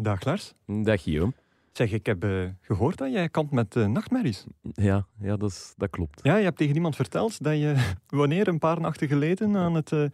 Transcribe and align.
Dag 0.00 0.24
Lars. 0.24 0.52
Dag 0.66 1.02
Guillaume. 1.02 1.32
Zeg, 1.72 1.92
ik 1.92 2.06
heb 2.06 2.24
eh, 2.24 2.30
gehoord 2.60 2.98
dat 2.98 3.12
jij 3.12 3.28
kampt 3.28 3.52
met 3.52 3.76
uh, 3.76 3.86
nachtmerries. 3.86 4.44
Ja, 4.72 5.06
ja 5.20 5.36
dat, 5.36 5.50
is, 5.50 5.74
dat 5.76 5.90
klopt. 5.90 6.20
Ja, 6.22 6.36
je 6.36 6.44
hebt 6.44 6.56
tegen 6.56 6.74
iemand 6.74 6.96
verteld 6.96 7.42
dat 7.44 7.52
je 7.52 7.74
wanneer 8.06 8.48
een 8.48 8.58
paar 8.58 8.80
nachten 8.80 9.08
geleden 9.08 9.56
aan 9.56 9.74
het 9.74 9.90
uh, 9.90 10.04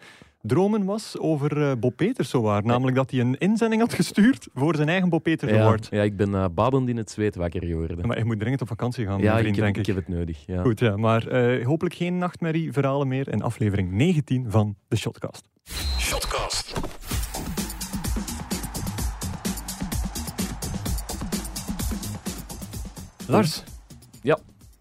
dromen 0.42 0.84
was 0.84 1.18
over 1.18 1.78
Bob 1.78 1.96
Peters 1.96 2.30
zowaar. 2.30 2.64
Namelijk 2.64 2.96
dat 2.96 3.10
hij 3.10 3.20
een 3.20 3.38
inzending 3.38 3.80
had 3.80 3.94
gestuurd 3.94 4.48
voor 4.54 4.76
zijn 4.76 4.88
eigen 4.88 5.08
Bob 5.08 5.22
Peters 5.22 5.50
ja, 5.50 5.60
Award. 5.60 5.88
Ja, 5.90 6.02
ik 6.02 6.16
ben 6.16 6.54
badend 6.54 6.88
in 6.88 6.96
het 6.96 7.10
zweet 7.10 7.34
wakker 7.34 7.64
geworden. 7.64 8.06
maar 8.06 8.18
je 8.18 8.24
moet 8.24 8.38
dringend 8.38 8.62
op 8.62 8.68
vakantie 8.68 9.06
gaan, 9.06 9.20
ja, 9.20 9.38
vriend, 9.38 9.48
ik 9.48 9.54
heb, 9.54 9.64
denk 9.64 9.76
ik. 9.76 9.86
heb 9.86 9.96
het 9.96 10.08
nodig. 10.08 10.46
Ja. 10.46 10.62
Goed, 10.62 10.80
ja, 10.80 10.96
maar 10.96 11.22
hopelijk 11.64 11.94
geen 11.94 12.18
nachtmerrieverhalen 12.18 13.08
meer 13.08 13.28
in 13.28 13.42
aflevering 13.42 13.90
19 13.90 14.50
van 14.50 14.76
de 14.88 14.96
Shotcast. 14.96 15.48
Shotcast. 15.98 16.93
Lars. 23.28 23.62
Ja. 24.22 24.38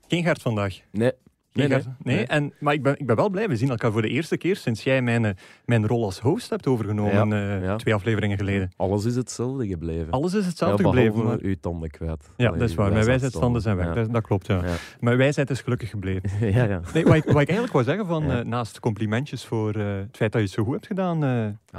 Geen 0.07 0.23
Gert 0.23 0.41
vandaag. 0.41 0.79
Nee. 0.91 1.11
Nee, 1.53 1.79
nee. 2.03 2.25
En, 2.25 2.53
maar 2.59 2.73
ik 2.73 2.83
ben, 2.83 2.99
ik 2.99 3.05
ben 3.05 3.15
wel 3.15 3.29
blij. 3.29 3.47
We 3.47 3.55
zien 3.55 3.69
elkaar 3.69 3.91
voor 3.91 4.01
de 4.01 4.07
eerste 4.07 4.37
keer 4.37 4.55
sinds 4.55 4.83
jij 4.83 5.01
mijn, 5.01 5.25
eh, 5.25 5.31
mijn 5.65 5.87
rol 5.87 6.03
als 6.03 6.19
host 6.19 6.49
hebt 6.49 6.67
overgenomen. 6.67 7.27
Ja, 7.29 7.57
uh, 7.57 7.63
ja. 7.63 7.75
Twee 7.75 7.93
afleveringen 7.93 8.37
geleden. 8.37 8.71
Alles 8.75 9.05
is 9.05 9.15
hetzelfde 9.15 9.67
gebleven. 9.67 10.09
Alles 10.09 10.33
is 10.33 10.45
hetzelfde 10.45 10.83
ja, 10.83 10.89
gebleven. 10.89 11.25
Maar... 11.25 11.37
uw 11.41 11.55
tanden 11.61 11.89
kwijt. 11.89 12.29
Ja, 12.37 12.51
dat 12.51 12.69
is 12.69 12.75
waar. 12.75 12.91
Mijn 12.91 13.05
wijsheidsstanden 13.05 13.61
zijn 13.61 13.75
weg. 13.75 13.93
Dat, 13.93 14.13
dat, 14.13 14.21
klopt, 14.21 14.47
ja. 14.47 14.61
Maar 14.99 15.17
wijsheid 15.17 15.49
is 15.49 15.61
gelukkig 15.61 15.89
gebleven. 15.89 16.29
ja, 16.53 16.63
ja. 16.63 16.81
Nee, 16.93 17.03
wat, 17.03 17.15
ik, 17.15 17.23
wat 17.23 17.41
ik 17.41 17.47
eigenlijk 17.47 17.71
wou 17.71 17.83
zeggen, 17.83 18.05
van, 18.05 18.31
uh, 18.31 18.39
naast 18.39 18.79
complimentjes 18.79 19.45
voor 19.45 19.73
het 19.73 20.17
feit 20.17 20.31
dat 20.31 20.41
je 20.41 20.47
het 20.47 20.55
zo 20.55 20.63
goed 20.63 20.73
hebt 20.73 20.87
gedaan, 20.87 21.23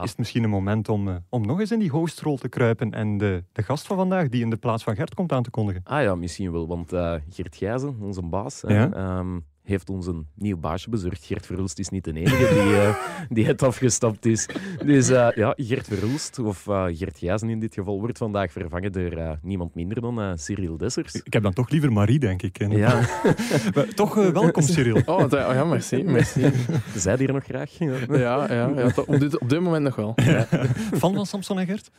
is 0.03 0.09
het 0.11 0.19
misschien 0.19 0.43
een 0.43 0.51
moment 0.51 0.89
om, 0.89 1.25
om 1.29 1.47
nog 1.47 1.61
eens 1.61 1.73
in 1.73 1.79
die 1.79 1.91
hostrol 1.91 2.37
te 2.37 2.49
kruipen 2.49 2.91
en 2.91 3.19
de, 3.19 3.45
de 3.53 3.63
gast 3.63 3.87
van 3.87 3.97
vandaag, 3.97 4.29
die 4.29 4.43
in 4.43 4.51
de 4.51 4.57
plaats 4.57 4.83
van 4.85 4.95
Gert 4.95 5.15
komt 5.15 5.33
aan 5.33 5.43
te 5.43 5.51
kondigen. 5.51 5.81
Ah 5.85 6.03
ja, 6.03 6.15
misschien 6.15 6.53
wel. 6.53 6.67
Want 6.67 6.93
Geert 7.29 7.57
Gijzen, 7.57 7.97
onze 8.01 8.23
baas, 8.23 8.63
um, 8.67 9.45
heeft 9.65 9.91
ons 9.91 10.07
een 10.07 10.27
nieuw 10.35 10.57
baasje 10.57 10.91
bezorgd. 10.91 11.25
Gert 11.25 11.47
Verhulst 11.47 11.79
is 11.79 11.89
niet 11.89 12.05
de 12.05 12.13
enige 12.13 12.55
die, 12.55 12.73
uh, 12.73 12.97
die 13.29 13.47
het 13.47 13.63
afgestapt 13.63 14.27
is. 14.27 14.49
Dus 14.85 15.11
uh, 15.11 15.31
ja, 15.35 15.55
Gert 15.57 15.87
Verhulst, 15.87 16.39
of 16.39 16.67
uh, 16.67 16.85
Gert 16.93 17.19
Gijzen 17.19 17.49
in 17.49 17.61
dit 17.61 17.75
geval, 17.75 18.01
wordt 18.01 18.19
vandaag 18.19 18.53
vervangen 18.53 18.93
door 18.93 19.39
niemand 19.43 19.75
minder 19.75 20.01
dan 20.01 20.39
Cyril 20.39 20.77
Dessers. 20.77 21.15
Ik 21.15 21.33
heb 21.33 21.43
dan 21.43 21.53
toch 21.53 21.71
liever 21.71 21.93
Marie, 21.93 22.19
denk 22.19 22.43
ik. 22.43 22.73
Ja. 22.73 23.01
toch 23.95 24.15
welkom, 24.15 24.63
Cyril. 24.63 25.03
Oh, 25.05 25.19
oh, 25.19 25.31
ja, 25.31 25.65
merci. 25.65 26.03
merci. 26.19 26.51
Zij 26.97 27.17
hier 27.17 27.33
nog 27.33 27.45
graag? 27.45 27.71
Ja, 27.79 27.97
ja, 28.09 28.69
ja 28.69 28.93
op, 29.07 29.21
dit, 29.21 29.39
op 29.39 29.49
dit 29.49 29.61
moment 29.61 29.85
nog 29.85 29.97
wel. 29.97 30.13
Ja. 30.17 30.47
Fan 30.95 31.15
van 31.15 31.27
Samson 31.27 31.59
en 31.59 31.67
Gert? 31.67 31.91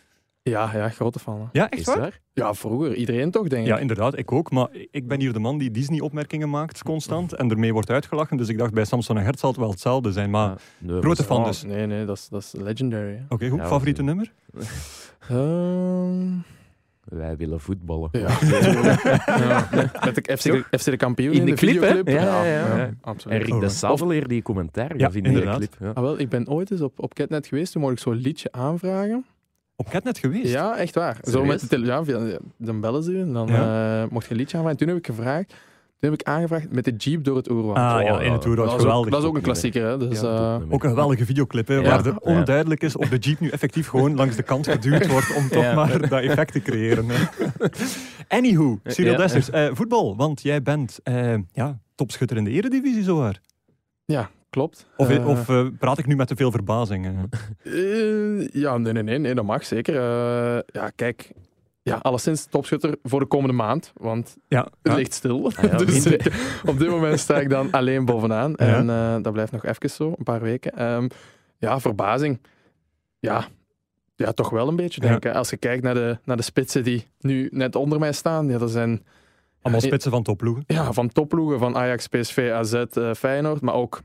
Ja, 0.50 0.72
ja, 0.74 0.90
grote 0.90 1.20
fan. 1.20 1.50
Ja, 1.52 1.70
echt 1.70 1.82
is 1.82 1.86
waar? 1.86 2.00
waar? 2.00 2.20
Ja, 2.34 2.54
vroeger. 2.54 2.96
Iedereen 2.96 3.32
toch, 3.32 3.48
denk 3.48 3.62
ik. 3.62 3.68
Ja, 3.68 3.78
inderdaad. 3.78 4.18
Ik 4.18 4.32
ook. 4.32 4.52
Maar 4.52 4.68
ik 4.92 5.08
ben 5.08 5.20
hier 5.20 5.34
de 5.34 5.40
man 5.40 5.58
die 5.58 5.72
Disney-opmerkingen 5.72 6.50
maakt 6.50 6.84
constant 6.84 7.34
en 7.34 7.50
ermee 7.50 7.74
wordt 7.74 7.90
uitgelachen. 7.90 8.38
Dus 8.38 8.48
ik 8.48 8.58
dacht, 8.58 8.74
bij 8.74 8.86
Samson 8.86 9.18
en 9.18 9.24
Gert 9.24 9.40
zal 9.40 9.50
het 9.50 9.60
wel 9.60 9.70
hetzelfde 9.70 10.12
zijn. 10.12 10.30
Maar 10.30 10.50
ja, 10.50 10.58
nee, 10.78 11.02
grote 11.02 11.24
fan 11.24 11.38
oh, 11.40 11.46
dus. 11.46 11.64
Nee, 11.64 11.86
nee, 11.86 12.06
dat 12.06 12.18
is, 12.18 12.28
dat 12.30 12.42
is 12.42 12.54
legendary. 12.62 13.14
Oké, 13.24 13.34
okay, 13.34 13.50
goed. 13.50 13.60
Ja, 13.60 13.68
Favoriete 13.68 14.04
we... 14.04 14.08
nummer? 14.08 14.32
Um... 15.32 16.44
Wij 17.06 17.38
willen 17.38 17.59
voetballen. 17.59 18.09
Ja, 18.12 18.20
ja. 19.26 19.68
Met 20.06 20.16
de 20.16 20.38
FC, 20.38 20.44
de, 20.44 20.78
FC 20.78 20.86
de 20.86 20.98
kampioen 20.98 21.34
in 21.34 21.46
de, 21.46 21.52
de 21.52 21.58
clip, 21.58 21.74
videoclip. 21.74 22.08
Ja, 22.08 22.46
ja, 22.46 22.46
ja, 22.46 22.78
ja, 22.78 22.90
absoluut. 23.02 23.42
En 23.42 23.46
Rick 23.46 23.59
de 23.59 23.70
Saveleer 23.70 24.28
die 24.28 24.42
commentaar 24.42 24.98
ja, 24.98 25.09
in 25.14 25.24
inderdaad. 25.24 25.62
de 25.62 25.68
clip. 25.68 25.76
Ja. 25.80 25.92
Ah, 25.94 26.04
wel, 26.04 26.20
ik 26.20 26.30
ben 26.30 26.48
ooit 26.48 26.72
eens 26.72 26.82
op, 26.82 27.00
op 27.00 27.14
Catnet 27.14 27.48
geweest, 27.48 27.72
toen 27.72 27.82
mocht 27.82 27.94
ik 27.94 28.00
zo'n 28.00 28.16
liedje 28.16 28.52
aanvragen. 28.52 29.26
Op 29.76 29.90
Catnet 29.90 30.18
geweest? 30.18 30.52
Ja, 30.52 30.78
echt 30.78 30.95
waar. 30.95 31.18
Zo 31.22 31.45
met 31.45 31.59
de 31.59 31.68
televisie, 31.68 32.38
dan 32.58 32.81
bellen 32.81 33.04
ze 33.04 33.20
en 33.20 33.34
dan 33.34 33.48
ja. 33.48 34.04
uh, 34.04 34.09
mocht 34.09 34.26
je 34.26 34.31
een 34.31 34.38
liedje 34.38 34.58
aanvragen. 34.58 34.80
Toen 34.80 34.88
heb 34.88 34.98
ik 34.98 35.06
gevraagd, 35.06 35.50
toen 35.50 36.09
heb 36.09 36.14
ik 36.14 36.23
aangevraagd 36.23 36.72
met 36.72 36.86
de 36.86 36.92
Jeep 36.92 37.23
door 37.23 37.36
het 37.36 37.50
Oerwoud. 37.50 37.78
Ah 37.78 38.03
ja, 38.03 38.22
in 38.22 38.31
het 38.31 38.46
Oerwoud, 38.46 38.70
dat 38.70 38.80
geweldig. 38.80 39.12
dat 39.12 39.22
is 39.22 39.28
ook 39.28 39.36
een 39.36 39.41
klassieker, 39.41 39.86
hè. 39.86 39.97
Dus, 39.97 40.22
ja, 40.22 40.58
uh, 40.58 40.74
ook 40.74 40.84
een 40.84 40.90
geweldige 40.90 41.25
videoclip, 41.25 41.68
hè, 41.68 41.81
waar 41.81 42.03
het 42.03 42.19
onduidelijk 42.19 42.84
is 42.84 42.96
of 42.96 43.09
de 43.09 43.18
Jeep 43.18 43.40
nu 43.40 43.50
effectief 43.50 43.88
gewoon 43.88 44.16
langs 44.16 44.36
de 44.36 44.44
kant 44.44 44.68
geduwd 44.68 45.08
wordt 45.08 45.36
om 45.36 45.50
toch 45.50 45.74
maar 45.75 46.09
dat 46.09 46.22
effect 46.22 46.52
te 46.52 46.62
creëren. 46.62 47.06
Anywho, 48.28 48.80
Cyril 48.84 49.16
Dessers, 49.18 49.50
uh, 49.50 49.68
voetbal, 49.72 50.16
want 50.16 50.42
jij 50.42 50.62
bent 50.62 51.00
uh, 51.03 51.36
ja, 51.52 51.80
topschutter 51.96 52.38
in 52.38 52.44
de 52.44 52.52
eredivisie 52.52 53.03
zowaar. 53.03 53.42
Ja, 54.06 54.30
klopt. 54.56 54.88
Of, 54.98 55.12
uh, 55.12 55.28
of 55.28 55.50
uh, 55.50 55.68
praat 55.80 55.98
ik 55.98 56.06
nu 56.06 56.16
met 56.16 56.28
te 56.28 56.36
veel 56.36 56.52
verbazing? 56.52 57.30
Uh, 57.64 58.48
ja, 58.48 58.78
nee, 58.78 58.94
nee, 58.94 59.04
nee, 59.04 59.18
nee, 59.18 59.36
dat 59.36 59.46
mag 59.46 59.66
zeker. 59.66 59.94
ja, 60.72 60.90
kijk, 60.96 61.32
ja, 61.82 61.96
alleszins 61.96 62.46
topschutter 62.46 62.96
voor 63.04 63.20
de 63.20 63.26
komende 63.26 63.54
maand, 63.54 63.92
want 63.96 64.38
ja, 64.48 64.62
het 64.62 64.74
ja. 64.82 64.96
ligt 64.96 65.14
stil. 65.14 65.52
Ah, 65.56 65.64
ja, 65.64 65.78
dus 65.86 66.06
op 66.66 66.80
dit 66.80 66.90
moment 66.90 67.20
sta 67.20 67.40
ik 67.40 67.50
dan 67.50 67.72
alleen 67.72 68.06
bovenaan. 68.06 68.54
Ja. 68.56 68.76
En 68.76 69.22
dat 69.22 69.34
blijft 69.34 69.52
nog 69.52 69.66
even 69.66 69.90
zo, 69.90 70.14
een 70.18 70.24
paar 70.24 70.42
weken. 70.42 70.84
Um, 70.84 71.08
ja, 71.58 71.80
verbazing. 71.80 72.40
Ja, 73.20 73.48
ja, 74.16 74.32
toch 74.32 74.50
wel 74.50 74.68
een 74.68 74.76
beetje, 74.76 75.02
denk 75.02 75.26
ik. 75.26 75.36
Als 75.36 75.50
je 75.50 75.58
kijkt 75.58 75.84
naar 75.84 75.94
de, 75.94 76.18
naar 76.24 76.38
de 76.38 76.44
spitsen 76.44 76.84
die 76.84 77.08
nu 77.20 77.50
net 77.52 77.76
onder 77.76 78.00
mij 78.00 78.12
staan, 78.12 78.50
ja, 78.50 78.58
dat 78.58 78.72
zijn... 78.72 79.04
Allemaal 79.62 79.82
spitsen 79.82 80.12
van 80.12 80.24
topploegen? 80.24 80.64
Ja, 80.68 80.94
van 80.94 81.10
topploegen, 81.10 81.60
van 81.60 81.76
Ajax, 81.78 82.08
PSV, 82.08 82.52
AZ, 82.54 82.84
Feyenoord, 83.18 83.62
maar 83.62 83.74
ook 83.74 84.02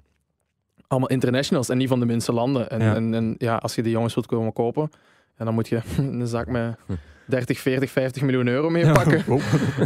allemaal 0.91 1.09
internationals 1.09 1.69
en 1.69 1.79
niet 1.79 1.89
van 1.89 2.01
de 2.01 2.07
minste 2.07 2.33
landen. 2.33 2.71
En 2.71 2.81
ja, 2.81 2.95
en, 2.95 3.15
en, 3.15 3.35
ja 3.39 3.57
als 3.57 3.75
je 3.75 3.83
die 3.83 3.93
jongens 3.93 4.15
wilt 4.15 4.27
komen 4.27 4.53
kopen, 4.53 4.91
en 5.37 5.45
dan 5.45 5.55
moet 5.55 5.69
je 5.69 5.81
een 5.99 6.27
zak 6.27 6.47
met 6.47 6.77
30, 7.27 7.59
40, 7.59 7.91
50 7.91 8.23
miljoen 8.23 8.47
euro 8.47 8.71
mee 8.71 8.93
pakken. 8.93 9.19
Ja, 9.27 9.33
oh. 9.35 9.41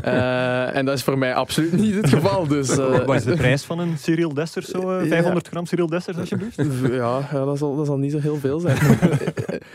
uh, 0.05 0.77
en 0.77 0.85
dat 0.85 0.95
is 0.95 1.03
voor 1.03 1.19
mij 1.19 1.35
absoluut 1.35 1.73
niet 1.73 1.95
het 1.95 2.09
geval. 2.09 2.47
Dus, 2.47 2.71
uh, 2.79 3.05
Wat 3.05 3.17
is 3.17 3.25
de 3.25 3.35
prijs 3.35 3.65
van 3.65 3.79
een 3.79 3.99
Cyril 3.99 4.35
Dessers? 4.35 4.67
Zo, 4.67 5.01
uh, 5.01 5.09
500 5.09 5.45
ja. 5.45 5.51
gram 5.51 5.67
Cyril 5.67 5.87
Dessers, 5.87 6.17
alsjeblieft? 6.17 6.57
Ja, 6.83 7.21
ja 7.33 7.45
dat, 7.45 7.59
zal, 7.59 7.77
dat 7.77 7.87
zal 7.87 7.99
niet 7.99 8.13
zo 8.13 8.19
heel 8.19 8.37
veel 8.37 8.61
zijn. 8.61 8.77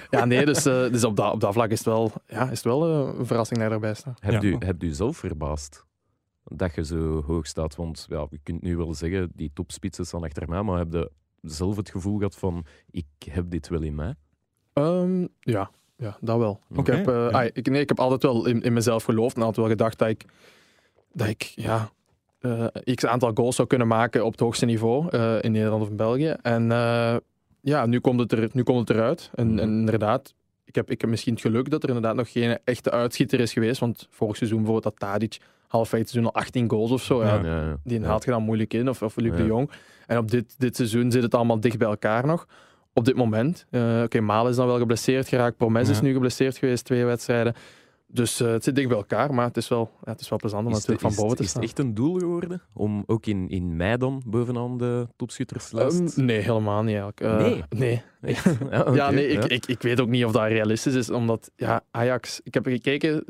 ja, 0.10 0.26
nee, 0.26 0.46
dus, 0.46 0.64
dus 0.64 1.04
op, 1.04 1.16
dat, 1.16 1.32
op 1.32 1.42
dat 1.42 1.54
vlak 1.54 1.70
is 1.70 1.78
het 1.78 1.88
wel, 1.88 2.12
ja, 2.28 2.44
is 2.44 2.50
het 2.50 2.64
wel 2.64 2.86
een 2.86 3.26
verrassing 3.26 3.60
dat 3.60 3.72
erbij 3.72 3.94
staat. 3.94 4.18
Hebt, 4.20 4.44
u, 4.44 4.56
hebt 4.60 4.84
u 4.84 4.90
zelf 4.92 5.18
verbaasd? 5.18 5.88
Dat 6.50 6.76
je 6.76 6.86
zo 6.86 7.24
hoog 7.24 7.48
staat. 7.48 7.76
Want 7.76 8.06
ja, 8.10 8.28
je 8.30 8.40
kunt 8.44 8.62
nu 8.62 8.78
wel 8.78 8.94
zeggen, 8.94 9.32
die 9.36 9.52
topspitsen 9.54 10.06
staan 10.06 10.24
achter 10.24 10.50
mij, 10.50 10.62
maar 10.62 10.78
heb 10.78 10.94
je 10.94 11.12
zelf 11.42 11.76
het 11.76 11.90
gevoel 11.90 12.18
gehad 12.18 12.36
van, 12.36 12.66
ik 12.92 13.06
heb 13.30 13.50
dit 13.50 13.68
wel 13.68 13.82
in 13.82 13.96
mij? 13.96 14.16
Um, 14.74 15.28
ja, 15.40 15.72
ja, 15.98 16.18
dat 16.22 16.38
wel. 16.38 16.60
Okay, 16.76 17.00
ik, 17.00 17.06
heb, 17.06 17.16
uh, 17.16 17.30
ja. 17.30 17.42
ah, 17.42 17.50
ik, 17.54 17.70
nee, 17.70 17.82
ik 17.82 17.90
heb 17.90 18.00
altijd 18.00 18.24
wel 18.24 18.46
in, 18.46 18.62
in 18.62 18.74
mezelf 18.74 19.04
geloofd 19.04 19.36
en 19.36 19.42
altijd 19.42 19.58
wel 19.66 19.76
gedacht 19.76 19.98
dat 19.98 20.08
ik, 20.08 20.26
dat 21.14 21.28
ik 21.28 21.44
ja, 21.56 21.92
uh, 22.42 22.66
x 22.94 23.06
aantal 23.06 23.32
goals 23.34 23.56
zou 23.56 23.68
kunnen 23.68 23.88
maken 23.88 24.26
op 24.26 24.32
het 24.32 24.40
hoogste 24.40 24.66
niveau 24.66 25.08
uh, 25.18 25.44
in 25.44 25.52
Nederland 25.52 25.82
of 25.82 25.90
in 25.90 25.96
België. 25.96 26.36
En 26.42 26.72
ja, 27.62 27.86
nu 27.86 28.00
komt 28.00 28.20
het, 28.20 28.32
er, 28.32 28.50
nu 28.54 28.64
komt 28.64 28.88
het 28.88 28.98
eruit. 28.98 29.32
En, 29.36 29.48
Mhm. 29.48 29.60
en 29.60 29.70
inderdaad, 29.70 30.34
ik 30.66 30.76
heb, 30.76 30.92
ik 30.92 31.02
heb 31.02 31.10
misschien 31.10 31.34
het 31.34 31.42
geluk 31.42 31.70
dat 31.70 31.84
er 31.84 31.88
inderdaad 31.90 32.16
nog 32.16 32.32
geen 32.32 32.60
echte 32.64 32.92
uitschieter 32.92 33.40
is 33.40 33.54
geweest. 33.54 33.80
Want 33.80 34.08
vorig 34.10 34.36
seizoen 34.38 34.58
bijvoorbeeld 34.64 34.98
dat 34.98 35.10
Tadic 35.10 35.38
halfweg 35.70 36.02
seizoen 36.08 36.32
al 36.34 36.40
18 36.42 36.70
goals 36.70 36.92
of 36.92 37.02
zo. 37.04 37.24
Ja, 37.24 37.78
die 37.84 38.06
haalt 38.06 38.24
je 38.24 38.32
dan 38.32 38.44
moeilijk 38.44 38.74
in. 38.74 38.90
Of, 38.90 39.02
of 39.02 39.16
Luc 39.16 39.36
de 39.38 39.46
Jong. 39.46 39.70
En 40.08 40.18
op 40.18 40.32
dit, 40.32 40.56
dit 40.58 40.76
seizoen 40.76 41.12
zit 41.12 41.24
het 41.24 41.36
allemaal 41.36 41.60
dicht 41.60 41.78
bij 41.78 41.88
elkaar 41.88 42.26
nog. 42.26 42.48
Op 42.94 43.06
dit 43.06 43.16
moment. 43.16 43.66
Eh, 43.70 44.02
Oké, 44.04 44.20
Maal 44.20 44.50
is 44.50 44.56
dan 44.56 44.68
wel 44.68 44.78
geblesseerd 44.78 45.28
geraakt. 45.28 45.58
Promes 45.58 45.90
is 45.90 46.02
nu 46.02 46.14
geblesseerd 46.14 46.58
geweest, 46.58 46.86
twee 46.86 47.06
wedstrijden. 47.06 47.54
Dus 48.12 48.40
eh, 48.40 48.52
het 48.52 48.64
zit 48.64 48.76
dicht 48.76 48.88
bij 48.88 48.98
elkaar. 48.98 49.34
Maar 49.34 49.46
het 49.46 49.58
is 49.58 49.68
wel, 49.68 49.92
ja, 50.04 50.12
het 50.12 50.22
is 50.22 50.30
wel 50.30 50.40
plezant 50.40 50.66
om 50.66 50.72
Is, 50.72 50.78
natuurlijk 50.78 51.14
van 51.14 51.24
boven 51.24 51.38
te 51.38 51.44
staan. 51.44 51.62
is 51.64 51.70
het 51.70 51.78
echt 51.80 51.88
een 51.88 51.94
doel 51.94 52.18
geworden 52.18 52.62
om 52.74 53.04
ook 53.08 53.26
in, 53.26 53.50
in 53.50 53.76
mei 53.76 53.98
dan 53.98 54.22
bovenaan 54.26 54.78
de 54.78 55.08
topschutterslijst? 55.16 56.18
Ehm, 56.18 56.26
nee, 56.26 56.40
helemaal 56.40 56.84
niet 56.84 56.96
eigenlijk. 56.96 57.22
Eh, 57.22 57.38
Nee? 57.40 57.64
nee. 57.70 58.02
ja, 58.72 58.94
ja, 58.94 59.10
nee, 59.12 59.28
ik, 59.28 59.44
ja. 59.44 59.50
Ik, 59.50 59.66
ik 59.66 59.82
weet 59.82 60.00
ook 60.00 60.08
niet 60.08 60.26
of 60.26 60.32
dat 60.32 60.48
realistisch 60.48 60.94
is, 60.94 61.10
omdat 61.10 61.52
ja, 61.56 61.84
Ajax, 61.92 62.40
ik 62.44 62.54
heb 62.54 62.66
gekeken 62.66 63.24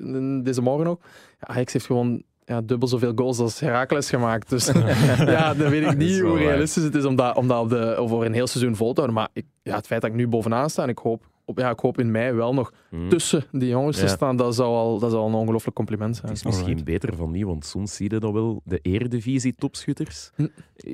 deze 0.43 0.61
morgen 0.61 0.87
ook, 0.87 1.01
ja, 1.39 1.47
Ajax 1.47 1.73
heeft 1.73 1.85
gewoon 1.85 2.23
ja, 2.45 2.61
dubbel 2.61 2.87
zoveel 2.87 3.11
goals 3.15 3.39
als 3.39 3.59
Heracles 3.59 4.09
gemaakt. 4.09 4.49
Dus 4.49 4.65
ja, 5.35 5.53
dan 5.53 5.69
weet 5.69 5.91
ik 5.91 5.97
niet 5.97 6.19
hoe 6.19 6.29
waar. 6.29 6.39
realistisch 6.39 6.83
het 6.83 6.95
is 6.95 7.05
om 7.05 7.15
dat, 7.15 7.35
om 7.35 7.47
dat 7.47 7.61
op 7.61 7.69
de, 7.69 7.95
over 7.95 8.25
een 8.25 8.33
heel 8.33 8.47
seizoen 8.47 8.75
vol 8.75 8.93
te 8.93 9.01
houden. 9.01 9.15
Maar 9.15 9.29
ik, 9.33 9.45
ja, 9.63 9.75
het 9.75 9.87
feit 9.87 10.01
dat 10.01 10.09
ik 10.09 10.15
nu 10.15 10.27
bovenaan 10.27 10.69
sta 10.69 10.83
en 10.83 10.89
ik 10.89 10.97
hoop, 10.97 11.27
op, 11.45 11.57
ja, 11.57 11.69
ik 11.69 11.79
hoop 11.79 11.99
in 11.99 12.11
mei 12.11 12.33
wel 12.33 12.53
nog 12.53 12.73
Hm. 12.89 13.09
tussen 13.09 13.43
die 13.51 13.69
jongens 13.69 13.97
te 13.97 14.03
Ja. 14.03 14.09
staan, 14.09 14.35
dat 14.35 14.55
zou 14.55 14.69
al, 14.69 14.99
dat 14.99 15.11
zou 15.11 15.21
al 15.23 15.27
een 15.29 15.33
ongelooflijk 15.33 15.75
compliment 15.75 16.15
zijn. 16.15 16.27
Het 16.27 16.37
is 16.37 16.43
misschien 16.45 16.83
beter 16.83 17.15
van 17.15 17.31
niet, 17.31 17.43
want 17.45 17.65
soms 17.65 17.95
zie 17.95 18.13
je 18.13 18.19
dat 18.19 18.31
wel. 18.31 18.61
De 18.65 18.79
eredivisie 18.81 19.55
topschutters, 19.57 20.31
Hm. 20.35 20.47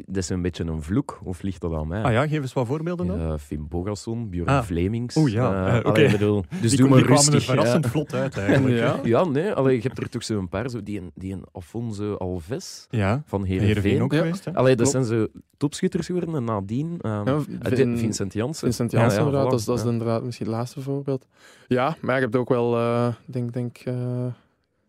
dat 0.06 0.16
is 0.18 0.30
een 0.30 0.42
beetje 0.42 0.64
een 0.66 0.82
vloek. 0.82 1.20
Of 1.24 1.42
ligt 1.42 1.62
dat 1.62 1.74
aan 1.74 1.88
mij? 1.88 2.04
Ah 2.04 2.12
ja, 2.12 2.28
geef 2.28 2.42
eens 2.42 2.54
wat 2.54 2.68
voorbeelden 2.68 3.08
dan. 3.08 3.20
Ja, 3.20 3.38
Finn 3.38 3.68
Bogasson, 3.70 4.30
Björn 4.30 4.48
Ah. 4.50 4.64
Vlemings. 4.64 5.16
Oeh, 5.16 5.32
ja. 5.32 5.68
Eh, 5.68 5.78
Eh, 5.78 5.84
allee, 5.84 6.06
ik 6.06 6.12
bedoel, 6.12 6.44
dus 6.62 6.70
die, 6.70 6.80
doe 6.80 6.90
maar 6.90 6.98
die 6.98 7.06
kwamen 7.08 7.26
er 7.26 7.32
rustig. 7.32 7.54
verrassend 7.54 7.84
ja. 7.84 7.90
vlot 7.92 8.14
uit 8.14 8.38
eigenlijk. 8.48 8.76
Ja. 8.78 9.00
Ja, 9.04 9.24
nee, 9.26 9.52
allee, 9.52 9.76
je 9.76 9.82
hebt 9.82 9.98
er 9.98 10.10
toch 10.10 10.24
zo'n 10.24 10.50
paar, 10.50 10.70
zo, 10.70 10.84
die, 10.84 11.00
een, 11.00 11.12
die 11.16 11.34
een 11.34 11.44
Alfonso 11.52 12.14
Alves 12.16 12.88
Ja, 12.90 13.24
van 13.26 13.44
Heerenveen 13.44 13.68
Heerenveen. 13.76 14.02
ook 14.04 14.12
Ja. 14.14 14.18
geweest. 14.18 14.46
Hè? 14.46 14.54
Allee, 14.54 14.76
dat 14.76 14.90
zijn 14.90 15.04
zo 15.06 15.28
topschutters 15.58 16.06
geworden 16.06 16.36
en 16.36 16.44
nadien. 16.44 16.98
ehm, 17.02 17.14
Ja, 17.28 17.36
eh, 17.62 17.72
Vin- 17.78 17.98
Vincent 17.98 18.34
Janssen. 18.34 18.68
Vincent 18.68 18.92
Janssen, 18.92 19.12
Ja, 19.12 19.18
ja, 19.20 19.26
inderdaad, 19.26 19.50
dat, 19.52 19.60
is, 19.60 19.66
dat 19.66 19.78
is 19.78 19.84
ja. 19.84 19.90
inderdaad 19.90 20.24
misschien 20.24 20.46
het 20.48 20.56
laatste 20.56 20.82
voorbeeld. 20.82 21.28
Ja, 21.68 21.85
maar 22.02 22.16
ik 22.16 22.22
heb 22.22 22.32
het 22.32 22.42
ook 22.42 22.50
wel, 22.50 22.78
uh, 22.78 23.14
denk, 23.26 23.54
denk, 23.54 23.86
uh, 23.86 24.26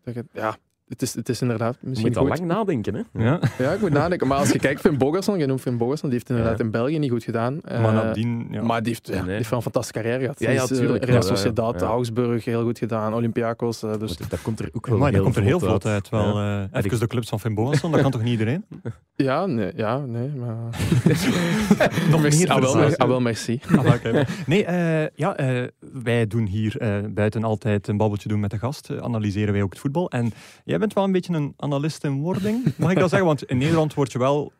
dat 0.05 0.15
het, 0.15 0.27
ja, 0.33 0.57
het 0.89 1.03
is, 1.03 1.15
het 1.15 1.29
is 1.29 1.41
inderdaad 1.41 1.77
misschien 1.81 2.13
Je 2.13 2.19
moet 2.19 2.31
al 2.31 2.37
lang 2.37 2.51
nadenken, 2.51 2.95
hè? 2.95 3.25
Ja. 3.25 3.41
ja, 3.59 3.73
ik 3.73 3.81
moet 3.81 3.91
nadenken. 3.91 4.27
Maar 4.27 4.39
als 4.39 4.51
je 4.51 4.59
kijkt, 4.59 4.81
Finn 4.81 4.99
Bogason, 4.99 5.39
je 5.39 5.47
noemt 5.47 5.61
Finn 5.61 5.77
Bogason, 5.77 6.09
die 6.09 6.19
heeft 6.19 6.31
inderdaad 6.31 6.61
in 6.61 6.71
België 6.71 6.99
niet 6.99 7.11
goed 7.11 7.25
gedaan. 7.25 7.61
Maar 7.65 7.93
nadien... 7.93 8.49
Ja. 8.51 8.63
Maar 8.63 8.83
die 8.83 8.93
heeft, 8.93 9.07
ja, 9.07 9.23
die 9.23 9.33
heeft 9.33 9.49
wel 9.49 9.59
een 9.59 9.65
fantastische 9.65 10.03
carrière 10.03 10.21
gehad. 10.21 10.41
Ja, 10.41 10.51
ja, 10.51 10.67
tuurlijk. 10.67 11.05
Real 11.05 11.23
Sociedad, 11.23 11.83
Augsburg, 11.83 12.45
heel 12.45 12.63
goed 12.63 12.79
gedaan. 12.79 13.15
Olympiakos. 13.15 13.81
dus... 13.81 14.17
Dat 14.17 14.43
komt 14.43 14.61
er 14.61 14.71
ook 14.73 14.87
wel 14.87 14.99
maar, 14.99 15.13
heel, 15.13 15.23
komt 15.23 15.37
er 15.37 15.43
heel 15.43 15.61
vlot 15.61 15.87
uit. 15.87 16.09
Wel, 16.09 16.41
uh, 16.41 16.63
even 16.73 16.99
de 16.99 17.07
clubs 17.07 17.29
van 17.29 17.41
Finn 17.41 17.55
Bogason, 17.55 17.93
dat 17.93 18.01
kan 18.01 18.11
toch 18.11 18.23
niet 18.23 18.33
iedereen? 18.33 18.65
Ja, 19.17 19.47
nee, 19.47 19.73
ja, 19.77 19.99
nee 19.99 20.29
maar... 20.29 20.57
Nog 22.11 22.23
merci. 22.23 22.47
Ah, 22.47 22.61
wel, 22.61 22.97
ah, 22.97 23.09
wel, 23.09 23.21
merci. 23.21 23.61
Ah, 23.77 23.87
okay. 23.87 24.27
Nee, 24.47 24.67
uh, 24.67 25.07
ja, 25.15 25.41
uh, 25.41 25.65
wij 26.03 26.27
doen 26.27 26.47
hier 26.47 26.83
uh, 26.83 26.97
buiten 27.11 27.45
altijd 27.45 27.89
een 27.89 27.97
babbeltje 27.97 28.29
doen 28.29 28.41
met 28.41 28.51
de 28.51 28.59
gast. 28.59 29.01
analyseren 29.01 29.53
wij 29.53 29.63
ook 29.63 29.71
het 29.71 29.79
voetbal. 29.79 30.11
En 30.11 30.33
jij 30.77 30.87
bent 30.87 30.95
wel 30.95 31.05
een 31.05 31.13
beetje 31.13 31.35
een 31.35 31.55
analist 31.57 32.05
in 32.05 32.21
wording, 32.21 32.65
mag 32.77 32.91
ik 32.91 32.99
dat 32.99 33.09
zeggen? 33.09 33.29
Want 33.29 33.45
in 33.45 33.59
Nederland 33.59 33.95
word 33.95 34.13
je 34.13 34.19
wel 34.19 34.53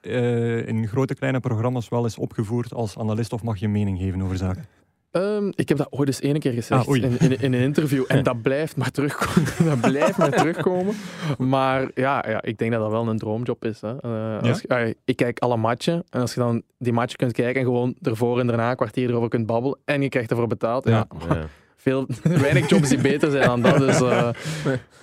in 0.67 0.89
grote 0.89 1.15
kleine 1.15 1.41
programma's 1.41 1.89
wel 1.89 2.05
eens 2.05 2.19
opgevoerd 2.19 2.75
als 2.75 2.99
analist 2.99 3.33
of 3.33 3.43
mag 3.43 3.59
je 3.59 3.69
mening 3.69 3.99
geven 3.99 4.23
over 4.23 4.37
zaken? 4.37 4.67
Um, 5.13 5.53
ik 5.55 5.69
heb 5.69 5.79
dat 5.79 5.87
ooit 5.91 6.09
eens 6.09 6.21
één 6.21 6.39
keer 6.39 6.53
gezegd 6.53 6.89
ah, 6.89 6.97
in, 6.97 7.19
in, 7.19 7.41
in, 7.41 7.53
een 7.53 7.61
interview. 7.61 8.05
En 8.09 8.23
dat 8.23 8.43
blijft 8.43 8.77
maar 8.77 8.91
terugkomen. 8.91 9.51
dat 9.81 9.81
blijft 9.81 10.19
maar 10.19 10.31
terugkomen. 10.31 10.95
Maar 11.39 11.91
ja, 11.95 12.25
ja, 12.29 12.43
ik 12.43 12.59
denk 12.59 12.73
dat 12.73 12.81
dat 12.81 12.91
wel 12.91 13.09
een 13.09 13.19
droomjob 13.19 13.65
is. 13.65 13.81
Hè. 13.81 13.95
Uh, 14.05 14.43
als, 14.43 14.65
uh, 14.69 14.89
ik 15.05 15.17
kijk 15.17 15.39
alle 15.39 15.57
matchen. 15.57 16.05
En 16.11 16.21
als 16.21 16.35
je 16.35 16.41
dan 16.41 16.63
die 16.79 16.93
matchen 16.93 17.19
kunt 17.19 17.33
kijken 17.33 17.61
en 17.61 17.67
gewoon 17.67 17.95
ervoor 18.03 18.41
en 18.41 18.47
daarna 18.47 18.71
een 18.71 18.77
kwartier 18.77 19.09
erover 19.09 19.29
kunt 19.29 19.47
babbelen. 19.47 19.79
En 19.85 20.03
je 20.03 20.09
krijgt 20.09 20.31
ervoor 20.31 20.47
betaald. 20.47 20.89
Ja. 20.89 21.07
ja. 21.29 21.47
Veel, 21.87 22.07
weinig 22.23 22.69
jobs 22.69 22.89
die 22.89 23.01
beter 23.01 23.31
zijn 23.31 23.47
dan 23.47 23.63
dat. 23.63 23.79
Dus, 23.79 24.01
uh, 24.01 24.31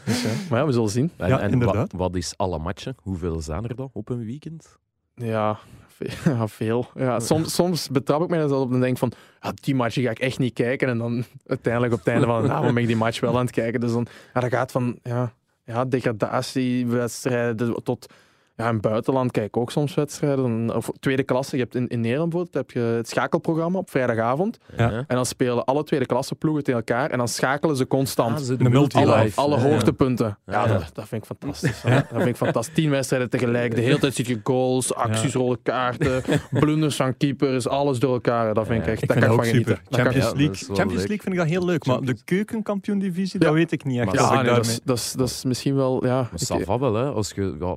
dus 0.05 0.25
Maar 0.49 0.59
ja, 0.59 0.65
we 0.65 0.71
zullen 0.71 0.89
zien. 0.89 1.11
En, 1.17 1.39
en 1.39 1.63
wat, 1.63 1.91
wat 1.95 2.15
is 2.15 2.33
alle 2.37 2.59
matchen? 2.59 2.95
Hoeveel 3.01 3.41
zijn 3.41 3.63
er 3.63 3.75
dan 3.75 3.89
op 3.93 4.09
een 4.09 4.25
weekend? 4.25 4.77
Ja, 5.15 5.59
ja, 6.25 6.47
veel. 6.47 6.87
Ja, 6.95 7.19
soms, 7.19 7.53
soms 7.53 7.89
betrap 7.89 8.21
ik 8.21 8.29
me 8.29 8.37
er 8.37 8.53
op 8.53 8.73
en 8.73 8.79
denk 8.79 8.97
van, 8.97 9.11
ja, 9.39 9.51
die 9.61 9.75
match 9.75 10.01
ga 10.01 10.09
ik 10.09 10.19
echt 10.19 10.39
niet 10.39 10.53
kijken. 10.53 10.87
En 10.87 10.97
dan 10.97 11.23
uiteindelijk 11.45 11.93
op 11.93 11.99
het 11.99 12.07
einde 12.07 12.25
van 12.25 12.43
de 12.43 12.51
avond 12.51 12.73
ben 12.73 12.81
ik 12.81 12.87
die 12.87 12.97
match 12.97 13.19
wel 13.19 13.37
aan 13.37 13.45
het 13.45 13.55
kijken. 13.55 13.79
Dus 13.79 13.91
dan, 13.91 14.07
ja, 14.33 14.39
dat 14.39 14.49
gaat 14.49 14.71
van 14.71 14.99
ja, 15.03 15.33
ja, 15.63 15.85
degradatiewedstrijden 15.85 17.83
tot 17.83 18.13
ja, 18.55 18.67
in 18.67 18.73
het 18.73 18.81
buitenland 18.81 19.31
kijk 19.31 19.45
ik 19.45 19.57
ook 19.57 19.71
soms 19.71 19.93
wedstrijden. 19.93 20.75
Of 20.75 20.89
tweede 20.99 21.23
klasse. 21.23 21.55
Je 21.55 21.61
hebt 21.61 21.75
in, 21.75 21.87
in 21.87 21.99
Nederland 21.99 22.29
bijvoorbeeld 22.29 22.65
heb 22.67 22.71
je 22.71 22.79
het 22.79 23.09
schakelprogramma 23.09 23.77
op 23.77 23.89
vrijdagavond. 23.89 24.57
Ja. 24.77 24.91
En 24.91 25.15
dan 25.15 25.25
spelen 25.25 25.65
alle 25.65 25.83
tweede 25.83 26.05
klasse 26.05 26.35
ploegen 26.35 26.63
tegen 26.63 26.79
elkaar. 26.79 27.09
En 27.09 27.17
dan 27.17 27.27
schakelen 27.27 27.75
ze 27.75 27.87
constant. 27.87 28.51
Ah, 28.51 28.57
de 28.57 28.69
multi 28.69 28.97
alle, 28.97 29.31
alle 29.35 29.59
hoogtepunten. 29.59 30.37
Ja, 30.45 30.67
dat, 30.67 30.89
dat, 30.93 31.07
vind 31.07 31.21
ik 31.21 31.37
fantastisch. 31.37 31.81
Dat 31.81 32.05
vind 32.11 32.25
ik 32.25 32.35
fantastisch. 32.35 32.75
Tien 32.75 32.89
wedstrijden 32.89 33.29
tegelijk. 33.29 33.75
De 33.75 33.81
hele 33.81 33.99
tijd 33.99 34.13
zie 34.13 34.27
je 34.27 34.39
goals, 34.43 34.95
acties, 34.95 35.33
rode 35.33 35.59
kaarten, 35.63 36.23
blunders 36.59 36.95
van 36.95 37.17
keepers, 37.17 37.67
alles 37.67 37.99
door 37.99 38.13
elkaar. 38.13 38.53
Dat 38.53 38.67
vind 38.67 38.81
ik 38.81 38.87
echt. 38.87 39.01
Ik 39.01 39.07
dat 39.07 39.17
kan 39.17 39.29
ik 39.29 39.35
van 39.35 39.45
super. 39.45 39.81
Champions, 39.89 40.33
League, 40.33 40.75
Champions 40.75 41.07
League 41.07 41.21
vind 41.21 41.33
ik 41.33 41.37
dat 41.37 41.47
heel 41.47 41.65
leuk. 41.65 41.85
Maar 41.85 42.01
de 42.01 42.15
keukenkampioen-divisie, 42.25 43.39
dat 43.39 43.53
weet 43.53 43.71
ik 43.71 43.83
niet 43.83 43.99
echt. 43.99 44.13
Ja, 44.13 44.41
nee, 44.41 44.43
dat, 44.43 44.65
is, 44.65 44.79
dat, 44.83 44.97
is, 44.97 45.11
dat 45.11 45.29
is 45.29 45.43
misschien 45.43 45.75
wel... 45.75 46.05
Ja, 46.05 46.29
ik, 46.57 46.65
wel, 46.65 46.93
hè. 46.93 47.05
Als 47.05 47.31
je 47.35 47.55
ja, 47.59 47.75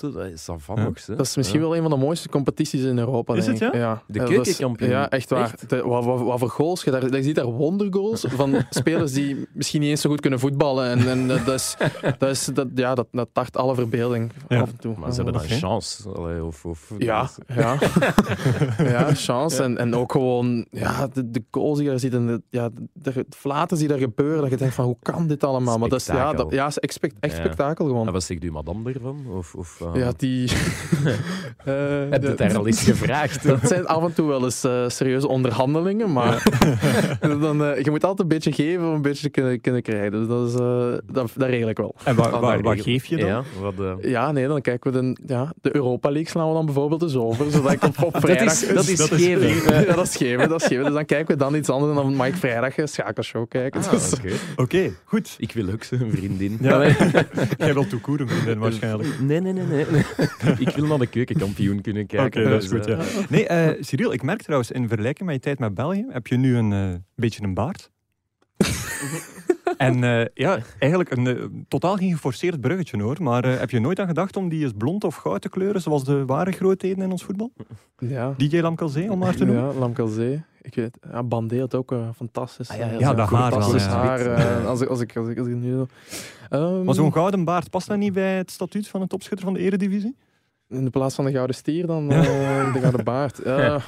dat 0.00 0.16
is 0.16 0.44
dat 1.06 1.20
is 1.20 1.36
misschien 1.36 1.60
wel 1.60 1.76
een 1.76 1.82
van 1.82 1.90
de 1.90 1.96
mooiste 1.96 2.28
competities 2.28 2.82
in 2.82 2.98
Europa. 2.98 3.34
Is 3.34 3.46
het, 3.46 3.58
ja? 3.58 3.70
ja? 3.72 4.02
De 4.06 4.24
keukenkampioen. 4.24 4.90
Ja, 4.90 5.10
echt 5.10 5.30
waar. 5.30 5.54
wat, 5.68 6.04
wat, 6.04 6.20
wat, 6.20 6.38
voor 6.38 6.50
goals. 6.50 6.84
Je, 6.84 6.90
daar, 6.90 7.16
je 7.16 7.22
ziet 7.22 7.34
daar 7.34 7.44
wondergoals 7.44 8.24
van 8.28 8.64
spelers 8.70 9.12
die 9.12 9.46
misschien 9.52 9.80
niet 9.80 9.90
eens 9.90 10.00
zo 10.00 10.10
goed 10.10 10.20
kunnen 10.20 10.38
voetballen. 10.38 10.90
En, 10.90 11.08
en 11.08 11.28
dat, 11.28 11.48
is, 11.48 11.76
dat, 12.18 12.30
is, 12.30 12.44
dat, 12.44 12.66
ja, 12.74 12.94
dat, 12.94 13.06
dat 13.10 13.28
tart 13.32 13.56
alle 13.56 13.74
verbeelding 13.74 14.32
af 14.48 14.68
en 14.68 14.76
toe. 14.78 14.94
Maar 14.98 15.12
ze 15.12 15.22
hebben 15.22 15.40
dan 15.40 15.58
chance. 15.58 16.08
Allee, 16.08 16.44
of, 16.44 16.64
of, 16.64 16.92
ja, 16.98 17.28
ja. 17.46 17.78
ja, 18.78 19.14
chance. 19.14 19.62
En, 19.62 19.78
en 19.78 19.94
ook 19.94 20.12
gewoon 20.12 20.66
ja, 20.70 21.06
de, 21.06 21.30
de 21.30 21.44
goals 21.50 21.76
die 21.76 21.84
je 21.84 21.90
daar 21.90 22.00
ziet 22.00 22.14
en 22.14 22.26
de, 22.26 22.42
ja, 22.50 22.70
de, 22.92 23.26
flaten 23.30 23.78
die 23.78 23.88
daar 23.88 23.98
gebeuren. 23.98 24.40
Dat 24.40 24.50
je 24.50 24.56
denkt 24.56 24.74
van, 24.74 24.84
hoe 24.84 24.96
kan 25.02 25.26
dit 25.26 25.44
allemaal? 25.44 25.78
Maar 25.78 25.88
dat 25.88 26.00
is, 26.00 26.06
ja, 26.06 26.32
dat, 26.32 26.52
ja, 26.52 26.70
echt 26.74 26.92
spektakel 27.34 27.86
gewoon. 27.86 28.06
En 28.06 28.12
wat 28.12 28.22
zegt 28.22 28.42
uw 28.42 28.52
madame 28.52 28.92
ervan? 28.92 29.26
Of, 29.30 29.54
of, 29.54 29.84
Ja, 29.94 30.12
die, 30.16 30.50
uh, 31.04 31.12
Heb 32.10 32.22
je 32.22 32.28
het 32.28 32.40
er 32.40 32.56
al 32.56 32.66
eens 32.66 32.82
gevraagd? 32.90 33.46
dat 33.46 33.58
zijn 33.62 33.86
af 33.86 34.04
en 34.04 34.12
toe 34.12 34.28
wel 34.28 34.44
eens 34.44 34.64
uh, 34.64 34.88
serieuze 34.88 35.28
onderhandelingen, 35.28 36.12
maar 36.12 36.42
dan, 37.40 37.62
uh, 37.62 37.82
je 37.82 37.90
moet 37.90 38.04
altijd 38.04 38.20
een 38.20 38.28
beetje 38.28 38.52
geven 38.52 38.86
om 38.86 38.94
een 38.94 39.02
beetje 39.02 39.22
te 39.22 39.28
kunnen, 39.30 39.60
kunnen 39.60 39.82
krijgen. 39.82 40.10
Dus 40.10 40.28
dat, 40.28 40.48
is, 40.48 40.52
dat, 41.12 41.32
dat 41.34 41.48
regel 41.48 41.68
ik 41.68 41.76
wel. 41.76 41.94
En 42.04 42.16
wat, 42.16 42.30
wat, 42.30 42.60
wat 42.60 42.80
geef 42.80 43.06
je 43.06 43.16
dan? 43.16 43.28
Ja, 43.28 43.42
wat, 43.60 43.74
ja, 44.00 44.32
nee, 44.32 44.46
dan 44.46 44.60
kijken 44.60 44.92
we 44.92 45.00
de, 45.00 45.16
ja, 45.26 45.52
de 45.60 45.74
Europa 45.74 46.10
League 46.10 46.30
slaan 46.30 46.48
we 46.48 46.54
dan 46.54 46.64
bijvoorbeeld 46.64 47.02
eens 47.02 47.16
over, 47.16 47.50
zodat 47.50 47.72
ik 47.72 47.82
op, 47.84 48.02
op 48.02 48.16
vrijdag... 48.20 48.44
Dat 48.44 48.54
is, 48.54 48.74
dat 48.74 48.88
is, 48.88 48.96
dat 48.96 49.08
geven. 49.08 49.84
ja, 49.86 49.94
dat 49.94 50.06
is 50.06 50.16
geven, 50.16 50.48
dat 50.48 50.60
is 50.60 50.66
geven. 50.66 50.84
Dus 50.84 50.94
dan 50.94 51.04
kijken 51.04 51.34
we 51.34 51.42
dan 51.42 51.54
iets 51.54 51.68
anders 51.68 51.96
en 51.96 52.02
dan 52.02 52.14
mag 52.14 52.26
ik 52.26 52.34
vrijdag 52.34 52.78
een 52.78 52.88
schakelshow 52.88 53.48
kijken. 53.48 53.82
Ah, 53.82 53.90
dus. 53.90 54.12
Oké, 54.12 54.32
okay. 54.56 54.92
goed. 55.04 55.34
Ik 55.38 55.52
wil 55.52 55.68
ook 55.72 55.84
een 55.90 56.10
vriendin. 56.10 56.58
Ja, 56.60 56.86
Jij 57.58 57.74
wilt 57.74 57.94
ook 57.94 58.06
een 58.06 58.28
vriendin 58.28 58.58
waarschijnlijk. 58.58 59.20
Nee, 59.20 59.40
nee, 59.40 59.52
nee. 59.52 59.64
nee. 59.64 59.75
ik 60.66 60.68
wil 60.76 60.86
naar 60.86 60.98
de 60.98 61.06
keukenkampioen 61.06 61.80
kunnen 61.80 62.06
kijken. 62.06 62.40
Oké, 62.40 62.50
dat 62.50 62.62
is 62.62 62.68
goed, 62.68 62.84
ja. 62.84 62.98
Nee, 63.28 63.48
uh, 63.50 63.82
Cyril, 63.82 64.12
ik 64.12 64.22
merk 64.22 64.42
trouwens, 64.42 64.70
in 64.70 64.88
vergelijking 64.88 65.26
met 65.26 65.34
je 65.34 65.42
tijd 65.42 65.58
met 65.58 65.74
België, 65.74 66.06
heb 66.08 66.26
je 66.26 66.36
nu 66.36 66.56
een 66.56 66.72
uh, 66.72 66.94
beetje 67.14 67.42
een 67.42 67.54
baard. 67.54 67.90
en 69.76 70.02
uh, 70.02 70.24
ja, 70.34 70.58
eigenlijk 70.78 71.16
een 71.16 71.64
totaal 71.68 71.96
geen 71.96 72.12
geforceerd 72.12 72.60
bruggetje 72.60 73.02
hoor. 73.02 73.16
Maar 73.22 73.44
heb 73.44 73.70
je 73.70 73.80
nooit 73.80 74.00
aan 74.00 74.06
gedacht 74.06 74.36
om 74.36 74.48
die 74.48 74.62
eens 74.62 74.72
blond 74.76 75.04
of 75.04 75.14
goud 75.14 75.40
te 75.40 75.48
kleuren, 75.48 75.80
zoals 75.80 76.04
de 76.04 76.24
ware 76.24 76.52
grootheden 76.52 77.04
in 77.04 77.10
ons 77.10 77.24
voetbal? 77.24 77.52
Ja. 77.98 78.34
DJ 78.36 78.60
Lamkelzee, 78.60 79.10
om 79.10 79.18
maar 79.18 79.36
te 79.36 79.44
noemen. 79.44 79.64
Ja, 79.64 79.72
Lamkelzee. 79.72 80.42
Ik 80.62 80.74
weet, 80.74 80.98
ja, 81.10 81.22
Bandé 81.22 81.58
had 81.58 81.74
ook 81.74 81.94
fantastisch. 82.16 82.70
Ah, 82.70 82.76
ja, 82.76 82.90
ja, 82.90 83.14
dat 83.14 83.30
haar 83.30 83.50
wel. 83.50 83.78
Haar, 83.80 84.66
als, 84.66 84.80
ik, 84.80 84.88
als, 84.88 85.00
ik, 85.00 85.16
als, 85.16 85.28
ik, 85.28 85.38
als 85.38 85.48
ik 85.48 85.54
nu... 85.54 85.84
Um, 86.50 86.84
maar 86.84 86.94
zo'n 86.94 87.12
gouden 87.12 87.44
baard, 87.44 87.70
past 87.70 87.88
dat 87.88 87.98
niet 87.98 88.12
bij 88.12 88.36
het 88.36 88.50
statuut 88.50 88.88
van 88.88 89.00
een 89.00 89.08
topschutter 89.08 89.46
van 89.46 89.54
de 89.54 89.60
eredivisie? 89.60 90.16
In 90.68 90.84
de 90.84 90.90
plaats 90.90 91.14
van 91.14 91.24
de 91.24 91.32
gouden 91.32 91.56
stier 91.56 91.86
dan 91.86 92.12
uh, 92.12 92.72
de 92.74 92.80
gouden 92.80 93.04
baard. 93.04 93.46
Uh, 93.46 93.82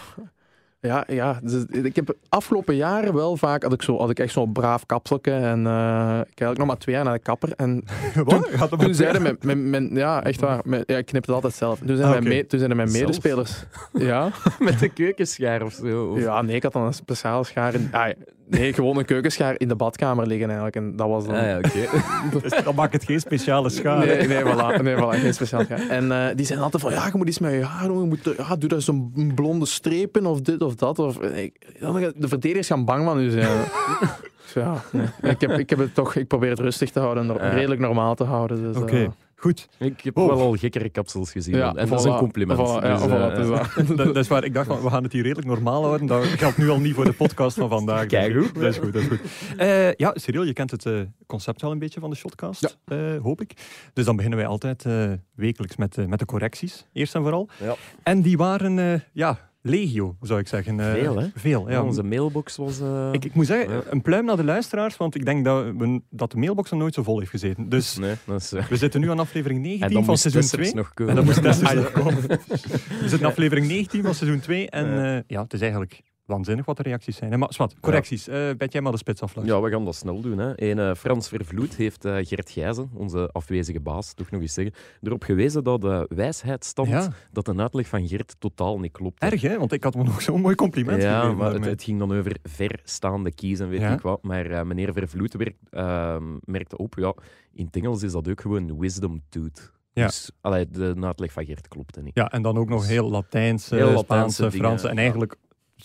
ja, 0.81 1.05
ja. 1.07 1.41
Dus 1.43 1.65
ik 1.65 1.97
heb 1.97 2.17
afgelopen 2.29 2.77
jaren 2.77 3.15
wel 3.15 3.37
vaak 3.37 3.63
had 3.63 3.73
ik, 3.73 3.83
zo, 3.83 3.99
had 3.99 4.11
ik 4.11 4.19
echt 4.19 4.33
zo'n 4.33 4.53
braaf 4.53 4.87
kapselke. 4.87 5.31
En 5.31 5.65
uh, 5.65 6.19
ik 6.21 6.41
eigenlijk 6.41 6.59
nog 6.59 6.67
maar 6.67 6.79
twee 6.79 6.95
jaar 6.95 7.05
naar 7.05 7.15
de 7.15 7.21
kapper. 7.23 7.53
En 7.57 7.85
toen, 8.26 8.45
toen 8.79 8.95
zeiden 8.95 9.23
mijn, 9.23 9.37
mijn, 9.41 9.71
mijn, 9.71 9.95
ja, 9.95 10.25
echt 10.25 10.41
waar. 10.41 10.61
Mijn, 10.64 10.83
ja, 10.87 10.97
ik 10.97 11.07
knip 11.07 11.26
het 11.26 11.35
altijd 11.35 11.55
zelf. 11.55 11.79
Toen 11.79 11.97
zijn, 11.97 12.14
ah, 12.14 12.23
mijn, 12.23 12.47
toen 12.47 12.59
zijn 12.59 12.76
mijn 12.76 12.93
medespelers. 12.93 13.64
ja. 13.93 14.31
Met 14.59 14.79
de 14.79 14.88
keukenschaar 14.88 15.62
of 15.62 15.73
zo? 15.73 16.05
Of? 16.05 16.21
Ja, 16.21 16.43
nee, 16.43 16.57
ik 16.57 16.62
had 16.62 16.73
dan 16.73 16.83
een 16.83 16.95
speciale 16.95 17.45
schaar. 17.45 17.75
In, 17.75 17.88
ah, 17.93 18.11
Nee, 18.50 18.73
gewoon 18.73 18.99
een 18.99 19.05
keukenschaar 19.05 19.55
in 19.59 19.69
de 19.69 19.76
badkamer 19.76 20.26
liggen 20.26 20.47
eigenlijk. 20.47 20.76
En 20.76 20.97
dat 20.97 21.09
was 21.09 21.26
dan... 21.26 21.35
Ah, 21.35 21.43
ja, 21.43 21.57
oké. 21.57 21.88
dus 22.40 22.62
dan 22.64 22.75
maakt 22.75 22.93
het 22.93 23.05
geen 23.05 23.21
speciale 23.21 23.69
schaar. 23.69 24.07
Nee, 24.07 24.26
nee, 24.26 24.43
voilà, 24.43 24.83
nee 24.83 24.97
voilà, 24.97 25.21
geen 25.21 25.35
speciale 25.35 25.64
schaar. 25.64 25.88
En 25.88 26.05
uh, 26.05 26.26
die 26.35 26.47
zijn 26.47 26.59
altijd 26.59 26.83
van, 26.83 26.93
ja, 26.93 27.07
je 27.07 27.12
moet 27.14 27.28
iets 27.28 27.38
met 27.38 27.52
je 27.52 27.64
haar 27.64 27.88
doen. 27.88 28.00
Je 28.00 28.07
moet, 28.07 28.35
ja, 28.37 28.57
doe 28.57 28.69
daar 28.69 28.83
zo'n 28.83 29.33
blonde 29.35 29.67
strepen 29.67 30.26
of 30.26 30.40
dit 30.40 30.62
of 30.62 30.75
dat. 30.75 30.99
Of, 30.99 31.17
de 31.17 32.28
verdedigers 32.28 32.67
gaan 32.67 32.85
bang 32.85 33.05
van 33.05 33.21
u 33.21 33.31
zijn. 33.31 33.64
ja, 34.55 34.83
nee. 34.93 35.07
ik, 35.23 35.40
heb, 35.40 35.50
ik, 35.50 35.71
heb 35.71 35.78
het 35.78 35.95
toch, 35.95 36.14
ik 36.14 36.26
probeer 36.26 36.50
het 36.50 36.59
rustig 36.59 36.90
te 36.90 37.00
houden 37.00 37.40
en 37.40 37.50
redelijk 37.50 37.81
normaal 37.81 38.14
te 38.14 38.25
houden. 38.25 38.62
Dus, 38.62 38.76
Oké. 38.76 38.97
Uh, 38.97 39.09
Goed. 39.40 39.68
Ik 39.78 40.00
heb 40.00 40.14
wel 40.14 40.30
al 40.30 40.57
gekkere 40.57 40.88
kapsels 40.88 41.30
gezien. 41.30 41.57
Ja, 41.57 41.75
en 41.75 41.88
dat 41.88 41.99
is 41.99 42.04
een 42.04 42.16
compliment. 42.16 42.59
Voilà, 42.59 42.85
ja, 42.85 43.30
dus, 43.30 43.47
uh, 43.47 43.97
dat, 44.04 44.16
is 44.16 44.28
waar 44.28 44.45
ik 44.45 44.54
dacht, 44.54 44.83
we 44.83 44.90
gaan 44.90 45.02
het 45.02 45.12
hier 45.12 45.23
redelijk 45.23 45.47
normaal 45.47 45.85
houden. 45.85 46.07
Dat 46.07 46.25
geldt 46.25 46.57
nu 46.57 46.68
al 46.68 46.80
niet 46.80 46.95
voor 46.95 47.04
de 47.04 47.12
podcast 47.12 47.57
van 47.57 47.68
vandaag. 47.68 48.07
Kijk 48.07 48.37
goed. 48.37 48.54
Dat 48.54 48.62
is 48.62 48.76
goed, 48.76 48.92
dat 48.92 49.02
is 49.02 49.09
goed. 49.09 49.21
Uh, 49.59 49.92
ja, 49.92 50.12
Cyril, 50.14 50.42
je 50.42 50.52
kent 50.52 50.71
het 50.71 50.85
uh, 50.85 51.00
concept 51.26 51.62
wel 51.62 51.71
een 51.71 51.78
beetje 51.78 52.00
van 52.00 52.11
de 52.11 52.16
Shotcast, 52.16 52.78
ja. 52.85 53.18
hoop 53.18 53.40
ik. 53.40 53.52
Dus 53.92 54.04
dan 54.04 54.16
beginnen 54.16 54.38
wij 54.38 54.49
altijd 54.49 54.87
wekelijks 55.35 55.76
met, 55.76 56.09
met 56.09 56.18
de 56.18 56.25
correcties, 56.25 56.87
eerst 56.92 57.14
en 57.14 57.23
vooral. 57.23 57.49
Ja. 57.62 57.75
En 58.02 58.23
die 58.23 58.37
waren, 58.37 59.04
ja, 59.12 59.48
legio, 59.61 60.17
zou 60.21 60.41
ik 60.41 60.49
zeggen. 60.49 60.79
Uh, 60.79 60.93
veel, 60.93 61.19
hè? 61.19 61.27
Veel, 61.35 61.71
ja. 61.71 61.83
onze 61.83 62.03
mailbox 62.03 62.57
was... 62.57 62.81
Uh... 62.81 63.09
Ik, 63.12 63.25
ik, 63.25 63.35
moet 63.35 63.47
zeggen, 63.47 63.83
een 63.91 64.03
pluim 64.03 64.25
naar 64.25 64.37
de 64.37 64.45
luisteraars, 64.45 64.97
want 64.97 65.15
ik 65.15 65.25
denk 65.25 65.45
dat, 65.45 65.65
we, 65.65 66.00
dat 66.11 66.31
de 66.31 66.37
mailbox 66.37 66.71
nog 66.71 66.81
nooit 66.81 66.95
zo 66.95 67.03
vol 67.03 67.19
heeft 67.19 67.31
gezeten. 67.31 67.69
Dus 67.69 67.97
nee, 67.97 68.15
is, 68.37 68.53
uh... 68.53 68.67
we 68.67 68.77
zitten 68.77 69.00
nu 69.00 69.11
aan 69.11 69.19
aflevering 69.19 69.61
19 69.62 70.05
van 70.05 70.19
seizoen 70.19 70.43
2. 70.43 70.75
Nog 70.75 70.95
komen. 70.95 71.11
En 71.11 71.17
dan 71.17 71.25
moest 71.25 71.43
Tessers 71.43 71.75
nog 71.83 71.93
komen. 71.93 72.23
We 72.23 73.09
zitten 73.09 73.19
aan 73.19 73.31
aflevering 73.31 73.67
19 73.67 74.03
van 74.03 74.15
seizoen 74.15 74.41
2 74.41 74.71
en 74.71 75.25
ja, 75.27 75.43
het 75.43 75.53
is 75.53 75.61
eigenlijk 75.61 76.03
waanzinnig 76.28 76.66
wat 76.66 76.76
de 76.76 76.82
reacties 76.82 77.16
zijn. 77.16 77.38
Maar 77.38 77.52
zwart, 77.52 77.80
correcties. 77.80 78.28
Uh, 78.28 78.50
bet 78.56 78.73
jij 78.73 78.80
maar 78.80 78.92
de 78.92 78.99
spits 78.99 79.20
aflag. 79.20 79.44
Ja, 79.44 79.61
we 79.61 79.70
gaan 79.70 79.85
dat 79.85 79.94
snel 79.94 80.20
doen. 80.20 80.38
Hè. 80.38 80.54
En, 80.54 80.78
uh, 80.78 80.94
Frans 80.94 81.28
Vervloed 81.28 81.76
heeft 81.76 82.04
uh, 82.04 82.16
Gert 82.20 82.50
Gijzen, 82.50 82.90
onze 82.94 83.30
afwezige 83.32 83.80
baas, 83.80 84.14
toch 84.14 84.30
nog 84.30 84.40
eens 84.40 84.54
zeggen, 84.54 84.75
erop 85.02 85.23
gewezen 85.23 85.64
dat 85.64 85.80
de 85.80 86.06
wijsheid 86.14 86.64
stond 86.64 87.08
dat 87.32 87.44
de 87.44 87.56
uitleg 87.56 87.87
van 87.87 88.08
Gert 88.08 88.37
totaal 88.38 88.78
niet 88.78 88.92
klopt. 88.92 89.23
Erg, 89.23 89.40
hè? 89.40 89.58
Want 89.58 89.73
ik 89.73 89.85
had 89.85 89.94
me 89.94 90.02
nog 90.02 90.23
zo'n 90.23 90.40
mooi 90.40 90.54
compliment 90.54 91.02
ja, 91.02 91.14
gegeven. 91.14 91.37
maar 91.37 91.52
het, 91.52 91.64
het, 91.64 91.82
ging 91.82 91.99
dan 91.99 92.12
over 92.12 92.37
verstaande 92.42 93.32
kiezen, 93.32 93.68
weet 93.68 93.82
ik 93.82 94.00
wat. 94.00 94.23
Maar 94.23 94.66
meneer 94.66 94.92
Vervloed 94.92 95.35
werkt, 95.35 95.58
ehm, 95.70 96.37
merkte 96.44 96.76
op, 96.76 96.94
ja, 96.99 97.14
in 97.52 97.64
het 97.64 97.76
Engels 97.76 98.02
is 98.02 98.12
dat 98.12 98.28
ook 98.28 98.40
gewoon 98.40 98.78
wisdom 98.78 99.23
tooth. 99.28 99.73
Ja. 99.92 100.06
Dus 100.06 100.30
allee, 100.40 100.68
de 100.68 100.97
uitleg 101.00 101.32
van 101.32 101.44
Gert 101.44 101.68
klopte 101.68 102.02
niet. 102.02 102.14
Ja, 102.14 102.30
en 102.30 102.42
dan 102.42 102.58
ook 102.58 102.68
nog 102.68 102.80
dus 102.80 102.88
heel 102.88 103.11
Latijnse, 103.11 103.75
heel 103.75 103.99
Spaanse, 103.99 104.50
Franse. 104.50 104.88
En 104.88 104.99
eigenlijk 104.99 105.37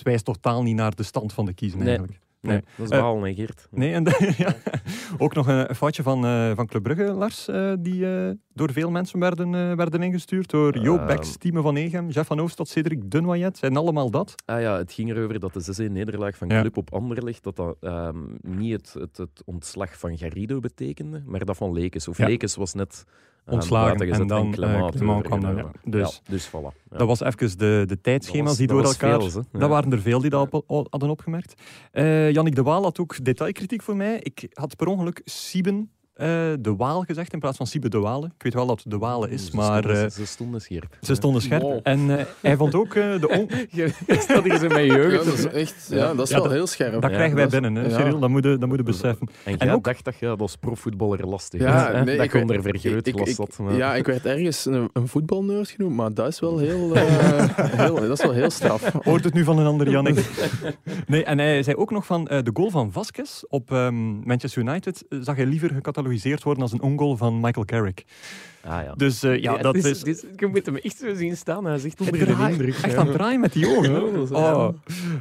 wijst 0.01 0.25
totaal 0.25 0.63
niet 0.63 0.75
naar 0.75 0.95
de 0.95 1.03
stand 1.03 1.33
van 1.33 1.45
de 1.45 1.53
kiezen 1.53 1.81
eigenlijk. 1.81 2.21
Nee, 2.41 2.61
dat 2.75 2.91
is 2.91 2.97
wel 2.97 3.27
uh, 3.27 3.35
Geert. 3.35 3.67
Nee, 3.71 3.93
en 3.93 4.03
ja. 4.37 4.55
ook 5.17 5.33
nog 5.33 5.47
een, 5.47 5.75
foutje 5.75 6.03
van, 6.03 6.25
uh, 6.25 6.51
van 6.55 6.67
Club 6.67 6.83
Brugge, 6.83 7.03
Lars, 7.03 7.47
uh, 7.47 7.73
die 7.79 8.05
door 8.53 8.71
veel 8.71 8.91
mensen 8.91 9.19
werden, 9.19 9.77
werden 9.77 10.03
ingestuurd. 10.03 10.49
Door 10.49 10.77
Joop 10.77 10.97
ehm. 10.97 11.07
Becks, 11.07 11.37
Timo 11.37 11.61
van 11.61 11.75
Egem, 11.75 12.09
Jeff 12.09 12.27
van 12.27 12.39
Oostad, 12.39 12.67
Cedric 12.67 13.11
Dunoyet. 13.11 13.59
En 13.59 13.77
allemaal 13.77 14.11
dat. 14.11 14.35
Ah 14.45 14.61
ja, 14.61 14.77
het 14.77 14.91
ging 14.91 15.09
erover 15.09 15.39
dat 15.39 15.53
de 15.53 15.89
6-1 15.89 15.91
nederlaag 15.91 16.37
van 16.37 16.47
Club 16.47 16.77
op 16.77 16.93
Anderlecht, 16.93 17.43
dat 17.43 17.55
dat 17.55 17.77
um, 17.81 18.37
niet 18.41 18.71
het, 18.71 18.93
het, 18.93 19.17
het, 19.17 19.41
ontslag 19.45 19.99
van 19.99 20.17
Garrido 20.17 20.59
betekende, 20.59 21.23
maar 21.25 21.45
dat 21.45 21.57
van 21.57 21.73
Lekes. 21.73 22.07
Of 22.07 22.17
ja. 22.17 22.27
Lekes 22.27 22.55
was 22.55 22.73
net 22.73 23.05
ontslagen. 23.45 24.11
En 24.11 24.27
dan 24.27 24.51
Clement, 24.51 25.01
uh, 25.01 25.19
kwam. 25.19 25.71
Dus, 25.83 26.21
dus 26.27 26.47
voilà. 26.47 26.81
Dat 26.89 27.07
was 27.07 27.21
even 27.21 27.57
de, 27.57 27.83
de 27.87 28.01
tijdschema's 28.01 28.57
die 28.57 28.67
door 28.67 28.83
elkaar... 28.83 29.21
Veel, 29.21 29.43
dat 29.51 29.69
waren 29.69 29.91
er 29.91 30.01
veel 30.01 30.19
die 30.19 30.29
dat 30.29 30.63
hadden 30.89 31.09
opgemerkt. 31.09 31.61
Uh, 31.93 32.31
Jannik 32.31 32.55
de 32.55 32.63
Waal 32.63 32.83
had 32.83 32.99
ook 32.99 33.25
detailkritiek 33.25 33.81
voor 33.81 33.95
mij. 33.95 34.19
Ik 34.19 34.47
had 34.53 34.75
per 34.75 34.87
ongeluk 34.87 35.21
Sieben 35.23 35.91
uh, 36.15 36.27
de 36.59 36.75
Waal 36.77 37.01
gezegd 37.01 37.33
in 37.33 37.39
plaats 37.39 37.57
van 37.57 37.67
Siebe 37.67 37.89
de 37.89 37.99
Walen. 37.99 38.33
Ik 38.35 38.43
weet 38.43 38.53
wel 38.53 38.65
dat 38.65 38.83
de 38.87 38.97
Walen 38.97 39.29
is, 39.29 39.45
ze 39.45 39.55
maar... 39.55 39.83
Stonden, 39.83 40.03
uh, 40.03 40.09
ze 40.09 40.25
stonden 40.25 40.61
scherp. 40.61 40.97
Ze 41.01 41.15
stonden 41.15 41.41
scherp. 41.41 41.61
Wow. 41.61 41.79
En 41.83 41.99
uh, 41.99 42.21
hij 42.41 42.57
vond 42.57 42.75
ook 42.75 42.93
de... 42.93 43.27
On... 43.29 43.49
dat 44.27 44.45
is 44.45 44.61
in 44.61 44.67
mijn 44.67 44.85
jeugd. 44.85 45.25
Ja, 45.25 45.29
dat 45.29 45.37
is 45.37 45.47
echt... 45.47 45.87
Ja, 45.89 46.13
dat 46.13 46.25
is 46.25 46.29
ja, 46.29 46.41
wel 46.41 46.51
heel 46.51 46.67
scherp. 46.67 47.01
Dat 47.01 47.11
krijgen 47.11 47.35
wij 47.35 47.47
binnen, 47.47 47.75
hè, 47.75 47.89
Cyril. 47.89 48.19
Dat 48.19 48.29
moet 48.29 48.43
je, 48.43 48.57
dat 48.57 48.69
moet 48.69 48.77
je 48.77 48.83
beseffen. 48.83 49.27
En, 49.43 49.57
en 49.57 49.65
jij 49.65 49.75
ook... 49.75 49.83
dacht 49.83 50.05
dat 50.05 50.15
je 50.19 50.27
als 50.27 50.55
profvoetballer 50.55 51.27
lastig 51.27 51.61
ja, 51.61 52.03
nee, 52.03 52.17
dat 52.17 52.25
ik 52.25 52.33
onder 52.33 52.61
vergroot. 52.61 53.77
Ja, 53.77 53.95
ik 53.95 54.05
werd 54.05 54.25
ergens 54.25 54.65
een, 54.65 54.89
een 54.93 55.07
voetbalnurse 55.07 55.73
genoemd, 55.75 55.95
maar 55.95 56.13
dat 56.13 56.27
is 56.27 56.39
wel 56.39 56.57
heel, 56.57 56.93
heel... 56.95 57.95
dat 57.95 58.19
is 58.19 58.23
wel 58.23 58.33
heel 58.33 58.49
straf. 58.49 58.91
Hoort 59.03 59.23
het 59.23 59.33
nu 59.33 59.43
van 59.43 59.59
een 59.59 59.65
ander 59.65 59.89
Jannik? 59.89 60.29
nee, 61.07 61.23
en 61.23 61.37
hij 61.37 61.63
zei 61.63 61.75
ook 61.75 61.91
nog 61.91 62.05
van 62.05 62.23
de 62.23 62.49
goal 62.53 62.69
van 62.69 62.91
Vasquez 62.91 63.43
op 63.47 63.71
um, 63.71 64.21
Manchester 64.25 64.61
United 64.61 65.05
zag 65.09 65.35
hij 65.35 65.45
liever 65.45 65.81
worden 66.21 66.63
als 66.63 66.71
een 66.71 66.81
ongoal 66.81 67.17
van 67.17 67.39
Michael 67.39 67.65
Carrick. 67.65 68.05
Ah, 68.65 68.83
ja. 68.83 68.93
Dus 68.95 69.23
uh, 69.23 69.41
ja, 69.41 69.53
ja, 69.53 69.57
dat 69.57 69.75
is, 69.75 70.03
is... 70.03 70.23
Je 70.35 70.47
moet 70.47 70.65
hem 70.65 70.75
echt 70.75 70.97
zo 70.97 71.13
zien 71.13 71.37
staan. 71.37 71.65
Hij 71.65 71.75
is 71.75 71.85
echt 71.85 72.01
onder 72.01 72.25
de 72.25 72.47
indruk. 72.49 72.75
Echt 72.75 72.95
aan 72.95 73.07
het 73.07 73.15
draaien 73.15 73.39
met 73.39 73.53
die 73.53 73.77
ogen. 73.77 74.31
oh, 74.31 74.69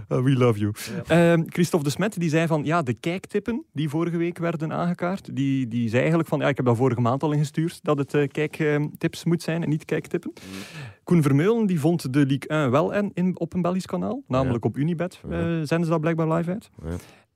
uh, 0.09 0.23
we 0.23 0.31
love 0.31 0.59
you. 0.59 0.73
Ja. 1.07 1.37
Uh, 1.37 1.45
Christophe 1.47 1.87
de 1.87 1.93
Smet 1.93 2.21
die 2.21 2.31
zei 2.31 2.47
van 2.47 2.65
ja, 2.65 2.83
de 2.83 2.95
kijktippen 2.95 3.65
die 3.73 3.89
vorige 3.89 4.17
week 4.17 4.39
werden 4.39 4.73
aangekaart, 4.73 5.37
die, 5.37 5.69
die 5.69 5.89
zei 5.89 6.01
eigenlijk 6.01 6.29
van 6.29 6.39
ja, 6.39 6.49
ik 6.49 6.57
heb 6.57 6.67
dat 6.67 6.77
vorige 6.77 7.01
maand 7.01 7.23
al 7.23 7.33
ingestuurd 7.33 7.79
dat 7.83 7.99
het 7.99 8.15
uh, 8.15 8.29
kijktips 8.29 9.25
moet 9.25 9.43
zijn 9.43 9.63
en 9.63 9.69
niet 9.69 9.85
kijktippen. 9.85 10.33
Mm. 10.35 10.59
Koen 11.05 11.23
Vermeulen 11.23 11.67
die 11.67 11.81
vond 11.81 12.13
de 12.13 12.27
Ligue 12.27 12.49
1 12.49 12.71
wel 12.71 12.95
en 12.95 13.11
in, 13.15 13.39
op 13.39 13.55
een 13.55 13.63
Belgisch 13.63 13.87
kanaal, 13.87 14.23
namelijk 14.27 14.65
op 14.65 14.77
Unibet. 14.77 15.21
Uh, 15.29 15.39
zenden 15.41 15.85
ze 15.85 15.89
dat 15.91 16.01
blijkbaar 16.01 16.33
live 16.33 16.51
uit. 16.51 16.71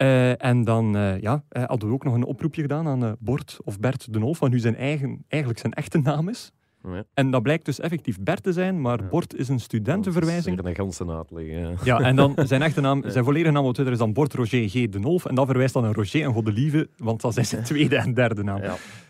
Uh, 0.03 0.45
en 0.45 0.65
dan 0.65 0.97
uh, 0.97 1.21
ja, 1.21 1.45
uh, 1.51 1.65
hadden 1.65 1.89
we 1.89 1.95
ook 1.95 2.05
nog 2.05 2.15
een 2.15 2.25
oproepje 2.25 2.63
gedaan 2.63 2.87
aan 2.87 3.17
Bort 3.19 3.59
of 3.65 3.81
Bert 3.81 4.13
de 4.13 4.19
Nolf, 4.19 4.39
van 4.39 4.51
nu 4.51 4.59
zijn 4.59 4.77
eigen, 4.77 5.25
eigenlijk 5.29 5.61
zijn 5.61 5.73
echte 5.73 5.99
naam 5.99 6.29
is. 6.29 6.53
Ja. 6.83 7.05
En 7.15 7.31
dat 7.31 7.43
blijkt 7.43 7.65
dus 7.65 7.81
effectief 7.81 8.21
Bert 8.21 8.43
te 8.43 8.53
zijn, 8.53 8.81
maar 8.81 9.03
ja. 9.03 9.09
Bort 9.09 9.35
is 9.35 9.49
een 9.49 9.61
studentenverwijzing. 9.61 10.57
Dat 10.57 10.65
is 10.65 10.71
een 10.71 10.77
ganse. 10.77 11.25
Ja. 11.45 11.73
ja, 11.85 12.01
en 12.01 12.17
dan 12.17 12.35
zijn 12.47 12.63
echte 12.63 12.81
naam, 12.81 13.03
zijn 13.07 13.25
volledige 13.25 13.53
naam 13.53 13.65
op 13.65 13.73
Twitter 13.73 13.95
is 13.95 14.01
dan 14.01 14.13
Bort 14.13 14.35
Roger 14.35 14.69
G. 14.69 14.73
de 14.73 14.99
Nolf. 14.99 15.25
En 15.25 15.35
dat 15.35 15.47
verwijst 15.47 15.75
dan 15.75 15.83
naar 15.83 15.95
Roger 15.95 16.23
en 16.23 16.33
Godelieve, 16.33 16.89
want 16.97 17.21
dat 17.21 17.37
is 17.37 17.49
zijn 17.49 17.65
tweede 17.65 17.97
en 17.97 18.15
derde 18.15 18.43
naam. 18.43 18.61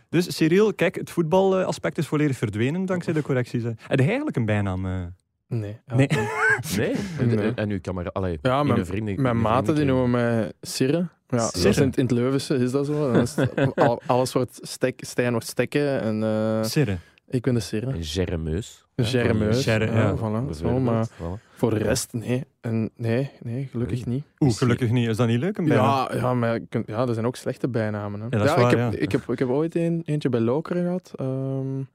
Dus 0.09 0.37
Cyril, 0.37 0.75
kijk, 0.75 0.95
het 0.95 1.11
voetbalaspect 1.11 1.99
is 1.99 2.07
volledig 2.07 2.37
verdwenen 2.37 2.87
dankzij 2.87 3.13
de 3.13 3.23
correcties. 3.23 3.63
Heb 3.63 3.99
je 3.99 4.07
eigenlijk 4.07 4.37
een 4.37 4.47
bijnaam? 4.47 5.13
Nee. 5.49 5.81
Nee. 5.87 6.09
nee? 6.77 6.95
En, 7.19 7.35
nee. 7.35 7.55
en 7.55 7.71
uw 7.71 7.81
camera, 7.81 8.11
allee, 8.13 8.39
ja, 8.43 8.63
mijn, 8.63 8.87
vrienden, 8.87 9.23
mijn 9.23 9.41
maten 9.41 9.75
die 9.75 9.85
noemen 9.85 10.11
mij 10.11 10.53
Sirre. 10.61 11.09
Ja, 11.29 11.39
Sirre. 11.49 11.83
In, 11.83 11.93
in, 11.95 12.03
het 12.03 12.11
Leuvense 12.11 12.55
is 12.55 12.71
dat 12.71 12.87
zo. 12.87 13.13
Dat 13.13 13.23
is, 13.23 13.47
alles 14.07 14.33
wordt 14.33 14.59
stek, 14.63 15.01
Stijn 15.05 15.31
wordt 15.31 15.47
stekken. 15.47 16.01
En, 16.01 16.23
uh, 16.23 16.63
Sirre. 16.63 16.99
Ik 17.29 17.43
ben 17.43 17.55
de 17.55 17.61
Sirre. 17.61 18.03
Gerremeus. 18.03 18.87
Gerremeus. 18.97 19.65
Ja, 19.65 19.83
ja, 19.83 20.17
voilà, 20.17 20.57
zo, 20.57 20.81
maar 20.81 21.09
voilà. 21.09 21.55
voor 21.55 21.71
de 21.71 21.79
rest, 21.79 22.13
nee. 22.13 22.45
En 22.61 22.91
nee, 22.97 23.31
nee, 23.41 23.69
gelukkig 23.71 24.07
niet. 24.07 24.25
Oeh, 24.39 24.55
gelukkig 24.55 24.91
niet. 24.91 25.09
Is 25.09 25.17
dat 25.17 25.27
niet 25.27 25.39
leuk, 25.39 25.59
een 25.59 25.65
bijnaam? 25.65 26.13
Ja, 26.13 26.17
ja, 26.17 26.35
maar 26.35 26.61
ja, 26.87 27.07
er 27.07 27.15
zijn 27.15 27.27
ook 27.27 27.37
slechte 27.37 27.69
bijnamen. 27.69 28.21
Hè. 28.21 28.27
Ja, 28.31 28.45
ja, 28.45 28.61
waar, 28.61 28.73
ik, 28.73 28.79
heb, 28.79 28.93
ik, 28.93 29.13
heb, 29.13 29.31
ik 29.31 29.39
heb 29.39 29.49
ooit 29.49 29.75
een, 29.75 30.03
eentje 30.05 30.29
bij 30.29 30.41
Lokeren 30.41 30.83
gehad. 30.83 31.13
Um, 31.21 31.89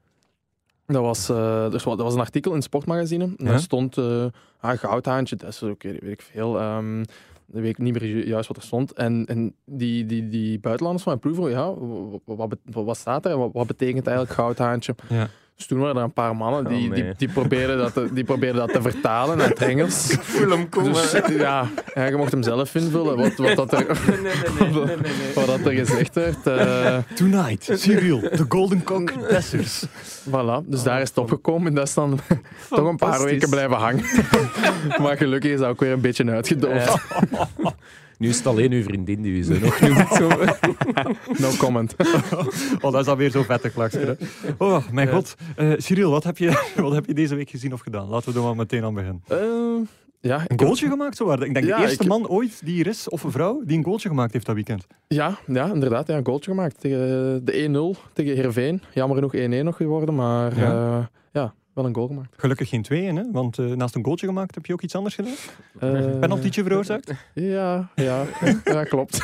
dat 0.86 1.02
was, 1.02 1.30
uh, 1.30 1.70
dus 1.70 1.82
dat 1.82 1.98
was 1.98 2.14
een 2.14 2.20
artikel 2.20 2.50
in 2.50 2.56
het 2.56 2.66
sportmagazine. 2.66 3.24
En 3.36 3.44
daar 3.44 3.60
stond 3.60 3.96
uh, 3.96 4.24
ah, 4.60 4.78
goudhaantje, 4.78 5.36
dat 5.36 5.48
is 5.48 5.62
ook, 5.62 5.82
weet 5.82 6.02
ik 6.02 6.22
veel. 6.22 6.62
Um, 6.62 7.04
ik 7.52 7.62
weet 7.62 7.78
niet 7.78 8.00
meer 8.00 8.26
juist 8.26 8.48
wat 8.48 8.56
er 8.56 8.62
stond. 8.62 8.92
En, 8.92 9.26
en 9.26 9.54
die, 9.64 10.06
die, 10.06 10.28
die 10.28 10.58
buitenlanders 10.58 11.04
van 11.04 11.18
mijn 11.20 11.34
ploeg 11.34 11.50
ja, 11.50 11.74
wat, 12.24 12.48
wat, 12.64 12.84
wat 12.84 12.96
staat 12.96 13.26
er? 13.26 13.38
Wat, 13.38 13.50
wat 13.52 13.66
betekent 13.66 14.06
eigenlijk 14.06 14.36
goudhaantje? 14.36 14.94
Ja. 15.08 15.28
Dus 15.62 15.70
toen 15.70 15.80
waren 15.80 15.96
er 15.96 16.02
een 16.02 16.12
paar 16.12 16.36
mannen 16.36 16.64
die, 16.64 16.88
oh, 16.88 16.94
die, 16.94 17.04
die, 17.16 17.28
probeerden 17.28 17.78
dat 17.78 17.92
te, 17.92 18.08
die 18.12 18.24
probeerden 18.24 18.60
dat 18.66 18.72
te 18.72 18.82
vertalen 18.82 19.36
naar 19.36 19.48
het 19.48 19.62
Engels. 19.62 20.10
Ik 20.12 20.22
voel 20.22 20.50
hem 20.50 20.68
komen. 20.68 20.92
Dus, 20.92 21.12
ja, 21.28 21.68
ja, 21.94 22.04
je 22.04 22.16
mocht 22.16 22.32
hem 22.32 22.42
zelf 22.42 22.74
invullen. 22.74 23.16
Wat, 23.16 23.36
wat, 23.36 23.56
dat, 23.56 23.72
er, 23.72 24.00
nee, 24.08 24.20
nee, 24.70 24.96
nee, 24.96 24.96
wat 25.34 25.46
dat 25.46 25.60
er 25.66 25.72
gezegd 25.72 26.14
werd. 26.14 26.46
Uh... 26.46 26.96
Tonight, 27.14 27.70
Cyril, 27.74 28.20
the 28.20 28.44
Golden 28.48 28.84
Cock 28.84 29.12
Dessers. 29.30 29.84
Voilà, 30.28 30.66
dus 30.66 30.82
daar 30.82 31.00
is 31.00 31.08
het 31.08 31.18
opgekomen. 31.18 31.68
En 31.68 31.74
dat 31.74 31.86
is 31.86 31.94
dan 31.94 32.18
toch 32.70 32.88
een 32.88 32.96
paar 32.96 33.24
weken 33.24 33.50
blijven 33.50 33.76
hangen. 33.76 34.04
maar 35.00 35.16
gelukkig 35.16 35.50
is 35.50 35.58
dat 35.58 35.68
ook 35.68 35.80
weer 35.80 35.92
een 35.92 36.00
beetje 36.00 36.30
uitgedoofd. 36.30 36.94
Nu 38.18 38.28
is 38.28 38.36
het 38.36 38.46
alleen 38.46 38.72
uw 38.72 38.82
vriendin 38.82 39.22
die 39.22 39.32
u 39.32 39.42
zo 39.42 39.58
nog 39.58 39.80
noemt. 39.80 40.08
Zo. 40.18 40.28
no 41.38 41.50
comment. 41.58 41.94
oh, 42.80 42.92
dat 42.92 43.00
is 43.00 43.06
alweer 43.06 43.30
zo 43.30 43.42
vettig, 43.42 43.76
Lakster. 43.76 44.16
Oh, 44.58 44.88
mijn 44.90 45.08
god. 45.08 45.34
Uh, 45.58 45.72
Cyril, 45.76 46.10
wat 46.10 46.24
heb, 46.24 46.38
je, 46.38 46.62
wat 46.76 46.92
heb 46.92 47.06
je 47.06 47.14
deze 47.14 47.34
week 47.34 47.50
gezien 47.50 47.72
of 47.72 47.80
gedaan? 47.80 48.08
Laten 48.08 48.32
we 48.32 48.38
er 48.38 48.44
maar 48.44 48.56
meteen 48.56 48.84
aan 48.84 48.94
beginnen. 48.94 49.22
Uh, 49.32 49.86
ja, 50.20 50.44
een 50.46 50.60
goaltje 50.60 50.88
gemaakt, 50.88 51.16
zo 51.16 51.32
Ik 51.32 51.54
denk 51.54 51.66
de 51.66 51.76
eerste 51.76 52.06
man 52.06 52.28
ooit 52.28 52.64
die 52.64 52.80
er 52.80 52.86
is, 52.86 53.08
of 53.08 53.22
een 53.22 53.30
vrouw, 53.30 53.62
die 53.64 53.78
een 53.78 53.84
goaltje 53.84 54.08
gemaakt 54.08 54.32
heeft 54.32 54.46
dat 54.46 54.54
weekend. 54.54 54.86
Ja, 55.08 55.38
ja 55.46 55.72
inderdaad. 55.72 56.06
Ja, 56.06 56.16
een 56.16 56.26
goaltje 56.26 56.50
gemaakt. 56.50 56.80
Tegen 56.80 57.44
de 57.44 57.94
1-0 57.96 58.12
tegen 58.12 58.34
Heerenveen. 58.34 58.82
Jammer 58.94 59.16
genoeg 59.16 59.60
1-1 59.60 59.64
nog 59.64 59.76
geworden, 59.76 60.14
maar 60.14 60.56
ja. 60.56 60.62
Uh, 60.62 60.68
ja 60.68 61.10
wel 61.74 61.84
een 61.84 61.94
goal 61.94 62.06
gemaakt. 62.06 62.34
Gelukkig 62.36 62.68
geen 62.68 62.82
twee, 62.82 63.12
hè? 63.12 63.30
want 63.30 63.58
uh, 63.58 63.72
naast 63.72 63.94
een 63.94 64.04
goaltje 64.04 64.26
gemaakt 64.26 64.54
heb 64.54 64.66
je 64.66 64.72
ook 64.72 64.82
iets 64.82 64.94
anders 64.94 65.14
gedaan? 65.14 65.34
Uh, 65.80 66.18
Penaltytje 66.18 66.62
veroorzaakt? 66.62 67.12
Ja, 67.34 67.90
ja, 67.94 68.24
ja 68.64 68.84
klopt. 68.84 69.20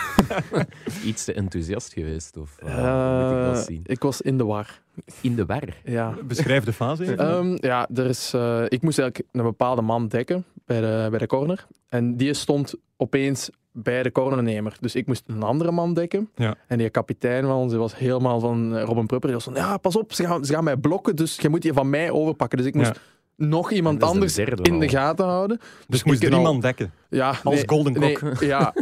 iets 1.04 1.24
te 1.24 1.32
enthousiast 1.32 1.92
geweest? 1.92 2.36
Of, 2.36 2.58
uh, 2.64 3.50
ik, 3.50 3.64
zien? 3.64 3.82
ik 3.84 4.02
was 4.02 4.20
in 4.20 4.38
de 4.38 4.44
war. 4.44 4.80
In 5.20 5.34
de 5.34 5.46
war? 5.46 5.76
Ja. 5.84 6.14
Beschrijf 6.24 6.64
de 6.64 6.72
fase 6.72 7.02
even. 7.02 7.34
Um, 7.34 7.56
ja, 7.60 7.88
er 7.94 8.06
is, 8.06 8.34
ik 8.68 8.82
moest 8.82 8.98
eigenlijk 8.98 9.28
een 9.32 9.42
bepaalde 9.42 9.82
man 9.82 10.08
dekken 10.08 10.44
bij 10.64 10.80
de, 10.80 11.06
bij 11.10 11.18
de 11.18 11.26
corner. 11.26 11.66
En 11.88 12.16
die 12.16 12.34
stond 12.34 12.74
opeens 12.96 13.50
bij 13.82 14.02
de 14.02 14.12
cornernemer. 14.12 14.76
Dus 14.80 14.94
ik 14.94 15.06
moest 15.06 15.22
een 15.26 15.42
andere 15.42 15.70
man 15.70 15.94
dekken. 15.94 16.30
Ja. 16.34 16.54
En 16.66 16.78
die 16.78 16.90
kapitein 16.90 17.44
van 17.44 17.56
ons 17.56 17.70
die 17.70 17.80
was 17.80 17.96
helemaal 17.96 18.40
van 18.40 18.76
eh, 18.76 18.82
Robin 18.82 19.06
Prupper. 19.06 19.28
Die 19.28 19.38
was 19.38 19.44
van, 19.44 19.54
ja, 19.54 19.76
pas 19.76 19.96
op, 19.96 20.12
ze 20.12 20.24
gaan, 20.24 20.44
ze 20.44 20.52
gaan 20.52 20.64
mij 20.64 20.76
blokken, 20.76 21.16
dus 21.16 21.36
je 21.36 21.48
moet 21.48 21.62
die 21.62 21.72
van 21.72 21.90
mij 21.90 22.10
overpakken. 22.10 22.58
Dus 22.58 22.66
ik 22.66 22.74
moest 22.74 23.00
nog 23.36 23.70
iemand 23.70 24.02
anders 24.02 24.38
in 24.38 24.78
de 24.78 24.88
gaten 24.88 25.26
houden. 25.26 25.56
Dus, 25.58 25.86
dus 25.86 26.04
moest 26.04 26.20
drie 26.20 26.40
man 26.40 26.60
dekken? 26.60 26.92
Ja. 27.08 27.34
Als 27.44 27.62
Golden 27.66 27.94
Cock? 27.94 28.40
ja, 28.40 28.74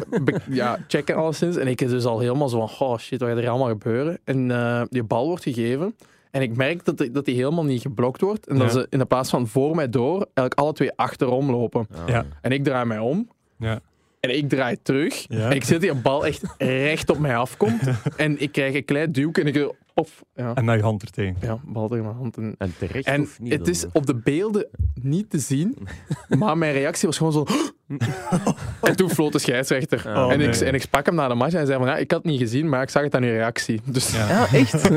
ja, 0.51 0.79
checken 0.89 1.15
alleszins. 1.15 1.57
En 1.57 1.67
ik 1.67 1.81
is 1.81 1.91
dus 1.91 2.05
al 2.05 2.19
helemaal 2.19 2.49
zo 2.49 2.67
van, 2.67 2.89
oh 2.89 2.99
shit, 2.99 3.21
wat 3.21 3.29
gaat 3.29 3.39
er 3.39 3.49
allemaal 3.49 3.69
gebeuren? 3.69 4.19
En 4.25 4.49
uh, 4.49 4.83
die 4.89 5.03
bal 5.03 5.27
wordt 5.27 5.43
gegeven. 5.43 5.95
En 6.31 6.43
ik 6.43 6.57
merk 6.57 6.85
dat 6.85 6.99
die, 6.99 7.11
dat 7.11 7.25
die 7.25 7.35
helemaal 7.35 7.65
niet 7.65 7.83
geblokt 7.83 8.21
wordt. 8.21 8.47
En 8.47 8.59
dat 8.59 8.73
ze 8.73 8.87
in 8.91 8.99
de 8.99 9.05
plaats 9.05 9.31
van 9.31 9.47
voor 9.47 9.75
mij 9.75 9.89
door, 9.89 10.17
eigenlijk 10.17 10.55
alle 10.55 10.73
twee 10.73 10.93
achterom 10.97 11.51
lopen. 11.51 11.87
Ja. 12.07 12.25
En 12.41 12.53
ik 12.53 12.65
draai 12.65 12.85
mij 12.85 12.99
om. 12.99 13.29
Ja. 13.59 13.81
En 14.29 14.37
ik 14.37 14.49
draai 14.49 14.77
terug. 14.83 15.27
En 15.27 15.51
ik 15.51 15.65
zie 15.65 15.73
dat 15.73 15.81
die 15.81 15.95
bal 15.95 16.27
echt 16.27 16.43
recht 16.59 17.11
op 17.11 17.19
mij 17.19 17.37
afkomt. 17.37 17.81
en 18.17 18.41
ik 18.41 18.53
krijg 18.53 18.75
een 18.75 18.85
klein 18.85 19.13
duwke 19.13 19.41
en 19.41 19.47
ik 19.47 19.75
Of, 19.95 20.23
ja. 20.35 20.55
En 20.55 20.65
met 20.65 20.77
je 20.77 20.83
hand 20.83 21.03
er 21.03 21.11
tegen. 21.11 21.37
Ja, 21.41 21.59
bal 21.65 21.89
tegen 21.89 22.05
mijn 22.05 22.17
hand. 22.17 22.37
En, 22.37 22.55
En 22.59 22.75
terecht 22.79 23.07
en 23.07 23.29
niet? 23.39 23.53
het 23.53 23.61
dan? 23.61 23.71
is 23.71 23.87
op 23.93 24.07
de 24.07 24.15
beelden 24.15 24.69
niet 25.03 25.31
te 25.31 25.39
zien, 25.39 25.77
maar 26.39 26.59
mijn 26.59 26.73
reactie 26.73 27.09
was 27.09 27.17
gewoon 27.17 27.33
zo... 27.33 27.47
en 28.89 28.97
toen 28.97 29.11
floot 29.11 29.33
de 29.33 29.39
scheidsrechter. 29.39 30.03
Oh, 30.07 30.33
en, 30.33 30.41
ik, 30.41 30.51
nee. 30.61 30.65
en 30.69 30.75
ik 30.75 30.83
sprak 30.83 31.07
hem 31.07 31.15
na 31.15 31.29
de 31.29 31.35
match 31.35 31.51
en 31.53 31.57
hij 31.57 31.67
zei 31.67 31.79
van, 31.79 31.89
ja, 31.89 31.97
ik 31.97 32.11
had 32.11 32.23
het 32.23 32.31
niet 32.31 32.41
gezien, 32.41 32.69
maar 32.69 32.83
ik 32.83 32.91
zag 32.91 33.03
het 33.03 33.15
aan 33.15 33.23
uw 33.23 33.31
reactie. 33.31 33.81
Dus... 33.85 34.13
Ja. 34.13 34.29
Ja, 34.29 34.47
echt? 34.53 34.91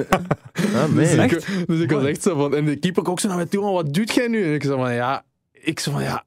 ah, 0.76 0.96
Dus, 0.96 1.16
man. 1.16 1.26
ik, 1.26 1.66
dus 1.68 1.80
ik 1.80 1.92
was 1.92 2.04
echt 2.04 2.22
zo 2.22 2.36
van... 2.36 2.56
En 2.56 2.66
de 2.66 2.76
keeper 2.76 3.08
ook 3.10 3.20
zo 3.20 3.28
naar 3.28 3.38
mij 3.38 3.46
toe, 3.46 3.64
maar 3.64 3.72
wat 3.72 3.94
doet 3.94 4.14
jij 4.14 4.28
nu? 4.28 4.46
En 4.46 4.54
ik 4.54 4.64
zei 4.64 4.78
van, 4.78 4.94
ja... 4.94 5.24
Ik 5.52 5.80
zei 5.80 5.96
van, 5.96 6.04
ja... 6.04 6.24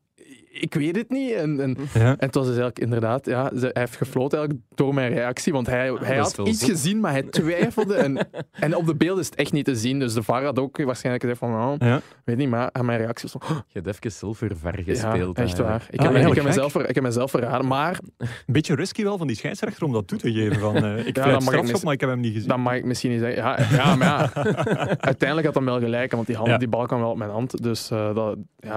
Ik 0.60 0.74
weet 0.74 0.96
het 0.96 1.08
niet. 1.10 1.32
En, 1.32 1.60
en, 1.60 1.76
Ja. 1.94 2.00
en 2.00 2.16
het 2.18 2.34
was 2.34 2.46
dus 2.46 2.56
eigenlijk 2.56 2.78
inderdaad... 2.78 3.26
Ja, 3.26 3.50
ze- 3.56 3.70
hij 3.72 3.82
heeft 3.82 3.96
gefloten 3.96 4.38
eigenlijk 4.38 4.68
door 4.74 4.94
mijn 4.94 5.12
reactie. 5.12 5.52
Want 5.52 5.66
hij, 5.66 5.92
hij 6.00 6.16
had 6.16 6.38
iets 6.44 6.64
gezien, 6.64 7.00
maar 7.00 7.12
hij 7.12 7.22
twijfelde. 7.22 7.94
En, 7.94 8.28
en 8.50 8.76
op 8.76 8.86
de 8.86 8.94
beelden 8.94 9.20
is 9.20 9.26
het 9.26 9.34
echt 9.34 9.52
niet 9.52 9.64
te 9.64 9.76
zien. 9.76 9.98
Dus 9.98 10.14
de 10.14 10.22
VAR 10.22 10.44
had 10.44 10.58
ook 10.58 10.82
waarschijnlijk 10.82 11.24
gezegd 11.24 11.40
van... 11.40 11.50
Nou, 11.50 11.76
Ja. 11.78 12.00
weet 12.24 12.36
niet, 12.36 12.48
maar 12.48 12.68
aan 12.72 12.84
mijn 12.84 12.98
reactie 12.98 13.28
was 13.32 13.42
van... 13.48 13.56
Je 13.66 13.80
hebt 13.80 13.86
even 13.86 14.12
zilvervar 14.12 14.76
Ja, 14.78 14.84
gespeeld. 14.84 15.38
echt 15.38 15.56
hè. 15.56 15.62
waar. 15.64 15.86
Ik, 15.90 15.98
Ah, 16.00 16.06
heb, 16.06 16.14
ik, 16.16 16.22
eigenlijk 16.22 16.34
heb 16.34 16.44
mezelf, 16.44 16.74
ik 16.88 16.94
heb 16.94 17.04
mezelf 17.04 17.30
verraden. 17.30 17.66
Maar 17.66 17.98
Een 18.18 18.28
beetje 18.46 18.74
risky 18.74 19.02
wel 19.02 19.18
van 19.18 19.26
die 19.26 19.36
scheidsrechter 19.36 19.84
om 19.84 19.92
dat 19.92 20.06
toe 20.06 20.18
te 20.18 20.32
geven. 20.32 20.58
Van, 20.60 20.76
eh, 20.76 21.06
ik 21.06 21.14
dan 21.14 21.24
fluit 21.24 21.44
mag 21.44 21.54
ik 21.70 21.82
maar 21.84 21.92
ik 21.92 22.00
heb 22.00 22.10
hem 22.10 22.20
niet 22.20 22.32
gezien. 22.32 22.48
dat 22.48 22.58
mag 22.58 22.74
ik 22.74 22.84
misschien 22.84 23.10
niet 23.10 23.20
zeggen. 23.20 23.42
Ja, 23.42 23.58
ja 23.70 23.96
maar 23.96 24.08
ja. 24.34 24.44
Uiteindelijk 25.10 25.46
had 25.46 25.54
hij 25.54 25.64
wel 25.64 25.78
gelijk. 25.80 26.12
Want 26.12 26.26
die, 26.26 26.36
hand, 26.36 26.48
Ja. 26.48 26.56
die 26.58 26.68
bal 26.68 26.86
kwam 26.86 27.00
wel 27.00 27.10
op 27.10 27.16
mijn 27.16 27.30
hand. 27.30 27.62
Dus 27.62 27.90
eh, 27.90 28.14
dat, 28.14 28.36
ja, 28.58 28.74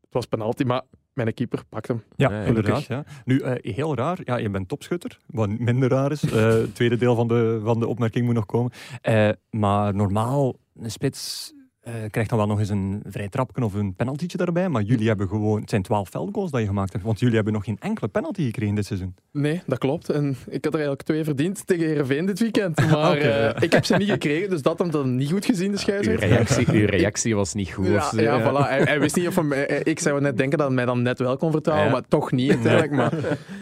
het 0.00 0.12
was 0.12 0.26
penalty. 0.26 0.62
Maar 0.64 0.82
mijn 1.14 1.34
keeper 1.34 1.62
pakt 1.68 1.88
hem. 1.88 2.02
Ja, 2.16 2.42
inderdaad. 2.42 2.84
Ja. 2.84 3.04
Nu, 3.24 3.38
eh, 3.38 3.74
heel 3.74 3.94
raar. 3.94 4.18
Ja, 4.24 4.36
je 4.36 4.50
bent 4.50 4.68
topschutter. 4.68 5.18
Wat 5.26 5.48
minder 5.48 5.88
raar 5.88 6.12
is. 6.12 6.22
Eh, 6.22 6.48
het 6.48 6.74
tweede 6.74 6.96
deel 6.96 7.14
van 7.14 7.28
de, 7.28 7.60
van 7.64 7.80
de 7.80 7.86
opmerking 7.86 8.24
moet 8.24 8.34
nog 8.34 8.46
komen. 8.46 8.72
Eh, 9.00 9.28
maar 9.50 9.94
normaal, 9.94 10.56
een 10.74 10.90
spits 10.90 11.52
eh, 11.84 11.92
krijgt 12.10 12.30
dan 12.30 12.38
wel 12.38 12.46
nog 12.48 12.58
eens 12.58 12.68
een 12.68 13.02
vrij 13.08 13.28
trapje 13.28 13.64
of 13.64 13.74
een 13.74 13.94
penaltytje 13.94 14.36
daarbij. 14.38 14.68
Maar 14.68 14.82
jullie 14.82 15.08
hebben 15.08 15.28
gewoon... 15.28 15.60
Het 15.60 15.70
zijn 15.70 15.82
twaalf 15.82 16.08
veldgoals 16.08 16.50
dat 16.50 16.60
je 16.60 16.66
gemaakt 16.66 16.92
hebt. 16.92 17.04
Want 17.04 17.18
jullie 17.20 17.34
hebben 17.34 17.52
nog 17.52 17.64
geen 17.64 17.76
enkele 17.80 18.08
penalty 18.08 18.44
gekregen 18.44 18.74
dit 18.74 18.86
seizoen. 18.86 19.14
Nee, 19.32 19.62
dat 19.66 19.78
klopt. 19.78 20.08
En 20.10 20.28
ik 20.30 20.64
had 20.64 20.64
er 20.64 20.72
eigenlijk 20.72 21.02
twee 21.02 21.24
verdiend 21.24 21.66
tegen 21.66 21.86
Heerenveen 21.86 22.26
dit 22.26 22.38
weekend. 22.40 22.80
Maar 22.90 23.16
eh, 23.16 23.62
ik 23.62 23.72
heb 23.72 23.84
ze 23.84 23.96
niet 23.96 24.10
gekregen, 24.10 24.50
dus 24.50 24.62
dat 24.62 24.78
hem 24.78 24.90
dan 24.90 25.16
niet 25.16 25.30
goed 25.30 25.44
gezien, 25.44 25.66
de 25.66 25.72
Uw 25.72 25.78
scheidsrechter. 25.78 26.28
reactie, 26.28 26.66
uw 26.72 26.86
reactie 26.86 27.34
was 27.34 27.54
niet 27.54 27.70
goed. 27.70 27.86
Ja, 27.86 27.96
of 27.96 28.04
zo. 28.04 28.20
ja, 28.20 28.40
voilà. 28.50 28.68
Hij, 28.68 28.82
hij 28.82 29.00
wist 29.00 29.16
niet 29.16 29.26
of 29.26 29.34
hem... 29.36 29.52
eh, 29.52 29.80
Ik 29.84 29.98
zou 29.98 30.20
net 30.20 30.36
denken 30.36 30.58
dat 30.58 30.66
hij 30.66 30.76
mij 30.76 30.84
dan 30.84 31.02
net 31.02 31.18
wel 31.18 31.36
kon 31.36 31.50
vertrouwen, 31.50 31.86
Ja. 31.86 31.92
maar 31.92 32.02
toch 32.08 32.32
niet 32.32 32.50
uiteindelijk. 32.50 32.92
Maar, 32.92 33.12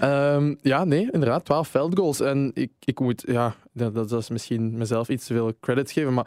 ehm, 0.01 0.55
ja, 0.63 0.85
nee, 0.85 1.09
inderdaad, 1.11 1.45
12 1.45 1.69
veldgoals. 1.69 2.21
En 2.21 2.51
ik, 2.55 2.71
ik 2.85 3.01
moet... 3.01 3.23
Ja, 3.27 3.55
dat, 3.73 3.95
dat 3.95 4.13
is 4.13 4.31
misschien 4.31 4.77
mezelf 4.79 5.09
iets 5.09 5.27
te 5.27 5.33
veel 5.35 5.53
credits 5.61 5.93
geven, 5.93 6.15
maar 6.15 6.27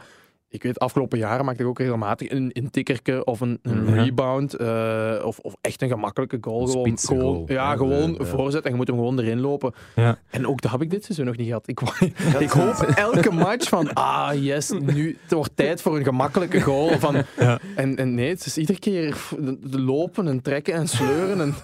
ik 0.56 0.62
weet, 0.62 0.78
afgelopen 0.78 1.18
jaren 1.18 1.44
maakte 1.44 1.62
ik 1.62 1.68
ook 1.68 1.78
regelmatig 1.78 2.30
een 2.30 2.50
intikkerke 2.52 3.24
of 3.24 3.40
een, 3.40 3.58
een 3.62 3.86
Ja. 3.94 4.02
rebound 4.02 4.54
eh, 4.54 5.22
of, 5.24 5.38
of 5.38 5.54
echt 5.60 5.82
een 5.82 5.88
gemakkelijke 5.88 6.38
goal. 6.40 6.62
Een 6.86 6.98
Gewoon, 6.98 7.20
goal. 7.22 7.44
ja, 7.46 7.54
Ja, 7.54 7.76
gewoon 7.76 8.14
ja. 8.18 8.24
voorzet 8.24 8.64
en 8.64 8.70
je 8.70 8.76
moet 8.76 8.86
hem 8.86 8.96
gewoon 8.96 9.18
erin 9.18 9.40
lopen. 9.40 9.72
Ja. 9.94 10.18
En 10.30 10.46
ook 10.46 10.60
dat 10.62 10.70
heb 10.70 10.82
ik 10.82 10.90
dit 10.90 11.04
seizoen 11.04 11.26
nog 11.26 11.36
niet 11.36 11.46
gehad. 11.46 11.68
Ik, 11.68 11.80
ik 12.38 12.50
hoop 12.50 12.74
elke 12.74 13.30
match 13.32 13.68
van, 13.68 13.92
ah 13.94 14.30
yes, 14.44 14.70
nu 14.70 15.18
het 15.22 15.32
wordt 15.32 15.50
tijd 15.54 15.82
voor 15.82 15.96
een 15.96 16.04
gemakkelijke 16.04 16.60
goal. 16.60 16.98
Van, 16.98 17.16
Ja. 17.38 17.58
en, 17.76 17.96
en 17.96 18.14
nee, 18.14 18.28
het 18.28 18.46
is 18.46 18.58
iedere 18.58 18.78
keer 18.78 19.16
lopen 19.70 20.28
en 20.28 20.42
trekken 20.42 20.74
en 20.74 20.88
sleuren. 20.88 21.40
En, 21.40 21.54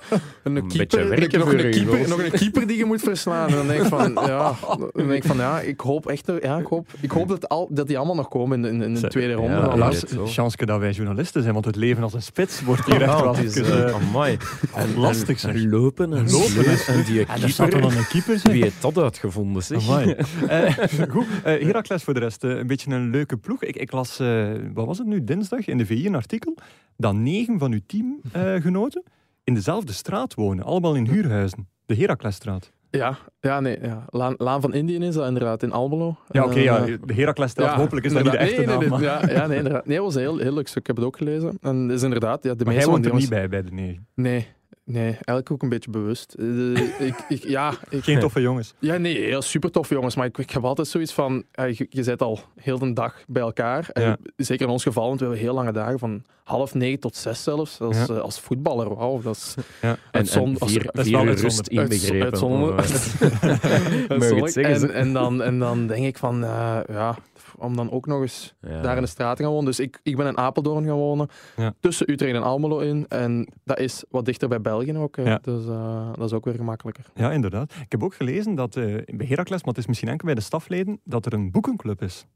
en 0.42 0.56
een, 0.56 0.68
keeper, 0.68 1.00
nog, 1.38 1.52
een 1.52 1.70
keeper, 1.70 2.08
nog 2.08 2.22
een 2.22 2.30
keeper 2.30 2.66
die 2.66 2.76
je 2.76 2.84
moet 2.84 3.00
verslaan. 3.02 3.48
En 3.48 3.54
dan 3.56 3.66
denk 3.66 3.80
ik 3.82 3.86
van, 3.88 4.12
ja, 4.26 4.52
dan 4.76 4.90
denk 4.94 5.10
ik, 5.10 5.24
van, 5.24 5.36
ja 5.36 5.60
ik 5.60 5.80
hoop 5.80 6.06
echt, 6.06 6.32
ja, 6.42 6.58
ik 6.58 6.66
hoop, 6.66 6.88
ik 7.00 7.10
hoop 7.10 7.28
dat, 7.28 7.48
al, 7.48 7.68
dat 7.70 7.86
die 7.86 7.96
allemaal 7.96 8.14
nog 8.16 8.28
komen 8.28 8.64
in, 8.64 8.81
in, 8.81 8.81
in 8.82 8.94
de 8.94 9.08
tweede 9.08 9.32
ronde. 9.32 9.52
ja, 9.52 9.76
Lars, 9.76 10.02
chance 10.26 10.66
dat 10.66 10.78
wij 10.80 10.90
journalisten 10.90 11.42
zijn, 11.42 11.54
want 11.54 11.64
het 11.64 11.76
leven 11.76 12.02
als 12.02 12.14
een 12.14 12.22
spits 12.22 12.62
wordt 12.62 12.84
hier 12.84 13.02
echt 13.02 13.14
Oh, 13.14 13.20
wel 13.20 13.34
het 13.36 13.44
is, 13.44 13.56
even, 13.56 13.86
eh. 13.86 14.26
En- 14.74 14.96
lastig, 14.96 15.38
zeg. 15.40 15.54
en 15.54 15.68
Lopen 15.70 16.12
en 16.12 16.30
Lopen. 16.30 16.64
En 16.86 17.04
die 17.04 17.24
En 17.26 17.42
er 17.42 17.48
staat 17.50 17.66
er 17.66 17.72
keeper. 17.72 17.80
dan 17.80 17.98
een 17.98 18.06
keeper, 18.08 18.38
zeg. 18.38 18.52
Wie 18.52 18.62
heeft 18.62 18.82
dat 18.82 18.98
uitgevonden, 18.98 19.62
zeg? 19.62 19.88
Amai. 19.88 20.16
Eh, 20.48 20.74
goed, 21.08 21.26
eh, 21.44 21.62
Heracles 21.62 22.02
voor 22.02 22.14
de 22.14 22.20
rest. 22.20 22.42
een 22.42 22.66
beetje 22.66 22.90
een 22.90 23.10
leuke 23.10 23.36
ploeg. 23.36 23.62
Ik, 23.62 23.76
ik 23.76 23.92
las, 23.92 24.18
eh, 24.18 24.48
wat 24.74 24.86
was 24.86 24.98
het 24.98 25.06
nu, 25.06 25.24
dinsdag 25.24 25.66
in 25.66 25.78
de 25.78 25.86
VI 25.86 26.06
een 26.06 26.14
artikel, 26.14 26.56
dat 26.96 27.14
negen 27.14 27.58
van 27.58 27.72
uw 27.72 27.80
teamgenoten 27.86 29.02
in 29.44 29.54
dezelfde 29.54 29.92
straat 29.92 30.34
wonen. 30.34 30.64
Allemaal 30.64 30.94
in 30.94 31.06
huurhuizen. 31.06 31.68
De 31.86 31.94
Heraclesstraat. 31.94 32.72
Ja, 32.98 33.18
ja, 33.40 33.60
nee. 33.60 33.78
Ja. 33.82 34.04
Laan, 34.08 34.34
Laan 34.36 34.60
van 34.60 34.74
Indië 34.74 34.96
is 34.98 35.14
dat 35.14 35.26
inderdaad 35.26 35.62
in 35.62 35.72
Almelo. 35.72 36.16
Ja, 36.30 36.44
oké, 36.44 36.58
ja, 36.58 36.78
Eh, 36.86 36.94
de 37.04 37.14
Heraclesstraat. 37.14 37.70
ja, 37.70 37.76
hopelijk 37.76 38.06
is 38.06 38.12
dat 38.12 38.22
niet 38.22 38.32
de 38.32 38.38
echte 38.38 38.62
naam. 38.62 38.78
nee, 38.78 38.88
Nee, 38.90 39.00
ja, 39.00 39.20
ja, 39.28 39.46
nee, 39.46 39.56
inderdaad. 39.56 39.86
Nee, 39.86 39.96
dat 39.96 40.04
was 40.06 40.14
een 40.14 40.20
heel, 40.20 40.38
heel 40.38 40.52
leuk 40.54 40.68
stuk. 40.68 40.80
Ik 40.80 40.86
heb 40.86 40.96
het 40.96 41.04
ook 41.04 41.16
gelezen. 41.16 41.58
En 41.60 41.90
is 41.90 42.02
inderdaad... 42.02 42.42
Ja, 42.44 42.54
de 42.54 42.64
Maar 42.64 42.74
meeste 42.74 42.88
jij 42.90 42.98
woont 43.00 43.06
er 43.06 43.14
niet 43.20 43.28
bij, 43.28 43.48
bij 43.48 43.62
de 43.62 43.72
negen. 43.72 44.06
Nee, 44.14 44.46
nee, 44.84 45.04
eigenlijk 45.04 45.50
ook 45.50 45.62
een 45.62 45.68
beetje 45.68 45.90
bewust. 45.90 46.34
Eh, 46.38 47.06
ik, 47.06 47.14
ik, 47.28 47.48
ja, 47.48 47.74
ik, 47.88 48.04
Geen 48.04 48.20
toffe 48.20 48.40
jongens. 48.40 48.74
ja, 48.78 48.96
nee, 48.96 49.18
heel 49.20 49.42
super 49.42 49.70
tof 49.70 49.88
jongens. 49.88 50.16
Maar 50.16 50.26
ik, 50.26 50.38
ik 50.38 50.50
heb 50.50 50.64
altijd 50.64 50.88
zoiets 50.88 51.12
van, 51.12 51.44
ja, 51.52 51.64
je, 51.64 51.86
je 51.90 52.02
zit 52.02 52.22
al 52.22 52.40
heel 52.56 52.78
de 52.78 52.92
dag 52.92 53.14
bij 53.26 53.42
elkaar. 53.42 53.88
En. 53.92 54.18
Zeker 54.36 54.66
in 54.66 54.72
ons 54.72 54.82
geval, 54.82 55.06
want 55.06 55.20
we 55.20 55.24
hebben 55.26 55.44
heel 55.44 55.54
lange 55.54 55.72
dagen, 55.72 55.98
van 55.98 56.22
half 56.44 56.74
negen 56.74 57.00
tot 57.00 57.16
zes 57.16 57.42
zelfs. 57.42 57.80
Als, 57.80 57.96
Ja. 58.06 58.14
eh, 58.14 58.20
als 58.20 58.40
voetballer, 58.40 58.94
wauw. 58.94 59.20
Dat 59.22 59.36
is 59.36 59.54
Ja. 59.80 59.96
En, 60.10 60.26
vier, 60.26 60.56
vier 60.58 60.82
uur 60.82 60.90
uitzonderlijk. 60.92 61.40
rust 61.40 61.66
inbegrepen. 61.66 62.32
Eh, 62.32 62.38
en, 65.00 65.12
dan, 65.12 65.42
en 65.42 65.58
dan 65.58 65.86
denk 65.86 66.04
ik 66.06 66.18
van, 66.18 66.44
eh, 66.44 66.78
ja, 66.88 67.16
om 67.56 67.76
dan 67.76 67.90
ook 67.90 68.06
nog 68.06 68.20
eens 68.20 68.54
ja. 68.60 68.80
daar 68.80 68.96
in 68.96 69.02
de 69.02 69.08
straat 69.08 69.36
te 69.36 69.42
gaan 69.42 69.52
wonen. 69.52 69.66
Dus 69.66 69.80
ik, 69.80 70.00
ik 70.02 70.16
ben 70.16 70.26
in 70.26 70.38
Apeldoorn 70.38 70.84
gaan 70.86 70.96
wonen, 70.96 71.28
Ja. 71.56 71.74
tussen 71.80 72.10
Utrecht 72.10 72.34
en 72.34 72.42
Almelo 72.42 72.78
in. 72.78 73.04
En 73.08 73.48
dat 73.64 73.78
is 73.78 74.04
wat 74.10 74.24
dichter 74.24 74.48
bij 74.48 74.60
België 74.76 74.96
ook. 74.96 75.16
Ja. 75.16 75.38
Dus 75.42 75.66
eh, 75.66 76.10
dat 76.14 76.24
is 76.24 76.32
ook 76.32 76.44
weer 76.44 76.54
gemakkelijker. 76.54 77.04
Ja, 77.14 77.32
inderdaad. 77.32 77.72
Ik 77.80 77.92
heb 77.92 78.02
ook 78.02 78.14
gelezen 78.14 78.54
dat 78.54 78.76
eh, 78.76 78.84
bij 79.06 79.26
Heracles, 79.26 79.58
maar 79.64 79.68
het 79.74 79.78
is 79.78 79.86
misschien 79.86 80.08
enkel 80.08 80.26
bij 80.26 80.34
de 80.34 80.40
stafleden, 80.40 81.00
dat 81.04 81.26
er 81.26 81.32
een 81.32 81.50
boekenclub 81.50 82.02
is. 82.02 82.26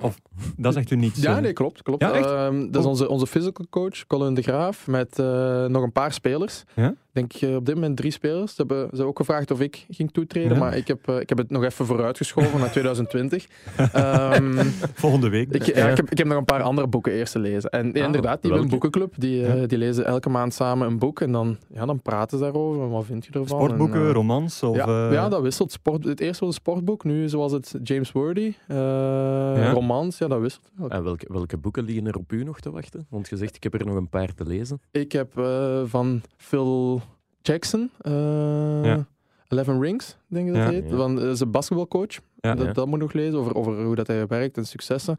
Of, 0.00 0.18
dat 0.56 0.72
zegt 0.74 0.90
u 0.90 0.96
niets. 0.96 1.20
Ja, 1.22 1.40
nee, 1.40 1.52
klopt. 1.52 1.82
klopt. 1.82 2.02
Ja, 2.02 2.12
echt? 2.12 2.26
Ehm, 2.26 2.60
dat 2.70 2.74
is 2.76 2.82
Oh. 2.84 2.86
onze, 2.90 3.08
onze 3.08 3.26
physical 3.26 3.66
coach, 3.70 4.06
Colin 4.06 4.34
de 4.34 4.42
Graaf, 4.42 4.86
met 4.86 5.18
eh, 5.18 5.64
nog 5.64 5.82
een 5.82 5.92
paar 5.92 6.12
spelers. 6.12 6.64
Ja? 6.74 6.94
Ik 7.16 7.30
denk 7.30 7.50
eh, 7.50 7.56
op 7.56 7.66
dit 7.66 7.74
moment 7.74 7.96
drie 7.96 8.10
spelers. 8.10 8.50
Ze 8.50 8.56
hebben, 8.56 8.78
ze 8.78 8.86
hebben 8.88 9.06
ook 9.06 9.16
gevraagd 9.18 9.50
of 9.50 9.60
ik 9.60 9.86
ging 9.90 10.12
toetreden, 10.12 10.52
Ja. 10.52 10.58
maar 10.58 10.76
ik 10.76 10.86
heb, 10.88 11.08
eh, 11.08 11.20
ik 11.20 11.28
heb 11.28 11.38
het 11.38 11.50
nog 11.50 11.64
even 11.64 11.86
vooruitgeschoven 11.86 12.58
naar 12.60 12.70
2020. 12.70 13.46
Ehm, 13.92 14.64
Volgende 14.94 15.28
week. 15.28 15.48
ik, 15.54 15.62
ja, 15.62 15.88
ik, 15.88 15.96
heb, 15.96 16.10
ik 16.10 16.18
heb 16.18 16.26
nog 16.26 16.36
een 16.38 16.44
paar 16.44 16.62
andere 16.62 16.86
boeken 16.86 17.12
eerst 17.12 17.32
te 17.32 17.38
lezen. 17.38 17.70
En 17.70 17.92
Ah, 17.92 18.02
inderdaad, 18.04 18.42
die 18.42 18.50
hebben 18.50 18.60
een 18.72 18.78
boekenclub. 18.78 19.14
Die, 19.18 19.46
eh, 19.46 19.60
Ja. 19.60 19.66
die 19.66 19.78
lezen 19.78 20.04
elke 20.04 20.28
maand 20.28 20.54
samen 20.54 20.86
een 20.86 20.98
boek 20.98 21.20
en 21.20 21.32
dan, 21.32 21.56
ja, 21.68 21.86
dan 21.86 22.00
praten 22.02 22.38
ze 22.38 22.44
daarover. 22.44 22.88
Wat 22.90 23.04
vind 23.04 23.24
je 23.24 23.32
ervan? 23.32 23.58
Sportboeken, 23.58 24.00
En, 24.00 24.06
eh, 24.06 24.12
romans? 24.12 24.62
Of, 24.62 24.76
ja, 24.76 25.06
eh, 25.06 25.12
ja, 25.12 25.28
dat 25.28 25.42
wisselt. 25.42 25.72
Sport, 25.72 26.04
het 26.04 26.20
eerste 26.20 26.44
was 26.44 26.54
een 26.54 26.60
sportboek, 26.60 27.04
nu 27.04 27.28
zoals 27.28 27.52
het 27.52 27.74
James 27.82 28.12
Worthy. 28.12 28.52
eh, 28.66 29.70
Romans, 29.72 30.18
ja, 30.18 30.28
dat 30.28 30.40
wisselt. 30.40 30.70
En 30.88 31.02
welke, 31.04 31.26
welke 31.32 31.56
boeken 31.56 31.84
liggen 31.84 32.06
er 32.06 32.16
op 32.16 32.32
u 32.32 32.44
nog 32.44 32.60
te 32.60 32.70
wachten? 32.70 33.06
Want 33.10 33.28
je 33.28 33.36
zegt, 33.36 33.56
ik 33.56 33.62
heb 33.62 33.74
er 33.74 33.86
nog 33.86 33.96
een 33.96 34.08
paar 34.08 34.34
te 34.34 34.44
lezen. 34.46 34.80
Ik 34.90 35.12
heb 35.12 35.38
eh, 35.38 35.80
van 35.84 36.22
Phil 36.36 37.00
Jackson, 37.46 37.90
eh, 38.00 38.84
Ja. 38.84 39.06
Eleven 39.48 39.80
Rings, 39.80 40.16
denk 40.26 40.46
ik 40.48 40.54
dat 40.54 40.62
Ja. 40.62 40.68
heet. 40.70 40.90
Ja. 40.90 40.96
Van, 40.96 41.20
eh, 41.20 41.30
zijn 41.32 41.50
basketbalcoach. 41.50 42.18
Ja. 42.40 42.54
dat, 42.54 42.66
Ja. 42.66 42.72
dat 42.72 42.86
moet 42.86 42.94
ik 42.94 43.00
nog 43.02 43.12
lezen, 43.12 43.38
over, 43.38 43.54
over 43.54 43.82
hoe 43.84 43.94
dat 43.94 44.06
hij 44.06 44.26
werkt 44.26 44.56
en 44.56 44.64
successen. 44.66 45.16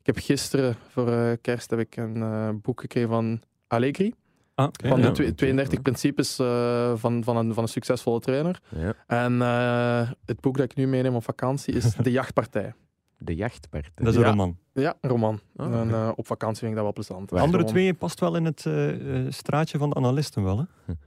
Ik 0.00 0.06
heb 0.06 0.16
gisteren 0.18 0.76
voor 0.88 1.08
eh, 1.08 1.32
kerst 1.40 1.70
heb 1.70 1.78
ik 1.78 1.96
een 1.96 2.22
eh, 2.22 2.48
boek 2.62 2.80
gekregen 2.80 3.08
van 3.08 3.40
Allegri. 3.66 4.14
Ah, 4.54 4.68
van 4.84 5.00
ja. 5.00 5.06
de 5.06 5.12
twe- 5.12 5.22
oké, 5.24 5.34
32 5.34 5.74
ja. 5.76 5.82
principes 5.82 6.38
eh, 6.38 6.92
van, 6.96 7.24
van, 7.24 7.36
een, 7.36 7.54
van 7.54 7.62
een 7.62 7.68
succesvolle 7.68 8.20
trainer. 8.20 8.60
Ja. 8.68 8.94
En 9.06 9.42
eh, 9.42 10.10
het 10.24 10.40
boek 10.40 10.56
dat 10.56 10.64
ik 10.64 10.76
nu 10.76 10.86
meeneem 10.86 11.14
op 11.14 11.24
vakantie 11.24 11.74
is 11.74 11.94
De 12.02 12.10
Jachtpartij. 12.10 12.74
De 13.18 13.34
jachtpartij. 13.34 13.90
Dat 13.94 14.06
is 14.06 14.14
een 14.14 14.20
Ja. 14.20 14.28
roman. 14.28 14.56
Ja, 14.72 14.94
een 15.00 15.10
roman. 15.10 15.40
Ah, 15.56 15.80
en, 15.80 15.90
eh, 15.90 16.10
op 16.16 16.26
vakantie 16.26 16.58
vind 16.58 16.70
ik 16.70 16.76
dat 16.76 16.84
wel 16.84 16.92
plezant. 16.92 17.32
Andere 17.32 17.50
Gewoon- 17.50 17.66
twee 17.66 17.94
past 17.94 18.20
wel 18.20 18.36
in 18.36 18.44
het 18.44 18.60
straatje 19.34 19.78
van 19.78 19.88
de 19.90 19.94
analisten 19.96 20.42
wel, 20.42 20.58
hè? 20.58 20.64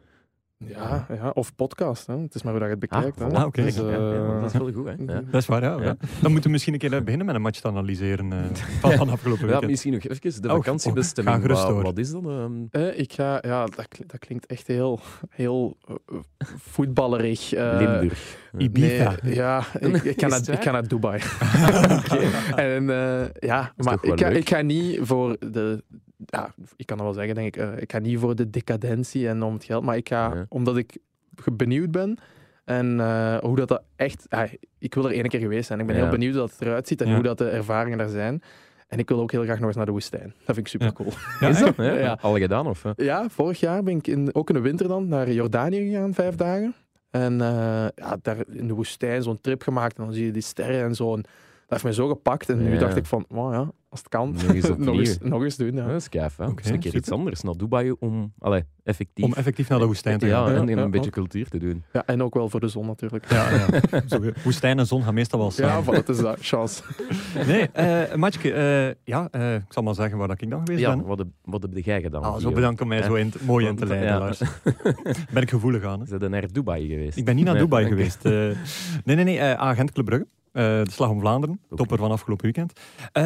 Ja, 0.57 1.05
ja, 1.13 1.29
of 1.29 1.55
podcast. 1.55 2.07
Hè. 2.07 2.17
Het 2.17 2.35
is 2.35 2.43
maar 2.43 2.51
hoe 2.51 2.61
dat 2.61 2.69
je 2.71 2.75
het 2.79 2.89
bekijkt. 2.89 3.19
hè. 3.19 3.25
ah, 3.25 3.45
oké. 3.45 3.61
Dus, 3.61 3.75
ja, 3.75 3.81
dat 3.81 4.45
is 4.45 4.53
eh, 4.53 4.59
wel 4.59 4.71
goed, 4.73 4.85
hè? 4.85 5.13
Ja. 5.13 5.21
Dat 5.31 5.41
is 5.41 5.45
waar, 5.47 5.61
ja. 5.61 5.77
Dan 6.21 6.31
moeten 6.31 6.43
we 6.43 6.49
misschien 6.49 6.73
een 6.73 6.79
keer 6.79 6.93
eh, 6.93 7.01
beginnen 7.01 7.25
met 7.25 7.35
een 7.35 7.41
match 7.41 7.59
te 7.59 7.67
analyseren 7.67 8.33
eh, 8.33 8.39
van, 8.81 8.91
van 8.91 9.09
afgelopen 9.09 9.47
Ja, 9.47 9.59
misschien 9.59 9.93
nog 9.93 10.03
even 10.03 10.41
de 10.41 10.47
Oh, 10.49 10.55
vakantiebestemming. 10.55 11.35
ga 11.35 11.41
gerust 11.41 11.61
Wat- 11.63 11.71
door. 11.71 11.83
wat 11.83 11.97
is 11.97 12.11
dat? 12.11 12.23
ehm? 12.23 12.51
Eh, 12.71 12.99
ik 12.99 13.13
ga, 13.13 13.37
ja, 13.41 13.65
dat, 13.65 13.87
dat 14.07 14.19
klinkt 14.19 14.45
echt 14.45 14.67
heel, 14.67 14.99
heel 15.29 15.77
eh, 15.87 15.95
eh, 16.07 16.47
voetballerig. 16.57 17.53
eh, 17.53 17.75
Limburg. 17.79 18.37
Ibiza. 18.57 19.15
Nee, 19.23 19.35
ja, 19.35 19.63
ik, 19.79 19.95
ik, 20.03 20.19
ga 20.21 20.27
Is 20.27 20.47
naar, 20.47 20.55
ik 20.57 20.63
ga 20.63 20.71
naar 20.71 20.87
Dubai. 20.87 21.21
en 22.55 22.89
eh, 22.89 23.25
ja, 23.39 23.73
maar 23.77 23.97
ik 24.01 24.19
ga, 24.19 24.27
ik 24.27 24.49
ga 24.49 24.61
niet 24.61 24.99
voor 25.01 25.37
de. 25.39 25.83
Ja, 26.25 26.53
ik 26.75 26.85
kan 26.85 26.97
dat 26.97 27.05
wel 27.05 27.15
zeggen, 27.15 27.35
denk 27.35 27.47
ik. 27.55 27.61
eh, 27.61 27.81
ik 27.81 27.91
ga 27.91 27.99
niet 27.99 28.19
voor 28.19 28.35
de 28.35 28.49
decadentie 28.49 29.27
en 29.27 29.43
om 29.43 29.53
het 29.53 29.63
geld, 29.63 29.83
maar 29.83 29.97
ik 29.97 30.07
ga, 30.07 30.33
Ja. 30.35 30.45
omdat 30.49 30.77
ik 30.77 30.97
benieuwd 31.53 31.91
ben 31.91 32.17
En 32.65 32.97
uh, 32.99 33.37
hoe 33.37 33.55
dat, 33.55 33.67
dat 33.67 33.83
echt... 33.95 34.27
Ik 34.79 34.93
wil 34.93 35.05
er 35.05 35.11
één 35.11 35.27
keer 35.27 35.39
geweest 35.39 35.67
zijn. 35.67 35.79
Ik 35.79 35.85
ben 35.85 35.95
heel 35.95 36.09
benieuwd 36.09 36.33
hoe 36.35 36.41
dat 36.47 36.55
eruit 36.59 36.87
ziet 36.87 37.01
en 37.01 37.13
hoe 37.13 37.23
dat 37.23 37.37
de 37.37 37.49
ervaringen 37.49 37.97
daar 37.97 38.09
zijn. 38.09 38.41
En 38.87 38.99
ik 38.99 39.09
wil 39.09 39.19
ook 39.19 39.31
heel 39.31 39.43
graag 39.43 39.57
nog 39.57 39.67
eens 39.67 39.75
naar 39.75 39.85
de 39.85 39.91
woestijn. 39.91 40.33
Dat 40.45 40.55
vind 40.55 40.57
ik 40.57 40.67
super 40.67 40.93
cool. 40.93 41.09
Is 41.49 41.59
dat? 41.59 41.75
Ja, 41.75 42.17
Al 42.21 42.37
gedaan? 42.37 42.67
Of? 42.67 42.83
Ja, 42.95 43.29
vorig 43.29 43.59
jaar 43.59 43.83
ben 43.83 43.97
ik 43.97 44.07
in, 44.07 44.35
ook 44.35 44.49
in 44.49 44.55
de 44.55 44.61
winter 44.61 44.87
dan 44.87 45.07
naar 45.07 45.31
Jordanië 45.31 45.89
gegaan, 45.89 46.13
vijf 46.13 46.35
dagen. 46.35 46.73
En 47.11 47.33
uh, 47.33 47.39
ja, 47.95 48.17
daar 48.21 48.37
in 48.51 48.67
de 48.67 48.73
woestijn 48.73 49.23
zo'n 49.23 49.41
trip 49.41 49.61
gemaakt. 49.61 49.97
En 49.97 50.03
dan 50.03 50.13
zie 50.13 50.25
je 50.25 50.31
die 50.31 50.41
sterren 50.41 50.83
en 50.83 50.95
zo. 50.95 51.19
Dat 51.73 51.81
heeft 51.81 51.97
mij 51.97 52.05
zo 52.05 52.13
gepakt. 52.13 52.49
En 52.49 52.63
nu 52.63 52.77
dacht 52.77 52.95
ik 52.95 53.05
van, 53.05 53.25
wow, 53.27 53.53
ja, 53.53 53.71
als 53.89 53.99
het 53.99 54.09
kan, 54.09 54.31
nog 54.47 54.53
eens, 54.53 54.69
nog 54.77 54.97
eens, 54.97 55.17
nog 55.21 55.43
eens 55.43 55.55
doen. 55.57 55.75
Ja. 55.75 55.87
dat 55.87 55.95
is 55.95 56.07
gaaf, 56.09 56.37
hè? 56.37 56.45
Okay, 56.45 56.71
een 56.71 56.79
keer 56.79 56.95
iets 56.95 57.11
anders 57.11 57.41
naar 57.41 57.53
Dubai 57.57 57.95
om, 57.99 58.33
allee, 58.39 58.63
effectief... 58.83 59.25
om 59.25 59.33
effectief 59.33 59.69
naar 59.69 59.79
de 59.79 59.85
woestijn 59.85 60.19
te 60.19 60.27
gaan. 60.27 60.53
Ja, 60.53 60.61
en 60.61 60.77
een 60.77 60.91
beetje 60.91 61.09
cultuur 61.09 61.49
te 61.49 61.57
doen. 61.57 61.83
Ja, 61.93 62.05
en 62.05 62.23
ook 62.23 62.33
wel 62.33 62.49
voor 62.49 62.59
de 62.59 62.67
zon 62.67 62.85
natuurlijk. 62.85 63.29
Ja, 63.29 63.49
ja. 63.49 63.67
woestijn 64.43 64.79
en 64.79 64.87
zon 64.87 65.03
gaan 65.03 65.13
meestal 65.13 65.39
wel 65.39 65.51
samen. 65.51 65.93
Ja, 65.93 66.01
dat 66.01 66.09
is 66.09 66.17
dat. 66.17 66.37
Chance. 66.39 66.83
nee, 67.47 67.69
uh, 67.77 68.15
Matje, 68.15 68.49
uh, 68.49 68.93
ja, 69.03 69.27
uh, 69.31 69.55
ik 69.55 69.73
zal 69.73 69.83
maar 69.83 69.95
zeggen 69.95 70.17
waar 70.17 70.29
ik 70.29 70.49
dan 70.49 70.59
geweest 70.59 70.81
ja, 70.81 70.95
ben. 70.95 71.05
Wat, 71.05 71.17
heb, 71.17 71.27
wat 71.43 71.61
heb 71.61 71.85
jij 71.85 72.01
gedaan? 72.01 72.23
Ah, 72.23 72.37
zo 72.37 72.51
bedankt 72.51 72.81
om 72.81 72.87
mij 72.87 73.03
zo 73.03 73.13
in, 73.13 73.33
mooi 73.45 73.67
in 73.67 73.75
te 73.75 73.85
leiden. 73.85 74.35
ben 75.33 75.41
ik 75.41 75.49
gevoelig 75.49 75.83
aan. 75.83 75.99
Hè? 75.99 76.05
Zijn 76.05 76.31
naar 76.31 76.51
Dubai 76.51 76.87
geweest? 76.87 77.17
Ik 77.17 77.25
ben 77.25 77.35
niet 77.35 77.45
naar 77.45 77.57
Dubai 77.57 77.87
geweest. 77.87 78.23
nee, 78.23 78.55
nee, 79.03 79.23
nee. 79.23 79.41
agent 79.41 79.91
Club 79.91 80.05
Brugge. 80.05 80.27
Uh, 80.53 80.63
de 80.63 80.91
Slag 80.91 81.09
om 81.09 81.19
Vlaanderen, 81.19 81.59
okay. 81.65 81.77
topper 81.77 81.97
van 81.97 82.11
afgelopen 82.11 82.45
weekend. 82.45 82.79
Uh, 83.13 83.23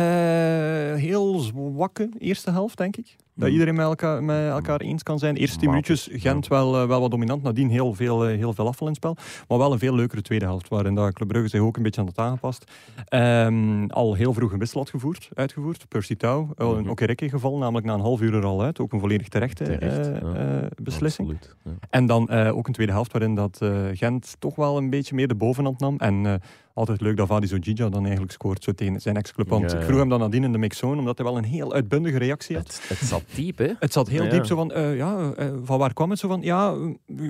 heel 1.01 1.39
zwakke 1.39 2.09
eerste 2.19 2.51
helft, 2.51 2.77
denk 2.77 2.97
ik. 2.97 3.15
Dat 3.33 3.49
iedereen 3.49 3.75
met 3.75 3.85
elkaar, 3.85 4.23
met 4.23 4.49
elkaar 4.49 4.79
eens 4.79 5.03
kan 5.03 5.19
zijn. 5.19 5.35
Eerste 5.35 5.57
tien 5.57 5.69
minuutjes, 5.69 6.09
Gent 6.11 6.47
wel, 6.47 6.81
uh, 6.81 6.87
wel 6.87 7.01
wat 7.01 7.11
dominant. 7.11 7.43
Nadien 7.43 7.69
heel 7.69 7.93
veel, 7.93 8.23
heel 8.23 8.53
veel 8.53 8.67
afval 8.67 8.87
in 8.87 8.93
het 8.93 9.03
spel. 9.03 9.17
Maar 9.47 9.57
wel 9.57 9.71
een 9.71 9.79
veel 9.79 9.95
leukere 9.95 10.21
tweede 10.21 10.45
helft, 10.45 10.67
waarin 10.67 10.95
dat 10.95 11.13
Club 11.13 11.27
Brugge 11.27 11.49
zich 11.49 11.61
ook 11.61 11.77
een 11.77 11.83
beetje 11.83 12.01
aan 12.01 12.07
het 12.07 12.17
aangepast. 12.17 12.71
Um, 13.09 13.89
al 13.89 14.13
heel 14.13 14.33
vroeg 14.33 14.51
een 14.51 14.59
wissel 14.59 14.79
had 14.79 14.89
gevoerd, 14.89 15.29
uitgevoerd. 15.33 15.87
Percy 15.87 16.15
-hmm. 16.19 16.53
een 16.57 16.89
Okereke 16.89 17.29
geval, 17.29 17.57
namelijk 17.57 17.85
na 17.85 17.93
een 17.93 17.99
half 17.99 18.21
uur 18.21 18.33
er 18.33 18.45
al 18.45 18.61
uit. 18.61 18.79
Ook 18.79 18.93
een 18.93 18.99
volledig 18.99 19.27
terechte 19.27 19.63
Terecht, 19.63 20.05
ja. 20.05 20.69
beslissing. 20.81 21.29
Absoluut, 21.29 21.55
ja. 21.63 21.71
En 21.89 22.05
dan 22.05 22.29
ook 22.29 22.67
een 22.67 22.73
tweede 22.73 22.91
helft 22.91 23.11
waarin 23.11 23.35
dat 23.35 23.59
Gent 23.93 24.35
toch 24.39 24.55
wel 24.55 24.77
een 24.77 24.89
beetje 24.89 25.15
meer 25.15 25.27
de 25.27 25.35
bovenhand 25.35 25.79
nam. 25.79 25.97
En 25.97 26.41
altijd 26.77 27.01
leuk 27.01 27.17
dat 27.17 27.27
Vadi 27.27 27.47
Zogija 27.47 27.89
dan 27.89 28.03
eigenlijk 28.03 28.31
scoort 28.31 28.63
zo 28.63 28.71
tegen 28.71 29.01
zijn 29.01 29.17
ex-club. 29.17 29.49
Want 29.49 29.63
ja, 29.63 29.69
ja. 29.69 29.77
ik 29.77 29.87
vroeg 29.87 29.99
hem 29.99 30.09
dan 30.09 30.19
nadien 30.19 30.43
in 30.43 30.51
de 30.51 30.57
mixzone, 30.57 30.99
omdat 30.99 31.17
hij 31.17 31.27
wel 31.27 31.37
een 31.37 31.43
heel 31.43 31.73
uitbundige 31.73 32.17
reactie 32.17 32.55
had. 32.55 32.79
Het, 32.81 32.99
het 32.99 33.07
zat 33.07 33.23
diep, 33.35 33.57
hè? 33.57 33.71
Het 33.79 33.93
zat 33.93 34.07
heel 34.07 34.23
ja. 34.23 34.29
diep, 34.29 34.45
zo 34.45 34.55
van, 34.55 34.71
uh, 34.77 34.97
ja, 34.97 35.33
uh, 35.39 35.45
van 35.63 35.79
waar 35.79 35.93
kwam 35.93 36.09
het? 36.09 36.19
Zo 36.19 36.27
van, 36.27 36.41
ja, 36.41 36.75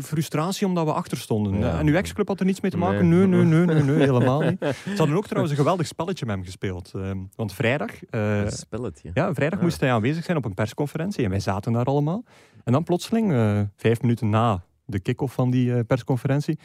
frustratie 0.02 0.68
omdat 0.68 0.86
we 0.86 0.94
achter 0.94 1.18
stonden. 1.18 1.78
En 1.78 1.88
uw 1.88 1.96
ex-club 1.96 2.28
had 2.28 2.40
er 2.40 2.46
niets 2.46 2.62
mee 2.62 2.72
te 2.72 2.78
maken? 2.78 3.10
Nee, 3.10 3.28
nee, 3.28 3.44
nee, 3.44 3.66
nee, 3.66 3.84
nee, 3.84 4.00
helemaal 4.00 4.42
niet. 4.42 4.58
Ze 4.84 4.98
hadden 4.98 5.16
ook 5.16 5.26
trouwens 5.26 5.52
een 5.52 5.60
geweldig 5.60 5.88
spelletje 5.88 6.26
met 6.26 6.36
hem 6.36 6.46
gespeeld. 6.46 6.92
Uh, 6.96 7.12
want 7.36 7.54
vrijdag... 7.54 7.92
een 8.10 8.52
spelletje? 8.52 9.12
Ja, 9.14 9.34
vrijdag 9.34 9.62
moest 9.62 9.80
hij 9.80 9.92
aanwezig 9.92 10.24
zijn 10.24 10.38
op 10.38 10.46
een 10.46 10.54
persconferentie 10.54 11.24
en 11.24 11.30
wij 11.30 11.40
zaten 11.40 11.74
daar 11.74 11.86
allemaal. 11.86 12.24
En 12.64 12.72
dan 12.72 12.84
plotseling, 12.84 13.32
vijf 13.76 14.02
minuten 14.02 14.30
na 14.30 14.64
de 14.86 15.00
kick-off 15.00 15.34
van 15.34 15.52
die 15.52 15.84
persconferentie, 15.84 16.60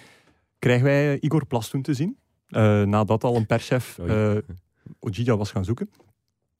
krijgen 0.58 0.84
wij 0.84 1.18
Igor 1.20 1.46
Plastoen 1.46 1.82
te 1.82 1.94
zien. 1.94 2.16
Uh, 2.52 2.82
nadat 2.82 3.24
al 3.24 3.36
een 3.36 3.46
perschef 3.46 3.98
uh, 3.98 4.36
Ojija 5.00 5.36
was 5.36 5.50
gaan 5.50 5.64
zoeken. 5.64 5.90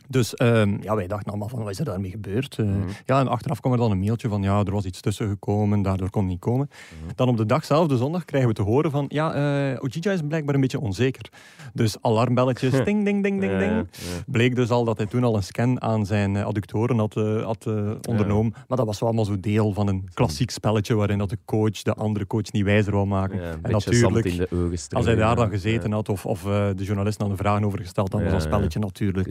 Dus 0.08 0.40
um, 0.42 0.78
ja, 0.82 0.96
wij 0.96 1.06
dachten 1.06 1.28
allemaal 1.28 1.48
van, 1.48 1.58
wat 1.58 1.70
is 1.70 1.78
er 1.78 1.84
daarmee 1.84 2.10
gebeurd? 2.10 2.58
Uh, 2.60 2.66
mm. 2.66 2.84
Ja, 3.06 3.20
en 3.20 3.28
achteraf 3.28 3.60
kwam 3.60 3.72
er 3.72 3.78
dan 3.78 3.90
een 3.90 3.98
mailtje 3.98 4.28
van, 4.28 4.42
ja, 4.42 4.64
er 4.64 4.72
was 4.72 4.84
iets 4.84 5.00
tussen 5.00 5.28
gekomen, 5.28 5.82
daardoor 5.82 6.10
kon 6.10 6.22
het 6.22 6.30
niet 6.30 6.40
komen. 6.40 6.70
Mm. 7.02 7.10
Dan 7.14 7.28
op 7.28 7.36
de 7.36 7.46
dag 7.46 7.64
zelf, 7.64 7.86
de 7.86 7.96
zondag, 7.96 8.24
krijgen 8.24 8.48
we 8.48 8.54
te 8.54 8.62
horen 8.62 8.90
van, 8.90 9.04
ja, 9.08 9.36
uh, 9.72 9.82
Ojija 9.82 10.12
is 10.12 10.20
blijkbaar 10.28 10.54
een 10.54 10.60
beetje 10.60 10.80
onzeker. 10.80 11.28
Dus 11.72 11.96
alarmbelletjes, 12.00 12.70
ding, 12.84 13.04
ding, 13.04 13.22
ding, 13.22 13.40
ding, 13.40 13.58
ding. 13.58 13.88
Bleek 14.26 14.54
dus 14.54 14.70
al 14.70 14.84
dat 14.84 14.96
hij 14.96 15.06
toen 15.06 15.24
al 15.24 15.36
een 15.36 15.42
scan 15.42 15.82
aan 15.82 16.06
zijn 16.06 16.36
adductoren 16.36 16.98
had, 16.98 17.16
uh, 17.16 17.44
had 17.44 17.66
ondernomen. 18.08 18.52
Maar 18.68 18.78
dat 18.78 18.86
was 18.86 18.98
wel 18.98 19.08
allemaal 19.08 19.26
zo 19.26 19.40
deel 19.40 19.72
van 19.72 19.88
een 19.88 20.08
klassiek 20.14 20.50
spelletje 20.50 20.94
waarin 20.94 21.18
dat 21.18 21.30
de 21.30 21.38
coach 21.44 21.82
de 21.82 21.94
andere 21.94 22.26
coach 22.26 22.52
niet 22.52 22.64
wijzer 22.64 22.92
wou 22.92 23.06
maken. 23.06 23.42
en 23.42 23.70
natuurlijk, 23.70 24.46
als 24.90 25.06
hij 25.06 25.14
daar 25.14 25.36
dan 25.36 25.50
gezeten 25.50 25.92
had 25.92 26.08
of, 26.08 26.26
of 26.26 26.42
de 26.42 26.84
journalist 26.84 27.18
dan 27.18 27.28
de 27.28 27.36
vragen 27.36 27.64
over 27.64 27.78
gesteld, 27.78 28.10
dan 28.10 28.22
was 28.22 28.32
dat 28.32 28.42
spelletje 28.42 28.78
natuurlijk 28.78 29.28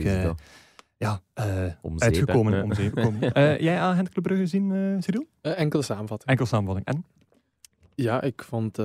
ja, 1.02 1.22
uh, 1.40 1.72
om 1.82 2.00
uitgekomen. 2.00 2.64
Om 2.64 2.74
zeep 2.74 2.98
uh, 2.98 3.60
jij 3.68 3.80
agent 3.80 4.10
Club 4.10 4.24
Brugge 4.24 4.44
gezien, 4.44 4.70
uh, 4.72 5.02
Cyril? 5.02 5.26
enkele 5.42 5.84
samenvatting. 5.84 6.30
Enkele 6.30 6.48
samenvatting. 6.48 6.88
En? 6.88 7.06
Ja, 7.96 8.22
ik 8.22 8.44
vond, 8.44 8.78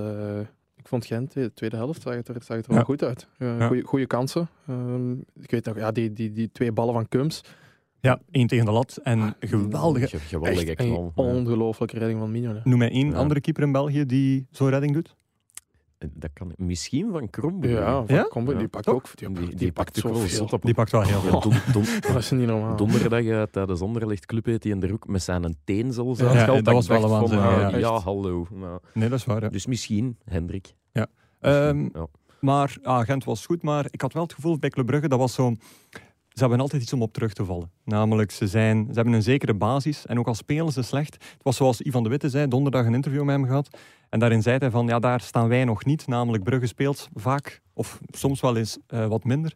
ik 0.76 0.88
vond 0.88 1.06
Gent, 1.06 1.32
de 1.32 1.52
tweede 1.54 1.76
helft, 1.76 2.02
zag 2.02 2.14
het 2.14 2.28
er, 2.28 2.42
zag 2.42 2.56
het 2.56 2.66
er 2.66 2.74
wel 2.74 2.84
goed 2.84 3.02
uit. 3.02 3.28
Ja. 3.38 3.70
Goede 3.82 4.06
kansen. 4.06 4.48
Ehm, 4.66 5.12
ik 5.12 5.50
weet 5.50 5.64
nog, 5.64 5.76
ja, 5.76 5.92
die, 5.92 6.12
die, 6.12 6.32
die 6.32 6.50
twee 6.52 6.72
ballen 6.72 6.94
van 6.94 7.08
Kums. 7.08 7.42
Ja, 8.00 8.20
één 8.30 8.46
tegen 8.46 8.64
de 8.64 8.70
lat 8.70 8.98
en 9.02 9.20
ah, 9.20 9.30
geweldige. 9.40 10.18
Ongelooflijke 11.14 11.98
redding 11.98 12.20
van 12.20 12.30
Mignon. 12.30 12.60
Noem 12.64 12.78
mij 12.78 12.90
één 12.90 13.14
andere 13.14 13.40
keeper 13.40 13.62
in 13.62 13.72
België 13.72 14.06
die 14.06 14.46
zo'n 14.50 14.68
redding 14.68 14.92
doet. 14.92 15.16
Dat 15.98 16.30
kan 16.32 16.52
misschien 16.56 17.10
van 17.12 17.30
Krombe. 17.30 17.68
Ja, 17.68 18.06
van 18.06 18.44
ja? 18.44 18.52
die 18.58 18.68
pakt 18.68 18.88
ook. 18.88 19.08
Die, 19.14 19.32
die, 19.32 19.54
die 19.54 19.72
pakt 19.72 19.96
zoveel. 19.96 20.58
Die 20.60 20.74
pakt 20.74 20.90
wel 20.90 21.02
heel 21.02 21.20
veel. 21.20 21.40
Don, 21.40 21.52
don, 21.72 21.84
dat 22.12 22.16
is 22.16 22.30
niet 22.30 22.46
normaal. 22.46 22.76
Donderdag 22.76 23.22
uh, 23.22 23.42
tijdens 23.42 23.80
Onderlicht 23.80 24.26
Club 24.26 24.44
heeft 24.44 24.62
hij 24.62 24.72
in 24.72 24.80
de 24.80 24.86
roek 24.86 25.08
met 25.08 25.22
zijn 25.22 25.56
teen 25.64 25.92
zelfs 25.92 26.20
ja, 26.20 26.32
ja, 26.32 26.46
dat 26.46 26.74
was 26.74 26.86
wel 26.86 27.02
een 27.02 27.08
waanzin. 27.08 27.38
Ja, 27.38 27.68
ja, 27.68 27.76
ja, 27.76 27.98
hallo. 27.98 28.46
Maar, 28.50 28.78
nee, 28.92 29.08
dat 29.08 29.18
is 29.18 29.24
waar. 29.24 29.42
Ja. 29.42 29.48
Dus 29.48 29.66
misschien, 29.66 30.16
Hendrik. 30.24 30.74
Ja. 30.92 31.06
Um, 31.40 31.90
ja. 31.92 32.06
Maar 32.40 32.76
ah, 32.82 33.04
Gent 33.04 33.24
was 33.24 33.46
goed, 33.46 33.62
maar 33.62 33.86
ik 33.90 34.00
had 34.00 34.12
wel 34.12 34.22
het 34.22 34.32
gevoel 34.32 34.58
bij 34.58 34.70
Club 34.70 34.86
Brugge, 34.86 35.08
dat 35.08 35.18
was 35.18 35.34
zo 35.34 35.54
ze 36.36 36.42
hebben 36.42 36.60
altijd 36.60 36.82
iets 36.82 36.92
om 36.92 37.02
op 37.02 37.12
terug 37.12 37.32
te 37.32 37.44
vallen. 37.44 37.70
Namelijk, 37.84 38.30
ze, 38.30 38.46
zijn, 38.46 38.86
ze 38.88 38.94
hebben 38.94 39.12
een 39.12 39.22
zekere 39.22 39.54
basis 39.54 40.06
en 40.06 40.18
ook 40.18 40.26
al 40.26 40.34
spelen 40.34 40.72
ze 40.72 40.82
slecht. 40.82 41.14
Het 41.14 41.42
was 41.42 41.56
zoals 41.56 41.80
Ivan 41.80 42.02
de 42.02 42.08
Witte 42.08 42.28
zei, 42.28 42.48
donderdag 42.48 42.86
een 42.86 42.94
interview 42.94 43.22
met 43.22 43.34
hem 43.36 43.44
gehad. 43.44 43.78
En 44.08 44.18
daarin 44.18 44.42
zei 44.42 44.58
hij 44.58 44.70
van, 44.70 44.86
ja, 44.86 44.98
daar 44.98 45.20
staan 45.20 45.48
wij 45.48 45.64
nog 45.64 45.84
niet. 45.84 46.06
Namelijk, 46.06 46.44
Brugge 46.44 46.66
speelt 46.66 47.08
vaak, 47.14 47.60
of 47.72 48.00
soms 48.10 48.40
wel 48.40 48.56
eens 48.56 48.78
uh, 48.88 49.06
wat 49.06 49.24
minder. 49.24 49.54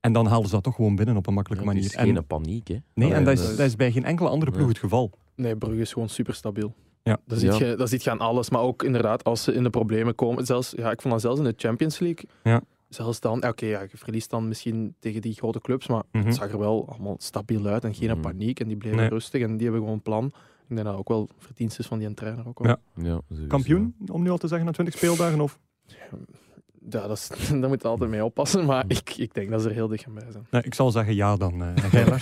En 0.00 0.12
dan 0.12 0.26
halen 0.26 0.46
ze 0.46 0.54
dat 0.54 0.62
toch 0.62 0.74
gewoon 0.74 0.96
binnen 0.96 1.16
op 1.16 1.26
een 1.26 1.34
makkelijke 1.34 1.64
ja, 1.64 1.70
manier. 1.70 1.84
Het 1.88 1.98
is 1.98 2.04
geen 2.04 2.16
en, 2.16 2.26
paniek, 2.26 2.68
hè? 2.68 2.76
Nee, 2.94 3.14
en 3.14 3.24
dat 3.24 3.38
is, 3.38 3.56
dat 3.56 3.66
is 3.66 3.76
bij 3.76 3.92
geen 3.92 4.04
enkele 4.04 4.28
andere 4.28 4.50
ploeg 4.50 4.68
het 4.68 4.78
geval. 4.78 5.10
Nee, 5.34 5.56
Brugge 5.56 5.80
is 5.80 5.92
gewoon 5.92 6.08
super 6.08 6.34
stabiel. 6.34 6.74
Ja. 7.02 7.18
Dat 7.26 7.38
ziet, 7.38 7.56
je, 7.56 7.74
dat 7.76 7.88
ziet 7.88 8.04
je 8.04 8.10
aan 8.10 8.20
alles. 8.20 8.50
Maar 8.50 8.60
ook 8.60 8.82
inderdaad, 8.82 9.24
als 9.24 9.42
ze 9.42 9.52
in 9.52 9.62
de 9.62 9.70
problemen 9.70 10.14
komen. 10.14 10.46
Zelfs, 10.46 10.72
ja, 10.76 10.90
ik 10.90 11.00
vond 11.00 11.12
dat 11.12 11.22
zelfs 11.22 11.38
in 11.38 11.44
de 11.44 11.54
Champions 11.56 11.98
League. 11.98 12.24
Ja 12.42 12.62
zelfs 12.88 13.20
dan, 13.20 13.46
oké, 13.46 13.66
ja, 13.66 13.80
je 13.80 13.96
verliest 13.96 14.30
dan 14.30 14.48
misschien 14.48 14.94
tegen 14.98 15.20
die 15.20 15.34
grote 15.34 15.60
clubs, 15.60 15.86
maar 15.86 16.02
het 16.10 16.24
mhm. 16.24 16.32
zag 16.32 16.50
er 16.50 16.58
wel 16.58 16.88
allemaal 16.88 17.16
stabiel 17.18 17.66
uit 17.66 17.84
en 17.84 17.94
geen 17.94 18.10
mhm. 18.10 18.20
paniek. 18.20 18.60
En 18.60 18.68
die 18.68 18.76
bleven 18.76 19.08
rustig 19.08 19.42
en 19.42 19.56
die 19.56 19.62
hebben 19.62 19.80
gewoon 19.80 19.94
een 19.94 20.02
plan. 20.02 20.26
Ik 20.68 20.74
denk 20.76 20.86
dat 20.86 20.96
ook 20.96 21.08
wel 21.08 21.28
verdienst 21.38 21.78
is 21.78 21.86
van 21.86 21.98
die 21.98 22.14
trainer 22.14 22.48
ook 22.48 22.58
wel. 22.58 22.76
Ja. 22.94 23.20
Ja, 23.28 23.46
Kampioen, 23.48 23.94
om 24.06 24.22
nu 24.22 24.30
al 24.30 24.38
te 24.38 24.48
zeggen, 24.48 24.66
na 24.66 24.72
20 24.72 24.96
speeldagen? 24.96 25.40
Of? 25.40 25.58
Ja, 26.90 27.06
dat 27.06 27.10
is, 27.10 27.28
daar 27.60 27.68
moet 27.68 27.82
je 27.82 27.88
altijd 27.88 28.10
mee 28.10 28.24
oppassen, 28.24 28.64
maar 28.64 28.84
ik, 28.88 29.10
ik 29.16 29.34
denk 29.34 29.50
dat 29.50 29.62
ze 29.62 29.68
er 29.68 29.74
heel 29.74 29.88
dicht 29.88 30.12
bij 30.12 30.30
zijn. 30.30 30.46
Nee, 30.50 30.62
ik 30.62 30.74
zal 30.74 30.90
zeggen 30.90 31.14
ja 31.14 31.36
dan, 31.36 31.62
uh, 31.62 32.18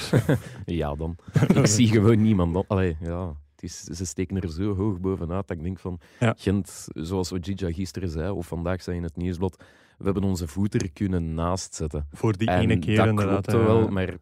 ja 0.66 0.94
dan. 0.94 1.16
ik 1.54 1.66
zie 1.66 1.88
gewoon 1.88 2.22
niemand. 2.22 2.68
Allee, 2.68 2.96
ja. 3.00 3.34
Het 3.54 3.64
is, 3.64 3.80
ze 3.80 4.06
steken 4.06 4.40
er 4.40 4.52
zo 4.52 4.74
hoog 4.74 5.00
bovenuit 5.00 5.48
dat 5.48 5.56
ik 5.56 5.62
denk 5.62 5.78
van... 5.78 6.00
Ja. 6.20 6.34
Gent, 6.38 6.88
zoals 6.94 7.32
Ojija 7.32 7.72
gisteren 7.72 8.08
zei, 8.08 8.30
of 8.30 8.46
vandaag 8.46 8.82
zei 8.82 8.96
in 8.96 9.02
het 9.02 9.16
nieuwsblad 9.16 9.64
we 9.96 10.04
hebben 10.04 10.24
onze 10.24 10.46
voet 10.46 10.74
er 10.74 10.90
kunnen 10.92 11.34
naast 11.34 11.74
zetten. 11.74 12.06
Voor 12.12 12.36
die 12.36 12.50
ene 12.50 12.78
keer 12.78 12.96
dat 12.96 13.06
inderdaad. 13.06 13.46
wel, 13.52 13.88
maar 13.88 14.16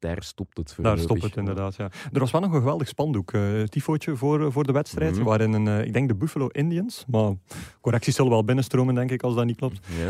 daar 0.00 0.22
stopt 0.22 0.56
het 0.56 0.72
voor. 0.72 0.84
Daar 0.84 0.98
stopt 0.98 1.22
het 1.22 1.36
inderdaad, 1.36 1.76
ja. 1.76 1.90
Er 2.12 2.20
was 2.20 2.30
wel 2.30 2.40
nog 2.40 2.52
een 2.52 2.58
geweldig 2.58 2.88
spandoek, 2.88 3.32
uh, 3.32 3.62
tifootje 3.62 4.16
voor, 4.16 4.52
voor 4.52 4.64
de 4.64 4.72
wedstrijd, 4.72 5.16
mm 5.16 5.24
waarin 5.24 5.52
een, 5.52 5.66
uh, 5.66 5.84
ik 5.84 5.92
denk 5.92 6.08
de 6.08 6.14
Buffalo 6.14 6.46
Indians, 6.46 7.04
maar 7.06 7.32
correcties 7.80 8.14
zullen 8.14 8.30
wel 8.30 8.44
binnenstromen 8.44 8.94
denk 8.94 9.10
ik 9.10 9.22
als 9.22 9.34
dat 9.34 9.44
niet 9.44 9.56
klopt, 9.56 9.86
uh, 9.88 10.04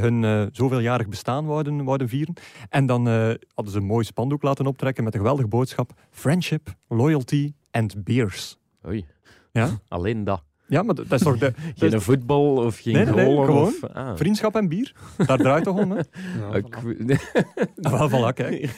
hun 0.00 0.48
zoveeljarig 0.52 1.08
bestaan 1.08 1.46
wouden, 1.46 1.84
wouden 1.84 2.08
vieren. 2.08 2.34
En 2.68 2.86
dan 2.86 3.06
hadden 3.54 3.72
ze 3.72 3.78
een 3.78 3.84
mooi 3.84 4.04
spandoek 4.04 4.42
laten 4.42 4.66
optrekken 4.66 5.04
met 5.04 5.12
een 5.14 5.20
geweldige 5.20 5.48
boodschap, 5.48 5.92
friendship, 6.10 6.74
loyalty 6.88 7.52
and 7.70 8.04
beers. 8.04 8.58
Oei. 8.86 9.06
Ja? 9.52 9.68
Alleen 9.88 10.24
dat. 10.24 10.42
Ja, 10.68 10.82
maar 10.82 10.94
dat 10.94 11.12
is 11.12 11.20
toch 11.20 11.38
de... 11.38 11.52
geen 11.74 12.00
voetbal 12.00 12.56
of 12.56 12.78
geen 12.78 12.94
nee, 12.94 13.04
nee, 13.04 13.14
nee 13.14 13.24
gewoon 13.24 13.66
of, 13.66 13.84
ah. 13.84 14.16
vriendschap 14.16 14.54
en 14.54 14.68
bier. 14.68 14.92
Daar 15.26 15.38
draait 15.38 15.64
toch 15.64 15.78
om, 15.78 15.90
hè? 15.90 15.96
Ja, 16.40 16.54
ik... 16.54 16.76
voilà. 17.88 18.10
voilà, 18.10 18.34
kijk. 18.34 18.70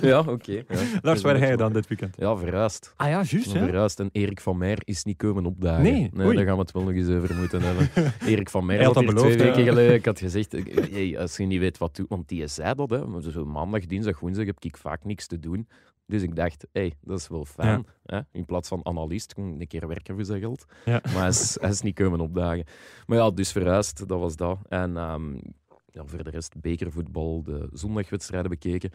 ja, 0.00 0.18
oké. 0.18 0.30
Okay. 0.30 0.64
Ja. 0.68 0.76
Lars, 1.02 1.22
waar 1.22 1.36
ga 1.36 1.46
je 1.46 1.56
dan 1.56 1.72
dit 1.72 1.86
weekend? 1.86 2.14
Ja, 2.18 2.36
verhuisd. 2.36 2.94
Ah 2.96 3.08
ja, 3.08 3.22
juist, 3.22 3.52
ja. 3.52 3.64
Verhuisd. 3.64 4.00
En 4.00 4.08
Erik 4.12 4.40
van 4.40 4.58
Meer 4.58 4.78
is 4.84 5.04
niet 5.04 5.16
komen 5.16 5.46
opdagen. 5.46 5.82
Nee, 5.82 6.10
nee 6.12 6.34
daar 6.34 6.44
gaan 6.44 6.54
we 6.54 6.60
het 6.60 6.72
wel 6.72 6.82
nog 6.82 6.92
eens 6.92 7.08
over 7.08 7.34
moeten 7.34 7.62
hebben. 7.62 7.90
Erik 8.26 8.50
van 8.50 8.66
Meer 8.66 8.84
had, 8.84 8.94
had 8.94 9.06
beloofd, 9.06 9.32
twee 9.32 9.46
weken 9.46 9.64
geleden... 9.64 9.94
Ik 9.94 10.04
had 10.04 10.18
gezegd, 10.18 10.52
hey, 10.90 11.18
als 11.18 11.36
je 11.36 11.44
niet 11.44 11.60
weet 11.60 11.78
wat 11.78 11.96
doet... 11.96 12.08
Want 12.08 12.28
die 12.28 12.46
zei 12.46 12.74
dat, 12.74 12.90
hè. 12.90 13.30
Zo 13.30 13.44
maandag, 13.44 13.86
dinsdag, 13.86 14.20
woensdag 14.20 14.46
heb 14.46 14.56
ik 14.60 14.76
vaak 14.76 15.04
niks 15.04 15.26
te 15.26 15.38
doen 15.38 15.66
Dus 16.12 16.22
ik 16.22 16.36
dacht, 16.36 16.66
hey, 16.72 16.92
dat 17.00 17.18
is 17.18 17.28
wel 17.28 17.44
fijn. 17.44 17.86
Hè? 18.04 18.20
In 18.32 18.44
plaats 18.44 18.68
van 18.68 18.86
analist, 18.86 19.34
kon 19.34 19.54
ik 19.54 19.60
een 19.60 19.66
keer 19.66 19.88
werken 19.88 20.14
voor 20.14 20.24
zijn 20.24 20.40
geld. 20.40 20.64
Ja. 20.84 21.00
Maar 21.04 21.16
hij 21.16 21.28
is, 21.28 21.56
hij 21.60 21.70
is 21.70 21.80
niet 21.80 21.94
komen 21.94 22.20
opdagen. 22.20 22.64
Maar 23.06 23.18
ja, 23.18 23.30
dus 23.30 23.52
verhuisd, 23.52 24.08
dat 24.08 24.18
was 24.18 24.36
dat. 24.36 24.58
En 24.68 24.96
um, 24.96 25.40
ja, 25.86 26.02
voor 26.06 26.24
de 26.24 26.30
rest 26.30 26.60
bekervoetbal, 26.60 27.42
de 27.42 27.68
zondagwedstrijden 27.72 28.50
bekeken. 28.50 28.90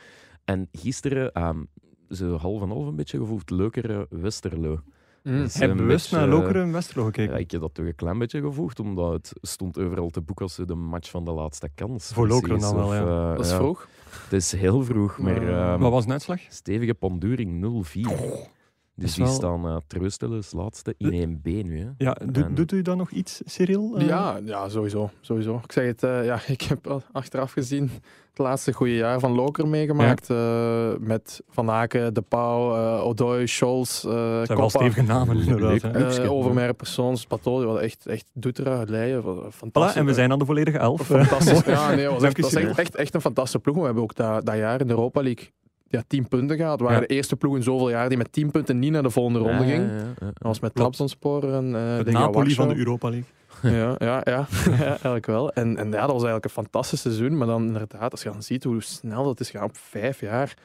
En 0.46 0.68
gisteren, 0.72 1.44
um, 1.48 1.68
zo 2.10 2.36
half 2.36 2.62
en 2.62 2.70
half 2.70 2.88
een 2.88 2.96
beetje 2.96 3.18
gevoeld, 3.18 3.50
leukere 3.50 4.08
Westerlo. 4.10 4.82
Mm. 5.28 5.44
Dus 5.44 5.54
Heb 5.54 5.76
bewust 5.76 6.12
naar 6.12 6.28
Lokeren 6.28 6.62
en 6.62 6.72
Westerlo 6.72 7.06
gekeken? 7.06 7.34
Ja, 7.34 7.40
ik 7.40 7.52
heb 7.52 7.62
dat 7.62 7.74
toch 7.74 7.86
een 7.86 7.96
klein 7.96 8.18
beetje 8.18 8.42
gevoegd, 8.42 8.80
omdat 8.80 9.14
het 9.14 9.34
stond 9.42 9.80
overal 9.80 10.10
te 10.10 10.22
boeken 10.22 10.46
als 10.46 10.56
de 10.56 10.76
match 10.76 11.10
van 11.10 11.26
de 11.26 11.32
laatste 11.32 11.70
kans. 11.76 12.12
Voor 12.14 12.28
Lokeren 12.28 12.60
dan 12.60 12.76
wel, 12.76 12.94
ja. 12.94 13.02
Uh, 13.02 13.36
dat 13.36 13.46
is 13.46 13.52
ja. 13.52 13.58
vroeg. 13.58 13.88
Het 14.24 14.34
is 14.34 14.52
heel 14.52 14.84
vroeg, 14.84 15.18
maar... 15.18 15.44
Uh, 15.44 15.80
Wat 15.80 15.92
was 15.92 16.06
de 16.06 16.12
uitslag? 16.12 16.40
Stevige 16.50 16.94
panduring 16.94 17.86
0-4. 17.96 18.57
Dus 19.00 19.14
die 19.14 19.24
wel... 19.24 19.34
staan 19.34 19.66
uh, 19.66 19.78
troosteloos 19.88 20.52
laatste 20.52 20.96
in 20.98 21.40
1B 21.40 21.44
nu. 21.44 21.80
Hè. 21.80 21.90
Ja, 21.98 22.18
do, 22.26 22.42
en... 22.42 22.56
doet 22.56 22.72
u 22.72 22.82
dan 22.82 22.98
nog 22.98 23.12
iets, 23.12 23.42
Cyril? 23.46 24.02
Uh... 24.02 24.08
Ja, 24.08 24.40
ja, 24.46 24.70
sowieso, 24.70 25.10
sowieso. 25.22 25.62
Ik 25.64 25.72
zeg 25.72 25.86
het, 25.86 26.04
uh, 26.04 26.26
ja, 26.26 26.40
ik 26.48 26.62
heb 26.62 27.02
achteraf 27.12 27.52
gezien 27.52 27.92
het 28.30 28.38
laatste 28.38 28.74
goede 28.74 28.96
jaar 28.96 29.20
van 29.20 29.32
Loker 29.32 29.68
meegemaakt. 29.68 30.28
Ja. 30.28 30.96
met 31.00 31.42
Van 31.50 31.70
Aken, 31.70 32.14
De 32.14 32.22
Pauw, 32.22 33.00
Odoi, 33.00 33.48
Scholz, 33.48 34.06
uh, 34.06 34.12
Zijn 34.12 34.38
Koppa. 34.40 34.56
wel 34.56 34.70
stevige 34.70 35.02
namen 35.02 35.40
inderdaad. 35.48 36.20
Overmeijer, 36.28 36.74
Persoons, 36.74 37.26
Pato, 37.26 37.72
die 37.72 37.80
echt, 37.80 38.06
echt 38.06 38.26
Doetera, 38.34 38.84
Leien. 38.88 39.24
Fantastisch. 39.52 39.94
Voilà, 39.94 39.98
en 39.98 40.06
we 40.06 40.14
zijn 40.14 40.32
aan 40.32 40.40
de 40.40 40.46
volledige 40.46 40.78
elf. 40.78 41.02
Fantastisch. 41.02 41.62
ja, 41.76 41.96
nee, 41.96 42.08
was 42.08 42.24
echt, 42.24 42.40
was 42.40 42.54
echt, 42.54 42.78
echt, 42.78 42.96
echt, 42.96 43.14
een 43.14 43.22
fantastische 43.22 43.60
ploeg. 43.60 43.76
We 43.76 43.84
hebben 43.84 44.04
ook 44.04 44.16
dat, 44.16 44.46
dat 44.46 44.56
jaar 44.56 44.82
in 44.82 44.88
de 44.88 44.94
Europa 44.94 45.22
League 45.22 45.50
ja, 45.90 46.04
10 46.08 46.28
punten 46.28 46.58
gehad. 46.58 46.80
We 46.80 46.86
waren 46.86 47.02
ja. 47.02 47.08
de 47.08 47.14
eerste 47.14 47.36
ploeg 47.36 47.56
in 47.56 47.64
zoveel 47.64 47.90
jaar 47.90 48.10
die 48.10 48.18
met 48.18 48.32
10 48.32 48.52
punten 48.52 48.80
niet 48.80 48.92
naar 48.92 49.04
de 49.04 49.10
volgende 49.10 49.40
ronde 49.40 49.66
ging. 49.66 49.90
Ja, 49.90 49.98
ja, 49.98 50.14
dat 50.20 50.34
was 50.40 50.60
met 50.60 50.76
Trabzonspor 50.76 51.54
en 51.54 51.66
uh, 51.66 52.04
de 52.04 52.12
Napoli 52.12 52.54
van 52.54 52.68
de 52.68 52.76
Europa 52.76 53.10
League. 53.10 53.30
ja, 53.62 53.96
ja, 53.98 54.22
ja, 54.32 54.48
eigenlijk 54.80 55.26
wel. 55.26 55.52
En, 55.54 55.78
en 55.78 55.86
ja, 55.86 55.92
dat 55.92 56.12
was 56.12 56.24
eigenlijk 56.24 56.46
een 56.46 56.50
fantastisch 56.50 57.02
seizoen. 57.02 57.38
Maar 57.38 57.48
dan 57.48 57.66
inderdaad, 57.66 58.12
als 58.12 58.24
je 58.24 58.30
dan 58.30 58.44
ziet 58.44 58.64
hoe 58.64 58.82
snel 58.82 59.24
dat 59.24 59.40
is 59.40 59.50
gaan 59.50 59.64
op 59.64 59.78
vijf 59.78 60.20
jaar. 60.20 60.58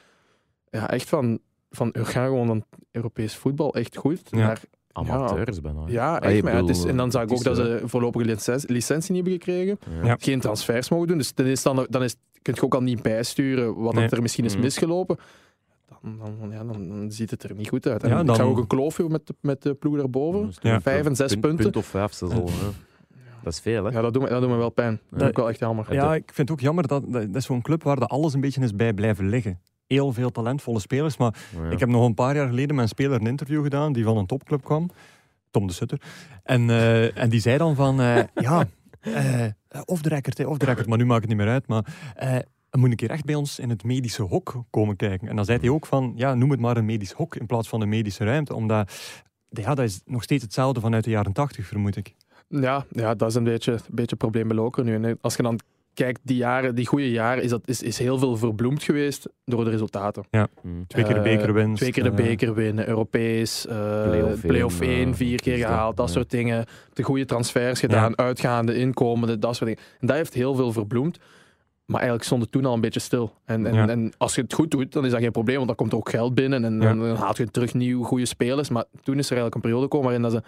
Ja, 0.69 0.89
echt 0.89 1.09
van, 1.09 1.39
van 1.69 1.89
we 1.91 2.05
gaan 2.05 2.25
gewoon 2.25 2.47
dan 2.47 2.65
Europees 2.91 3.35
voetbal 3.35 3.75
echt 3.75 3.97
goed. 3.97 4.31
Naar, 4.31 4.61
Amateurs 4.93 5.55
ja, 5.55 5.61
bijna. 5.61 5.83
Ja, 5.87 6.21
echt. 6.21 6.43
Maar 6.43 6.55
het 6.55 6.69
is, 6.69 6.83
en 6.83 6.97
dan 6.97 7.11
zag 7.11 7.23
ik 7.23 7.31
ook 7.31 7.43
dat 7.43 7.55
ze 7.55 7.81
voorlopige 7.85 8.25
licentie, 8.25 8.71
licentie 8.71 9.13
niet 9.13 9.23
hebben 9.23 9.41
gekregen. 9.41 9.79
Geen 10.19 10.39
transfers 10.39 10.89
mogen 10.89 11.07
doen. 11.07 11.17
Dus 11.17 11.33
dan, 11.33 11.45
is 11.45 11.63
dan, 11.63 11.87
dan 11.89 12.03
is, 12.03 12.15
kun 12.41 12.53
je 12.55 12.61
ook 12.61 12.73
al 12.73 12.81
niet 12.81 13.01
bijsturen 13.01 13.81
wat 13.81 13.93
nee. 13.93 14.09
er 14.09 14.21
misschien 14.21 14.45
is 14.45 14.57
misgelopen. 14.57 15.17
Dan, 16.01 16.17
dan, 16.39 16.49
ja, 16.51 16.63
dan, 16.63 16.87
dan, 16.87 17.11
ziet 17.11 17.31
het 17.31 17.43
er 17.43 17.55
niet 17.55 17.69
goed 17.69 17.87
uit. 17.87 18.03
En 18.03 18.09
ja, 18.09 18.15
dan... 18.15 18.29
Ik 18.29 18.35
zag 18.35 18.45
ook 18.45 18.57
een 18.57 18.67
kloofje 18.67 19.09
met 19.09 19.27
de, 19.27 19.35
met 19.41 19.61
de 19.61 19.73
ploeg 19.73 19.97
daarboven. 19.97 20.51
Ja. 20.61 20.81
Vijf 20.81 21.05
en 21.05 21.15
zes 21.15 21.27
punt, 21.27 21.41
punten. 21.41 21.63
Punt 21.63 21.75
of 21.75 21.85
vijf, 21.85 22.13
dat 22.13 22.31
is 22.31 22.37
al... 22.37 22.49
Dat 23.43 23.53
is 23.53 23.59
veel, 23.59 23.85
hè? 23.85 23.91
Ja, 23.91 24.01
dat 24.01 24.13
doet 24.13 24.21
me, 24.21 24.29
dat 24.29 24.41
doet 24.41 24.49
me 24.49 24.55
wel 24.55 24.69
pijn. 24.69 24.99
Dat 25.09 25.21
is 25.21 25.27
ook 25.27 25.35
wel 25.35 25.49
echt 25.49 25.59
jammer. 25.59 25.93
Ja, 25.93 26.15
ik 26.15 26.23
vind 26.33 26.49
het 26.49 26.51
ook 26.51 26.59
jammer 26.59 26.87
dat 26.87 27.03
dat 27.07 27.35
is 27.35 27.45
zo'n 27.45 27.61
club 27.61 27.83
waar 27.83 27.99
de 27.99 28.07
alles 28.07 28.33
een 28.33 28.41
beetje 28.41 28.61
is 28.61 28.75
bij 28.75 28.93
blijven 28.93 29.29
liggen 29.29 29.59
heel 29.93 30.13
veel 30.13 30.31
talentvolle 30.31 30.79
spelers. 30.79 31.17
Maar 31.17 31.35
ja. 31.55 31.69
ik 31.69 31.79
heb 31.79 31.89
nog 31.89 32.05
een 32.05 32.13
paar 32.13 32.35
jaar 32.35 32.47
geleden 32.47 32.75
met 32.75 32.83
een 32.83 32.89
speler 32.89 33.21
een 33.21 33.27
interview 33.27 33.63
gedaan 33.63 33.93
die 33.93 34.03
van 34.03 34.17
een 34.17 34.25
topclub 34.25 34.63
kwam. 34.63 34.89
Tom 35.51 35.67
de 35.67 35.73
Sutter. 35.73 36.01
En, 36.43 36.61
uh, 36.61 37.17
en 37.17 37.29
die 37.29 37.39
zei 37.39 37.57
dan 37.57 37.75
van, 37.75 38.01
uh, 38.01 38.23
ja, 38.47 38.65
uh, 39.01 39.45
of 39.85 40.01
de 40.01 40.09
record, 40.09 40.45
of 40.45 40.57
de 40.57 40.65
record, 40.65 40.87
maar 40.87 40.97
nu 40.97 41.05
maakt 41.05 41.21
het 41.21 41.29
niet 41.29 41.37
meer 41.37 41.47
uit. 41.49 41.67
Maar 41.67 41.85
dan 42.69 42.81
moet 42.81 42.89
een 42.89 42.95
keer 42.95 43.09
echt 43.09 43.25
bij 43.25 43.35
ons 43.35 43.59
in 43.59 43.69
het 43.69 43.83
medische 43.83 44.21
hok 44.21 44.63
komen 44.69 44.95
kijken. 44.95 45.27
En 45.27 45.35
dan 45.35 45.45
zei 45.45 45.59
hij 45.59 45.69
ook 45.69 45.85
van, 45.85 46.13
ja, 46.15 46.33
noem 46.33 46.51
het 46.51 46.59
maar 46.59 46.77
een 46.77 46.85
medisch 46.85 47.11
hok 47.11 47.35
in 47.35 47.45
plaats 47.45 47.69
van 47.69 47.81
een 47.81 47.89
medische 47.89 48.23
ruimte. 48.23 48.53
Omdat, 48.53 48.93
ja, 49.49 49.75
dat 49.75 49.85
is 49.85 50.01
nog 50.05 50.23
steeds 50.23 50.43
hetzelfde 50.43 50.79
vanuit 50.79 51.03
de 51.03 51.09
jaren 51.09 51.33
tachtig, 51.33 51.67
vermoed 51.67 51.95
ik. 51.95 52.13
Ja, 52.47 52.85
ja, 52.91 53.15
dat 53.15 53.29
is 53.29 53.35
een 53.35 53.43
beetje 53.43 53.71
een 53.71 53.79
beetje 53.89 54.15
probleem 54.15 54.47
bij 54.47 54.57
Loker 54.57 54.83
nu. 54.83 55.03
En 55.03 55.17
als 55.21 55.35
je 55.35 55.43
dan 55.43 55.59
kijkt, 55.93 56.19
die 56.23 56.37
jaren, 56.37 56.75
die 56.75 56.85
goede 56.85 57.11
jaren, 57.11 57.43
is, 57.43 57.49
dat, 57.49 57.61
is, 57.65 57.81
is 57.81 57.97
heel 57.97 58.17
veel 58.17 58.37
verbloemd 58.37 58.83
geweest 58.83 59.29
door 59.45 59.63
de 59.63 59.69
resultaten. 59.69 60.23
Ja, 60.29 60.47
mm. 60.61 60.87
twee 60.87 61.03
keer 61.05 61.13
de 61.13 61.21
beker 61.21 61.53
winnen. 61.53 61.75
twee 61.75 61.91
keer 61.91 62.03
de 62.03 62.11
beker 62.11 62.53
winnen, 62.53 62.87
Europees, 62.87 63.65
uh, 63.65 63.73
play-off 64.41 64.81
1, 64.81 65.07
uh, 65.07 65.13
vier 65.13 65.41
keer 65.41 65.57
gehaald, 65.57 65.97
dat 65.97 66.09
soort 66.09 66.29
dingen. 66.29 66.65
De 66.93 67.03
goede 67.03 67.25
transfers 67.25 67.79
gedaan, 67.79 68.13
ja. 68.15 68.23
uitgaande, 68.23 68.75
inkomende, 68.75 69.39
dat 69.39 69.55
soort 69.55 69.69
dingen. 69.69 69.83
En 69.99 70.07
dat 70.07 70.15
heeft 70.15 70.33
heel 70.33 70.55
veel 70.55 70.71
verbloemd. 70.71 71.19
Maar 71.85 71.99
eigenlijk 71.99 72.25
stond 72.25 72.41
het 72.41 72.51
toen 72.51 72.65
al 72.65 72.73
een 72.73 72.81
beetje 72.81 72.99
stil. 72.99 73.33
En, 73.45 73.65
en, 73.65 73.73
ja. 73.73 73.87
en, 73.87 74.13
als 74.17 74.35
je 74.35 74.41
het 74.41 74.53
goed 74.53 74.71
doet, 74.71 74.91
dan 74.91 75.05
is 75.05 75.11
dat 75.11 75.19
geen 75.19 75.31
probleem, 75.31 75.55
want 75.55 75.67
dan 75.67 75.75
komt 75.75 75.91
er 75.91 75.97
ook 75.97 76.09
geld 76.09 76.35
binnen 76.35 76.63
en, 76.63 76.81
en 76.81 76.99
dan 76.99 77.15
haalt 77.15 77.37
je 77.37 77.51
terug 77.51 77.73
nieuw 77.73 78.03
goede 78.03 78.25
spelers. 78.25 78.69
Maar 78.69 78.83
toen 79.01 79.17
is 79.17 79.29
er 79.29 79.37
eigenlijk 79.37 79.55
een 79.55 79.61
periode 79.61 79.83
gekomen 79.83 80.05
waarin 80.05 80.21
dat 80.21 80.31
ze 80.31 80.41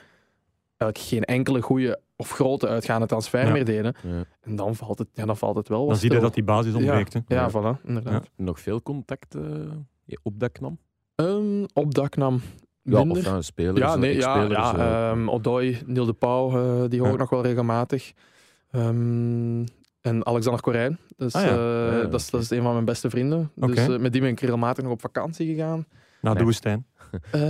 eigenlijk 0.78 1.10
geen 1.10 1.24
enkele 1.24 1.62
goede 1.62 2.00
of 2.16 2.32
grote 2.32 2.68
uitgaande 2.68 3.06
transfer 3.06 3.46
ja. 3.46 3.52
meer 3.52 3.66
deden. 3.66 3.96
Ja. 4.04 4.24
En 4.42 4.56
dan 4.56 4.76
valt, 4.76 5.00
het, 5.00 5.08
ja, 5.14 5.26
dan 5.26 5.38
valt 5.38 5.56
het 5.56 5.68
wel. 5.68 5.88
Dan 5.88 5.96
zie 5.96 6.12
je 6.12 6.20
dat 6.20 6.34
die 6.34 6.44
basis 6.44 6.74
ontbreekt. 6.74 7.14
Ja, 7.14 7.22
ja, 7.28 7.50
voilà, 7.50 7.82
inderdaad. 7.84 8.30
Nog 8.36 8.60
veel 8.60 8.82
contact 8.82 9.36
uh, 9.36 10.14
op 10.24 10.40
dat 10.40 10.52
knam? 10.52 10.78
Um, 11.16 11.66
op 11.74 11.94
dat 11.94 12.10
knam. 12.10 12.42
Ja, 12.82 13.02
of 13.02 13.38
spelers, 13.40 13.80
ja, 13.80 13.96
nee, 13.96 14.16
ja, 14.16 14.42
ja 14.42 15.12
um, 15.12 15.30
Odoi, 15.30 15.82
Neil 15.86 16.06
de 16.06 16.14
Pauw, 16.14 16.58
uh, 16.58 16.90
die 16.90 17.00
hoor 17.00 17.12
ik 17.12 17.18
nog 17.18 17.30
wel 17.30 17.42
regelmatig. 17.42 18.14
Um, 18.72 19.64
en 20.02 20.26
Alexander 20.26 20.62
Corijn, 20.62 21.00
dus, 21.18 21.34
ah, 21.34 21.44
ja. 21.44 22.02
dat, 22.02 22.20
is, 22.20 22.30
dat 22.30 22.42
is 22.42 22.50
een 22.50 22.62
van 22.62 22.74
mijn 22.74 22.86
beste 22.86 23.10
vrienden. 23.10 23.52
Okay. 23.56 23.88
Dus 23.88 23.98
met 23.98 24.12
die 24.12 24.22
ben 24.22 24.30
ik 24.30 24.40
regelmatig 24.40 24.84
nog 24.84 24.94
op 24.94 25.02
vakantie 25.02 25.56
gegaan. 25.56 25.86
Naar 26.22 26.36
de 26.36 26.44
woestijn? 26.44 26.86
Uh, 27.36 27.42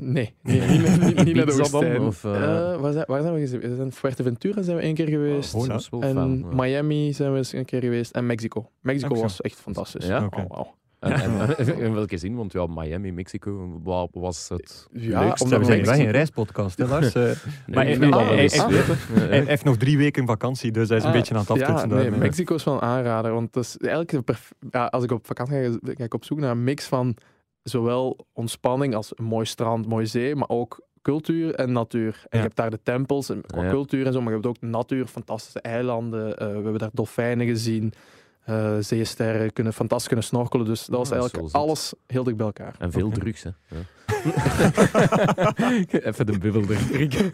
nee, 0.00 0.34
nee, 0.42 0.60
niet, 0.60 0.68
niet, 0.68 1.00
niet, 1.00 1.24
niet 1.24 1.34
naar 1.34 1.46
de 1.46 1.56
woestijn. 1.56 2.00
Of, 2.00 2.24
uh... 2.24 2.32
Uh, 2.32 2.80
waar, 2.80 2.92
zijn, 2.92 3.04
waar 3.06 3.22
zijn 3.22 3.34
we 3.34 3.46
geweest? 3.46 3.66
We 3.66 3.76
zijn 3.76 3.92
Fuerteventura 3.92 4.62
zijn 4.62 4.76
we 4.76 4.82
één 4.82 4.94
keer 4.94 5.08
geweest. 5.08 5.54
Oh, 5.54 5.72
en 5.72 5.80
fijn, 5.80 6.38
ja. 6.38 6.54
Miami 6.54 7.12
zijn 7.12 7.32
we 7.32 7.38
eens 7.38 7.52
een 7.52 7.64
keer 7.64 7.80
geweest. 7.80 8.10
En 8.10 8.26
Mexico. 8.26 8.70
Mexico 8.80 9.14
was 9.14 9.40
echt 9.40 9.60
fantastisch. 9.60 10.06
Ja? 10.06 10.24
Okay. 10.24 10.44
Oh, 10.44 10.56
wow. 10.56 10.66
En, 10.98 11.56
en, 11.56 11.78
in 11.78 11.94
welke 11.94 12.16
zin? 12.16 12.34
Want 12.34 12.52
ja, 12.52 12.66
Miami, 12.66 13.12
Mexico 13.12 13.80
was 14.12 14.48
het 14.48 14.86
ja, 14.92 15.20
leukste. 15.20 15.44
Omdat 15.44 15.58
we 15.58 15.64
zijn 15.64 15.84
wij 15.84 16.00
een 16.00 16.10
reispodcast, 16.10 16.78
hè 16.78 16.86
Lars? 16.86 17.12
nee, 17.14 17.34
maar 17.66 17.84
hij, 17.84 17.96
nee, 17.96 18.14
hij, 18.14 18.50
hij, 18.52 19.28
hij, 19.28 19.44
heeft 19.44 19.64
nog 19.64 19.76
drie 19.76 19.98
weken 19.98 20.26
vakantie, 20.26 20.70
dus 20.70 20.88
hij 20.88 20.96
is 20.96 21.02
een 21.02 21.08
ah, 21.08 21.16
beetje 21.16 21.34
aan 21.34 21.40
het 21.40 21.50
aftoetsen. 21.50 21.88
Ja, 21.88 21.94
nee, 21.94 22.10
Mexico 22.10 22.54
is 22.54 22.64
wel 22.64 22.74
een 22.74 22.80
aanrader. 22.80 23.32
Want 23.32 23.52
dat 23.52 23.64
is 23.64 23.76
eigenlijk, 23.76 24.28
ja, 24.70 24.86
als 24.86 25.04
ik 25.04 25.10
op 25.10 25.26
vakantie 25.26 25.56
ga, 25.56 25.78
ga 25.82 26.04
ik 26.04 26.14
op 26.14 26.24
zoek 26.24 26.38
naar 26.38 26.50
een 26.50 26.64
mix 26.64 26.86
van 26.86 27.16
zowel 27.68 28.26
ontspanning 28.32 28.94
als 28.94 29.12
een 29.14 29.24
mooi 29.24 29.46
strand, 29.46 29.86
mooie 29.86 30.06
zee, 30.06 30.36
maar 30.36 30.48
ook 30.48 30.86
cultuur 31.02 31.54
en 31.54 31.72
natuur. 31.72 32.12
En 32.12 32.26
ja. 32.30 32.36
je 32.36 32.38
hebt 32.38 32.56
daar 32.56 32.70
de 32.70 32.82
tempels 32.82 33.28
en 33.28 33.42
ja. 33.46 33.70
cultuur 33.70 34.06
en 34.06 34.12
zo, 34.12 34.18
maar 34.18 34.28
je 34.28 34.40
hebt 34.40 34.46
ook 34.46 34.60
natuur, 34.60 35.06
fantastische 35.06 35.60
eilanden. 35.60 36.28
Uh, 36.28 36.36
we 36.36 36.44
hebben 36.44 36.78
daar 36.78 36.90
dolfijnen 36.92 37.46
gezien. 37.46 37.92
Uh, 38.48 38.76
zeesterren 38.80 39.52
kunnen 39.52 39.72
fantastisch 39.72 40.06
kunnen 40.06 40.26
snorkelen. 40.26 40.66
Dus 40.66 40.86
dat 40.86 40.98
was 40.98 41.08
ja, 41.08 41.16
eigenlijk 41.16 41.54
alles 41.54 41.94
heel 42.06 42.24
dicht 42.24 42.36
bij 42.36 42.46
elkaar. 42.46 42.74
En 42.78 42.92
veel 42.92 43.06
okay. 43.06 43.18
drugs, 43.18 43.42
hè? 43.42 43.50
Ja. 43.68 43.78
Even 46.08 46.26
de 46.26 46.38
bubbel 46.38 46.62
erin 46.92 47.32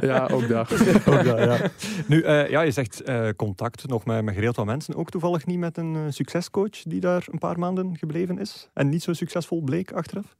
ja, 0.10 0.26
ook 0.26 0.48
daar. 0.48 0.68
ook 1.08 1.24
daar 1.24 1.40
ja. 1.40 1.70
Nu, 2.06 2.22
uh, 2.22 2.50
ja, 2.50 2.60
je 2.60 2.70
zegt 2.70 3.08
uh, 3.08 3.28
contact 3.36 3.88
nog 3.88 4.04
met, 4.04 4.24
met 4.24 4.34
geregeld 4.34 4.56
wat 4.56 4.66
mensen. 4.66 4.94
Ook 4.94 5.10
toevallig 5.10 5.46
niet 5.46 5.58
met 5.58 5.76
een 5.76 5.94
uh, 5.94 6.00
succescoach 6.08 6.82
die 6.82 7.00
daar 7.00 7.26
een 7.30 7.38
paar 7.38 7.58
maanden 7.58 7.98
gebleven 7.98 8.38
is 8.38 8.68
en 8.74 8.88
niet 8.88 9.02
zo 9.02 9.12
succesvol 9.12 9.60
bleek 9.60 9.92
achteraf? 9.92 10.36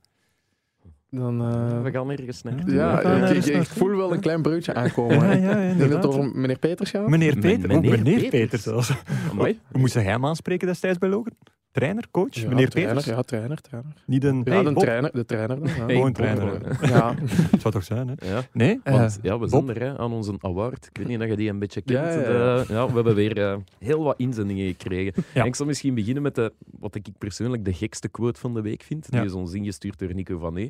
Dan 1.11 1.43
uh, 1.43 1.83
we 1.83 1.91
gaan 1.91 2.11
ergens 2.11 2.43
naar. 2.43 2.71
Ja, 2.71 3.01
ja 3.01 3.27
ik, 3.27 3.45
ik, 3.45 3.67
voel 3.67 3.97
wel 3.97 4.13
een 4.13 4.21
klein 4.21 4.43
breutje 4.43 4.75
aankomen. 4.75 5.17
ja, 5.27 5.33
ja, 5.33 5.57
ik 5.57 5.79
denk 5.79 5.91
dat 5.91 6.05
het 6.05 6.13
over 6.13 6.31
meneer 6.35 6.59
Peters 6.59 6.91
gaat. 6.91 7.09
Meneer 7.09 7.39
Peters? 7.39 7.75
Meneer, 7.75 7.93
oh, 7.93 7.99
meneer 7.99 8.29
Peters. 8.29 8.63
Peters. 8.63 8.89
Hoe 9.37 9.57
moest 9.73 9.95
hij 9.95 10.03
hem 10.03 10.27
aanspreken 10.27 10.67
destijds 10.67 10.99
bij 10.99 11.09
Logan? 11.09 11.33
Trainer, 11.77 12.05
coach, 12.11 12.35
ja, 12.35 12.49
meneer 12.49 12.69
trainer, 12.69 12.95
Peters? 12.95 13.17
Ja, 13.17 13.23
trainer, 13.23 13.61
trainer. 13.61 13.93
Niet 14.07 14.25
een... 14.25 14.43
Ja, 14.45 14.53
hey, 14.53 14.63
de, 14.63 14.75
trainer, 14.75 15.13
de 15.13 15.25
trainer. 15.25 15.59
Dan, 15.59 15.69
ja. 15.69 15.85
Hey, 15.85 15.95
Gewoon 15.95 16.13
trainer. 16.13 16.89
Ja. 16.89 17.15
Het 17.51 17.61
zou 17.63 17.75
toch 17.75 17.85
zijn, 17.85 18.09
hè? 18.09 18.29
Ja. 18.29 18.43
Nee? 18.53 18.81
Want, 18.85 19.19
ja, 19.23 19.39
we 19.39 19.49
zijn 19.49 19.69
er 19.69 19.81
hè, 19.81 19.99
aan 19.99 20.13
onze 20.13 20.35
award. 20.41 20.87
Ik 20.87 20.99
weet 20.99 21.07
niet 21.07 21.21
of 21.21 21.27
je 21.27 21.37
die 21.37 21.49
een 21.49 21.59
beetje 21.59 21.81
kent. 21.81 22.15
Ja, 22.15 22.31
ja, 22.31 22.65
ja 22.69 22.87
we 22.87 22.95
hebben 22.95 23.15
weer 23.15 23.39
uh, 23.39 23.57
heel 23.79 24.03
wat 24.03 24.15
inzendingen 24.19 24.67
gekregen. 24.67 25.13
Ja. 25.35 25.41
En 25.41 25.47
ik 25.47 25.55
zal 25.55 25.67
misschien 25.67 25.95
beginnen 25.95 26.23
met 26.23 26.35
de, 26.35 26.53
wat 26.79 26.95
ik 26.95 27.09
persoonlijk 27.19 27.65
de 27.65 27.73
gekste 27.73 28.09
quote 28.09 28.41
van 28.41 28.55
de 28.55 28.61
week 28.61 28.83
vind. 28.83 29.11
Die 29.11 29.25
is 29.25 29.33
ons 29.33 29.53
ingestuurd 29.53 29.99
door 29.99 30.15
Nico 30.15 30.39
van 30.39 30.57
E. 30.57 30.69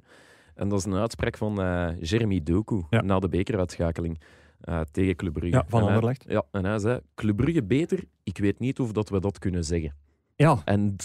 En 0.55 0.69
dat 0.69 0.79
is 0.79 0.85
een 0.85 0.95
uitspraak 0.95 1.37
van 1.37 1.61
uh, 1.61 1.88
Jeremy 2.01 2.42
Doku 2.42 2.83
ja. 2.90 3.01
na 3.01 3.19
de 3.19 3.29
bekeruitschakeling 3.29 4.21
uh, 4.64 4.81
tegen 4.92 5.16
Club 5.16 5.33
Brugge. 5.33 5.57
Ja, 5.57 5.64
van 5.69 5.81
en 5.81 5.87
Anderlecht. 5.87 6.25
Hij, 6.25 6.35
ja, 6.35 6.42
en 6.51 6.64
hij 6.64 6.79
zei, 6.79 7.01
Club 7.14 7.37
Brugge 7.37 7.62
beter, 7.62 8.05
ik 8.23 8.38
weet 8.38 8.59
niet 8.59 8.81
of 8.81 8.92
dat 8.92 9.09
we 9.09 9.21
dat 9.21 9.38
kunnen 9.38 9.64
zeggen. 9.64 9.95
Ja. 10.37 10.62
En 10.64 10.96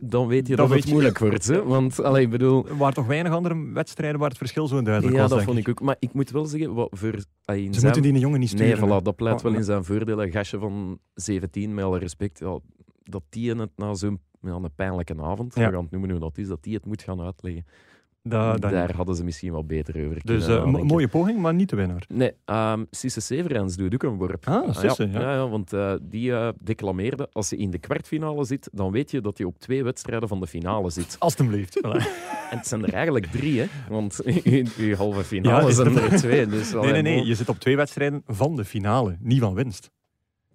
dan 0.00 0.26
weet 0.26 0.48
je 0.48 0.56
dat, 0.56 0.68
dat 0.68 0.78
het 0.78 0.90
moeilijk 0.90 1.18
wordt. 1.18 1.46
Hè? 1.46 1.64
Want, 1.64 2.02
allee, 2.02 2.22
ik 2.22 2.30
bedoel... 2.30 2.68
Er 2.68 2.76
waren 2.76 2.94
toch 2.94 3.06
weinig 3.06 3.32
andere 3.32 3.70
wedstrijden 3.72 4.20
waar 4.20 4.28
het 4.28 4.38
verschil 4.38 4.66
zo 4.66 4.82
duidelijk 4.82 5.14
ja, 5.14 5.22
was, 5.22 5.30
Ja, 5.30 5.36
dat 5.36 5.44
vond 5.44 5.58
ik 5.58 5.68
ook. 5.68 5.80
Maar 5.80 5.96
ik 5.98 6.12
moet 6.12 6.30
wel 6.30 6.46
zeggen... 6.46 6.74
Wat 6.74 6.88
voor, 6.90 7.24
allee, 7.44 7.64
Ze 7.64 7.72
zijn... 7.72 7.84
moeten 7.84 8.12
die 8.12 8.20
jongen 8.20 8.40
niet 8.40 8.48
sturen. 8.48 8.88
Nee, 8.88 9.00
voilà, 9.00 9.02
dat 9.02 9.16
pleit 9.16 9.36
oh, 9.36 9.42
wel 9.42 9.54
in 9.54 9.64
zijn 9.64 9.84
voordeel. 9.84 10.22
Een 10.22 10.32
gastje 10.32 10.58
van 10.58 10.98
17, 11.14 11.74
met 11.74 11.84
alle 11.84 11.98
respect, 11.98 12.38
ja, 12.38 12.58
dat 13.02 13.22
die 13.28 13.54
het 13.54 13.70
na 13.76 13.94
zo'n 13.94 14.20
ja, 14.40 14.54
een 14.54 14.74
pijnlijke 14.74 15.22
avond, 15.22 15.54
we 15.54 15.60
gaan 15.60 15.74
het 15.74 15.90
noemen 15.90 16.10
hoe 16.10 16.20
dat 16.20 16.38
is, 16.38 16.48
dat 16.48 16.62
die 16.62 16.74
het 16.74 16.86
moet 16.86 17.02
gaan 17.02 17.20
uitleggen. 17.20 17.64
Daar 18.28 18.94
hadden 18.94 19.16
ze 19.16 19.24
misschien 19.24 19.52
wel 19.52 19.64
beter 19.64 20.06
over 20.06 20.20
Dus 20.24 20.48
uh, 20.48 20.64
mooie 20.64 21.08
poging, 21.08 21.38
maar 21.38 21.54
niet 21.54 21.68
de 21.68 21.76
winnaar. 21.76 22.04
Nee, 22.08 22.32
um, 22.46 22.86
Sisse 22.90 23.20
Severens 23.20 23.76
doet 23.76 23.94
ook 23.94 24.02
een 24.02 24.16
worp. 24.16 24.46
Ah, 24.46 24.74
Sisse, 24.74 25.08
ja. 25.10 25.20
ja. 25.20 25.32
ja 25.34 25.48
want 25.48 25.72
uh, 25.72 25.92
die 26.02 26.30
uh, 26.30 26.48
declameerde, 26.60 27.28
als 27.32 27.50
je 27.50 27.56
in 27.56 27.70
de 27.70 27.78
kwartfinale 27.78 28.44
zit, 28.44 28.68
dan 28.72 28.90
weet 28.90 29.10
je 29.10 29.20
dat 29.20 29.38
je 29.38 29.46
op 29.46 29.58
twee 29.58 29.84
wedstrijden 29.84 30.28
van 30.28 30.40
de 30.40 30.46
finale 30.46 30.90
zit. 30.90 31.16
Alsjeblieft. 31.18 31.80
en 32.50 32.58
het 32.58 32.66
zijn 32.66 32.84
er 32.84 32.92
eigenlijk 32.92 33.26
drie, 33.26 33.60
hè. 33.60 33.66
Want 33.88 34.20
in 34.44 34.68
je 34.76 34.96
halve 34.96 35.24
finale 35.24 35.72
zijn 35.72 35.96
er 35.96 36.16
twee. 36.16 36.46
Dus 36.46 36.72
nee, 36.72 36.92
nee, 36.92 37.02
nee. 37.02 37.26
Je 37.26 37.34
zit 37.34 37.48
op 37.48 37.58
twee 37.58 37.76
wedstrijden 37.76 38.22
van 38.26 38.56
de 38.56 38.64
finale, 38.64 39.16
niet 39.20 39.40
van 39.40 39.54
winst 39.54 39.90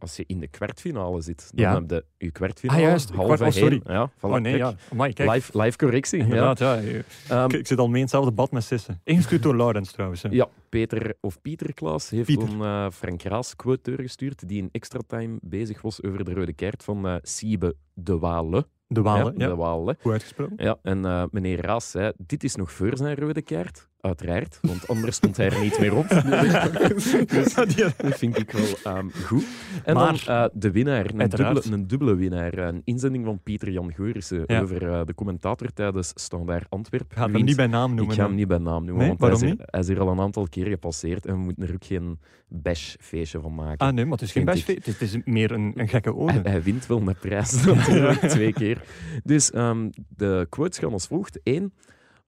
als 0.03 0.15
je 0.15 0.23
in 0.27 0.39
de 0.39 0.47
kwartfinale 0.47 1.21
zit, 1.21 1.51
dan 1.53 1.65
ja. 1.65 1.73
heb 1.73 1.89
je 1.89 2.25
je 2.25 2.31
kwartfinale, 2.31 2.79
ah, 2.79 2.87
juist. 2.87 3.09
halve 3.09 3.35
Kwart, 3.35 3.55
oh, 3.55 3.61
sorry. 3.61 3.81
Ja, 3.85 4.09
voilà, 4.09 4.21
oh 4.21 4.35
nee, 4.35 4.57
ja. 4.57 4.73
Amai, 4.91 5.13
kijk. 5.13 5.31
Live, 5.31 5.61
live 5.61 5.77
correctie. 5.77 6.19
Inderdaad, 6.19 6.59
ja. 6.59 6.73
ja. 6.73 7.43
Um, 7.43 7.51
ik, 7.51 7.67
zit 7.67 7.77
al 7.77 7.87
mee 7.87 7.95
in 7.95 8.01
hetzelfde 8.01 8.31
bad 8.31 8.51
met 8.51 8.63
Sissen. 8.63 9.01
Ingestuurd 9.03 9.43
door 9.43 9.55
Laurens 9.55 9.91
trouwens. 9.91 10.21
Ja. 10.21 10.29
ja, 10.31 10.47
Peter 10.69 11.13
of 11.21 11.41
Pieter 11.41 11.73
Klaas 11.73 12.09
heeft 12.09 12.25
Pieter. 12.25 12.49
een 12.49 12.59
uh, 12.59 12.89
Frank 12.91 13.21
Raas 13.21 13.55
quote 13.55 13.93
gestuurd 13.95 14.47
die 14.47 14.61
in 14.61 14.69
extra 14.71 14.99
time 15.07 15.37
bezig 15.41 15.81
was 15.81 16.03
over 16.03 16.23
de 16.23 16.33
rode 16.33 16.53
kaart 16.53 16.83
van 16.83 17.07
uh, 17.07 17.15
Siebe 17.21 17.75
de 17.93 18.17
Wale. 18.17 18.67
De 18.87 19.01
Walen, 19.01 19.33
ja. 19.37 19.47
De 19.47 19.55
Walen. 19.55 19.97
Uitgesproken. 20.03 20.55
Ja, 20.57 20.77
en 20.81 20.97
uh, 20.97 21.23
meneer 21.31 21.61
Raas 21.61 21.91
zei, 21.91 22.11
dit 22.17 22.43
is 22.43 22.55
nog 22.55 22.71
voor 22.71 22.97
zijn 22.97 23.15
rode 23.15 23.41
kaart. 23.41 23.87
Uiteraard, 24.03 24.59
want 24.61 24.87
anders 24.87 25.15
stond 25.15 25.37
hij 25.37 25.49
er 25.49 25.61
niet 25.61 25.79
meer 25.79 25.95
op. 25.95 26.07
dus, 27.27 27.53
dat 27.53 28.17
vind 28.17 28.39
ik 28.39 28.51
wel 28.51 28.97
um, 28.97 29.11
goed. 29.11 29.45
En 29.83 29.93
maar, 29.93 30.23
dan 30.25 30.35
uh, 30.35 30.45
de 30.53 30.71
winnaar, 30.71 31.05
een 31.15 31.29
dubbele, 31.29 31.61
een 31.71 31.87
dubbele, 31.87 32.15
winnaar. 32.15 32.57
Een 32.57 32.81
inzending 32.83 33.25
van 33.25 33.39
Pieter 33.43 33.71
Jan 33.71 33.93
Geurissen 33.93 34.43
ja. 34.47 34.61
over 34.61 34.83
uh, 34.83 35.01
de 35.05 35.13
commentator 35.15 35.73
tijdens 35.73 36.11
Standaard 36.15 36.69
Antwerpen. 36.69 37.17
Ga 37.17 37.29
hem 37.29 37.43
niet 37.43 37.55
bij 37.55 37.67
naam 37.67 37.95
noemen. 37.95 38.13
Ik 38.13 38.19
ga 38.19 38.27
hem 38.27 38.35
niet 38.35 38.47
bij 38.47 38.57
naam 38.57 38.85
noemen, 38.85 39.07
nee, 39.07 39.15
want 39.17 39.39
hij 39.39 39.49
is, 39.49 39.55
er, 39.57 39.65
hij 39.65 39.79
is, 39.79 39.89
er, 39.89 39.99
al 39.99 40.07
een 40.07 40.19
aantal 40.19 40.47
keer 40.49 40.67
gepasseerd 40.67 41.25
en 41.25 41.33
we 41.33 41.39
moeten 41.39 41.67
er 41.67 41.73
ook 41.73 41.85
geen 41.85 42.19
bashfeestje 42.47 43.39
van 43.39 43.55
maken. 43.55 43.87
Ah 43.87 43.93
nee, 43.93 44.03
maar 44.03 44.13
het 44.13 44.21
is 44.21 44.31
geen 44.31 44.45
bashfeestje, 44.45 44.91
het 44.91 45.01
is 45.01 45.17
meer 45.25 45.51
een, 45.51 45.71
een 45.75 45.87
gekke 45.87 46.15
ode. 46.15 46.31
Hij, 46.31 46.51
hij, 46.51 46.63
wint 46.63 46.87
wel 46.87 46.99
met 46.99 47.19
prijs 47.19 47.65
natuurlijk, 47.65 48.19
twee 48.19 48.53
keer. 48.53 48.81
Dus 49.23 49.55
um, 49.55 49.89
de 50.07 50.47
quotes 50.49 50.77
gaan 50.79 50.93
als 50.93 51.07
volgt. 51.07 51.39
Eén, 51.43 51.73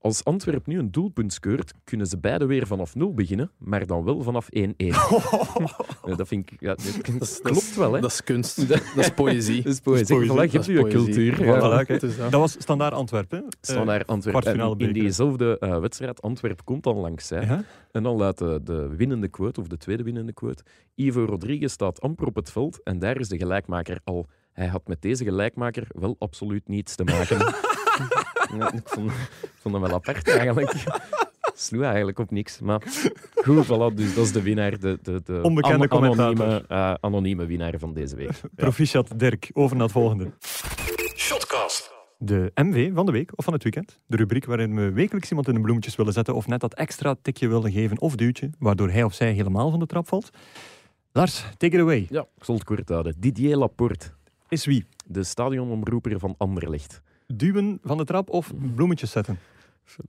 als 0.06 0.24
Antwerp 0.24 0.66
nu 0.66 0.78
een 0.78 0.90
doelpunt 0.90 1.32
scoort, 1.32 1.72
kunnen 1.84 2.06
ze 2.06 2.18
beide 2.18 2.46
weer 2.46 2.66
vanaf 2.66 2.94
nul 2.94 3.14
beginnen, 3.14 3.50
maar 3.58 3.86
dan 3.86 4.04
wel 4.04 4.22
vanaf 4.22 4.48
1-1. 4.58 4.58
dat 6.16 6.28
vind 6.28 6.50
ik... 6.50 6.60
Ja, 6.60 6.74
dat, 7.18 7.40
klopt 7.42 7.76
wel, 7.76 7.92
hè? 7.92 8.00
Dat 8.00 8.10
is 8.10 8.24
kunst. 8.24 8.68
dat 8.68 8.78
is 8.94 9.10
poëzie. 9.10 9.62
Dat 9.62 9.72
is 9.72 9.80
poëzie. 9.80 10.24
Voilà, 10.24 10.50
je 10.50 10.50
hebt 10.50 10.66
je 10.66 10.86
cultuur. 10.88 11.44
Ja. 11.44 11.84
dat. 12.30 12.30
was 12.30 12.52
standaard 12.52 12.92
Antwerpen. 12.92 13.44
Standaard 13.60 14.06
Antwerpen. 14.06 14.78
in 14.78 14.92
diezelfde 14.92 15.56
uh, 15.60 15.78
wedstrijd, 15.78 16.22
Antwerp 16.22 16.64
komt 16.64 16.82
dan 16.82 16.96
langs. 16.96 17.28
Hè. 17.28 17.40
Ja. 17.40 17.64
En 17.92 18.02
dan 18.02 18.16
laat 18.16 18.38
de, 18.38 18.60
de, 18.64 18.88
winnende 18.96 19.28
quote, 19.28 19.60
of 19.60 19.66
de 19.66 19.76
tweede 19.76 20.02
winnende 20.02 20.32
quote, 20.32 20.62
Ivo 20.94 21.24
Rodriguez 21.24 21.72
staat 21.72 22.00
amper 22.00 22.26
op 22.26 22.34
het 22.34 22.50
veld 22.50 22.82
en 22.82 22.98
daar 22.98 23.20
is 23.20 23.28
de 23.28 23.36
gelijkmaker 23.36 24.00
al. 24.04 24.26
Hij 24.52 24.66
had 24.66 24.88
met 24.88 25.02
deze 25.02 25.24
gelijkmaker 25.24 25.86
wel 25.88 26.16
absoluut 26.18 26.68
niets 26.68 26.94
te 26.94 27.04
maken. 27.04 27.54
Ja, 28.58 28.72
ik 28.72 28.88
vond, 28.88 29.12
vond 29.60 29.74
hem 29.74 29.82
wel 29.82 29.94
apart 29.94 30.28
eigenlijk. 30.28 30.84
Sloeg 31.54 31.82
eigenlijk 31.82 32.18
op 32.18 32.30
niks. 32.30 32.60
Maar 32.60 32.82
goed, 33.34 33.64
voilà, 33.64 33.94
dus 33.94 34.14
dat 34.14 34.24
is 34.24 34.32
de 34.32 34.42
winnaar. 34.42 34.78
De, 34.78 34.98
de, 35.02 35.20
de 35.24 35.40
Onbekende 35.42 35.88
an 35.88 36.04
anonieme, 36.04 36.64
uh, 36.68 36.94
anonieme 37.00 37.46
winnaar 37.46 37.74
van 37.78 37.94
deze 37.94 38.16
week. 38.16 38.40
Proficiat 38.54 39.18
Dirk, 39.18 39.50
over 39.52 39.76
naar 39.76 39.84
het 39.84 39.94
volgende. 39.94 40.30
Shotcast. 41.16 41.94
De 42.18 42.50
MV 42.54 42.90
van 42.94 43.06
de 43.06 43.12
week 43.12 43.32
of 43.34 43.44
van 43.44 43.52
het 43.52 43.62
weekend. 43.62 43.98
De 44.06 44.16
rubriek 44.16 44.44
waarin 44.44 44.74
we 44.74 44.92
wekelijks 44.92 45.28
iemand 45.28 45.48
in 45.48 45.54
de 45.54 45.60
bloemetjes 45.60 45.96
willen 45.96 46.12
zetten 46.12 46.34
of 46.34 46.46
net 46.46 46.60
dat 46.60 46.74
extra 46.74 47.16
tikje 47.22 47.48
willen 47.48 47.72
geven 47.72 48.00
of 48.00 48.14
duwtje, 48.14 48.50
waardoor 48.58 48.90
hij 48.90 49.02
of 49.02 49.14
zij 49.14 49.32
helemaal 49.32 49.70
van 49.70 49.78
de 49.78 49.86
trap 49.86 50.08
valt. 50.08 50.30
Lars, 51.12 51.44
take 51.56 51.76
it 51.76 51.80
away. 51.80 52.06
Ja, 52.10 52.26
ik 52.36 52.44
zal 52.44 52.54
het 52.54 52.64
kort 52.64 52.88
houden. 52.88 53.14
Didier 53.18 53.56
Laporte. 53.56 54.06
Is 54.48 54.64
wie? 54.64 54.86
De 55.06 55.24
stadionomroeper 55.24 56.18
van 56.18 56.34
Anderlecht 56.38 57.02
duwen 57.26 57.78
van 57.82 57.96
de 57.96 58.04
trap 58.04 58.30
of 58.30 58.52
bloemetjes 58.74 59.10
zetten? 59.10 59.38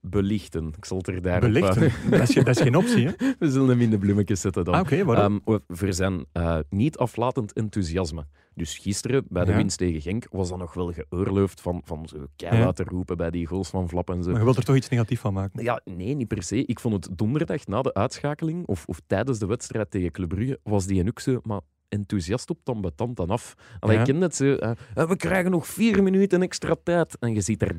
Belichten. 0.01 0.73
Ik 0.77 0.85
zal 0.85 0.97
het 0.97 1.07
er 1.07 1.21
daar 1.21 1.39
Belichten? 1.39 1.91
dat, 2.09 2.29
is, 2.29 2.35
dat, 2.35 2.47
is, 2.47 2.61
geen 2.61 2.75
optie, 2.75 3.05
hè? 3.07 3.11
We 3.39 3.51
zullen 3.51 3.69
hem 3.69 3.81
in 3.81 3.89
de 3.89 3.97
bloemetjes 3.97 4.41
zetten 4.41 4.65
dan. 4.65 4.73
Ah, 4.73 4.79
oké, 4.79 5.03
waarom? 5.03 5.41
Um, 5.45 5.59
voor 5.67 5.93
zijn 5.93 6.25
uh, 6.33 6.59
niet 6.69 6.97
aflatend 6.97 7.53
enthousiasme. 7.53 8.25
Dus 8.53 8.77
gisteren, 8.77 9.25
bij 9.29 9.45
de 9.45 9.55
winst 9.55 9.77
tegen 9.77 10.01
Genk, 10.01 10.27
was 10.31 10.49
dat 10.49 10.57
nog 10.57 10.73
wel 10.73 10.93
geoorloofd 10.93 11.61
van, 11.61 11.81
van 11.85 12.07
zo 12.07 12.25
keihard 12.35 12.75
te 12.75 12.83
roepen 12.83 13.17
bij 13.17 13.31
die 13.31 13.45
goals 13.45 13.69
van 13.69 13.89
Flap 13.89 14.09
en 14.09 14.23
zo. 14.23 14.29
Maar 14.29 14.39
je 14.39 14.43
wilt 14.43 14.57
er 14.57 14.63
toch 14.63 14.75
iets 14.75 14.89
negatiefs 14.89 15.21
van 15.21 15.33
maken? 15.33 15.63
Ja, 15.63 15.81
nee, 15.85 16.13
niet 16.13 16.27
per 16.27 16.43
se. 16.43 16.65
Ik 16.65 16.79
vond 16.79 17.05
het 17.05 17.17
donderdag, 17.17 17.67
na 17.67 17.81
de 17.81 17.93
uitschakeling, 17.93 18.67
of, 18.67 18.85
of 18.85 19.01
tijdens 19.07 19.39
de 19.39 19.45
wedstrijd 19.45 19.91
tegen 19.91 20.11
Club 20.11 20.29
Brugge, 20.29 20.59
was 20.63 20.85
die 20.85 21.07
ook 21.07 21.19
zo... 21.19 21.39
Maar 21.43 21.61
enthousiast 21.89 22.49
op 22.49 22.59
dan 22.63 22.81
betant 22.81 23.17
dan 23.17 23.29
af. 23.29 23.55
Allee, 23.79 23.95
ja. 23.95 24.01
Ik 24.01 24.07
ken 24.07 24.21
het 24.21 24.35
zo. 24.35 24.45
Uh, 24.45 24.71
we 24.93 25.15
krijgen 25.15 25.51
nog 25.51 25.67
vier 25.67 26.03
minuten 26.03 26.41
extra 26.41 26.75
tijd. 26.83 27.17
En 27.19 27.33
je 27.33 27.41
ziet 27.41 27.61
er 27.61 27.73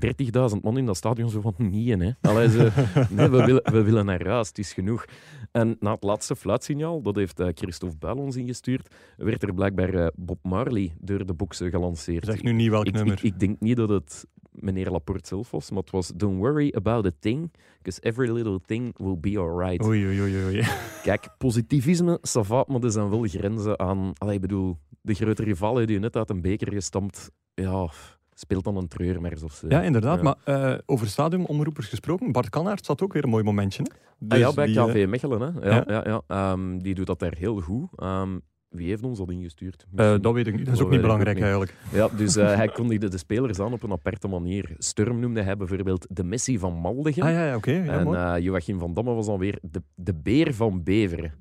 30.000 0.55 0.61
man 0.63 0.79
in 0.79 0.87
dat 0.87 0.97
stadion 0.97 1.31
zo 1.31 1.41
van 1.41 1.55
niet 1.57 2.01
hè. 2.01 2.11
Allee, 2.21 2.51
ze, 2.51 2.71
nee, 3.11 3.29
we, 3.29 3.45
willen, 3.45 3.73
we 3.73 3.83
willen 3.83 4.07
naar 4.07 4.27
huis, 4.27 4.49
het 4.49 4.59
is 4.59 4.73
genoeg. 4.73 5.05
En 5.53 5.77
na 5.81 5.93
het 5.93 6.03
laatste 6.03 6.37
fluitsignaal, 6.37 7.03
dat 7.03 7.17
heeft 7.17 7.41
uh, 7.41 7.49
Christophe 7.55 7.97
Buil 7.99 8.17
ons 8.17 8.37
ingestuurd, 8.37 8.95
werd 9.17 9.43
er 9.43 9.55
blijkbaar 9.55 9.95
uh, 9.95 10.07
Bob 10.15 10.39
Marley 10.43 10.93
door 11.01 11.27
de 11.27 11.35
boksen 11.35 11.71
gelanceerd. 11.71 12.25
Zeg 12.25 12.43
nu 12.43 12.53
niet 12.53 12.71
welk 12.71 12.87
ik, 12.87 12.95
nummer. 12.95 13.13
Ik, 13.13 13.23
ik, 13.23 13.41
denk 13.41 13.61
niet 13.61 13.77
dat 13.77 13.89
het 13.89 14.27
meneer 14.61 14.91
Laporte 14.91 15.29
zelf 15.29 15.51
was, 15.51 15.71
maar 15.71 15.81
het 15.83 15.91
was 15.91 16.13
Don't 16.15 16.39
worry 16.39 16.73
about 16.77 17.07
a 17.07 17.11
thing, 17.21 17.53
because 17.79 18.01
every 18.01 18.31
little 18.31 18.61
thing 18.67 18.95
will 18.97 19.19
be 19.21 19.39
alright. 19.39 19.85
Oei, 19.85 20.07
oei, 20.07 20.21
oei, 20.21 20.45
oei. 20.45 20.63
Kijk, 21.03 21.29
positivisme, 21.39 22.19
savat, 22.23 22.69
maar 22.69 22.83
er 22.83 22.91
zijn 22.91 23.11
wel 23.11 23.23
grenzen 23.23 23.79
aan... 23.79 24.13
Allee, 24.19 24.35
ik 24.35 24.41
bedoel, 24.41 24.79
de 25.01 25.15
grote 25.15 25.43
rival 25.43 25.75
die 25.75 25.91
je 25.91 25.99
net 25.99 26.17
uit 26.17 26.31
een 26.31 26.41
beker 26.41 26.73
gestampt, 26.73 27.31
ja, 27.55 27.89
speelt 28.35 28.65
dan 28.65 28.77
een 28.77 28.89
treurmers 28.89 29.43
of 29.43 29.53
zo. 29.53 29.67
Ja, 29.69 29.83
inderdaad. 29.83 30.23
Maar 30.23 30.37
uh, 30.45 30.79
over 30.87 31.07
stadionomroepers 31.07 31.89
gesproken, 31.89 32.33
Bart 32.33 32.49
Kannaert 32.49 32.85
zat 32.85 33.03
ook 33.03 33.13
weer 33.13 33.25
een 33.25 33.31
mooi 33.31 33.45
momentje. 33.45 33.83
Hè? 33.83 33.97
Dus 34.19 34.33
ah, 34.33 34.39
ja, 34.39 34.53
bij 34.53 34.67
KV 34.67 34.95
uh, 34.95 35.09
Mechelen. 35.09 35.41
Hè? 35.41 35.69
Ja, 35.69 35.85
ja? 35.87 36.03
ja, 36.05 36.23
ja. 36.29 36.53
Um, 36.53 36.83
die 36.83 36.95
doet 36.95 37.07
dat 37.07 37.19
daar 37.19 37.35
heel 37.37 37.61
goed. 37.61 37.89
Um, 38.03 38.43
wie 38.69 38.89
heeft 38.89 39.03
ons 39.03 39.19
dat 39.19 39.31
ingestuurd? 39.31 39.87
Uh, 39.97 40.15
dat 40.21 40.35
weet 40.35 40.47
ik 40.47 40.57
niet. 40.57 40.67
Dat 40.67 40.75
is 40.75 40.81
ook 40.81 40.91
niet 40.91 41.01
belangrijk 41.01 41.41
eigenlijk. 41.41 41.75
Ja, 41.93 42.09
dus 42.17 42.37
uh, 42.37 42.55
hij 42.55 42.69
kondigde 42.69 43.09
de 43.09 43.19
spelers 43.19 43.61
aan 43.61 43.73
op 43.73 43.83
een 43.83 43.93
aparte 43.93 44.29
manier. 44.29 44.75
Sturm 44.79 45.21
noemde 45.21 45.43
hij 45.43 45.57
bijvoorbeeld 45.57 46.07
de 46.11 46.25
Messi 46.25 46.59
van 46.59 46.75
Maldegem. 46.75 47.23
Ah, 47.23 47.31
ja, 47.31 47.47
ja, 47.47 47.57
oké. 47.57 47.71
Okay. 47.71 47.85
Ja, 47.85 47.99
en 47.99 48.37
uh, 48.37 48.45
Joachim 48.45 48.79
van 48.79 48.95
Damme 48.95 49.15
was 49.15 49.27
dan 49.27 49.39
weer 49.39 49.59
de, 49.63 49.83
de 49.95 50.15
beer 50.15 50.55
van 50.55 50.83
Beveren. 50.83 51.35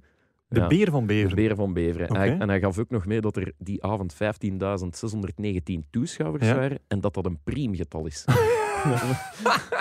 De 0.48 0.60
ja, 0.60 0.68
beer 0.68 0.92
van 0.92 1.06
Beveren? 1.06 1.30
De 1.30 1.36
beer 1.36 1.56
van 1.56 1.74
Beveren. 1.74 2.10
Okay. 2.10 2.22
En, 2.24 2.30
hij, 2.30 2.40
en 2.40 2.50
hij 2.50 2.60
gaf 2.60 2.80
ook 2.80 2.90
nog 2.90 3.06
mee 3.06 3.22
dat 3.22 3.36
er 3.36 3.52
die 3.58 3.84
avond 3.84 4.14
15.619 4.14 4.20
toeschouwers 5.90 6.52
waren 6.52 6.80
en 6.88 7.02
dat 7.02 7.14
dat 7.14 7.26
een 7.26 7.40
priemgetal 7.44 8.06
is. 8.06 8.26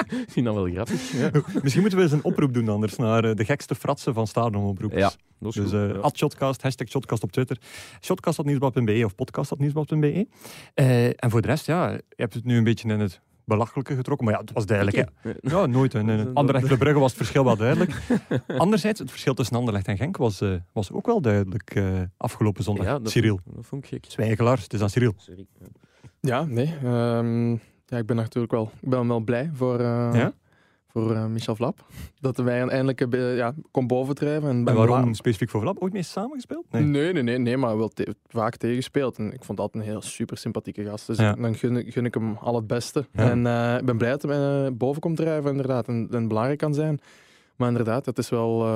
Ik 0.09 0.31
vind 0.31 0.47
dat 0.47 0.55
wel 0.55 0.71
grappig. 0.71 1.13
Ja. 1.13 1.31
Misschien 1.63 1.81
moeten 1.81 1.99
we 1.99 2.05
eens 2.05 2.13
een 2.13 2.25
oproep 2.25 2.55
doen 2.55 2.69
anders 2.69 2.97
naar 2.97 3.25
uh, 3.25 3.35
de 3.35 3.45
gekste 3.45 3.75
fratsen 3.75 4.15
van 4.15 4.27
stadionomroepers. 4.27 5.01
Ja, 5.01 5.13
dat 5.39 5.57
is 5.57 5.71
dus 5.71 5.73
uh, 5.73 5.95
ja. 6.03 6.11
Shotcast, 6.15 6.63
hashtag 6.63 6.89
Shotcast 6.89 7.23
op 7.23 7.33
Twitter, 7.33 7.59
shotcast.nieuwsblad.be 8.01 9.03
of 9.05 9.15
podcast.nieuwsblad.be. 9.15 10.27
Uh, 10.75 11.07
en 11.07 11.31
voor 11.31 11.43
de 11.43 11.49
rest, 11.49 11.67
ja, 11.67 11.91
je 11.91 12.03
hebt 12.09 12.35
het 12.35 12.45
nu 12.45 12.57
een 12.57 12.65
beetje 12.65 12.89
in 12.89 13.01
het 13.01 13.21
belachelijke 13.47 13.95
getrokken. 13.95 14.27
Maar 14.27 14.35
ja, 14.35 14.41
het 14.41 14.53
was 14.53 14.67
duidelijk. 14.67 15.11
Hè. 15.21 15.31
Ja, 15.41 15.67
nooit. 15.67 15.93
Hè. 15.93 16.03
Nee, 16.03 16.27
Anderlecht 16.35 16.69
de 16.69 16.77
Brugge 16.77 16.99
was 16.99 17.09
het 17.09 17.17
verschil 17.17 17.45
wel 17.45 17.57
duidelijk. 17.57 17.93
Anderzijds, 18.57 19.01
het 19.01 19.11
verschil 19.11 19.35
tussen 19.35 19.57
Anderlecht 19.57 19.89
en 19.89 19.97
Genk 19.97 20.17
was, 20.17 20.41
uh, 20.41 20.55
was 20.73 20.93
ook 20.93 21.07
wel 21.07 21.21
duidelijk 21.21 21.75
uh, 21.75 22.01
afgelopen 22.17 22.65
zondag. 22.65 22.87
Ja, 22.87 22.99
dat 22.99 23.11
Cyril. 23.11 23.41
Vond, 23.45 23.57
dat 23.57 23.67
vond 23.67 23.85
ik 23.85 23.89
gek. 23.89 24.05
Zwijgelaars, 24.09 24.63
het 24.63 24.73
is 24.73 24.81
aan 24.81 24.91
Cyril. 24.91 25.15
Sorry. 25.17 25.47
Ja, 26.21 26.45
nee. 26.45 26.75
Um, 26.85 27.61
ja, 27.87 27.99
ik 27.99 28.07
ben 28.07 28.17
natuurlijk 28.17 28.53
wel, 28.53 28.71
ik 28.81 28.89
ben 28.89 29.09
wel 29.09 29.21
blij 29.21 29.51
voor, 29.53 29.81
uh, 29.81 30.11
ja? 30.13 30.33
voor 30.87 31.11
uh, 31.11 31.27
Michel 31.27 31.57
Vlap. 31.57 31.85
Dat 32.21 32.37
wij 32.37 32.69
eindelijk 32.69 33.01
uh, 33.01 33.37
ja, 33.37 33.55
kon 33.71 33.87
bovendrijven. 33.87 34.49
En, 34.49 34.67
en 34.67 34.75
waarom 34.75 35.15
specifiek 35.15 35.51
voor 35.51 35.61
Vlap? 35.61 35.79
Ooit 35.79 35.93
mee 35.93 36.03
samengespeeld? 36.03 36.65
Nee, 36.71 36.83
nee, 36.83 37.13
nee, 37.13 37.23
nee, 37.23 37.39
nee 37.39 37.57
maar 37.57 37.77
wel 37.77 37.89
te 37.89 38.15
vaak 38.27 38.57
tegengespeeld. 38.57 39.19
En 39.19 39.33
ik 39.33 39.45
vond 39.45 39.59
dat 39.59 39.75
een 39.75 39.81
heel 39.81 40.03
super 40.03 40.39
sympathieke 40.39 40.85
gast. 40.85 41.07
Dus 41.07 41.19
ja. 41.19 41.33
dan 41.33 41.55
gun, 41.55 41.93
gun, 41.93 42.05
ik 42.05 42.15
hem 42.15 42.37
al 42.37 42.55
het 42.55 42.67
beste. 42.67 43.07
Ja. 43.13 43.31
En 43.31 43.39
ik 43.79 43.85
ben 43.85 43.99
blij 43.99 44.11
dat 44.11 44.23
hij 44.23 44.75
boven 44.75 45.01
komt 45.01 45.17
drijven, 45.17 45.51
inderdaad. 45.51 45.89
En, 45.89 46.09
en 46.11 46.29
belangrijk 46.29 46.59
kan 46.59 46.75
zijn. 46.75 47.01
Maar 47.57 47.69
inderdaad, 47.69 48.07
het 48.07 48.19
is 48.19 48.29
wel... 48.29 48.67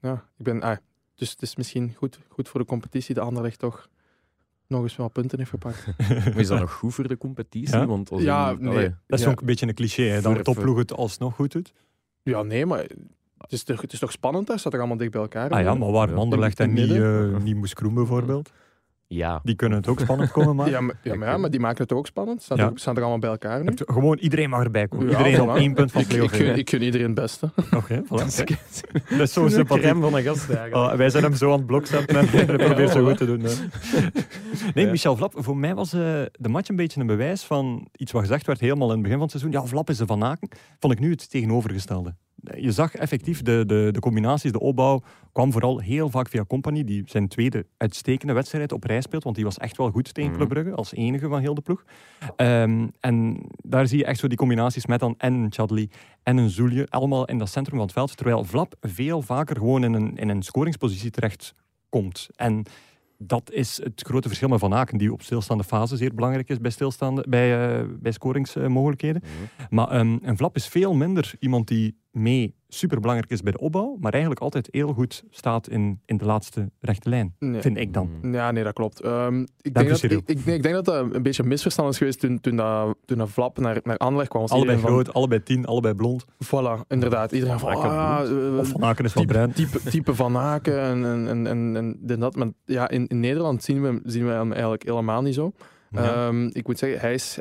ja, 0.00 0.24
ik 0.36 0.44
ben... 0.44 0.60
Ah, 0.60 0.76
dus 1.14 1.30
het 1.30 1.42
is 1.42 1.56
misschien 1.56 1.94
goed, 1.96 2.18
goed 2.28 2.48
voor 2.48 2.60
de 2.60 2.66
competitie. 2.66 3.14
De 3.14 3.20
Anderlecht 3.20 3.58
toch 3.58 3.88
nog 4.70 4.82
eens 4.82 4.96
wel 4.96 5.08
punten 5.08 5.38
heeft 5.38 5.50
gepakt. 5.50 5.86
maar 6.08 6.36
is 6.36 6.48
dat 6.48 6.60
nog 6.60 6.72
goed 6.72 6.94
voor 6.94 7.08
de 7.08 7.16
competitie? 7.16 7.76
Ja, 7.76 7.86
Want 7.86 8.10
als 8.10 8.22
ja 8.22 8.50
een, 8.50 8.58
nee. 8.62 8.94
dat 9.06 9.18
is 9.18 9.24
ja. 9.24 9.30
ook 9.30 9.40
een 9.40 9.46
beetje 9.46 9.66
een 9.66 9.74
cliché, 9.74 10.02
hè, 10.02 10.20
dat 10.20 10.36
de 10.36 10.42
topploeg 10.42 10.78
het 10.78 10.92
alsnog 10.92 11.34
goed 11.34 11.52
doet. 11.52 11.72
Ja, 12.22 12.42
nee, 12.42 12.66
maar 12.66 12.86
het 13.38 13.52
is, 13.52 13.64
toch, 13.64 13.80
het 13.80 13.92
is 13.92 13.98
toch 13.98 14.12
spannend, 14.12 14.48
hè? 14.48 14.58
staat 14.58 14.72
er 14.72 14.78
allemaal 14.78 14.96
dicht 14.96 15.10
bij 15.10 15.20
elkaar. 15.20 15.50
Ah 15.50 15.62
ja, 15.62 15.74
maar 15.74 15.90
waar 15.90 16.14
Anderlecht 16.14 16.60
en 16.60 16.72
niet, 16.72 16.90
uh, 16.90 17.36
niet 17.36 17.56
Moeskroen 17.56 17.94
bijvoorbeeld? 17.94 18.50
Ja. 19.12 19.40
Die 19.42 19.54
kunnen 19.54 19.78
het 19.78 19.88
ook 19.88 20.00
spannend 20.00 20.30
komen 20.30 20.56
maken. 20.56 20.72
Ja, 20.78 20.80
maar, 20.80 20.94
ja, 21.02 21.14
maar, 21.14 21.28
ja, 21.28 21.36
maar 21.36 21.50
die 21.50 21.60
maken 21.60 21.82
het 21.82 21.92
ook 21.92 22.06
spannend. 22.06 22.42
Staan, 22.42 22.56
Ja. 22.56 22.64
er, 22.64 22.72
staan 22.74 22.94
er 22.96 23.00
allemaal 23.00 23.18
bij 23.20 23.30
elkaar 23.30 23.64
nu. 23.64 23.72
Gewoon 23.74 24.18
iedereen 24.18 24.50
mag 24.50 24.64
erbij 24.64 24.88
komen. 24.88 25.08
Ja, 25.10 25.18
iedereen 25.18 25.40
op 25.50 25.56
één 25.56 25.74
punt 25.74 25.92
van 25.92 26.00
Ik, 26.00 26.12
ik, 26.12 26.56
ik 26.56 26.70
gun 26.70 26.82
iedereen 26.82 27.06
het 27.06 27.14
beste. 27.14 27.50
Oké, 27.76 28.02
voilà. 28.04 28.08
Dat 28.08 29.20
is 29.20 29.32
zo 29.32 29.48
sympathiek. 29.48 29.82
crème 29.84 30.00
van 30.00 30.14
een 30.14 30.22
gast 30.22 30.50
eigenlijk. 30.50 30.92
Oh, 30.92 30.96
wij 30.98 31.10
zijn 31.10 31.22
hem 31.22 31.34
zo 31.34 31.50
aan 31.52 31.56
het 31.58 31.66
blok 31.66 31.86
zetten 31.86 32.16
en 32.18 32.46
probeert 32.56 32.90
zo 32.90 33.06
goed 33.06 33.16
te 33.16 33.26
doen. 33.26 33.40
hè. 33.40 33.52
Nee, 34.74 34.84
Ja. 34.84 34.90
Michel 34.90 35.16
Vlap, 35.16 35.32
voor 35.36 35.56
mij 35.56 35.74
was 35.74 35.92
eh, 35.92 36.00
de 36.32 36.48
match 36.48 36.68
een 36.68 36.76
beetje 36.76 37.00
een 37.00 37.06
bewijs 37.06 37.42
van 37.42 37.88
iets 37.96 38.12
wat 38.12 38.22
gezegd 38.22 38.46
werd 38.46 38.60
helemaal 38.60 38.86
in 38.88 38.92
het 38.94 39.02
begin 39.02 39.18
van 39.18 39.26
het 39.28 39.38
seizoen. 39.40 39.60
Ja, 39.62 39.66
Vlap 39.68 39.90
is 39.90 39.98
een 39.98 40.06
Van 40.06 40.24
Aken. 40.24 40.48
Vond 40.78 40.92
ik 40.92 40.98
nu 41.00 41.10
het 41.10 41.30
tegenovergestelde. 41.30 42.14
Je 42.56 42.72
zag 42.72 42.94
effectief 42.94 43.42
de, 43.42 43.64
de, 43.66 43.88
de 43.92 44.00
combinaties, 44.00 44.52
de 44.52 44.60
opbouw, 44.60 45.02
kwam 45.32 45.52
vooral 45.52 45.78
heel 45.78 46.08
vaak 46.10 46.28
via 46.28 46.44
Company, 46.44 46.84
die 46.84 47.02
zijn 47.06 47.28
tweede 47.28 47.66
uitstekende 47.76 48.32
wedstrijd 48.32 48.72
op 48.72 48.84
rij 48.84 49.00
speelt, 49.00 49.24
want 49.24 49.36
die 49.36 49.44
was 49.44 49.58
echt 49.58 49.76
wel 49.76 49.90
goed 49.90 50.14
tegen 50.14 50.30
Mhm. 50.30 50.38
Club 50.38 50.48
Brugge, 50.52 50.74
als 50.74 50.94
enige 50.94 51.28
van 51.28 51.40
heel 51.40 51.54
de 51.54 51.60
ploeg. 51.60 51.84
Ehm, 52.36 52.86
en 53.00 53.40
daar 53.56 53.86
zie 53.86 53.98
je 53.98 54.04
echt 54.04 54.18
zo 54.20 54.28
die 54.28 54.36
combinaties 54.36 54.86
met 54.86 55.00
dan 55.00 55.14
en 55.18 55.32
een 55.34 55.52
Chadli 55.52 55.88
en 56.22 56.36
een 56.36 56.50
Zoelje, 56.50 56.86
allemaal 56.88 57.24
in 57.24 57.38
dat 57.38 57.48
centrum 57.48 57.76
van 57.76 57.84
het 57.84 57.94
veld, 57.94 58.16
terwijl 58.16 58.44
Vlap 58.44 58.74
veel 58.80 59.22
vaker 59.22 59.56
gewoon 59.56 59.84
in 59.84 59.92
een, 59.92 60.16
in 60.16 60.28
een 60.28 60.42
scoringspositie 60.42 61.10
terecht 61.10 61.54
komt. 61.88 62.28
En 62.36 62.64
dat 63.22 63.50
is 63.52 63.80
het 63.82 64.02
grote 64.06 64.28
verschil 64.28 64.48
met 64.48 64.58
Van 64.58 64.74
Aken, 64.74 64.98
die 64.98 65.12
op 65.12 65.22
stilstaande 65.22 65.64
fase 65.64 65.96
zeer 65.96 66.14
belangrijk 66.14 66.48
is 66.48 66.60
bij, 66.60 66.70
stilstaande, 66.70 67.24
bij, 67.28 67.78
eh, 67.80 67.86
bij 68.00 68.12
scoringsmogelijkheden. 68.12 69.22
Mhm. 69.24 69.74
Maar 69.74 69.88
ehm, 69.88 70.18
een 70.22 70.36
Vlap 70.36 70.56
is 70.56 70.66
veel 70.66 70.94
minder 70.94 71.32
iemand 71.38 71.68
die 71.68 71.99
mee 72.10 72.54
superbelangrijk 72.68 73.32
is 73.32 73.42
bij 73.42 73.52
de 73.52 73.58
opbouw, 73.58 73.96
maar 74.00 74.12
eigenlijk 74.12 74.42
altijd 74.42 74.68
heel 74.70 74.92
goed 74.92 75.24
staat 75.30 75.68
in, 75.68 76.00
in 76.06 76.16
de 76.16 76.24
laatste 76.24 76.70
rechte 76.80 77.08
lijn, 77.08 77.34
Nee. 77.38 77.60
vind 77.60 77.76
ik 77.76 77.92
dan. 77.92 78.10
Mhm. 78.20 78.34
Ja, 78.34 78.50
nee, 78.50 78.64
dat 78.64 78.72
klopt. 78.72 79.00
Ehm, 79.00 79.40
ik, 79.60 79.74
denk 79.74 79.88
dat, 79.88 80.02
ik, 80.02 80.22
ik, 80.26 80.44
denk 80.44 80.74
dat 80.74 80.84
dat 80.84 81.14
een 81.14 81.22
beetje 81.22 81.42
een 81.42 81.48
misverstand 81.48 81.92
is 81.92 81.98
geweest 81.98 82.20
toen, 82.20 82.40
toen, 82.40 82.56
dat, 82.56 82.94
toen 83.04 83.18
dat 83.18 83.30
Vlap 83.30 83.58
naar, 83.58 83.80
naar 83.82 83.96
Anderlecht 83.96 84.30
kwam. 84.30 84.44
Allebei 84.46 84.78
groot, 84.78 85.12
allebei 85.12 85.42
tien, 85.42 85.66
allebei 85.66 85.94
blond. 85.94 86.24
Van, 86.38 86.64
voilà, 86.64 86.86
inderdaad. 86.88 87.32
Iedereen 87.32 87.58
van, 87.58 87.74
ah, 87.74 88.20
eh, 88.30 88.58
Of 88.58 88.68
Van 88.68 88.84
Aken 88.84 89.04
is 89.04 89.14
wel 89.14 89.22
type, 89.22 89.34
bruin. 89.34 89.52
type, 89.52 89.90
type 89.90 90.14
Van 90.14 90.36
Aken 90.36 90.80
en, 90.80 91.04
en, 91.04 91.28
en, 91.28 91.46
en, 91.76 91.98
en 92.06 92.20
dat. 92.20 92.36
Maar 92.36 92.48
ja, 92.64 92.88
in, 92.88 93.06
in 93.06 93.20
Nederland 93.20 93.62
zien 93.62 93.82
we, 93.82 94.00
zien 94.04 94.26
we 94.26 94.32
hem 94.32 94.52
eigenlijk 94.52 94.82
helemaal 94.84 95.22
niet 95.22 95.34
zo. 95.34 95.52
Ja. 95.92 96.26
Ehm, 96.26 96.46
ik 96.52 96.66
moet 96.66 96.78
zeggen, 96.78 97.00
hij 97.00 97.14
is, 97.14 97.38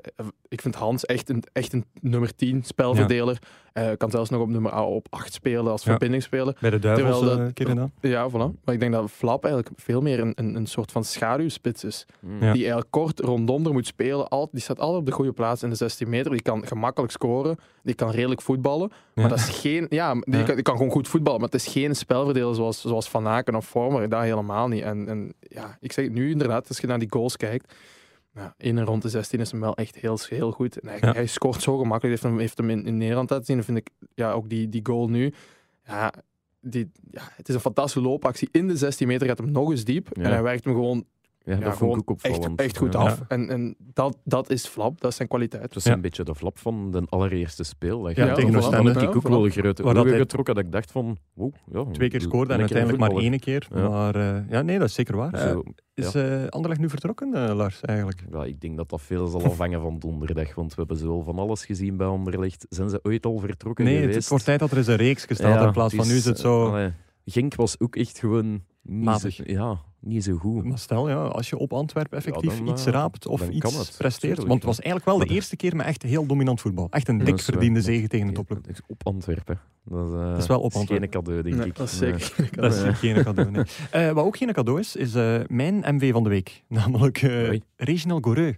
ik 0.47 0.61
vind 0.61 0.75
Hans 0.75 1.05
echt 1.05 1.29
een, 1.29 1.43
echt 1.53 1.73
een 1.73 1.85
nummer 2.01 2.35
10 2.35 2.63
spelverdeler. 2.63 3.39
Eh, 3.73 3.89
kan 3.97 4.09
zelfs 4.11 4.29
nog 4.29 4.41
op 4.41 4.49
nummer 4.49 4.73
a- 4.73 4.85
op 4.85 5.07
8 5.09 5.33
spelen 5.33 5.71
als 5.71 5.83
Ja. 5.83 5.89
verbindingsspeler. 5.89 6.57
Bij 6.59 6.69
de 6.69 6.79
duivels 6.79 7.17
terwijl 7.19 7.39
eh, 7.49 7.75
dat-. 7.75 7.89
Ja, 8.01 8.29
voilà. 8.29 8.63
Maar 8.63 8.73
ik 8.73 8.79
denk 8.79 8.93
dat 8.93 9.11
Flap 9.11 9.43
eigenlijk 9.45 9.79
veel 9.81 10.01
meer 10.01 10.19
een, 10.19 10.31
een, 10.35 10.55
een 10.55 10.65
soort 10.67 10.91
van 10.91 11.03
schaduwspits 11.03 11.83
is. 11.83 12.05
Ja. 12.21 12.39
Die 12.39 12.47
eigenlijk 12.61 12.87
kort 12.91 13.19
rondom 13.19 13.65
er 13.65 13.71
moet 13.73 13.85
spelen. 13.87 14.27
Al, 14.27 14.49
die 14.51 14.61
staat 14.61 14.79
altijd 14.79 14.99
op 14.99 15.05
de 15.05 15.11
goede 15.11 15.31
plaats 15.31 15.63
in 15.63 15.69
de 15.69 15.75
16 15.75 16.09
meter. 16.09 16.31
Die 16.31 16.41
kan 16.41 16.67
gemakkelijk 16.67 17.11
scoren. 17.11 17.57
Die 17.83 17.95
kan 17.95 18.11
redelijk 18.11 18.41
voetballen. 18.41 18.89
Ja. 18.91 18.97
Maar 19.21 19.29
dat 19.29 19.37
is 19.39 19.49
geen... 19.59 19.85
Ja, 19.89 20.13
die, 20.13 20.37
Ja. 20.37 20.43
Kan, 20.43 20.55
die 20.55 20.63
kan 20.63 20.75
gewoon 20.77 20.91
goed 20.91 21.07
voetballen. 21.07 21.39
Maar 21.39 21.49
het 21.49 21.61
is 21.65 21.67
geen 21.67 21.95
spelverdeler 21.95 22.55
zoals, 22.55 22.81
zoals 22.81 23.09
Van 23.09 23.27
Aken 23.27 23.55
of 23.55 23.65
Vormer. 23.65 24.09
Dat 24.09 24.21
helemaal 24.21 24.67
niet. 24.67 24.83
En, 24.83 25.07
en 25.07 25.33
ja, 25.39 25.77
ik 25.81 25.91
zeg 25.91 26.05
het 26.05 26.13
nu 26.13 26.31
inderdaad, 26.31 26.67
als 26.67 26.77
je 26.77 26.87
naar 26.87 26.99
die 26.99 27.11
goals 27.11 27.37
kijkt. 27.37 27.73
Ja, 28.39 28.53
in 28.57 28.77
en 28.77 28.85
rond 28.85 29.01
de 29.01 29.09
16 29.09 29.39
is 29.39 29.51
hem 29.51 29.59
wel 29.59 29.75
echt 29.75 29.95
heel, 29.95 30.17
heel 30.29 30.51
goed. 30.51 30.79
En 30.79 30.87
hij, 30.87 30.97
Ja. 31.01 31.11
hij 31.11 31.25
scoort 31.25 31.61
zo 31.61 31.77
gemakkelijk. 31.77 32.21
Heeft 32.21 32.23
hem, 32.23 32.39
heeft 32.39 32.57
hem 32.57 32.69
in, 32.69 32.85
in 32.85 32.97
Nederland 32.97 33.29
laten 33.29 33.45
zien. 33.45 33.57
En 33.57 33.63
vind 33.63 33.77
ik 33.77 33.89
ja, 34.13 34.31
ook 34.31 34.49
die, 34.49 34.69
die 34.69 34.85
goal 34.85 35.07
nu. 35.09 35.33
Ja, 35.85 36.13
die, 36.61 36.91
ja, 37.11 37.21
het 37.35 37.49
is 37.49 37.55
een 37.55 37.61
fantastische 37.61 38.01
loopactie. 38.01 38.49
In 38.51 38.67
de 38.67 38.77
16 38.77 39.07
meter 39.07 39.27
gaat 39.27 39.37
hem 39.37 39.51
nog 39.51 39.69
eens 39.69 39.83
diep. 39.83 40.07
Ja. 40.11 40.23
En 40.23 40.31
hij 40.31 40.43
werkt 40.43 40.63
hem 40.63 40.73
gewoon 40.73 41.05
Ja, 41.43 41.53
ja, 41.53 41.59
dat 41.59 41.63
vond 41.67 41.77
gewoon 41.77 41.93
ik 41.99 41.99
ook 42.01 42.09
opvallend. 42.09 42.45
echt, 42.59 42.67
echt 42.67 42.77
goed 42.77 42.93
Ja. 42.93 42.99
af. 42.99 43.21
En, 43.27 43.49
en 43.49 43.75
dat, 43.93 44.17
dat 44.23 44.49
is 44.49 44.67
Flap, 44.67 45.01
dat 45.01 45.09
is 45.11 45.15
zijn 45.17 45.27
kwaliteit. 45.27 45.63
Het 45.63 45.73
was 45.73 45.83
Ja. 45.83 45.93
een 45.93 46.01
beetje 46.01 46.23
de 46.23 46.35
flap 46.35 46.57
van 46.57 46.91
de 46.91 47.03
allereerste 47.09 47.63
speeldag. 47.63 48.15
Ja, 48.15 48.15
tegen 48.15 48.31
heb 48.31 48.37
ik 48.37 48.45
ook 49.15 49.27
wel 49.27 49.49
grote 49.49 49.83
dat 49.83 49.95
ogen 49.95 50.09
hij- 50.09 50.17
getrokken 50.19 50.55
dat 50.55 50.63
ik 50.63 50.71
dacht 50.71 50.91
van... 50.91 51.17
Wow, 51.33 51.53
ja, 51.71 51.83
Twee 51.91 52.09
keer 52.09 52.21
scoorde 52.21 52.53
en 52.53 52.59
uiteindelijk 52.59 52.99
maar 52.99 53.11
één 53.11 53.39
keer. 53.39 53.67
Ja. 53.75 53.89
Maar 53.89 54.15
eh, 54.15 54.49
ja, 54.49 54.61
nee, 54.61 54.79
dat 54.79 54.87
is 54.87 54.93
zeker 54.93 55.15
waar. 55.15 55.33
Eh, 55.33 55.49
Zo, 55.49 55.63
is 55.93 56.15
eh 56.15 56.45
Anderlecht 56.47 56.81
nu 56.81 56.89
vertrokken, 56.89 57.33
eh, 57.33 57.55
Lars, 57.55 57.81
eigenlijk? 57.81 58.23
ja, 58.31 58.43
ik 58.45 58.61
denk 58.61 58.77
dat 58.77 58.89
dat 58.89 59.01
veel 59.01 59.27
zal 59.27 59.43
afhangen 59.43 59.81
van 59.81 59.99
donderdag, 59.99 60.55
want 60.55 60.69
we 60.75 60.79
hebben 60.79 60.97
zo 60.97 61.21
van 61.21 61.39
alles 61.39 61.65
gezien 61.65 61.97
bij 61.97 62.07
Anderlecht. 62.07 62.65
Zijn 62.69 62.89
ze 62.89 62.99
ooit 63.03 63.25
al 63.25 63.39
vertrokken 63.39 63.85
Nee, 63.85 63.93
het, 63.93 64.01
geweest? 64.03 64.19
het 64.19 64.29
wordt 64.29 64.45
tijd 64.45 64.59
dat 64.59 64.71
er 64.71 64.77
eens 64.77 64.87
een 64.87 64.95
reeks 64.95 65.25
gesteld 65.25 65.53
Ja, 65.53 65.65
in 65.65 65.71
plaats 65.71 65.95
van 65.95 66.07
nu 66.07 66.13
is 66.15 66.25
het 66.25 66.39
zo... 66.39 66.67
allee, 66.69 66.91
Genk 67.31 67.55
was 67.55 67.79
ook 67.79 67.95
echt 67.95 68.19
gewoon 68.19 68.51
niet 68.81 69.03
Matig. 69.03 69.33
Zo, 69.33 69.43
ja, 69.45 69.81
niet 69.99 70.23
zo 70.23 70.35
goed. 70.37 70.63
Maar 70.63 70.77
stel, 70.79 71.09
ja, 71.09 71.15
als 71.25 71.49
je 71.49 71.57
op 71.57 71.73
Antwerpen 71.73 72.17
effectief 72.17 72.57
dan, 72.57 72.67
iets 72.67 72.85
eh, 72.85 72.93
raapt 72.93 73.27
of 73.27 73.49
iets 73.49 73.77
het. 73.77 73.95
presteert. 73.97 74.19
Tuurlijk, 74.19 74.47
Want 74.47 74.53
het 74.53 74.63
was 74.63 74.79
eigenlijk 74.79 75.05
wel 75.17 75.27
de 75.27 75.33
eerste 75.33 75.55
keer 75.55 75.75
met 75.75 75.85
echt 75.85 76.03
heel 76.03 76.25
dominant 76.25 76.61
voetbal. 76.61 76.87
Echt 76.89 77.07
een 77.07 77.17
dik 77.17 77.39
verdiende 77.39 77.81
zege 77.81 78.07
tegen 78.07 78.33
de. 78.33 78.43
Ja, 78.47 78.73
Op 78.87 79.01
Antwerpen. 79.07 79.59
Dat 79.85 80.07
is, 80.07 80.13
eh, 80.13 80.19
Dat 80.29 80.37
is 80.37 80.47
wel 80.47 80.59
op 80.59 80.71
geen 80.71 80.79
Antwerpen. 80.81 81.09
cadeau, 81.09 81.41
denk 81.41 81.55
Nee, 81.55 81.65
ik. 81.67 81.75
dat 81.75 81.87
is 81.91 81.99
Nee. 81.99 82.13
zeker. 82.19 82.49
Dat 82.61 82.73
is 82.73 82.81
Nee. 82.83 82.93
geen 82.93 83.23
cadeau. 83.23 83.51
nee. 83.51 83.63
Eh, 83.91 84.11
wat 84.11 84.25
ook 84.25 84.37
geen 84.37 84.53
cadeau 84.53 84.79
is, 84.79 84.95
is 84.95 85.15
eh, 85.15 85.39
mijn 85.47 85.95
MV 85.95 86.11
van 86.11 86.23
de 86.23 86.29
week. 86.29 86.63
Namelijk 86.67 87.21
eh. 87.21 87.59
Reginald 87.75 88.23
Goreu. 88.25 88.53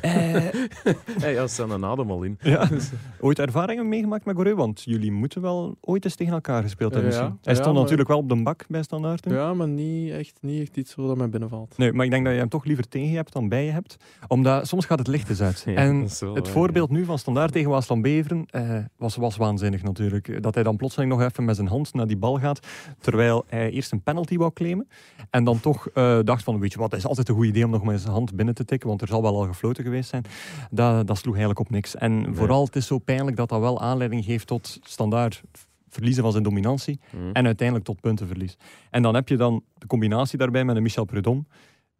Eh, 0.00 0.12
Hey, 1.20 1.32
ja, 1.32 1.46
ze 1.46 1.54
zijn 1.54 1.70
een 1.70 1.84
adem 1.84 2.10
al 2.10 2.22
in. 2.22 2.38
ja. 2.42 2.68
Ooit 3.20 3.38
ervaringen 3.38 3.88
meegemaakt 3.88 4.24
met 4.24 4.36
Goreu? 4.36 4.54
Want 4.54 4.82
jullie 4.82 5.12
moeten 5.12 5.40
wel 5.42 5.76
ooit 5.80 6.04
eens 6.04 6.14
tegen 6.14 6.32
elkaar 6.32 6.62
gespeeld 6.62 6.94
hebben 6.94 7.12
Ja, 7.12 7.18
misschien. 7.18 7.38
Hij 7.42 7.54
ja, 7.54 7.60
stond 7.60 7.72
maar- 7.74 7.82
natuurlijk 7.82 8.08
wel 8.08 8.18
op 8.18 8.28
de 8.28 8.42
bak 8.42 8.64
bij 8.68 8.82
Standaard. 8.82 9.24
Ja, 9.30 9.54
maar 9.54 9.68
niet 9.68 10.10
echt, 10.12 10.38
niet 10.40 10.60
echt 10.60 10.76
iets 10.76 10.94
dat 10.94 11.16
mij 11.16 11.28
binnenvalt. 11.28 11.78
Nee, 11.78 11.92
maar 11.92 12.04
ik 12.04 12.10
denk 12.10 12.24
dat 12.24 12.32
je 12.34 12.38
hem 12.38 12.48
toch 12.48 12.64
liever 12.64 12.88
tegen 12.88 13.08
je 13.10 13.16
hebt 13.16 13.32
dan 13.32 13.48
bij 13.48 13.64
je 13.64 13.70
hebt. 13.70 13.96
Omdat 14.28 14.66
soms 14.68 14.84
gaat 14.84 14.98
het 14.98 15.06
licht 15.08 15.28
eens 15.28 15.40
uit. 15.42 15.62
Ja, 15.66 15.74
en 15.74 16.08
wel 16.20 16.34
het 16.34 16.48
voorbeeld 16.48 16.90
nu 16.90 17.04
van 17.04 17.18
Standaard 17.18 17.52
tegen 17.52 17.70
Waasland 17.70 18.02
Beveren 18.02 18.44
eh, 18.50 18.78
was, 18.96 19.16
was 19.16 19.36
waanzinnig 19.36 19.82
natuurlijk. 19.82 20.42
Dat 20.42 20.54
hij 20.54 20.62
dan 20.62 20.76
plotseling 20.76 21.10
nog 21.12 21.22
even 21.22 21.44
met 21.44 21.56
zijn 21.56 21.68
hand 21.68 21.94
naar 21.94 22.06
die 22.06 22.16
bal 22.16 22.38
gaat. 22.38 22.66
Terwijl 23.00 23.44
hij 23.48 23.70
eerst 23.70 23.92
een 23.92 24.02
penalty 24.02 24.36
wou 24.36 24.52
claimen. 24.52 24.88
En 25.30 25.44
dan 25.44 25.60
toch 25.60 25.88
eh, 25.88 26.18
dacht 26.24 26.42
van, 26.44 26.60
weet 26.60 26.72
je 26.72 26.78
wat, 26.78 26.90
het 26.90 27.00
is 27.00 27.06
altijd 27.06 27.28
een 27.28 27.34
goed 27.34 27.46
idee 27.46 27.64
om 27.64 27.70
nog 27.70 27.84
met 27.84 28.00
zijn 28.00 28.12
hand 28.12 28.34
binnen 28.36 28.54
te 28.54 28.64
tikken. 28.64 28.88
Want 28.88 29.02
er 29.02 29.08
zal 29.08 29.22
wel 29.22 29.36
al 29.36 29.46
gefloten 29.46 29.75
geweest 29.82 30.08
zijn. 30.08 30.24
Dat, 30.70 31.06
dat 31.06 31.16
sloeg 31.16 31.34
eigenlijk 31.36 31.60
op 31.60 31.70
niks. 31.70 31.94
En 31.96 32.34
vooral, 32.34 32.64
het 32.64 32.76
is 32.76 32.86
zo 32.86 32.98
pijnlijk 32.98 33.36
dat 33.36 33.48
dat 33.48 33.60
wel 33.60 33.80
aanleiding 33.80 34.24
geeft 34.24 34.46
tot 34.46 34.78
Standaard 34.82 35.42
verliezen 35.88 36.22
van 36.22 36.32
zijn 36.32 36.44
dominantie. 36.44 37.00
Hm. 37.10 37.16
En 37.32 37.46
uiteindelijk 37.46 37.86
tot 37.86 38.00
puntenverlies. 38.00 38.56
En 38.90 39.02
dan 39.02 39.14
heb 39.14 39.28
je 39.28 39.36
dan 39.36 39.62
de 39.74 39.86
combinatie 39.86 40.38
daarbij 40.38 40.64
met 40.64 40.76
een 40.76 40.82
Michel 40.82 41.04
Prudhomme, 41.04 41.44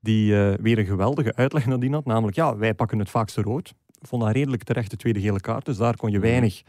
die 0.00 0.36
eh, 0.38 0.54
weer 0.60 0.78
een 0.78 0.86
geweldige 0.86 1.34
uitleg 1.34 1.66
nadien 1.66 1.92
had. 1.92 2.04
Namelijk, 2.04 2.36
ja, 2.36 2.56
wij 2.56 2.74
pakken 2.74 2.98
het 2.98 3.10
vaakste 3.10 3.42
rood. 3.42 3.74
Vond 4.00 4.22
dat 4.22 4.32
redelijk 4.32 4.62
terecht 4.62 4.90
de 4.90 4.96
tweede 4.96 5.20
gele 5.20 5.40
kaart. 5.40 5.64
Dus 5.64 5.76
daar 5.76 5.96
kon 5.96 6.10
je 6.10 6.18
Mhm. 6.18 6.26
weinig 6.26 6.62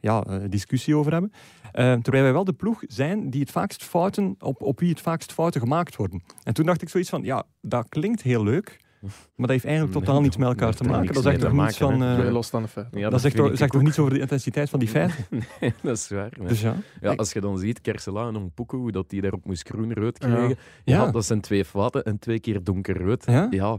ja, 0.00 0.22
eh, 0.22 0.36
discussie 0.48 0.96
over 0.96 1.12
hebben. 1.12 1.32
Eh, 1.72 1.92
terwijl 1.92 2.22
wij 2.22 2.32
wel 2.32 2.44
de 2.44 2.52
ploeg 2.52 2.82
zijn 2.86 3.30
die 3.30 3.40
het 3.40 3.50
vaakst 3.50 3.84
fouten, 3.84 4.34
op, 4.38 4.62
op 4.62 4.80
wie 4.80 4.90
het 4.90 5.00
vaakst 5.00 5.32
fouten 5.32 5.60
gemaakt 5.60 5.96
worden. 5.96 6.22
En 6.42 6.54
toen 6.54 6.66
dacht 6.66 6.82
ik 6.82 6.88
zoiets 6.88 7.10
van, 7.10 7.22
ja, 7.22 7.44
dat 7.60 7.88
klinkt 7.88 8.22
heel 8.22 8.44
leuk. 8.44 8.80
Maar 9.00 9.10
dat 9.36 9.48
heeft 9.48 9.64
eigenlijk 9.64 9.94
Nee, 9.94 10.04
totaal 10.04 10.20
niets 10.20 10.36
met 10.36 10.48
elkaar 10.48 10.74
te 10.74 10.84
maken. 10.84 11.00
niks 11.00 11.14
Dat 11.14 11.22
zegt 11.22 11.40
toch 11.40 11.52
niets 11.52 11.76
van... 11.76 12.02
eh, 12.02 12.42
feiten. 12.68 12.88
Ja, 12.98 13.10
dat 13.10 13.20
zegt, 13.20 13.36
toch, 13.36 13.48
zegt 13.48 13.62
ook. 13.62 13.70
toch 13.70 13.82
niets 13.82 13.98
over 13.98 14.12
de 14.14 14.20
intensiteit 14.20 14.70
van 14.70 14.78
die 14.78 14.88
feiten? 14.98 15.26
Nee, 15.60 15.74
dat 15.82 15.96
is 15.96 16.08
waar. 16.08 16.32
nee. 16.38 16.48
Dus 16.48 16.60
ja. 16.60 16.76
Ja, 17.00 17.12
als 17.14 17.32
je 17.32 17.40
dan 17.40 17.58
ziet, 17.58 17.80
Kersela 17.80 18.28
en 18.28 18.36
Ompoeko, 18.36 18.78
hoe 18.78 18.92
dat 18.92 19.10
die 19.10 19.20
daarop 19.20 19.44
moest 19.44 19.68
groen-rood 19.68 20.18
krijgen. 20.18 20.56
Ja. 20.84 21.04
Ja. 21.04 21.10
dat 21.10 21.24
zijn 21.24 21.40
twee 21.40 21.64
fouten 21.64 22.04
en 22.04 22.18
twee 22.18 22.40
keer 22.40 22.64
donkerrood. 22.64 23.24
Ja? 23.26 23.46
Ja, 23.50 23.78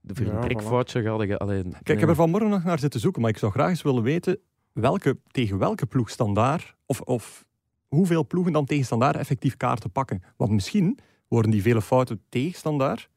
de 0.00 0.14
verbrekfoutje 0.14 1.02
gaat 1.02 1.22
je... 1.22 1.38
Alleen, 1.38 1.70
Kijk, 1.70 1.88
ik 1.88 2.00
heb 2.00 2.08
er 2.08 2.14
vanmorgen 2.14 2.50
nog 2.50 2.64
naar 2.64 2.78
zitten 2.78 3.00
zoeken, 3.00 3.20
maar 3.22 3.30
ik 3.30 3.38
zou 3.38 3.52
graag 3.52 3.68
eens 3.68 3.82
willen 3.82 4.02
weten 4.02 4.38
welke, 4.72 5.18
tegen 5.30 5.58
welke 5.58 5.86
ploeg 5.86 6.10
standaard, 6.10 6.74
of, 6.86 7.00
of 7.00 7.44
hoeveel 7.88 8.26
ploegen 8.26 8.52
dan 8.52 8.64
tegen 8.64 8.84
standaard 8.84 9.16
effectief 9.16 9.56
kaarten 9.56 9.90
pakken. 9.90 10.22
Want 10.36 10.50
misschien 10.50 10.98
worden 11.28 11.50
die 11.50 11.62
vele 11.62 11.82
fouten 11.82 12.20
tegen 12.28 12.58
standaard 12.58 13.08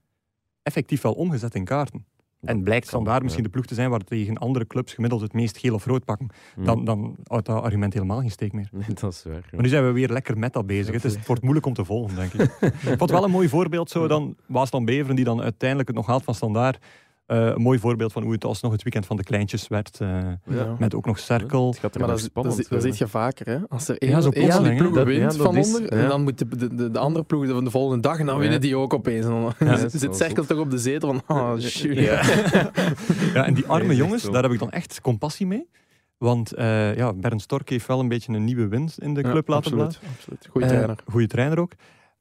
effectief 0.63 1.01
wel 1.01 1.13
omgezet 1.13 1.55
in 1.55 1.65
kaarten. 1.65 2.05
En 2.41 2.63
blijkt 2.63 2.87
standaard 2.87 3.17
ja. 3.17 3.23
misschien 3.23 3.43
de 3.43 3.49
ploeg 3.49 3.65
te 3.65 3.73
zijn 3.73 3.89
waar 3.89 3.99
tegen 3.99 4.37
andere 4.37 4.67
clubs 4.67 4.93
gemiddeld 4.93 5.21
het 5.21 5.33
meest 5.33 5.57
geel 5.57 5.73
of 5.73 5.85
rood 5.85 6.05
pakken. 6.05 6.29
Dan, 6.55 6.85
dan 6.85 7.15
houdt 7.23 7.45
dat 7.45 7.63
argument 7.63 7.93
helemaal 7.93 8.19
geen 8.19 8.31
steek 8.31 8.53
meer. 8.53 8.69
Nee, 8.81 8.93
dat 8.93 9.13
is 9.13 9.23
waar. 9.23 9.33
ja. 9.33 9.41
Maar 9.51 9.61
nu 9.61 9.67
zijn 9.67 9.85
we 9.85 9.91
weer 9.91 10.09
lekker 10.09 10.37
met 10.37 10.53
dat 10.53 10.65
bezig. 10.65 10.93
Het, 10.93 11.03
is, 11.03 11.15
het 11.15 11.25
wordt 11.25 11.41
moeilijk 11.41 11.65
om 11.65 11.73
te 11.73 11.85
volgen, 11.85 12.15
denk 12.15 12.33
ik. 12.33 12.41
ik 12.61 12.81
vond 12.81 12.99
het 12.99 13.11
wel 13.11 13.23
een 13.23 13.31
mooi 13.31 13.49
voorbeeld, 13.49 13.89
zo 13.89 14.07
dan 14.07 14.35
Waasland 14.45 14.85
Beveren, 14.85 15.15
die 15.15 15.25
dan 15.25 15.41
uiteindelijk 15.41 15.89
het 15.89 15.97
nog 15.97 16.07
haalt 16.07 16.23
van 16.23 16.35
standaard. 16.35 16.85
Eh, 17.31 17.45
een 17.45 17.61
mooi 17.61 17.79
voorbeeld 17.79 18.11
van 18.11 18.23
hoe 18.23 18.31
het 18.31 18.43
alsnog 18.45 18.71
het 18.71 18.83
weekend 18.83 19.05
van 19.05 19.17
de 19.17 19.23
kleintjes 19.23 19.67
werd. 19.67 19.97
eh, 20.01 20.07
Ja. 20.45 20.75
met 20.79 20.95
ook 20.95 21.05
nog 21.05 21.19
cirkel. 21.19 21.67
Het 21.69 21.79
gaat 21.79 21.97
Maar 21.97 22.07
dat, 22.07 22.19
spannend 22.19 22.69
dat 22.69 22.81
zie 22.81 22.93
je 22.97 23.07
vaker, 23.07 23.45
hè? 23.45 23.57
Als 23.69 23.87
er 23.87 23.95
Ja, 23.99 23.99
één 24.13 24.21
zo 24.23 24.31
van 24.31 24.41
plotseling, 24.41 24.77
ploegen 24.77 24.97
Dat- 24.97 25.07
wint 25.07 25.19
ja, 25.21 25.27
dat 25.27 25.37
van 25.37 25.55
is- 25.57 25.73
onder, 25.75 25.95
ja. 25.95 26.01
en 26.03 26.07
dan 26.09 26.23
moet 26.23 26.37
de, 26.37 26.47
de, 26.57 26.75
de, 26.75 26.91
de 26.91 26.99
andere 26.99 27.23
ploeg 27.25 27.45
de, 27.47 27.63
de 27.63 27.69
volgende 27.71 28.01
dag, 28.01 28.19
en 28.19 28.25
dan 28.25 28.35
Ja. 28.35 28.41
winnen 28.41 28.61
die 28.61 28.75
ook 28.77 28.93
opeens. 28.93 29.25
En 29.25 29.31
dan 29.31 29.53
zit 29.89 30.01
wel 30.01 30.13
Cerkel 30.13 30.45
toch 30.45 30.57
op 30.59 30.71
de 30.71 30.77
zetel 30.77 31.07
van, 31.25 31.37
oh, 31.37 31.57
shoot. 31.59 31.95
Ja. 31.97 32.21
Ja, 33.33 33.45
en 33.45 33.53
die 33.53 33.65
arme 33.65 33.95
jongens, 33.95 34.31
daar 34.31 34.43
heb 34.43 34.51
ik 34.51 34.59
dan 34.59 34.71
echt 34.71 35.01
compassie 35.01 35.47
mee. 35.47 35.69
Want 36.17 36.53
eh 36.53 36.95
ja, 36.95 37.13
Bernd 37.13 37.41
Stork 37.41 37.69
heeft 37.69 37.87
wel 37.87 37.99
een 37.99 38.07
beetje 38.07 38.33
een 38.33 38.43
nieuwe 38.43 38.67
wind 38.67 38.95
in 38.99 39.13
de 39.13 39.21
club 39.21 39.47
Ja, 39.47 39.53
laten 39.53 39.71
absoluut, 39.71 39.99
blazen. 39.99 40.01
absoluut. 40.17 40.47
Goeie 40.51 40.67
Eh, 40.67 40.73
trainer. 40.73 40.97
Goeie 41.05 41.27
trainer 41.27 41.59
ook. 41.59 41.71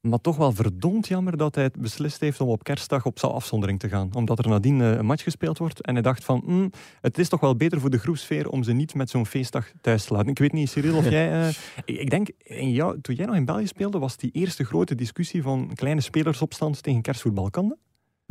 Maar 0.01 0.21
toch 0.21 0.37
wel 0.37 0.51
verdomd 0.51 1.07
jammer 1.07 1.37
dat 1.37 1.55
hij 1.55 1.69
beslist 1.79 2.19
heeft 2.19 2.41
om 2.41 2.47
op 2.47 2.63
kerstdag 2.63 3.05
op 3.05 3.19
zijn 3.19 3.31
afzondering 3.31 3.79
te 3.79 3.89
gaan. 3.89 4.09
Omdat 4.13 4.39
er 4.39 4.47
nadien 4.47 4.81
eh, 4.81 4.91
een 4.91 5.05
match 5.05 5.23
gespeeld 5.23 5.57
wordt. 5.57 5.81
En 5.81 5.93
hij 5.93 6.03
dacht 6.03 6.23
van, 6.23 6.41
mm, 6.45 6.71
het 7.01 7.17
is 7.17 7.29
toch 7.29 7.39
wel 7.39 7.55
beter 7.55 7.79
voor 7.79 7.89
de 7.89 7.97
groepsfeer 7.97 8.49
om 8.49 8.63
ze 8.63 8.71
niet 8.71 8.93
met 8.93 9.09
zo'n 9.09 9.25
feestdag 9.25 9.71
thuis 9.81 10.05
te 10.05 10.13
laten. 10.13 10.29
Ik 10.29 10.39
weet 10.39 10.51
niet, 10.51 10.69
Cyril, 10.69 10.97
of 10.97 11.09
jij... 11.17 11.41
Uh, 11.41 11.47
ik 11.85 12.09
denk, 12.09 12.29
in 12.43 12.71
jou, 12.71 13.01
toen 13.01 13.15
jij 13.15 13.25
nog 13.25 13.35
in 13.35 13.45
België 13.45 13.67
speelde, 13.67 13.99
was 13.99 14.17
die 14.17 14.31
eerste 14.31 14.63
grote 14.63 14.95
discussie 14.95 15.41
van 15.41 15.71
kleine 15.75 16.01
spelersopstand 16.01 16.83
tegen 16.83 17.01
kerstvoetbal. 17.01 17.49
Kan 17.49 17.67
dat? 17.67 17.77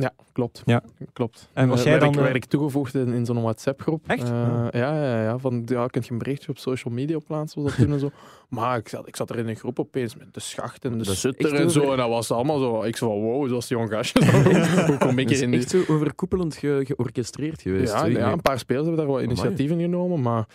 Ja, 0.01 0.13
klopt. 0.31 0.61
Ja. 0.65 0.83
klopt. 1.13 1.49
En 1.53 1.67
was 1.67 1.83
jij 1.83 1.99
dan... 1.99 2.15
Werd 2.15 2.35
ik 2.35 2.45
toegevoegd 2.45 2.95
in, 2.95 3.13
in 3.13 3.25
zo'n 3.25 3.41
WhatsApp-groep. 3.41 4.03
Echt? 4.07 4.29
Uh, 4.29 4.67
ja, 4.71 5.03
ja, 5.03 5.23
ja. 5.23 5.37
Van, 5.37 5.63
ja, 5.65 5.87
kun 5.87 6.01
je 6.05 6.11
een 6.11 6.17
berichtje 6.17 6.49
op 6.49 6.57
social 6.57 6.93
media 6.93 7.17
plaatsen, 7.27 7.63
was 7.63 7.71
dat 7.71 7.85
toen 7.85 7.93
en 7.93 7.99
zo. 7.99 8.11
Maar 8.51 8.77
ik 8.77 8.87
zat, 8.87 9.07
ik 9.07 9.15
zat 9.15 9.29
er 9.29 9.37
in 9.37 9.47
een 9.47 9.55
groep 9.55 9.79
opeens 9.79 10.15
met 10.15 10.33
de 10.33 10.39
schacht 10.39 10.85
en 10.85 10.97
de 10.97 11.03
sutter 11.03 11.53
en 11.55 11.71
zo. 11.71 11.91
En 11.91 11.97
dat 11.97 12.09
was 12.09 12.31
allemaal 12.31 12.59
zo. 12.59 12.83
Ik 12.83 12.97
zei 12.97 13.11
van, 13.11 13.21
wow, 13.21 13.47
zoals 13.47 13.67
die 13.67 13.77
jong 13.77 13.89
gastje. 13.89 14.25
Hoe 14.87 14.97
kom 14.97 15.19
ik 15.19 15.29
in? 15.29 15.53
echt 15.53 15.69
zo 15.69 15.83
overkoepelend 15.87 16.55
ge 16.55 16.81
georchestreerd 16.83 17.61
geweest. 17.61 17.93
Ja, 17.93 18.05
ja, 18.05 18.31
een 18.31 18.41
paar 18.41 18.59
spelers 18.59 18.85
hebben 18.85 19.05
daar 19.05 19.13
wel 19.13 19.23
initiatieven 19.23 19.79
genomen, 19.79 20.21
maar 20.21 20.47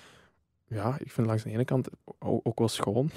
ja, 0.68 0.96
ik 0.98 1.12
vind 1.12 1.26
langs 1.26 1.42
de 1.42 1.50
ene 1.50 1.64
kant 1.64 1.88
ook, 2.18 2.58
wel 2.58 2.68
schoon. 2.68 3.10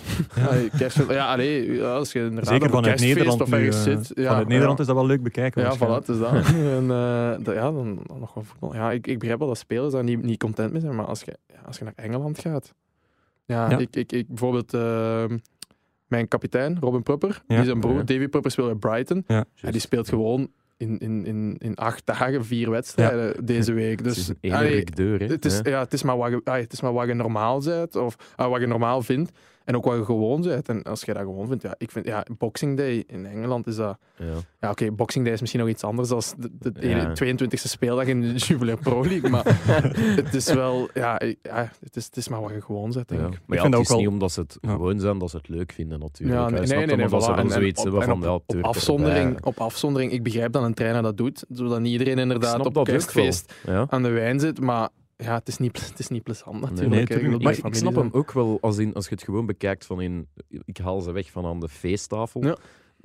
Ja, 1.10 1.36
ja 1.36 1.93
als 1.93 2.12
je 2.12 2.20
inderdaad 2.20 2.47
Zeker 2.47 2.70
vanuit 2.70 3.00
Nederland 3.00 3.41
of 3.41 3.52
ergens 3.52 3.86
nu, 3.86 3.91
zit. 3.91 4.12
Ja, 4.16 4.28
vanuit 4.28 4.47
Nederland 4.47 4.80
is 4.80 4.86
dat 4.86 4.95
wel 4.95 5.06
leuk 5.06 5.24
bekijken. 5.24 5.62
Ja, 5.62 5.76
voilà, 5.76 6.06
is 6.06 6.20
dat. 6.20 6.34
en, 6.78 6.84
uh, 6.84 7.56
ja, 7.56 7.72
dan, 7.72 8.00
dan, 8.06 8.20
nog 8.20 8.34
wel 8.34 8.43
voetbal. 8.43 8.74
Ja, 8.74 8.91
ik, 8.91 9.08
ik 9.08 9.20
begrijp 9.20 9.39
wel 9.39 9.47
dat 9.47 9.58
spelers 9.58 9.93
daar 9.93 10.04
niet, 10.04 10.22
niet 10.22 10.39
content 10.39 10.72
mee 10.72 10.82
zijn, 10.82 10.95
maar 10.95 11.06
als 11.06 11.22
je, 11.22 11.38
als 11.66 11.78
je 11.78 11.84
naar 11.84 11.93
Engeland 11.95 12.39
gaat... 12.39 12.74
Ja, 13.45 13.78
Ik, 13.78 13.95
ik, 13.95 14.12
ik 14.12 14.28
bijvoorbeeld... 14.28 14.74
Uh, 14.74 15.24
mijn 16.08 16.28
kapitein, 16.28 16.78
Robin 16.80 17.04
Prupper, 17.04 17.41
die 17.47 17.64
zijn 17.64 17.80
broer, 17.80 18.06
Davy 18.06 18.28
Prupper, 18.28 18.52
speelt 18.52 18.80
bij 18.80 18.91
Brighton. 18.91 19.24
Ja. 19.28 19.45
die 19.72 19.80
speelt 19.80 20.10
gewoon 20.10 20.52
in, 20.80 20.98
in, 20.98 21.26
in, 21.26 21.56
in 21.58 21.76
acht 21.76 22.06
dagen 22.06 22.46
vier 22.46 22.70
wedstrijden 22.70 23.46
deze 23.46 23.74
week. 23.84 24.04
Dus, 24.04 24.28
het 24.28 24.38
is 24.42 24.52
een 24.52 24.86
deur. 24.96 25.20
Hè? 25.20 25.26
Het, 25.26 25.46
is, 25.46 25.60
ja, 25.64 25.80
het, 25.80 25.94
is 25.94 26.04
maar 26.04 26.18
wat 26.18 26.30
je, 26.30 26.52
het 26.52 26.74
is 26.74 26.82
maar 26.82 26.94
wat 26.94 27.08
je 27.08 27.14
normaal 27.14 27.60
bent, 27.64 27.96
of 27.96 28.16
uh, 28.40 28.48
wat 28.48 28.60
je 28.60 28.68
normaal 28.68 29.02
vindt. 29.02 29.32
En 29.70 29.76
ook 29.76 29.86
wat 29.86 29.97
je 29.97 30.05
gewoon 30.05 30.41
bent. 30.41 30.70
En 30.70 30.84
als 30.84 31.01
je 31.01 31.13
dat 31.13 31.22
gewoon 31.22 31.47
vindt, 31.47 31.63
ja, 31.63 31.76
ik 31.78 31.91
vind, 31.91 32.05
ja, 32.05 32.26
Boxing 32.38 32.78
Day 32.78 33.03
in 33.07 33.26
Engeland 33.26 33.67
is 33.67 33.76
dat. 33.76 33.97
Ja, 34.17 34.26
ja 34.59 34.70
oké, 34.70 34.91
Boxing 34.91 35.26
Day 35.26 35.34
is 35.34 35.39
misschien 35.39 35.61
nog 35.61 35.70
iets 35.70 35.84
anders 35.84 36.09
dan 36.09 36.22
de, 36.38 36.72
de, 36.72 37.38
22e 37.47 37.53
speeldag 37.53 38.05
in 38.05 38.22
de 38.22 38.34
Jubilee 38.34 38.76
Pro 38.76 39.03
League. 39.03 39.30
Maar 39.30 39.43
het 40.22 40.34
is 40.34 40.53
wel, 40.53 40.89
ja, 40.93 41.22
ja 41.41 41.72
het, 41.80 41.95
is, 41.95 42.05
het 42.05 42.17
is 42.17 42.28
maar 42.28 42.41
wat 42.41 42.51
je 42.51 42.61
gewoon 42.61 42.91
bent, 42.91 43.07
denk 43.07 43.22
ik. 43.22 43.39
Maar 43.45 43.57
ik 43.57 43.63
vind 43.63 43.74
het 43.74 43.89
is 43.89 43.95
niet 43.95 44.07
omdat 44.07 44.32
ze 44.32 44.39
het 44.39 44.57
gewoon 44.61 44.99
zijn 44.99 45.17
dat 45.17 45.30
ze 45.30 45.38
het 45.38 45.49
leuk 45.49 45.72
vinden, 45.72 45.99
natuurlijk. 45.99 46.39
Ja, 46.39 46.49
nee, 46.49 46.59
nee, 46.59 46.86
nee, 46.86 46.95
nee, 46.95 47.22
ze 47.22 47.32
en, 47.32 47.49
zoiets 47.49 47.86
op, 47.86 48.03
van, 48.03 48.30
op, 48.30 48.43
op, 48.47 48.61
afzondering, 48.61 49.45
op 49.45 49.59
afzondering, 49.59 50.11
ik 50.11 50.24
begrijp 50.24 50.51
dat 50.51 50.63
een 50.63 50.74
trainer 50.74 51.01
dat 51.01 51.17
doet, 51.17 51.45
zodat 51.49 51.80
niet 51.80 51.91
iedereen 51.91 52.17
inderdaad 52.17 52.65
op 52.65 52.84
kerstfeest 52.84 53.53
aan 53.88 54.03
de 54.03 54.09
wijn 54.09 54.39
zit. 54.39 54.59
Maar 54.59 54.89
ja, 55.24 55.34
het 55.34 55.47
is 55.47 55.57
niet, 55.57 55.88
het 55.89 55.99
is 55.99 56.07
niet 56.07 56.24
plezant 56.24 56.61
natuurlijk. 56.61 57.09
Nee, 57.09 57.20
nee, 57.20 57.57
ik, 57.57 57.65
ik, 57.65 57.76
snap 57.76 57.95
hem 57.95 58.09
ook 58.11 58.32
wel 58.32 58.57
als, 58.61 58.78
in, 58.78 58.93
als 58.93 59.07
je 59.07 59.15
het 59.15 59.24
gewoon 59.24 59.45
bekijkt 59.45 59.86
van 59.86 60.01
in, 60.01 60.28
ik 60.65 60.78
haal 60.78 61.01
ze 61.01 61.11
weg 61.11 61.32
van 61.32 61.45
aan 61.45 61.59
de 61.59 61.70
feesttafel 61.70 62.43
ja. 62.43 62.57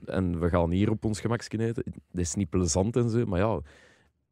en 0.05 0.41
we 0.41 0.49
gaan 0.49 0.71
hier 0.71 0.91
op 0.91 1.05
ons 1.05 1.21
gemakje 1.21 1.59
eten. 1.59 1.85
Dat 1.85 2.21
is 2.21 2.35
niet 2.35 2.51
plezant 2.51 2.97
en 2.97 3.11
zo, 3.11 3.27
maar 3.27 3.39
ja, 3.39 3.61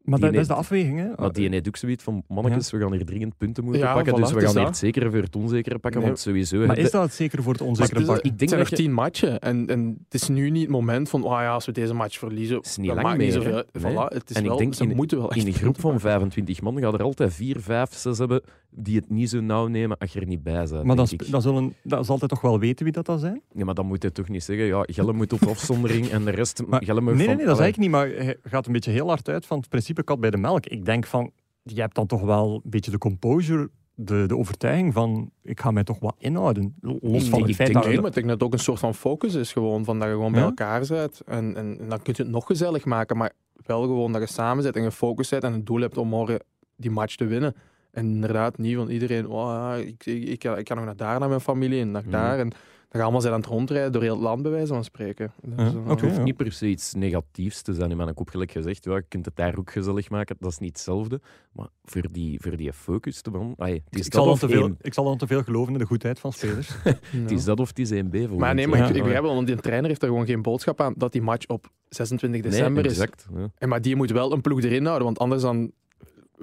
maar 0.04 0.18
dat, 0.18 0.34
is 0.34 0.46
de 0.46 0.54
afweging, 0.54 0.98
hè? 0.98 1.08
Maar 1.16 1.32
die 1.32 1.48
heeft 1.48 1.68
ook 1.68 1.76
zoiets 1.76 2.04
van, 2.04 2.22
mannetjes, 2.28 2.70
we 2.70 2.78
gaan 2.78 2.92
hier 2.92 3.04
dringend 3.04 3.36
punten 3.36 3.64
moeten 3.64 3.82
pakken, 3.82 4.14
dus 4.14 4.32
we 4.32 4.40
gaan 4.40 4.56
hier 4.56 4.66
het 4.66 4.76
zekere 4.76 5.10
voor 5.10 5.22
het 5.22 5.36
onzekere 5.36 5.78
pakken, 5.78 6.00
want 6.00 6.18
sowieso... 6.18 6.66
Maar 6.66 6.78
is 6.78 6.90
dat 6.90 7.02
het 7.02 7.14
zekere 7.14 7.42
voor 7.42 7.52
het 7.52 7.62
onzekere 7.62 8.04
pakken? 8.04 8.30
Ik 8.30 8.38
denk 8.38 8.40
het 8.40 8.48
zijn 8.48 8.60
nog 8.60 8.68
tien 8.68 8.92
matchen 8.92 9.40
en, 9.40 9.66
en 9.68 9.96
het 10.04 10.14
is 10.14 10.28
nu 10.28 10.50
niet 10.50 10.62
het 10.62 10.70
moment 10.70 11.08
van, 11.08 11.24
oh 11.24 11.30
ja, 11.30 11.52
als 11.52 11.66
we 11.66 11.72
deze 11.72 11.94
match 11.94 12.18
verliezen, 12.18 12.56
het 12.56 12.66
is 12.66 12.76
niet 12.76 12.92
lang 12.92 13.16
meer, 13.16 13.32
zoveel. 13.32 13.62
Voilà, 13.78 14.14
het 14.14 14.30
is 14.30 14.36
en 14.36 14.44
wel, 14.44 14.52
ik 14.52 14.58
denk, 14.58 14.74
ze 14.74 14.82
in, 14.82 14.96
moeten 14.96 15.18
wel 15.18 15.32
in 15.32 15.46
een 15.46 15.52
groep 15.52 15.80
van 15.80 16.00
25 16.00 16.60
man 16.60 16.80
gaat 16.80 16.94
er 16.94 17.02
altijd 17.02 17.34
vier, 17.34 17.60
vijf, 17.60 17.94
zes 17.94 18.18
hebben 18.18 18.42
die 18.74 18.96
het 18.96 19.10
niet 19.10 19.30
zo 19.30 19.40
nauw 19.40 19.66
nemen 19.66 19.98
als 19.98 20.12
je 20.12 20.20
er 20.20 20.26
niet 20.26 20.42
bij 20.42 20.66
bent. 20.70 20.84
Maar 20.84 20.96
dat, 20.96 21.14
dat, 21.30 21.42
zullen, 21.42 21.74
dat 21.82 22.04
zal 22.04 22.14
altijd 22.14 22.30
toch 22.30 22.40
wel 22.40 22.58
weten 22.58 22.84
wie 22.84 22.92
dat, 22.92 23.06
dat 23.06 23.20
zijn? 23.20 23.42
Ja, 23.52 23.64
maar 23.64 23.74
dan 23.74 23.86
moet 23.86 24.02
je 24.02 24.12
toch 24.12 24.28
niet 24.28 24.44
zeggen, 24.44 24.66
ja, 24.66 24.82
Gelle 24.86 25.12
moet 25.12 25.32
op 25.32 25.42
afzondering 25.42 26.08
en 26.08 26.24
de 26.24 26.30
rest... 26.30 26.62
Maar, 26.66 26.82
nee, 26.86 27.04
nee, 27.04 27.14
nee, 27.14 27.26
dat 27.26 27.38
is 27.38 27.46
eigenlijk 27.46 27.76
niet, 27.76 27.90
maar 27.90 28.08
hij 28.08 28.36
gaat 28.42 28.66
een 28.66 28.72
beetje 28.72 28.90
heel 28.90 29.08
hard 29.08 29.28
uit 29.28 29.46
van 29.46 29.58
het 29.58 29.68
principe 29.68 30.02
kat 30.02 30.20
bij 30.20 30.30
de 30.30 30.36
melk 30.36 30.66
ik 30.66 30.84
denk 30.84 31.06
van, 31.06 31.30
je 31.62 31.80
hebt 31.80 31.94
dan 31.94 32.06
toch 32.06 32.22
wel 32.22 32.60
een 32.64 32.70
beetje 32.70 32.90
de 32.90 32.98
composure 32.98 33.70
de, 33.94 34.24
de 34.26 34.36
overtuiging 34.36 34.92
van 34.92 35.30
ik 35.42 35.60
ga 35.60 35.70
mij 35.70 35.84
toch 35.84 35.98
wat 35.98 36.14
inhouden. 36.18 36.74
Los 36.80 37.28
van 37.28 37.42
het 37.42 37.54
feit 37.54 37.72
dat... 37.72 37.86
Nee, 37.86 37.96
maar 37.96 38.06
ik 38.06 38.14
denk 38.14 38.26
dat 38.26 38.34
het 38.34 38.42
ook 38.42 38.52
een 38.52 38.58
soort 38.58 38.78
van 38.78 38.94
focus 38.94 39.34
is 39.34 39.52
gewoon, 39.52 39.84
van 39.84 39.98
dat 39.98 40.08
je 40.08 40.14
gewoon 40.14 40.32
bij 40.32 40.42
elkaar 40.42 40.86
bent. 40.88 41.20
En, 41.26 41.56
en, 41.56 41.88
dan 41.88 42.02
kun 42.02 42.14
je 42.16 42.22
het 42.22 42.32
nog 42.32 42.46
gezellig 42.46 42.84
maken, 42.84 43.16
maar 43.16 43.32
wel 43.66 43.82
gewoon 43.82 44.12
dat 44.12 44.22
je 44.22 44.28
samen 44.28 44.62
zit 44.62 44.76
en 44.76 44.82
gefocust 44.82 45.30
bent 45.30 45.44
en 45.44 45.52
het 45.52 45.66
doel 45.66 45.80
hebt 45.80 45.96
om 45.96 46.08
morgen 46.08 46.42
die 46.76 46.90
match 46.90 47.14
te 47.14 47.26
winnen. 47.26 47.54
En 47.92 48.06
inderdaad 48.06 48.58
niet 48.58 48.76
van 48.76 48.88
iedereen, 48.88 49.28
oh, 49.28 49.74
ik, 49.78 50.06
ik, 50.06 50.28
ik, 50.28 50.44
ik, 50.44 50.64
kan 50.64 50.76
nog 50.76 50.84
naar 50.84 50.96
daar 50.96 51.20
naar 51.20 51.28
mijn 51.28 51.40
familie 51.40 51.80
en 51.80 51.90
naar 51.90 52.08
daar. 52.10 52.38
En 52.38 52.48
dan 52.48 53.00
gaan 53.00 53.10
allemaal 53.10 53.20
zijn 53.20 53.32
aan 53.32 53.40
het 53.40 53.48
rondrijden 53.48 53.92
door 53.92 54.02
heel 54.02 54.14
het 54.14 54.22
land, 54.22 54.42
bij 54.42 54.50
wijze 54.50 54.72
van 54.72 54.84
spreken. 54.84 55.32
Dus, 55.42 55.72
het 55.86 56.00
hoeft 56.00 56.22
niet 56.22 56.36
per 56.36 56.52
se 56.52 56.66
iets 56.66 56.94
negatiefs 56.94 57.62
te 57.62 57.74
zijn. 57.74 57.90
In 57.90 57.96
mijn 57.96 58.14
kop 58.14 58.28
gelijk 58.28 58.50
gezegd, 58.50 58.84
ja, 58.84 58.94
je 58.94 59.04
kunt 59.08 59.24
het 59.24 59.36
daar 59.36 59.58
ook 59.58 59.70
gezellig 59.70 60.10
maken. 60.10 60.36
Dat 60.38 60.50
is 60.50 60.58
niet 60.58 60.72
hetzelfde. 60.72 61.20
Maar 61.52 61.68
voor 61.84 62.06
die, 62.10 62.40
voor 62.40 62.56
die 62.56 62.72
focus 62.72 63.20
te 63.20 63.30
man, 63.30 63.54
ik, 63.90 64.12
zal 64.12 64.24
dan 64.24 64.38
te 64.38 64.48
veel, 64.48 64.74
ik 64.80 64.94
zal 64.94 65.04
dan 65.04 65.18
te 65.18 65.26
veel 65.26 65.42
geloven 65.42 65.72
in 65.72 65.78
de 65.78 65.86
goedheid 65.86 66.18
van 66.18 66.32
spelers. 66.32 66.70
het 67.22 67.30
is 67.30 67.44
dat 67.44 67.60
of 67.60 67.68
het 67.68 67.78
is 67.78 67.90
1B. 67.90 68.36
Maar 68.36 68.54
nee, 68.54 68.68
maar 68.68 68.78
ik, 68.78 68.96
ik 68.96 69.02
begrijp 69.02 69.22
wel, 69.22 69.34
want 69.34 69.46
die 69.46 69.56
trainer 69.56 69.88
heeft 69.88 70.02
er 70.02 70.08
gewoon 70.08 70.26
geen 70.26 70.42
boodschap 70.42 70.80
aan 70.80 70.94
dat 70.96 71.12
die 71.12 71.22
match 71.22 71.46
op 71.46 71.70
26 71.88 72.42
december 72.42 72.82
nee, 72.82 72.92
exact, 72.92 73.26
is. 73.36 73.46
En 73.58 73.68
maar 73.68 73.82
die 73.82 73.96
moet 73.96 74.10
wel 74.10 74.32
een 74.32 74.40
ploeg 74.40 74.62
erin 74.62 74.84
houden, 74.84 75.04
want 75.04 75.18
anders 75.18 75.42
dan 75.42 75.72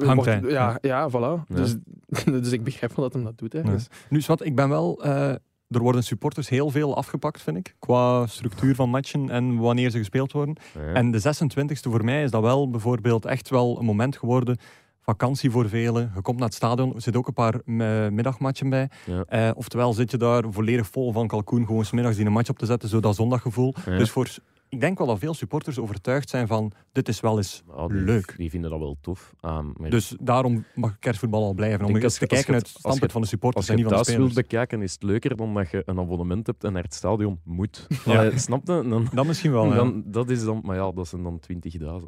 Hangt 0.06 0.26
hij. 0.26 0.41
Ja, 0.47 0.78
ja, 0.82 1.10
voilà. 1.10 1.47
Dus, 1.47 1.76
dus 2.43 2.52
ik 2.52 2.64
begrijp 2.64 2.95
wel 2.95 3.06
dat 3.06 3.14
hem 3.14 3.24
dat 3.24 3.38
doet. 3.38 3.54
Hè. 3.54 3.62
Dus. 3.62 3.88
Nu, 4.10 4.22
wat, 4.28 4.45
ik 4.45 4.56
ben 4.56 4.70
wel 4.70 5.06
uh, 5.06 5.34
er 5.70 5.80
worden 5.80 6.04
supporters 6.04 6.50
heel 6.50 6.70
veel 6.70 6.95
afgepakt, 6.95 7.41
vind 7.41 7.58
ik. 7.58 7.76
Qua 7.80 8.28
structuur 8.28 8.76
van 8.76 8.89
matchen 8.89 9.30
en 9.30 9.58
wanneer 9.58 9.89
ze 9.89 9.97
gespeeld 9.97 10.32
worden. 10.32 10.56
En 10.93 11.12
de 11.12 11.22
26e 11.22 11.80
voor 11.80 12.04
mij 12.04 12.24
is 12.24 12.32
dat 12.32 12.41
wel 12.41 12.70
bijvoorbeeld 12.70 13.26
echt 13.26 13.50
wel 13.50 13.80
een 13.80 13.86
moment 13.86 14.18
geworden. 14.18 14.58
Vakantie 15.02 15.52
voor 15.52 15.70
velen. 15.70 16.12
Je 16.16 16.22
komt 16.22 16.38
naar 16.38 16.47
het 16.47 16.56
stadion, 16.56 16.95
er 16.95 17.02
zitten 17.02 17.22
ook 17.22 17.28
een 17.28 17.34
paar 17.34 17.54
eh, 17.54 18.10
middagmatchen 18.12 18.70
bij. 18.70 18.89
Eh, 19.28 19.50
oftewel 19.54 19.93
zit 19.93 20.12
je 20.12 20.18
daar 20.18 20.43
volledig 20.50 20.88
vol 20.88 21.12
van 21.12 21.28
kalkoen, 21.28 21.66
gewoon 21.66 21.86
smiddags 21.86 22.16
die 22.16 22.26
een 22.26 22.32
match 22.32 22.50
op 22.50 22.60
te 22.60 22.66
zetten, 22.66 22.89
zo 22.89 23.00
dat 23.00 23.16
zondaggevoel. 23.16 23.74
Dus 23.86 24.10
voor 24.10 24.28
ik 24.70 24.80
denk 24.82 24.97
wel 24.97 25.07
dat 25.07 25.20
veel 25.20 25.34
supporters 25.34 25.80
overtuigd 25.80 26.30
zijn 26.30 26.47
van 26.47 26.72
dit 26.91 27.07
is 27.07 27.20
wel 27.20 27.38
eens 27.38 27.63
leuk. 27.88 28.34
Die 28.38 28.49
vinden 28.49 28.70
dat 28.70 28.80
wel 28.80 28.97
tof. 29.01 29.34
Um, 29.41 29.74
dus 29.89 30.15
daarom 30.20 30.65
mag 30.76 30.99
kerstvoetbal 30.99 31.43
al 31.43 31.53
blijven. 31.53 31.86
Om 31.86 31.95
eens 31.95 32.17
te 32.17 32.28
kijken 32.28 32.53
uit 32.53 32.67
het 32.67 32.78
standpunt 32.78 33.11
van 33.11 33.22
de 33.22 33.28
supporters 33.28 33.70
en 33.70 33.76
niet 33.76 33.86
van 33.86 33.97
de 33.97 34.03
spelers. 34.03 34.22
Als 34.22 34.28
je 34.28 34.34
thuis 34.34 34.47
wilt 34.47 34.67
bekijken 34.67 34.82
is 34.82 34.93
het 34.93 35.03
leuker 35.03 35.36
dan 35.36 35.53
dat 35.53 35.72
je 35.72 35.84
een 35.86 35.99
abonnement 35.99 36.47
hebt 36.47 36.63
en 36.63 36.74
naar 36.74 36.84
het 36.84 36.93
stadion 36.93 37.39
moet. 37.43 37.88
Ja. 38.05 38.38
snap 38.38 38.67
je? 38.67 38.88
Dan, 38.89 39.07
dat 39.13 39.26
misschien 39.26 39.51
wel, 39.51 39.70
dan, 39.70 40.03
Dat 40.05 40.30
is 40.30 40.43
dan, 40.43 40.61
maar 40.63 40.76
ja, 40.76 40.91
dat 40.91 41.07
zijn 41.07 41.24
dan 41.24 41.39
20.000. 41.53 41.59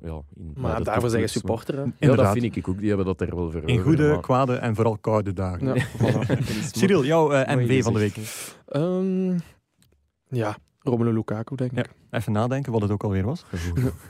Ja, 0.03 0.22
maar 0.55 0.84
daarvoor 0.84 1.09
zeggen 1.09 1.30
supporters. 1.30 1.91
Ja, 1.99 2.16
dat 2.16 2.32
vind 2.32 2.55
ik 2.55 2.68
ook. 2.68 2.80
Die 2.80 2.88
hebben 2.88 3.05
dat 3.05 3.22
er 3.22 3.36
wel 3.36 3.51
voor. 3.51 3.62
In 3.66 3.80
goede, 3.80 4.20
kwade 4.20 4.55
en 4.55 4.76
vooral 4.76 4.97
koude 4.97 5.34
dagen. 5.34 5.76
Ja. 5.76 5.86
Cyril, 6.72 7.05
jouw 7.05 7.34
uh, 7.34 7.55
MV 7.55 7.84
van 7.84 7.93
de 7.93 7.99
week? 7.99 8.16
Um, 8.76 9.39
ja, 10.30 10.57
Romelu 10.84 11.13
Lukaku, 11.13 11.55
denk 11.55 11.71
ik. 11.71 11.89
even 12.11 12.32
nadenken 12.32 12.71
wat 12.71 12.82
het 12.82 12.91
ook 12.91 13.03
alweer 13.03 13.25
was. 13.25 13.45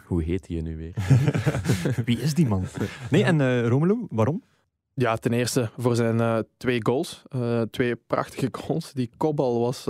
Hoe, 0.05 0.24
heet 0.30 0.47
hij 0.47 0.61
nu 0.61 0.78
weer? 0.78 0.93
Wie 2.05 2.19
is 2.22 2.34
die 2.34 2.47
man? 2.47 2.63
Nee, 3.09 3.24
en 3.24 3.39
uh, 3.39 3.67
Romelu, 3.67 4.05
waarom? 4.09 4.43
Ja, 4.93 5.15
ten 5.15 5.34
eerste 5.34 5.69
voor 5.78 5.95
zijn 5.95 6.17
uh, 6.17 6.39
twee 6.57 6.86
goals. 6.86 7.24
Uh, 7.36 7.61
twee 7.61 7.95
prachtige 7.95 8.47
goals. 8.51 8.93
Die 8.93 9.09
kopbal 9.17 9.59
was 9.59 9.88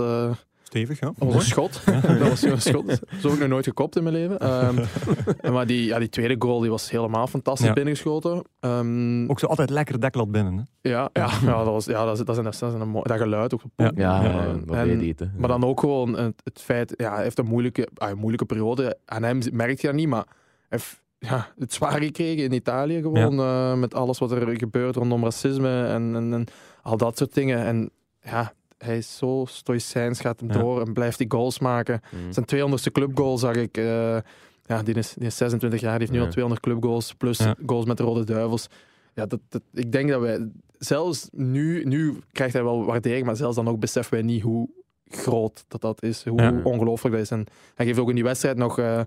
Stevig, 0.72 1.00
ja. 1.00 1.12
Dat 1.16 1.32
was 1.32 1.34
een 1.34 1.50
schot. 1.50 1.82
dat 2.02 2.28
was 2.28 2.42
een 2.42 2.60
schot. 2.60 3.00
Zo 3.20 3.28
heb 3.28 3.32
ik 3.32 3.38
nog 3.38 3.48
nooit 3.48 3.64
gekopt 3.64 3.96
in 3.96 4.02
mijn 4.02 4.14
leven. 4.14 4.66
Um, 4.66 4.84
maar 5.54 5.66
die, 5.66 5.84
ja, 5.84 5.98
die 5.98 6.08
tweede 6.08 6.36
goal 6.38 6.60
die 6.60 6.70
was 6.70 6.90
helemaal 6.90 7.26
fantastisch 7.26 7.66
ja. 7.66 7.72
binnengeschoten. 7.72 8.42
Um, 8.60 9.30
ook 9.30 9.38
zo 9.38 9.46
altijd 9.46 9.70
lekker 9.70 10.00
deklat 10.00 10.30
binnen. 10.30 10.56
Hè? 10.56 10.90
Ja, 10.90 11.10
ja, 11.12 11.30
ja, 11.44 11.64
dat, 11.64 11.66
was, 11.66 11.84
ja 11.84 12.04
dat, 12.04 12.18
is, 12.18 12.24
dat, 12.24 12.38
is, 12.38 12.58
dat, 12.58 12.74
is 12.74 12.80
een, 12.80 12.92
dat 12.92 13.18
geluid. 13.18 13.54
Ook 13.54 13.60
ja, 13.76 13.92
ja, 13.94 14.22
ja, 14.22 14.84
en, 14.84 15.04
je 15.04 15.14
Maar 15.36 15.48
dan 15.48 15.64
ook 15.64 15.80
gewoon 15.80 16.16
het, 16.16 16.40
het 16.44 16.60
feit, 16.60 16.94
ja, 16.96 17.14
hij 17.14 17.22
heeft 17.22 17.38
een 17.38 17.46
moeilijke, 17.46 17.88
ah, 17.94 18.10
een 18.10 18.18
moeilijke 18.18 18.46
periode. 18.46 18.98
Aan 19.04 19.22
hem 19.22 19.40
merk 19.52 19.80
je 19.80 19.86
dat 19.86 19.96
niet, 19.96 20.08
maar 20.08 20.24
hij 20.24 20.34
heeft 20.68 21.02
ja, 21.18 21.48
het 21.58 21.72
zwaar 21.72 22.02
gekregen 22.02 22.44
in 22.44 22.52
Italië 22.52 23.00
gewoon. 23.00 23.40
Uh, 23.40 23.74
met 23.74 23.94
alles 23.94 24.18
wat 24.18 24.32
er 24.32 24.58
gebeurt 24.58 24.96
rondom 24.96 25.24
racisme 25.24 25.86
en, 25.86 26.14
en, 26.14 26.32
en 26.32 26.46
al 26.82 26.96
dat 26.96 27.18
soort 27.18 27.34
dingen. 27.34 27.64
En 27.64 27.90
ja, 28.22 28.52
hij 28.84 28.96
is 28.96 29.16
zo 29.16 29.44
stoïcijns, 29.48 30.20
gaat 30.20 30.40
hem 30.40 30.48
door 30.48 30.80
en 30.80 30.92
blijft 30.92 31.18
die 31.18 31.30
goals 31.30 31.58
maken. 31.58 32.00
Mm. 32.10 32.32
Zijn 32.32 32.46
200ste 32.46 32.92
clubgoal 32.92 33.38
zag 33.38 33.54
ik. 33.54 33.76
Uh, 33.76 34.16
ja, 34.64 34.82
die 34.82 34.94
is, 34.94 35.14
die 35.14 35.26
is 35.26 35.36
26 35.36 35.80
jaar, 35.80 35.98
die 35.98 36.08
heeft 36.08 36.18
nu 36.18 36.24
al 36.24 36.30
200 36.30 36.62
clubgoals 36.62 37.14
plus 37.14 37.40
goals 37.66 37.84
met 37.84 37.96
de 37.96 38.02
Rode 38.02 38.24
Duivels. 38.24 38.66
Ja, 39.14 39.26
dat, 39.26 39.40
dat, 39.48 39.62
ik 39.72 39.92
denk 39.92 40.08
dat 40.08 40.20
wij 40.20 40.48
zelfs 40.78 41.28
nu, 41.32 41.84
nu 41.84 42.18
krijgt 42.32 42.54
hij 42.54 42.64
wel 42.64 42.84
waardering, 42.84 43.26
maar 43.26 43.36
zelfs 43.36 43.56
dan 43.56 43.68
ook 43.68 43.80
beseffen 43.80 44.14
wij 44.14 44.22
niet 44.22 44.42
hoe 44.42 44.68
groot 45.08 45.64
dat 45.68 45.80
dat 45.80 46.02
is. 46.02 46.24
Hoe 46.24 46.60
ongelooflijk 46.64 47.14
dat 47.14 47.24
is. 47.24 47.30
En 47.30 47.46
hij 47.74 47.86
geeft 47.86 47.98
ook 47.98 48.08
in 48.08 48.14
die 48.14 48.24
wedstrijd 48.24 48.56
nog... 48.56 48.78
Uh, 48.78 49.00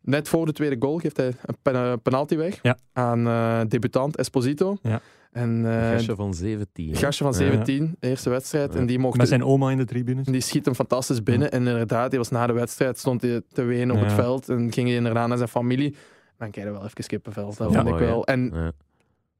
net 0.00 0.28
voor 0.28 0.46
de 0.46 0.52
tweede 0.52 0.76
goal 0.78 0.98
geeft 0.98 1.16
hij 1.16 1.32
een 1.62 2.00
penalty 2.02 2.36
weg 2.36 2.60
aan 2.92 3.26
uh, 3.26 3.60
debutant 3.68 4.16
Esposito. 4.16 4.76
Ja. 4.82 5.00
En, 5.32 5.64
uh, 5.64 5.90
gastje 5.90 6.14
van 6.14 6.34
17. 6.34 6.96
Gastje 6.96 7.24
van 7.24 7.34
17, 7.34 7.96
eerste 8.00 8.30
wedstrijd. 8.30 8.74
En 8.74 8.86
die 8.86 8.98
mocht 8.98 9.16
Met 9.16 9.28
zijn 9.28 9.44
oma 9.44 9.70
in 9.70 9.76
de 9.76 9.84
tribune. 9.84 10.22
Die 10.22 10.40
schiet 10.40 10.64
hem 10.64 10.74
fantastisch 10.74 11.22
binnen. 11.22 11.50
En 11.50 11.66
inderdaad, 11.66 12.10
die 12.10 12.18
was 12.18 12.28
na 12.28 12.46
de 12.46 12.52
wedstrijd, 12.52 12.98
stond 12.98 13.22
hij 13.22 13.42
te 13.52 13.62
wenen 13.62 13.96
op 13.96 14.02
het 14.02 14.12
veld. 14.12 14.48
En 14.48 14.72
ging 14.72 14.86
hij 14.88 14.96
inderdaad 14.96 15.28
naar 15.28 15.36
zijn 15.36 15.48
familie. 15.48 15.96
Dan 16.38 16.50
krijg 16.50 16.66
je 16.66 16.72
wel 16.72 16.84
even 16.84 17.06
kippenvel. 17.06 17.54
Dat 17.56 17.74
vond 17.74 17.88
ik 17.88 17.98
wel. 17.98 18.24
En 18.24 18.74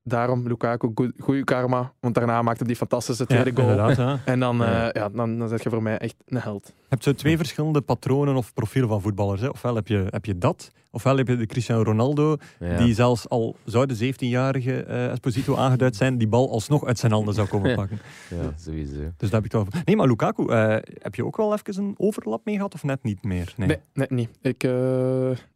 daarom 0.08 0.46
Lukaku, 0.46 1.12
goede 1.18 1.44
karma. 1.44 1.92
Want 2.00 2.14
daarna 2.14 2.42
maakte 2.42 2.58
hij 2.58 2.66
die 2.66 2.76
fantastische 2.76 3.26
tweede 3.26 3.52
goal. 3.54 3.90
En 4.24 4.40
dan, 4.40 4.62
uh, 4.62 4.88
ja, 4.92 5.08
dan, 5.08 5.38
dan 5.38 5.48
zet 5.48 5.62
je 5.62 5.70
voor 5.70 5.82
mij 5.82 5.98
echt 5.98 6.14
een 6.26 6.40
held. 6.40 6.66
Je 6.66 6.72
hebt 6.88 7.02
zo 7.02 7.12
twee 7.12 7.36
verschillende 7.36 7.80
patronen 7.80 8.36
of 8.36 8.54
profielen 8.54 8.88
van 8.88 9.02
voetballers. 9.02 9.40
Hè. 9.40 9.48
Ofwel 9.48 9.74
heb 9.74 9.88
je, 9.88 10.06
heb 10.10 10.24
je 10.24 10.38
dat, 10.38 10.72
ofwel 10.90 11.16
heb 11.16 11.28
je 11.28 11.36
de 11.36 11.46
Cristiano 11.46 11.82
Ronaldo, 11.82 12.36
die 12.78 12.94
zelfs 12.94 13.28
al 13.28 13.56
zou 13.64 13.86
de 13.86 14.12
17-jarige 14.14 14.84
uh, 14.88 15.10
Esposito 15.10 15.56
aangeduid 15.56 15.96
zijn, 15.96 16.18
die 16.18 16.28
bal 16.28 16.50
alsnog 16.50 16.86
uit 16.86 16.98
zijn 16.98 17.12
handen 17.12 17.34
zou 17.34 17.48
komen 17.48 17.74
pakken. 17.80 17.98
ja, 18.30 18.52
sowieso. 18.56 18.92
Dus 19.16 19.30
daar 19.30 19.40
heb 19.40 19.44
ik 19.44 19.52
het 19.52 19.60
over. 19.60 19.82
Nee, 19.84 19.96
maar 19.96 20.06
Lukaku, 20.06 20.42
uh, 20.42 20.76
heb 20.98 21.14
je 21.14 21.24
ook 21.24 21.36
wel 21.36 21.52
even 21.52 21.84
een 21.84 21.94
overlap 21.96 22.44
mee 22.44 22.54
gehad 22.54 22.74
of 22.74 22.82
net 22.82 23.02
niet 23.02 23.24
meer? 23.24 23.52
Nee, 23.56 23.68
nee 23.68 23.78
net 23.92 24.10
niet. 24.10 24.28
Ik, 24.42 24.62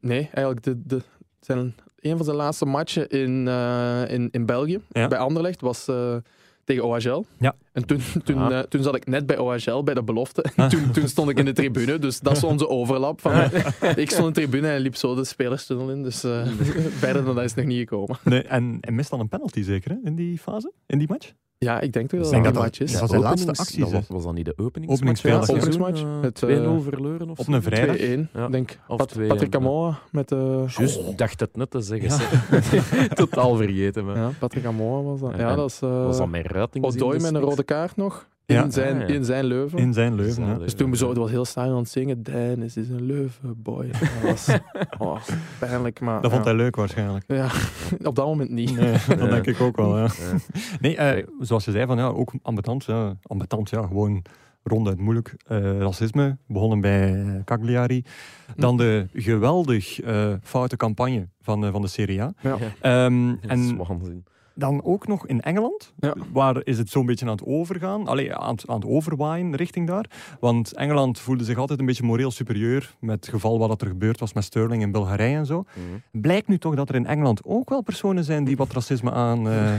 nee, 0.01 0.31
eigenlijk 0.33 0.63
de, 0.63 0.83
de, 0.87 1.03
zijn 1.41 1.75
een 2.03 2.17
van 2.17 2.25
zijn 2.25 2.37
laatste 2.37 2.65
matchen 2.65 3.09
in, 3.09 3.47
uh, 3.47 4.11
in, 4.11 4.29
in 4.31 4.47
België, 4.47 4.81
bij 4.93 5.19
Anderlecht, 5.19 5.61
was 5.61 5.89
uh, 5.89 6.17
tegen 6.65 6.85
OHL. 6.85 7.25
Ja. 7.39 7.55
En 7.73 7.87
toen, 7.87 8.01
toen, 8.25 8.51
uh, 8.51 8.59
toen 8.59 8.83
zat 8.83 8.95
ik 8.95 9.07
net 9.07 9.27
bij 9.27 9.39
OHL, 9.39 9.83
bij 9.83 9.95
de 9.95 10.03
belofte. 10.03 10.45
En 10.57 10.69
toen, 10.69 10.91
toen 10.91 11.09
stond 11.09 11.31
ik 11.31 11.39
in 11.39 11.45
de 11.45 11.53
tribune, 11.53 11.99
dus 11.99 12.21
dat 12.21 12.37
is 12.37 12.45
onze 12.45 12.69
overlap. 12.69 13.21
Van, 13.21 13.33
ik 13.97 14.11
stond 14.11 14.27
in 14.27 14.33
de 14.33 14.33
tribune 14.33 14.69
en 14.69 14.81
liep 14.81 14.97
zo 14.97 15.15
de 15.15 15.25
spelerstunnel 15.25 15.91
in. 15.91 16.03
Dus 16.03 16.21
verder 17.03 17.25
dan 17.25 17.35
dat 17.35 17.45
is 17.45 17.51
het 17.51 17.57
nog 17.57 17.67
niet 17.67 17.79
gekomen. 17.79 18.19
Nee, 18.25 18.43
en, 18.43 18.79
en 18.81 18.95
mist 18.95 19.11
dan 19.11 19.21
een 19.21 19.29
penalty 19.29 19.63
zeker 19.63 19.91
hè, 19.91 19.97
in 20.05 20.15
die 20.15 20.39
fase, 20.39 20.73
in 20.87 20.99
die 20.99 21.09
match? 21.09 21.33
Ja, 21.63 21.81
ik 21.81 21.93
denk 21.93 22.09
toch 22.09 22.21
dat 22.21 22.33
dat 22.33 22.47
een 22.47 22.53
match 22.53 22.81
is. 22.81 22.93
Dat 22.93 23.01
was 23.01 23.11
zijn 23.11 23.23
laatste 23.23 23.53
actie. 23.53 23.87
Was, 23.87 24.09
was 24.09 24.25
dat 24.25 24.35
niet 24.35 24.45
de 24.45 24.55
openingsmatch? 24.57 25.51
Openingsmatch. 25.51 26.05
Het 26.21 26.43
2-0 26.45 26.49
verloren 26.83 27.31
of 27.31 27.39
Op 27.39 27.49
een 27.49 27.63
vrijdag. 27.63 27.97
2-1. 27.97 28.33
Ja. 28.33 28.49
Denk, 28.49 28.79
Pat 28.87 29.17
Patrick 29.29 29.55
Amoa 29.55 29.99
met 30.11 30.29
de... 30.29 30.65
Juist, 30.77 30.99
oh. 30.99 31.17
dacht 31.17 31.41
het 31.41 31.57
net 31.57 31.71
te 31.71 31.81
zeggen. 31.81 32.29
Totaal 33.15 33.57
vergeten. 33.57 34.05
Maar. 34.05 34.17
Ja, 34.17 34.31
Patrick 34.39 34.65
Amoa 34.65 35.03
was 35.03 35.21
dat. 35.21 35.37
Ja, 35.37 35.55
dat 35.55 35.71
is, 35.71 35.81
uh, 35.83 36.05
was 36.05 36.17
dat 36.17 36.29
mijn? 36.29 36.47
Odoi 36.81 37.19
met 37.19 37.35
een 37.35 37.41
rode 37.41 37.62
kaart 37.63 37.97
nog. 37.97 38.31
In, 38.47 38.73
zijn, 38.73 39.03
ah, 39.03 39.09
in 39.09 39.25
zijn 39.25 39.45
Leuven. 39.45 39.79
In 39.79 39.93
zijn 39.93 40.15
Leuven, 40.15 40.47
ja. 40.47 40.55
Dus 40.55 40.75
toen 40.75 40.91
we 40.91 40.97
zo, 40.97 41.09
het 41.09 41.19
was 41.19 41.31
heel 41.31 41.45
snel 41.45 41.65
aan 41.65 41.77
het 41.77 41.89
zingen. 41.89 42.23
Dennis 42.23 42.77
is 42.77 42.89
een 42.89 43.03
Leuven, 43.03 43.63
boy. 43.63 43.87
Dat 43.91 44.23
was 44.23 44.49
oh, 44.99 45.17
pijnlijk, 45.59 46.01
maar... 46.01 46.23
Dat 46.23 46.31
vond 46.31 46.45
hij 46.45 46.55
leuk 46.55 46.77
waarschijnlijk. 46.77 47.25
Ja, 47.27 47.49
op 48.11 48.15
dat 48.15 48.27
moment 48.27 48.51
niet. 48.51 48.77
Nee, 48.77 48.97
dat 49.19 49.31
denk 49.31 49.47
ik 49.47 49.61
ook 49.61 49.77
wel, 49.77 49.99
ja. 49.99 50.09
Nee, 50.81 50.97
uh, 50.97 51.27
zoals 51.41 51.65
je 51.65 51.71
zei, 51.71 51.87
van, 51.87 51.97
ja, 51.97 52.07
ook 52.07 52.33
ambetant. 52.43 52.85
Ja, 52.85 53.17
ambetant, 53.23 53.71
ja, 53.71 53.87
gewoon 53.87 54.23
ronduit 54.63 54.99
moeilijk. 54.99 55.35
Uh, 55.49 55.79
racisme, 55.79 56.37
begonnen 56.47 56.81
bij 56.81 57.43
Cagliari. 57.45 58.05
Dan 58.57 58.77
de 58.77 59.07
geweldig 59.13 60.05
uh, 60.05 60.35
foute 60.43 60.77
campagne 60.77 61.29
van, 61.41 61.65
uh, 61.65 61.71
van 61.71 61.83
de 61.83 61.89
Serie 61.89 62.23
A. 62.23 62.33
Ja. 62.41 63.05
Um, 63.05 63.41
en 63.41 63.77
dan 64.55 64.85
ook 64.85 65.07
nog 65.07 65.27
in 65.27 65.41
Engeland. 65.41 65.93
Ja. 65.99 66.15
Waar 66.33 66.61
is 66.65 66.79
het 66.79 66.91
zo'n 66.91 67.07
beetje 67.07 67.25
aan 67.25 67.31
het 67.31 67.45
overgaan? 67.45 68.07
Allee, 68.07 68.35
aan, 68.35 68.55
het, 68.55 68.69
aan 68.69 68.81
het 68.81 68.89
overwaaien 68.89 69.57
richting 69.57 69.87
daar. 69.87 70.05
Want 70.41 70.73
Engeland 70.73 71.19
voelde 71.19 71.45
zich 71.45 71.59
altijd 71.59 71.81
een 71.81 71.87
beetje 71.87 72.05
moreel 72.05 72.31
superieur. 72.31 72.95
Met 73.01 73.17
het 73.17 73.29
geval 73.29 73.59
wat 73.59 73.81
er 73.81 73.87
gebeurd 73.87 74.21
was 74.21 74.33
met 74.33 74.45
Sterling 74.45 74.83
in 74.83 74.93
Bulgarije 74.93 75.37
en 75.37 75.47
zo. 75.47 75.65
Mhm. 75.75 76.21
Blijkt 76.23 76.49
nu 76.49 76.59
toch 76.59 76.75
dat 76.75 76.89
er 76.89 76.95
in 76.95 77.07
Engeland 77.07 77.41
ook 77.45 77.69
wel 77.69 77.83
personen 77.83 78.25
zijn 78.25 78.45
die 78.45 78.57
wat 78.57 78.73
racisme 78.73 79.11
aan, 79.11 79.47
uh, 79.53 79.75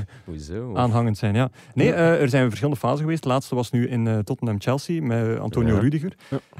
aanhangend 0.73 1.17
zijn. 1.17 1.35
Ja. 1.35 1.49
Nee, 1.73 1.87
uh, 1.87 2.21
er 2.21 2.29
zijn 2.29 2.45
verschillende 2.45 2.79
fasen 2.79 2.99
geweest. 2.99 3.23
De 3.23 3.29
laatste 3.29 3.55
was 3.55 3.71
nu 3.71 3.87
in 3.87 4.05
uh, 4.05 4.17
Tottenham-Chelsea 4.17 5.01
met 5.01 5.39
Antonio 5.39 5.77
Rudiger. 5.77 6.13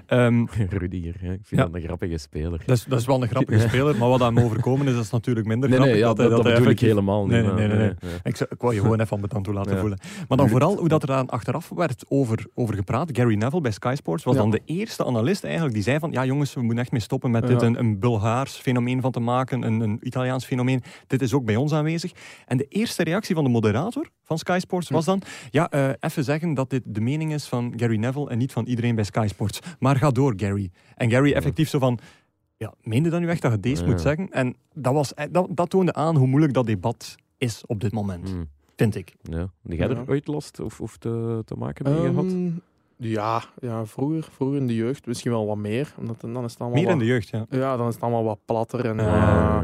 Um, 0.10 0.48
Rudiger, 0.80 1.16
ik 1.24 1.40
vind 1.44 1.62
dat 1.62 1.74
een 1.74 1.82
grappige 1.82 2.18
speler. 2.18 2.62
Dat 2.66 2.78
is, 2.78 2.86
dat 2.86 3.00
is 3.00 3.06
wel 3.06 3.22
een 3.22 3.28
grappige 3.28 3.60
speler, 3.68 3.98
maar 3.98 4.10
wat 4.10 4.22
aan 4.22 4.36
hem 4.36 4.46
overkomen 4.46 4.88
is, 4.88 4.94
dat 4.94 5.04
is 5.04 5.10
natuurlijk 5.10 5.48
minder 5.48 5.70
nee, 5.70 5.78
grappig. 5.78 6.00
Nee, 6.00 6.08
ja, 6.08 6.14
dat, 6.14 6.30
dat, 6.30 6.44
dat, 6.44 6.54
bedoel 6.54 6.70
ik 6.70 6.80
helemaal 6.80 7.26
niet. 7.26 7.32
Nee, 7.32 7.52
nee, 7.54 7.68
nee. 7.68 7.78
nee. 7.78 8.03
Ik, 8.24 8.40
ik 8.40 8.62
wou 8.62 8.74
je 8.74 8.80
gewoon 8.80 9.00
even 9.00 9.16
ambetant 9.16 9.44
toe 9.44 9.54
laten 9.54 9.78
voelen. 9.78 10.00
Maar 10.28 10.38
dan 10.38 10.50
vooral 10.50 10.78
hoe 10.78 10.88
dat 10.88 11.04
er 11.04 11.12
aan 11.12 11.30
achteraf 11.30 11.70
werd 11.76 12.06
over, 12.08 12.46
over 12.54 12.76
gepraat. 12.76 13.10
Gary 13.12 13.36
Neville 13.36 13.62
bij 13.62 13.72
Sky 13.72 13.94
Sports 13.98 14.24
was 14.24 14.36
dan 14.36 14.52
de 14.52 14.62
eerste 14.66 15.06
analist 15.06 15.44
eigenlijk 15.44 15.74
die 15.74 15.84
zei 15.84 16.00
van 16.00 16.12
ja 16.12 16.26
jongens, 16.26 16.54
we 16.54 16.62
moeten 16.62 16.80
echt 16.80 16.92
mee 16.92 17.02
stoppen 17.02 17.32
met 17.32 17.48
dit 17.48 17.62
een, 17.62 17.80
een 17.80 18.00
Bulgaars 18.00 18.54
fenomeen 18.56 19.02
van 19.02 19.12
te 19.12 19.20
maken, 19.20 19.62
een, 19.62 19.80
een 19.80 20.00
Italiaans 20.02 20.46
fenomeen. 20.46 20.84
Dit 21.08 21.22
is 21.22 21.34
ook 21.34 21.46
bij 21.46 21.56
ons 21.56 21.74
aanwezig. 21.74 22.12
En 22.48 22.58
de 22.58 22.66
eerste 22.70 23.04
reactie 23.04 23.36
van 23.36 23.44
de 23.44 23.50
moderator 23.50 24.10
van 24.24 24.38
Sky 24.38 24.58
Sports 24.60 24.90
was 24.90 25.06
dan 25.06 25.22
ja, 25.50 25.74
uh, 25.74 25.90
even 26.00 26.24
zeggen 26.24 26.54
dat 26.54 26.70
dit 26.70 26.82
de 26.86 27.02
mening 27.02 27.34
is 27.34 27.46
van 27.46 27.74
Gary 27.76 27.98
Neville 27.98 28.30
en 28.30 28.38
niet 28.38 28.52
van 28.52 28.66
iedereen 28.66 28.96
bij 28.96 29.04
Sky 29.04 29.28
Sports. 29.30 29.60
Maar 29.80 29.96
ga 29.96 30.12
door 30.12 30.34
Gary. 30.38 30.72
En 30.96 31.10
Gary 31.10 31.34
effectief 31.34 31.70
zo 31.70 31.80
van 31.80 32.00
ja, 32.58 32.74
meende 32.82 33.10
dan 33.10 33.22
nu 33.22 33.30
echt 33.30 33.42
dat 33.42 33.52
je 33.52 33.60
deze 33.60 33.86
moet 33.86 34.02
zeggen? 34.02 34.30
En 34.32 34.56
dat, 34.74 34.94
was, 34.94 35.14
eh, 35.14 35.26
dat, 35.32 35.48
dat 35.50 35.70
toonde 35.70 35.94
aan 35.94 36.16
hoe 36.16 36.28
moeilijk 36.28 36.54
dat 36.54 36.66
debat 36.66 37.16
is 37.38 37.64
op 37.66 37.80
dit 37.80 37.92
moment. 37.92 38.34
Mm. 38.34 38.50
Vind 38.76 38.96
ik. 38.96 39.16
Ja. 39.22 39.38
Heb 39.38 39.78
jij 39.78 39.90
er 39.90 40.10
ooit 40.10 40.28
last 40.28 40.60
of, 40.60 40.82
of 40.82 40.98
te, 40.98 41.42
te 41.46 41.56
maken 41.56 41.92
mee 41.92 42.10
gehad? 42.10 42.26
Ehm, 42.26 42.50
ja, 42.98 43.44
ja 43.60 43.86
vroeger, 43.86 44.28
vroeger 44.32 44.58
in 44.58 44.68
de 44.68 44.76
jeugd 44.76 45.06
misschien 45.06 45.32
wel 45.32 45.46
wat 45.46 45.58
meer. 45.58 45.94
Omdat, 46.00 46.22
dan 46.22 46.44
is 46.44 46.52
het 46.52 46.62
allemaal 46.62 46.82
meer 46.82 46.92
in 46.92 46.98
de 46.98 47.06
jeugd, 47.06 47.30
ja. 47.30 47.46
Ja, 47.50 47.78
dan 47.78 47.88
is 47.88 47.94
het 47.94 48.04
allemaal 48.04 48.24
wat 48.24 48.40
platter 48.46 48.86
en 48.86 48.98
ja, 48.98 49.64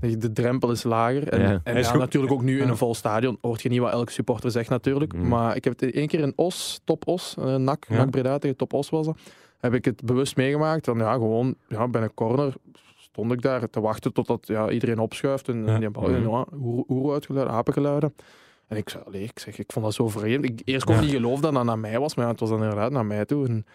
uh, 0.00 0.14
de 0.18 0.32
drempel 0.32 0.70
is 0.70 0.82
lager. 0.82 1.28
En, 1.28 1.60
en 1.64 1.78
ja, 1.78 1.96
natuurlijk 1.96 2.32
ook 2.32 2.42
nu 2.42 2.60
in 2.60 2.68
een 2.68 2.76
vol 2.76 2.94
stadion 2.94 3.38
hoort 3.40 3.62
je 3.62 3.68
niet 3.68 3.80
wat 3.80 3.92
elke 3.92 4.12
supporter 4.12 4.50
zegt 4.50 4.68
natuurlijk. 4.68 5.14
Mm. 5.14 5.28
Maar 5.28 5.56
ik 5.56 5.64
heb 5.64 5.80
het 5.80 5.92
één 5.92 6.08
keer 6.08 6.20
in 6.20 6.32
Os, 6.36 6.80
Top 6.84 7.06
Os, 7.06 7.36
uh, 7.38 7.56
NAC, 7.56 7.88
NAC 7.88 8.10
Breda 8.10 8.38
tegen 8.38 8.56
Top 8.56 8.72
Os 8.72 8.90
was 8.90 9.06
dat, 9.06 9.18
heb 9.60 9.74
ik 9.74 9.84
het 9.84 10.04
bewust 10.04 10.36
meegemaakt. 10.36 10.84
Dan 10.84 10.98
ja, 10.98 11.12
gewoon 11.12 11.54
ja, 11.68 11.88
bij 11.88 12.02
een 12.02 12.14
corner 12.14 12.54
stond 13.12 13.32
ik 13.32 13.42
daar 13.42 13.70
te 13.70 13.80
wachten 13.80 14.12
totdat 14.12 14.46
ja, 14.46 14.70
iedereen 14.70 14.98
opschuift 14.98 15.48
en, 15.48 15.68
en 15.68 15.80
die 15.80 15.90
bal, 15.90 16.08
mm. 16.08 16.28
ja, 16.28 16.46
oer 16.88 17.12
uitgeluiden, 17.12 17.54
apengeluiden. 17.54 18.14
En 18.66 18.76
ik, 18.76 18.88
zei, 18.88 19.04
ik, 19.22 19.38
zeg, 19.38 19.58
ik 19.58 19.72
vond 19.72 19.84
dat 19.84 19.94
zo 19.94 20.08
vreemd. 20.08 20.44
Ik 20.44 20.60
eerst 20.64 20.84
kon 20.84 21.00
niet 21.00 21.10
geloven 21.10 21.42
dat 21.42 21.52
dat 21.52 21.64
naar 21.64 21.78
mij 21.78 21.98
was, 21.98 22.14
maar 22.14 22.28
het 22.28 22.40
was 22.40 22.48
dan 22.48 22.62
inderdaad 22.62 22.92
naar 22.92 23.06
mij 23.06 23.24
toe. 23.24 23.46
En 23.46 23.66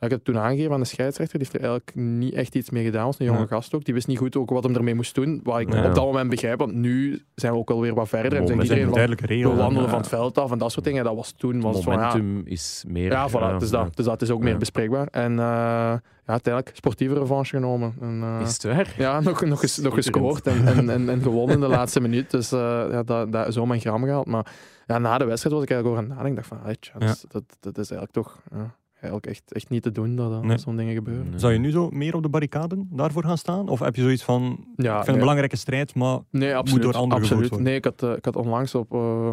ik 0.00 0.10
heb 0.10 0.10
het 0.10 0.24
toen 0.24 0.38
aangegeven 0.38 0.72
aan 0.72 0.80
de 0.80 0.86
scheidsrechter, 0.86 1.38
die 1.38 1.48
heeft 1.50 1.62
er 1.62 1.70
eigenlijk 1.70 1.96
niet 1.96 2.34
echt 2.34 2.54
iets 2.54 2.70
mee 2.70 2.84
gedaan. 2.84 3.06
was 3.06 3.18
een 3.18 3.26
jonge 3.26 3.46
gast 3.46 3.74
ook. 3.74 3.84
Die 3.84 3.94
wist 3.94 4.06
niet 4.06 4.18
goed 4.18 4.36
ook 4.36 4.50
wat 4.50 4.64
hem 4.64 4.74
ermee 4.74 4.94
moest 4.94 5.14
doen. 5.14 5.40
Wat 5.42 5.60
ik 5.60 5.68
op 5.68 5.94
dat 5.94 6.04
moment 6.04 6.30
begrijp, 6.30 6.58
want 6.58 6.74
nu 6.74 7.22
zijn 7.34 7.52
we 7.52 7.58
ook 7.58 7.70
alweer 7.70 7.94
wat 7.94 8.08
verder. 8.08 8.38
En 8.38 8.46
zijn 8.46 8.60
iedereen 8.60 9.42
van, 9.42 9.56
wandelen 9.56 9.88
van 9.88 9.98
het 9.98 10.08
veld 10.08 10.38
af 10.38 10.50
en 10.50 10.58
dat 10.58 10.72
soort 10.72 10.84
dingen. 10.84 11.04
Dat 11.04 11.14
was 11.14 11.32
toen... 11.32 11.60
Was 11.60 11.84
momentum 11.84 12.42
is 12.44 12.84
meer... 12.86 13.10
Ja, 13.10 13.28
voilà, 13.28 13.58
dus, 13.58 13.70
dat, 13.70 13.96
dus 13.96 14.04
dat 14.04 14.22
is 14.22 14.30
ook 14.30 14.42
meer 14.42 14.58
bespreekbaar. 14.58 15.06
En 15.10 15.32
uh, 15.32 15.38
ja, 15.38 16.00
uiteindelijk 16.24 16.76
sportieve 16.76 17.14
revanche 17.14 17.56
genomen. 17.56 17.94
En, 18.00 18.20
uh, 18.20 18.40
is 18.42 18.52
het 18.52 18.62
waar? 18.62 18.94
Ja, 18.98 19.20
nog, 19.20 19.44
nog, 19.44 19.62
eens, 19.62 19.78
nog 19.78 19.94
gescoord 19.94 20.46
en, 20.46 20.66
en, 20.66 20.90
en, 20.90 21.08
en, 21.08 21.22
gewonnen 21.22 21.54
in 21.54 21.60
de 21.60 21.68
laatste 21.68 22.00
minuut. 22.00 22.30
Dus 22.30 22.52
uh, 22.52 22.58
ja, 22.90 23.02
dat, 23.02 23.32
dat, 23.32 23.52
zo 23.52 23.66
mijn 23.66 23.80
gram 23.80 24.04
gehaald. 24.04 24.26
Maar 24.26 24.46
ja, 24.86 24.98
na 24.98 25.18
de 25.18 25.24
wedstrijd 25.24 25.54
was 25.54 25.64
ik 25.64 25.70
eigenlijk 25.70 26.00
over 26.00 26.10
aan 26.10 26.16
nadenken. 26.16 26.44
van, 26.44 26.58
dat, 26.98 27.24
dat, 27.28 27.44
dat 27.60 27.78
is 27.78 27.90
eigenlijk 27.90 28.12
toch... 28.12 28.42
Eigenlijk 29.04 29.36
echt, 29.36 29.52
echt 29.52 29.68
niet 29.68 29.82
te 29.82 29.92
doen 29.92 30.16
dat, 30.16 30.42
dat 30.42 30.60
zo'n 30.60 30.76
dingen 30.76 30.94
gebeuren. 30.94 31.26
Zou 31.36 31.52
je 31.52 31.58
nu 31.58 31.70
zo 31.70 31.90
meer 31.90 32.14
op 32.14 32.22
de 32.22 32.28
barricaden 32.28 32.88
daarvoor 32.92 33.24
gaan 33.24 33.38
staan? 33.38 33.68
Of 33.68 33.80
heb 33.80 33.96
je 33.96 34.02
zoiets 34.02 34.22
van, 34.22 34.42
ja, 34.76 34.88
ik 34.88 34.94
vind 34.94 34.98
het 34.98 35.08
een 35.08 35.18
belangrijke 35.18 35.56
strijd, 35.56 35.94
maar 35.94 36.18
nee, 36.30 36.56
absoluut, 36.56 36.84
moet 36.84 36.92
door 36.92 37.02
anderen 37.02 37.22
absoluut. 37.22 37.48
worden? 37.48 37.66
Nee, 37.66 37.76
ik 37.76 37.84
had, 37.84 38.02
uh, 38.02 38.12
ik 38.12 38.24
had 38.24 38.36
onlangs 38.36 38.74
op, 38.74 38.94
uh, 38.94 39.30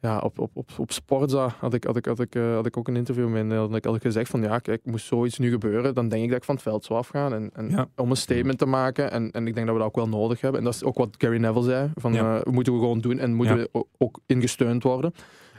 ja, 0.00 0.18
op, 0.18 0.38
op, 0.38 0.50
op, 0.54 0.70
op 0.76 0.92
Sportza 0.92 1.54
had 1.58 1.74
ik, 1.74 1.84
had, 1.84 1.96
ik, 1.96 2.04
had, 2.04 2.20
ik, 2.20 2.34
uh, 2.34 2.54
had 2.54 2.66
ik 2.66 2.76
ook 2.76 2.88
een 2.88 2.96
interview 2.96 3.28
met 3.28 3.50
en 3.50 3.80
had 3.82 3.94
ik 3.94 4.02
gezegd 4.02 4.30
van 4.30 4.42
ja, 4.42 4.58
kijk, 4.58 4.80
moest 4.84 5.06
zoiets 5.06 5.38
nu 5.38 5.50
gebeuren, 5.50 5.94
dan 5.94 6.08
denk 6.08 6.22
ik 6.22 6.28
dat 6.28 6.38
ik 6.38 6.44
van 6.44 6.54
het 6.54 6.64
veld 6.64 6.84
zou 6.84 6.98
afgaan 6.98 7.34
en, 7.34 7.50
en 7.54 7.70
ja. 7.70 7.88
om 7.96 8.10
een 8.10 8.16
statement 8.16 8.58
te 8.58 8.66
maken. 8.66 9.10
En, 9.10 9.30
en 9.30 9.46
ik 9.46 9.54
denk 9.54 9.66
dat 9.66 9.74
we 9.74 9.82
dat 9.82 9.90
ook 9.90 9.96
wel 9.96 10.08
nodig 10.08 10.40
hebben. 10.40 10.60
En 10.60 10.66
dat 10.66 10.74
is 10.74 10.84
ook 10.84 10.96
wat 10.96 11.14
Gary 11.18 11.38
Neville 11.38 11.64
zei, 11.64 11.90
van 11.94 12.12
ja. 12.12 12.40
moeten 12.44 12.72
we 12.72 12.78
gewoon 12.78 13.00
doen 13.00 13.18
en 13.18 13.34
moeten 13.34 13.56
we 13.56 13.84
ook 13.98 14.20
ingesteund 14.26 14.82
worden. 14.82 15.12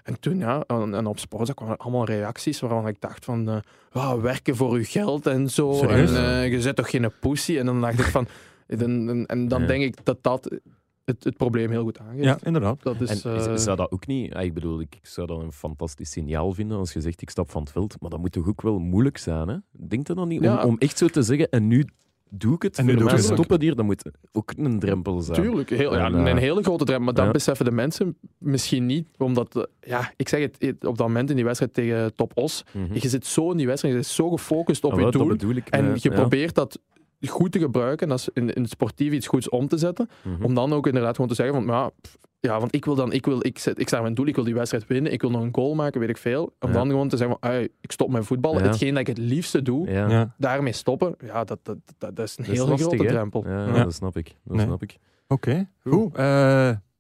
En 0.08 0.20
toen, 0.20 0.38
ja, 0.38 0.64
en, 0.68 1.06
op 1.06 1.20
sport 1.20 1.54
kwamen 1.54 1.78
allemaal 1.78 2.06
reacties 2.06 2.60
waarvan 2.60 2.88
ik 2.88 3.02
dacht 3.02 3.26
van, 3.26 3.50
uh, 3.50 3.58
ja, 3.92 4.20
werken 4.20 4.56
voor 4.56 4.74
uw 4.74 4.84
geld 4.84 5.26
en 5.28 5.50
zo. 5.50 5.82
En 5.88 6.10
uh, 6.10 6.52
je 6.52 6.62
zet 6.62 6.76
toch 6.76 6.90
geen 6.90 7.12
pussy? 7.20 7.58
En 7.58 7.66
dan 7.66 7.82
dacht 7.82 8.00
ik 8.00 8.06
van, 8.06 8.28
en, 8.68 9.26
en 9.26 9.48
dan 9.48 9.66
denk 9.66 9.84
ik 9.84 10.06
dat 10.06 10.18
dat 10.24 10.60
het, 11.06 11.24
het 11.24 11.38
probleem 11.38 11.70
heel 11.70 11.84
goed 11.84 12.00
aangeeft. 12.00 12.24
Ja, 12.24 12.38
inderdaad. 12.44 12.84
Dat 12.84 13.02
is, 13.02 13.24
en, 13.24 13.32
uh, 13.32 13.56
zou 13.56 13.78
dat 13.78 13.92
ook 13.92 14.08
niet, 14.08 14.36
ik 14.36 14.54
bedoel, 14.54 14.80
ik 14.80 15.00
zou 15.02 15.28
dat 15.28 15.42
een 15.42 15.52
fantastisch 15.52 16.12
signaal 16.12 16.52
vinden 16.54 16.78
als 16.78 16.94
je 16.94 17.02
zegt 17.02 17.22
ik 17.22 17.30
stap 17.30 17.52
van 17.52 17.62
het 17.62 17.72
veld, 17.72 17.96
maar 18.00 18.10
dat 18.10 18.20
moet 18.20 18.32
toch 18.32 18.48
ook 18.48 18.62
wel 18.62 18.80
moeilijk 18.80 19.18
zijn, 19.18 19.48
hè? 19.48 19.58
Denk 19.72 20.08
je 20.08 20.14
dan 20.14 20.28
niet? 20.28 20.48
Om, 20.48 20.58
om 20.58 20.78
echt 20.78 20.98
zo 20.98 21.08
te 21.08 21.22
zeggen, 21.22 21.50
en 21.50 21.68
nu 21.68 21.86
doe 22.30 22.56
ik 22.56 22.62
het. 22.62 22.78
En 22.78 22.86
nu 22.86 23.04
mij 23.04 23.18
stoppen 23.18 23.62
hier, 23.62 23.76
dat 23.76 23.86
moet 23.86 24.12
ook 24.32 24.54
een 24.58 24.80
drempel 24.80 25.22
zijn. 25.22 25.42
Tuurlijk, 25.42 25.70
heel, 25.70 25.96
ja, 25.96 26.06
een 26.06 26.38
hele 26.38 26.64
grote 26.64 26.86
drempel. 26.86 27.06
Maar 27.06 27.24
dat 27.24 27.34
beseffen 27.34 27.66
de 27.66 27.72
mensen 27.72 28.18
misschien 28.38 28.86
niet. 28.86 29.08
Omdat, 29.18 29.68
ja, 29.82 30.12
ik 30.16 30.30
zeg 30.30 30.42
het, 30.42 30.86
op 30.86 30.98
dat 30.98 31.08
moment 31.08 31.30
in 31.30 31.36
die 31.36 31.46
wedstrijd 31.46 31.74
tegen 31.74 32.16
Top 32.16 32.32
Os, 32.36 32.64
mhm. 32.72 32.94
je 32.94 33.10
zit 33.10 33.26
zo 33.26 33.52
in 33.52 33.58
die 33.58 33.68
wedstrijd, 33.68 33.96
je 33.96 34.02
zit 34.02 34.12
zo 34.12 34.30
gefocust 34.30 34.84
op 34.84 34.94
ah, 34.94 35.00
je 35.00 35.38
doel. 35.38 35.56
Ik, 35.56 35.68
en 35.68 35.96
je 36.00 36.10
probeert 36.10 36.56
dat 36.56 36.80
goed 37.22 37.52
te 37.52 37.60
gebruiken, 37.60 38.12
als 38.12 38.30
in, 38.34 38.54
in 38.54 38.62
het 38.62 38.72
sportief 38.72 39.14
iets 39.14 39.28
goeds 39.28 39.50
om 39.50 39.68
te 39.68 39.78
zetten. 39.78 40.10
Mhm. 40.24 40.44
Om 40.44 40.54
dan 40.54 40.74
ook 40.74 40.88
inderdaad 40.88 41.16
gewoon 41.16 41.30
te 41.30 41.36
zeggen 41.36 41.56
van, 41.56 41.76
ja, 41.76 41.92
ja, 42.40 42.60
want 42.60 42.76
ik 42.76 42.86
wil 42.86 42.96
dan, 42.96 43.12
ik 43.12 43.26
wil, 43.26 43.46
ik, 43.46 43.60
zet, 43.60 43.80
ik 43.80 43.88
sta 43.88 44.02
mijn 44.02 44.14
doel, 44.14 44.26
ik 44.26 44.36
wil 44.36 44.44
die 44.44 44.54
wedstrijd 44.54 44.88
winnen, 44.88 45.12
ik 45.12 45.22
wil 45.22 45.30
nog 45.30 45.42
een 45.42 45.56
goal 45.56 45.76
maken, 45.76 46.00
weet 46.00 46.10
ik 46.10 46.18
veel. 46.18 46.56
Om 46.60 46.72
dan 46.72 46.88
gewoon 46.88 47.08
te 47.08 47.18
zeggen 47.18 47.38
van, 47.40 47.54
ik 47.82 47.92
stop 47.92 48.10
met 48.10 48.26
voetballen. 48.26 48.64
Hetgeen 48.64 48.92
dat 48.92 49.00
ik 49.00 49.08
het 49.08 49.18
liefste 49.18 49.62
doe, 49.62 50.30
daarmee 50.38 50.74
stoppen, 50.74 51.16
ja, 51.24 51.44
dat, 51.44 51.60
dat, 51.64 51.78
dat, 51.98 52.16
dat 52.16 52.26
is 52.26 52.38
een 52.38 52.46
heel 52.46 52.78
grote 52.78 52.98
drempel. 52.98 53.44
Ja, 53.48 53.84
dat 53.84 53.94
snap 53.94 54.18
ik. 54.18 54.36
Dat 54.44 54.62
snap 54.62 54.84
ik. 54.84 54.98
Oké, 55.28 55.70
goed. 55.84 56.18
Uh, 56.18 56.24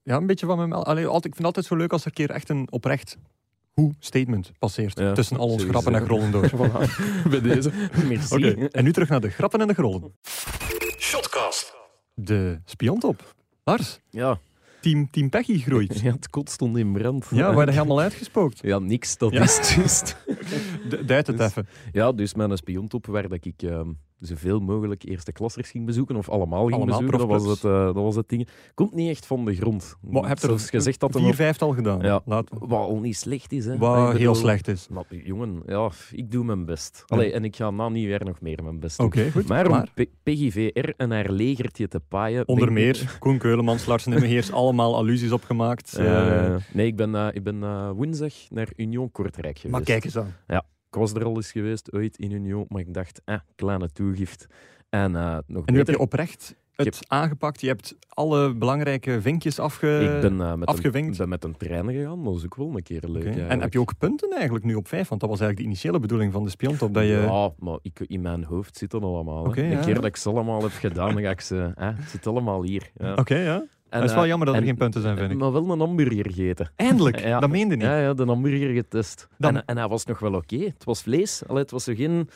ja, 0.03 0.15
een 0.15 0.27
beetje 0.27 0.45
van 0.45 0.57
mijn... 0.57 0.73
Allee, 0.73 1.05
altijd, 1.05 1.25
ik 1.25 1.35
vind 1.35 1.37
het 1.37 1.45
altijd 1.45 1.65
zo 1.65 1.75
leuk 1.75 1.91
als 1.91 2.01
er 2.01 2.07
een 2.07 2.13
keer 2.13 2.29
echt 2.29 2.49
een 2.49 2.71
oprecht 2.71 3.17
hoe 3.81 3.93
statement 3.99 4.51
passeert 4.59 5.15
tussen 5.15 5.37
al 5.37 5.47
onze 5.47 5.67
grappen 5.67 5.95
en 5.95 6.05
grollen 6.05 6.31
door. 6.31 6.49
Bij 7.29 7.41
deze. 7.41 7.71
Merci. 8.07 8.67
En 8.71 8.83
nu 8.83 8.93
terug 8.93 9.09
naar 9.09 9.21
de 9.21 9.29
grappen 9.29 9.61
en 9.61 9.67
de 9.67 9.73
grollen. 9.73 10.13
Shotcast. 10.97 11.75
De 12.13 12.59
spiontop. 12.65 13.35
Lars. 13.63 13.99
Ja. 14.09 14.39
Team, 14.81 15.09
team 15.11 15.29
Peggy 15.29 15.59
groeit. 15.59 15.99
Ja, 15.99 16.11
het 16.11 16.29
kot 16.29 16.49
stond 16.49 16.77
in 16.77 16.93
brand. 16.93 17.25
Ja, 17.31 17.53
waar 17.53 17.69
helemaal 17.69 17.99
uitgespookt. 17.99 18.59
Ja, 18.61 18.79
niks, 18.79 19.17
dat 19.17 19.33
is 19.33 19.75
juist. 19.75 20.15
Duid 21.05 21.27
het 21.27 21.37
dus, 21.37 21.47
even. 21.47 21.67
Ja, 21.91 22.11
dus 22.11 22.33
mijn 22.33 22.57
spiontop 22.57 23.05
waar 23.05 23.29
dat 23.29 23.45
ik... 23.45 23.61
Uh, 23.63 23.81
zoveel 24.19 24.59
mogelijk 24.59 25.03
eerste 25.03 25.31
klassers 25.31 25.69
ging 25.69 25.85
bezoeken, 25.85 26.15
of 26.15 26.29
allemaal 26.29 26.65
ging 26.67 26.85
bezoeken, 26.85 27.17
dat 27.17 27.27
was, 27.27 27.45
het, 27.45 27.63
uh, 27.63 27.85
dat 27.85 27.95
was 27.95 28.15
het 28.15 28.29
ding. 28.29 28.47
Komt 28.73 28.93
niet 28.93 29.09
echt 29.09 29.25
van 29.25 29.45
de 29.45 29.55
grond. 29.55 29.95
Maar 30.01 30.27
heb 30.27 30.41
er 30.41 30.59
gezegd 30.59 30.99
dat 30.99 31.15
vier, 31.15 31.35
vijftal 31.35 31.73
gedaan? 31.73 31.99
Ja, 31.99 32.21
Laat... 32.25 32.49
wat 32.59 32.79
al 32.79 32.99
niet 32.99 33.17
slecht 33.17 33.51
is. 33.51 33.65
Hè. 33.65 33.77
Wat 33.77 34.17
heel 34.17 34.35
slecht 34.35 34.67
is. 34.67 34.87
Jongen, 35.09 35.61
ja, 35.65 35.91
ik 36.11 36.31
doe 36.31 36.43
mijn 36.43 36.65
best. 36.65 37.03
Allee, 37.07 37.31
en 37.31 37.43
ik 37.43 37.55
ga 37.55 37.71
na 37.71 37.89
nieuwjaar 37.89 38.25
nog 38.25 38.41
meer 38.41 38.63
mijn 38.63 38.79
best 38.79 38.97
doen. 38.97 39.31
Goed. 39.31 39.47
Maar 39.47 39.71
om 39.71 39.83
PGVR 40.23 40.89
en 40.97 41.11
haar 41.11 41.31
legertje 41.31 41.87
te 41.87 41.99
paaien... 41.99 42.47
Onder 42.47 42.71
meer, 42.71 43.17
Koen 43.19 43.37
Keulemans, 43.37 43.85
Larsen 43.85 44.13
en 44.13 44.19
Meheers, 44.19 44.51
allemaal 44.51 44.95
allusies 44.95 45.31
opgemaakt. 45.31 45.99
Uh, 45.99 46.55
nee, 46.73 46.87
ik 46.87 46.95
ben, 46.95 47.35
ik 47.35 47.43
ben 47.43 47.93
woensdag 47.93 48.33
naar 48.49 48.69
Union 48.75 49.11
Kortrijk 49.11 49.55
geweest. 49.57 49.75
Maar 49.75 49.83
kijk 49.83 50.05
eens 50.05 50.17
aan. 50.17 50.35
Ja, 50.47 50.65
was 50.97 51.13
er 51.13 51.23
al 51.23 51.35
eens 51.35 51.51
geweest, 51.51 51.93
ooit 51.93 52.17
in 52.17 52.31
Union, 52.31 52.65
maar 52.67 52.81
ik 52.81 52.93
dacht, 52.93 53.21
eh, 53.25 53.39
kleine 53.55 53.91
toegift. 53.91 54.47
En, 54.89 55.11
uh, 55.11 55.37
nog 55.47 55.65
en 55.65 55.73
nu 55.73 55.79
heb 55.79 55.87
je 55.87 55.99
oprecht 55.99 56.55
het 56.85 57.05
aangepakt. 57.07 57.61
Je 57.61 57.67
hebt 57.67 57.95
alle 58.09 58.53
belangrijke 58.53 59.21
vinkjes 59.21 59.59
afge... 59.59 59.99
ik 60.15 60.21
ben, 60.21 60.33
uh, 60.33 60.53
met 60.53 60.67
afgevinkt. 60.67 61.11
Een, 61.11 61.17
ben 61.17 61.29
met 61.29 61.43
een 61.43 61.57
trein 61.57 61.91
gegaan, 61.91 62.23
dat 62.23 62.33
was 62.33 62.45
ook 62.45 62.55
wel 62.55 62.75
een 62.75 62.83
keer 62.83 63.03
leuk. 63.07 63.35
En 63.35 63.61
heb 63.61 63.73
je 63.73 63.79
ook 63.79 63.97
punten 63.97 64.31
eigenlijk 64.31 64.65
nu 64.65 64.75
op 64.75 64.87
vijf? 64.87 65.07
Want 65.07 65.21
dat 65.21 65.29
was 65.29 65.39
eigenlijk 65.39 65.69
de 65.69 65.75
initiële 65.75 65.99
bedoeling 65.99 66.33
van 66.33 66.43
de 66.43 66.49
spiontop. 66.49 66.93
Dat 66.93 67.03
je... 67.03 67.09
Ja, 67.09 67.51
maar 67.59 67.77
ik, 67.81 67.99
in 67.99 68.21
mijn 68.21 68.43
hoofd 68.43 68.77
zit 68.77 68.91
dat 68.91 69.03
allemaal. 69.03 69.45
Okay, 69.45 69.71
een 69.71 69.81
keer 69.81 69.93
dat 69.93 70.05
ik 70.05 70.15
ze 70.15 70.29
allemaal 70.29 70.61
heb 70.61 70.71
gedaan, 70.71 71.13
dan 71.13 71.23
ga 71.23 71.29
ik 71.29 71.41
ze... 71.41 71.71
het 71.75 72.09
zit 72.09 72.27
allemaal 72.27 72.63
hier. 72.63 72.91
Ja. 72.95 73.13
Oké, 73.13 73.35
ja. 73.35 73.65
En, 73.89 73.99
het 74.01 74.09
is 74.09 74.13
wel 74.15 74.23
eh, 74.23 74.29
jammer 74.29 74.47
dat 74.47 74.55
er 74.55 74.63
geen 74.63 74.75
punten 74.75 75.01
zijn, 75.01 75.17
vind 75.17 75.31
ik. 75.31 75.37
Maar 75.37 75.51
wel 75.51 75.69
een 75.69 75.79
hamburger 75.79 76.31
gegeten. 76.31 76.71
Eindelijk? 76.75 77.23
Dat 77.39 77.49
meende 77.49 77.75
niet. 77.75 77.85
Ja, 77.85 77.99
ja 77.99 78.13
de 78.13 78.25
hamburger 78.25 78.73
getest. 78.73 79.27
En, 79.39 79.65
en 79.65 79.77
hij 79.77 79.87
was 79.87 80.05
nog 80.05 80.19
wel 80.19 80.33
oké. 80.33 80.57
Het 80.57 80.83
was 80.83 81.01
vlees. 81.01 81.43
Allee, 81.47 81.61
het 81.61 81.71
was 81.71 81.83
zo 81.83 81.93
geen 81.95 82.29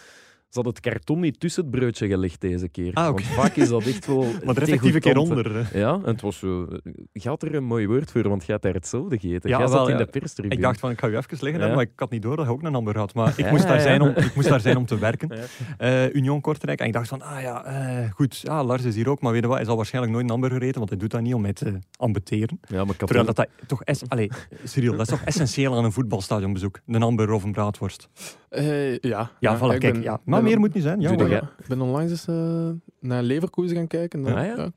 ze 0.52 0.60
had 0.60 0.66
het 0.66 0.80
karton 0.80 1.20
niet 1.20 1.40
tussen 1.40 1.64
het 1.64 1.72
broodje 1.72 2.08
gelegd 2.08 2.42
deze 2.42 2.68
keer. 2.68 2.94
Ah, 2.94 3.06
Want 3.06 3.24
vaak 3.24 3.56
is 3.56 3.70
dat 3.70 3.86
echt 3.86 4.06
wel... 4.06 4.26
maar 4.46 4.56
er 4.56 4.62
effectief 4.62 4.94
een 4.94 5.02
keer 5.02 5.18
onder. 5.18 5.70
Ja, 5.74 5.94
en 5.94 6.06
het 6.06 6.22
was 6.22 6.38
zo... 6.38 6.68
Gaat 7.14 7.44
er 7.44 7.56
een 7.56 7.64
mooi 7.64 7.88
woord 7.88 8.12
voor, 8.12 8.30
want 8.30 8.44
gaat 8.44 8.62
daar 8.62 8.74
hetzelfde 8.74 9.20
gegeten. 9.20 9.50
Ja, 9.50 9.68
zat 9.68 9.90
in 9.90 9.98
de 9.98 10.06
perstribune. 10.06 10.56
Ik 10.56 10.62
dacht 10.62 10.80
van, 10.80 10.92
ik 10.92 11.00
ga 11.00 11.08
u 11.08 11.18
even 11.18 11.38
liggen, 11.40 11.68
ja. 11.68 11.74
maar 11.74 11.84
ik 11.84 11.92
had 11.96 12.10
niet 12.10 12.22
door 12.22 12.36
dat 12.36 12.46
je 12.46 12.52
ook 12.52 12.64
een 12.64 12.74
hamburger 12.74 13.02
had. 13.02 13.14
Maar 13.14 13.34
ik, 13.36 13.52
moest, 13.52 13.68
daar 13.68 13.82
zijn 13.82 14.02
om, 14.02 14.10
ik 14.10 14.36
moest 14.36 14.48
daar 14.48 14.60
zijn 14.60 14.78
om 14.78 14.86
te 14.86 14.98
werken. 14.98 15.30
Uh, 15.80 16.14
Union 16.14 16.42
Kortrijk. 16.42 16.80
En 16.80 16.86
ik 16.86 16.94
dacht 16.94 17.08
van, 17.08 17.22
ah 17.22 17.42
ja, 17.42 17.66
uh, 18.02 18.12
goed, 18.12 18.38
ja, 18.38 18.64
Lars 18.64 18.84
is 18.84 18.96
hier 18.96 19.10
ook. 19.10 19.22
Maar 19.22 19.32
weet 19.32 19.42
je 19.42 19.48
wat, 19.48 19.58
hij 19.58 19.66
zal 19.66 19.76
waarschijnlijk 19.76 20.14
nooit 20.14 20.26
een 20.26 20.32
hamburger 20.32 20.62
eten, 20.62 20.78
want 20.78 20.90
hij 20.90 21.00
doet 21.00 21.12
dat 21.12 21.22
niet 21.22 21.34
om 21.34 21.42
mij 21.42 21.54
te 21.54 21.80
ambeteren. 21.98 22.60
Ja, 22.68 22.86
maar 22.86 22.96
Terwijl 22.96 23.26
dat, 23.26 23.36
dat 23.36 23.48
toch... 23.68 23.84
Es 23.84 24.02
Allee, 24.08 24.30
serieus, 24.64 24.92
dat 24.92 25.02
is 25.02 25.08
toch 25.08 25.22
essentieel 25.22 25.76
aan 25.78 25.84
een 25.84 25.92
voetbalstadionbezoek? 25.92 26.80
Een 26.88 27.02
hamburger 27.02 27.36
of 27.36 27.44
een 27.44 27.52
braadworst? 27.52 28.10
Uh, 28.52 28.98
ja. 28.98 29.32
Ja, 29.40 29.58
voilà, 29.58 29.78
kijk. 29.78 30.04
Ja. 30.04 30.20
Maar 30.24 30.41
meer 30.42 30.60
moet 30.60 30.74
niet 30.74 30.84
zijn. 30.84 31.02
Ja, 31.02 31.12
ik 31.60 31.68
ben 31.68 31.82
onlangs 31.82 32.12
eens 32.12 32.28
uh, 32.28 32.70
naar 33.00 33.24
Leverkusen 33.24 33.76
gaan 33.76 33.88
kijken. 33.88 34.22
Naar, 34.22 34.36
ah, 34.36 34.46
ja? 34.46 34.72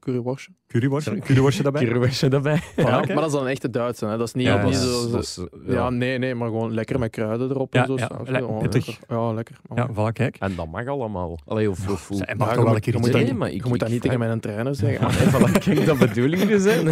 Ja 0.75 0.81
curryworstje. 0.81 1.19
Curryworstje, 1.19 1.27
curryworstje 1.27 1.63
daarbij. 1.63 1.85
Curryworstje 1.85 2.29
daarbij. 2.29 2.61
Ja, 2.77 3.15
maar 3.15 3.15
dat 3.15 3.27
is 3.27 3.33
dan 3.33 3.49
echt 3.49 3.63
de 3.63 3.71
Duitse. 3.71 4.07
Hè. 4.07 4.17
Dat 4.17 4.27
is 4.27 4.35
niet, 4.35 4.47
ja, 4.47 4.65
niet 4.65 4.75
zo... 4.75 5.19
Is, 5.19 5.41
ja. 5.67 5.91
nee, 5.91 6.19
nee, 6.19 6.35
maar 6.35 6.49
gewoon 6.49 6.75
lekker 6.75 6.99
met 6.99 7.11
kruiden 7.11 7.51
erop. 7.51 7.75
en 7.75 7.87
zo. 7.87 7.97
Ja, 7.97 8.09
oh, 8.09 8.61
lekker. 8.63 8.99
Ja, 9.09 9.33
lekker. 9.33 9.57
Ja, 9.75 9.89
voilà, 9.91 10.13
kijk. 10.13 10.37
En 10.37 10.55
dat 10.57 10.67
mag 10.67 10.87
allemaal. 10.87 11.39
Allee, 11.47 11.71
of, 11.71 11.89
of, 11.89 12.11
of, 12.11 12.35
mag 12.37 12.55
toch 12.55 12.65
wel 12.65 12.75
een 12.75 12.81
keer 12.81 12.99
moet 12.99 13.13
dat, 13.13 13.33
maar 13.33 13.53
Je 13.53 13.63
moet 13.69 13.79
dat 13.79 13.89
niet 13.89 14.03
tegen 14.03 14.19
mijn 14.19 14.41
trainer 14.41 14.75
zeggen. 14.75 15.07
Nee, 15.07 15.33
voilà, 15.49 15.59
kijk, 15.59 15.87
dat 15.87 15.99
bedoeling 15.99 16.43
dus. 16.43 16.65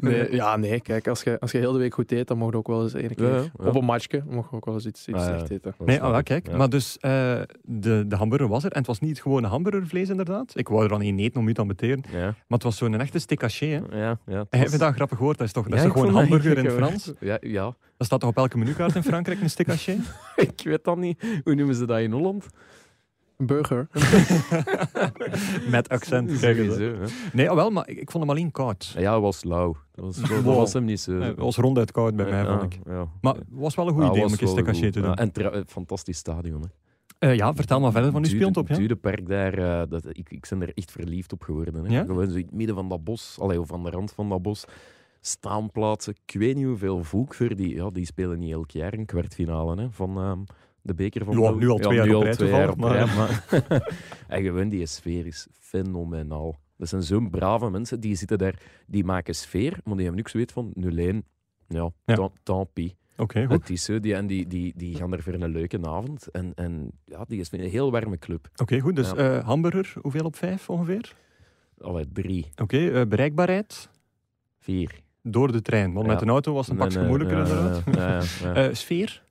nee, 0.00 0.34
ja, 0.34 0.56
nee, 0.56 0.80
kijk, 0.80 1.08
als 1.08 1.22
je, 1.22 1.40
als 1.40 1.50
je 1.50 1.58
heel 1.58 1.72
de 1.72 1.78
week 1.78 1.94
goed 1.94 2.12
eet, 2.12 2.28
dan 2.28 2.38
mag 2.38 2.50
je 2.50 2.56
ook 2.56 2.66
wel 2.66 2.82
eens 2.82 2.94
een 2.94 3.14
keer... 3.14 3.50
Op 3.56 3.74
een 3.74 3.84
matchje 3.84 4.22
mag 4.28 4.50
je 4.50 4.56
ook 4.56 4.64
wel 4.64 4.74
eens 4.74 4.86
iets, 4.86 5.08
iets 5.08 5.24
slecht 5.24 5.50
eten. 5.50 5.74
Nee, 5.84 6.00
ah, 6.00 6.22
kijk. 6.22 6.56
Maar 6.56 6.68
dus, 6.68 6.98
de, 7.00 8.04
de 8.08 8.16
hamburger 8.16 8.48
was 8.48 8.64
er. 8.64 8.70
En 8.70 8.78
het 8.78 8.86
was 8.86 9.00
niet 9.00 9.22
gewoon 9.22 9.44
hamburgervlees, 9.44 10.08
inderdaad. 10.08 10.52
Ik 10.56 10.68
wou 10.68 10.82
er 10.82 10.88
dan 10.88 11.00
niet 11.00 11.20
eten 11.20 11.40
om 11.40 11.48
u 11.48 11.54
te 11.54 11.60
ambeteren. 11.60 12.04
Ja. 12.12 12.34
Maar 12.46 12.58
het 12.58 12.62
was 12.62 12.76
zo'n 12.76 13.00
echte 13.00 13.18
steak 13.18 13.40
haché. 13.40 13.82
Ja, 13.90 14.18
ja, 14.26 14.46
was... 14.50 14.60
Heb 14.60 14.68
je 14.68 14.78
dat 14.78 14.94
grappig 14.94 15.18
gehoord? 15.18 15.38
Dat 15.38 15.46
is 15.46 15.52
toch, 15.52 15.68
dat 15.68 15.78
is 15.78 15.82
toch 15.82 15.92
gewoon 15.92 16.14
hamburger 16.14 16.58
in 16.58 16.70
Frans? 16.70 17.12
Ja, 17.20 17.38
ja. 17.40 17.76
Dat 17.96 18.06
staat 18.06 18.20
toch 18.20 18.30
op 18.30 18.36
elke 18.36 18.58
menukaart 18.58 18.94
in 18.94 19.02
Frankrijk, 19.02 19.40
een 19.40 19.50
steak 19.50 19.66
haché? 19.66 19.96
ik 20.36 20.60
weet 20.64 20.84
dat 20.84 20.96
niet. 20.96 21.40
Hoe 21.44 21.54
noemen 21.54 21.74
ze 21.74 21.86
dat 21.86 21.98
in 21.98 22.12
Holland? 22.12 22.46
Burger. 23.46 23.88
Met 25.70 25.88
accent. 25.88 26.30
Sowieso, 26.30 26.94
nee, 27.32 27.50
oh 27.50 27.54
wel, 27.54 27.70
maar 27.70 27.88
ik, 27.88 27.98
ik, 27.98 28.10
vond 28.10 28.24
hem 28.24 28.32
alleen 28.32 28.50
koud. 28.50 28.94
Ja, 28.98 29.10
hij 29.10 29.20
was 29.20 29.44
lauw. 29.44 29.76
Dat 29.94 30.04
was, 30.04 30.16
dat 30.30 30.42
was 30.42 30.72
hem 30.72 30.84
niet 30.84 31.00
zo. 31.00 31.20
Het 31.20 31.38
was 31.38 31.56
ronduit 31.56 31.92
koud 31.92 32.16
bij 32.16 32.30
mij, 32.30 32.44
vond 32.44 32.62
ik. 32.62 32.78
Ja. 32.86 33.08
Maar 33.20 33.34
het 33.34 33.44
was 33.50 33.74
wel 33.74 33.88
een 33.88 33.94
goed 33.94 34.04
idee 34.04 34.24
om 34.24 34.32
een 34.32 34.38
keer 34.38 34.64
haché 34.64 34.90
te 34.90 35.00
doen. 35.00 35.14
en 35.14 35.30
een 35.34 35.64
fantastisch 35.66 36.18
stadion. 36.18 36.60
Hè. 36.60 36.68
Uh, 37.24 37.36
ja, 37.36 37.54
vertel 37.54 37.80
maar 37.80 37.92
verder 37.92 38.10
van 38.10 38.22
uw 38.22 38.28
speeltop. 38.28 38.68
Het 38.68 38.78
Dudepark 38.78 39.28
daar, 39.28 39.58
uh, 39.58 39.82
dat, 39.88 40.06
ik, 40.06 40.30
ik 40.30 40.46
ben 40.48 40.62
er 40.62 40.72
echt 40.74 40.90
verliefd 40.90 41.32
op 41.32 41.42
geworden. 41.42 41.84
Hè. 41.84 41.92
Ja? 41.92 42.04
Gewoon 42.04 42.30
zo 42.30 42.36
in 42.36 42.44
het 42.44 42.54
midden 42.54 42.74
van 42.76 42.88
dat 42.88 43.04
bos, 43.04 43.36
allee, 43.40 43.60
of 43.60 43.72
aan 43.72 43.82
de 43.82 43.90
rand 43.90 44.12
van 44.12 44.28
dat 44.28 44.42
bos, 44.42 44.64
staanplaatsen. 45.20 46.14
Ik 46.26 46.40
weet 46.40 46.56
niet 46.56 46.64
hoeveel 46.64 47.04
volk 47.04 47.34
voor 47.34 47.54
die, 47.56 47.74
ja, 47.74 47.90
die 47.90 48.04
spelen 48.04 48.38
niet 48.38 48.52
elk 48.52 48.70
jaar 48.70 48.92
een 48.92 49.06
kwartfinale 49.06 49.80
hè, 49.80 49.90
van 49.90 50.18
uh, 50.18 50.32
de 50.82 50.94
beker 50.94 51.24
van 51.24 51.38
ja, 51.38 51.50
Nu 51.50 51.68
al 51.68 51.78
twee 51.78 51.96
ja, 51.96 52.04
jaar 52.04 52.14
op 52.14 52.22
rij 52.22 52.36
toevallig. 52.36 52.76
Maar... 52.76 53.06
maar... 53.16 53.44
en 54.28 54.42
gewoon 54.42 54.68
die 54.68 54.86
sfeer 54.86 55.26
is 55.26 55.46
fenomenaal. 55.58 56.58
Dat 56.76 56.88
zijn 56.88 57.02
zo'n 57.02 57.30
brave 57.30 57.70
mensen, 57.70 58.00
die 58.00 58.14
zitten 58.14 58.38
daar, 58.38 58.62
die 58.86 59.04
maken 59.04 59.34
sfeer, 59.34 59.80
maar 59.84 59.96
die 59.96 60.04
hebben 60.04 60.16
niks 60.16 60.32
weet 60.32 60.52
van 60.52 60.72
0-1. 60.74 61.26
Ja, 61.68 61.90
ja. 62.04 62.30
tant 62.42 62.72
pis. 62.72 62.94
Oké, 63.20 63.46
goed. 63.46 63.58
Het 63.58 63.70
is 63.70 63.84
zo, 63.84 64.00
die, 64.00 64.14
en 64.14 64.26
die, 64.26 64.46
die, 64.46 64.72
die 64.76 64.96
gaan 64.96 65.12
er 65.12 65.22
voor 65.22 65.32
een 65.32 65.48
leuke 65.48 65.78
avond. 65.82 66.30
En, 66.30 66.52
en 66.54 66.90
ja, 67.04 67.24
die 67.28 67.40
is 67.40 67.52
een 67.52 67.60
heel 67.60 67.90
warme 67.90 68.18
club. 68.18 68.48
Oké, 68.56 68.78
goed. 68.78 68.96
Dus 68.96 69.10
ja. 69.10 69.36
uh, 69.36 69.44
hamburger, 69.44 69.94
hoeveel 70.02 70.24
op 70.24 70.36
vijf 70.36 70.70
ongeveer? 70.70 71.14
Allee, 71.78 72.04
drie. 72.12 72.46
Oké, 72.50 72.62
okay, 72.62 73.00
uh, 73.00 73.06
bereikbaarheid? 73.06 73.88
Vier. 74.58 75.00
Door 75.22 75.52
de 75.52 75.62
trein, 75.62 75.92
want 75.92 76.06
ja. 76.06 76.12
met 76.12 76.22
een 76.22 76.28
auto 76.28 76.52
was 76.52 76.66
het 76.66 76.76
een 76.76 76.82
pakje 76.82 77.06
moeilijker 77.06 77.38
inderdaad. 77.38 78.26
uh, 78.56 78.74
sfeer? 78.82 79.22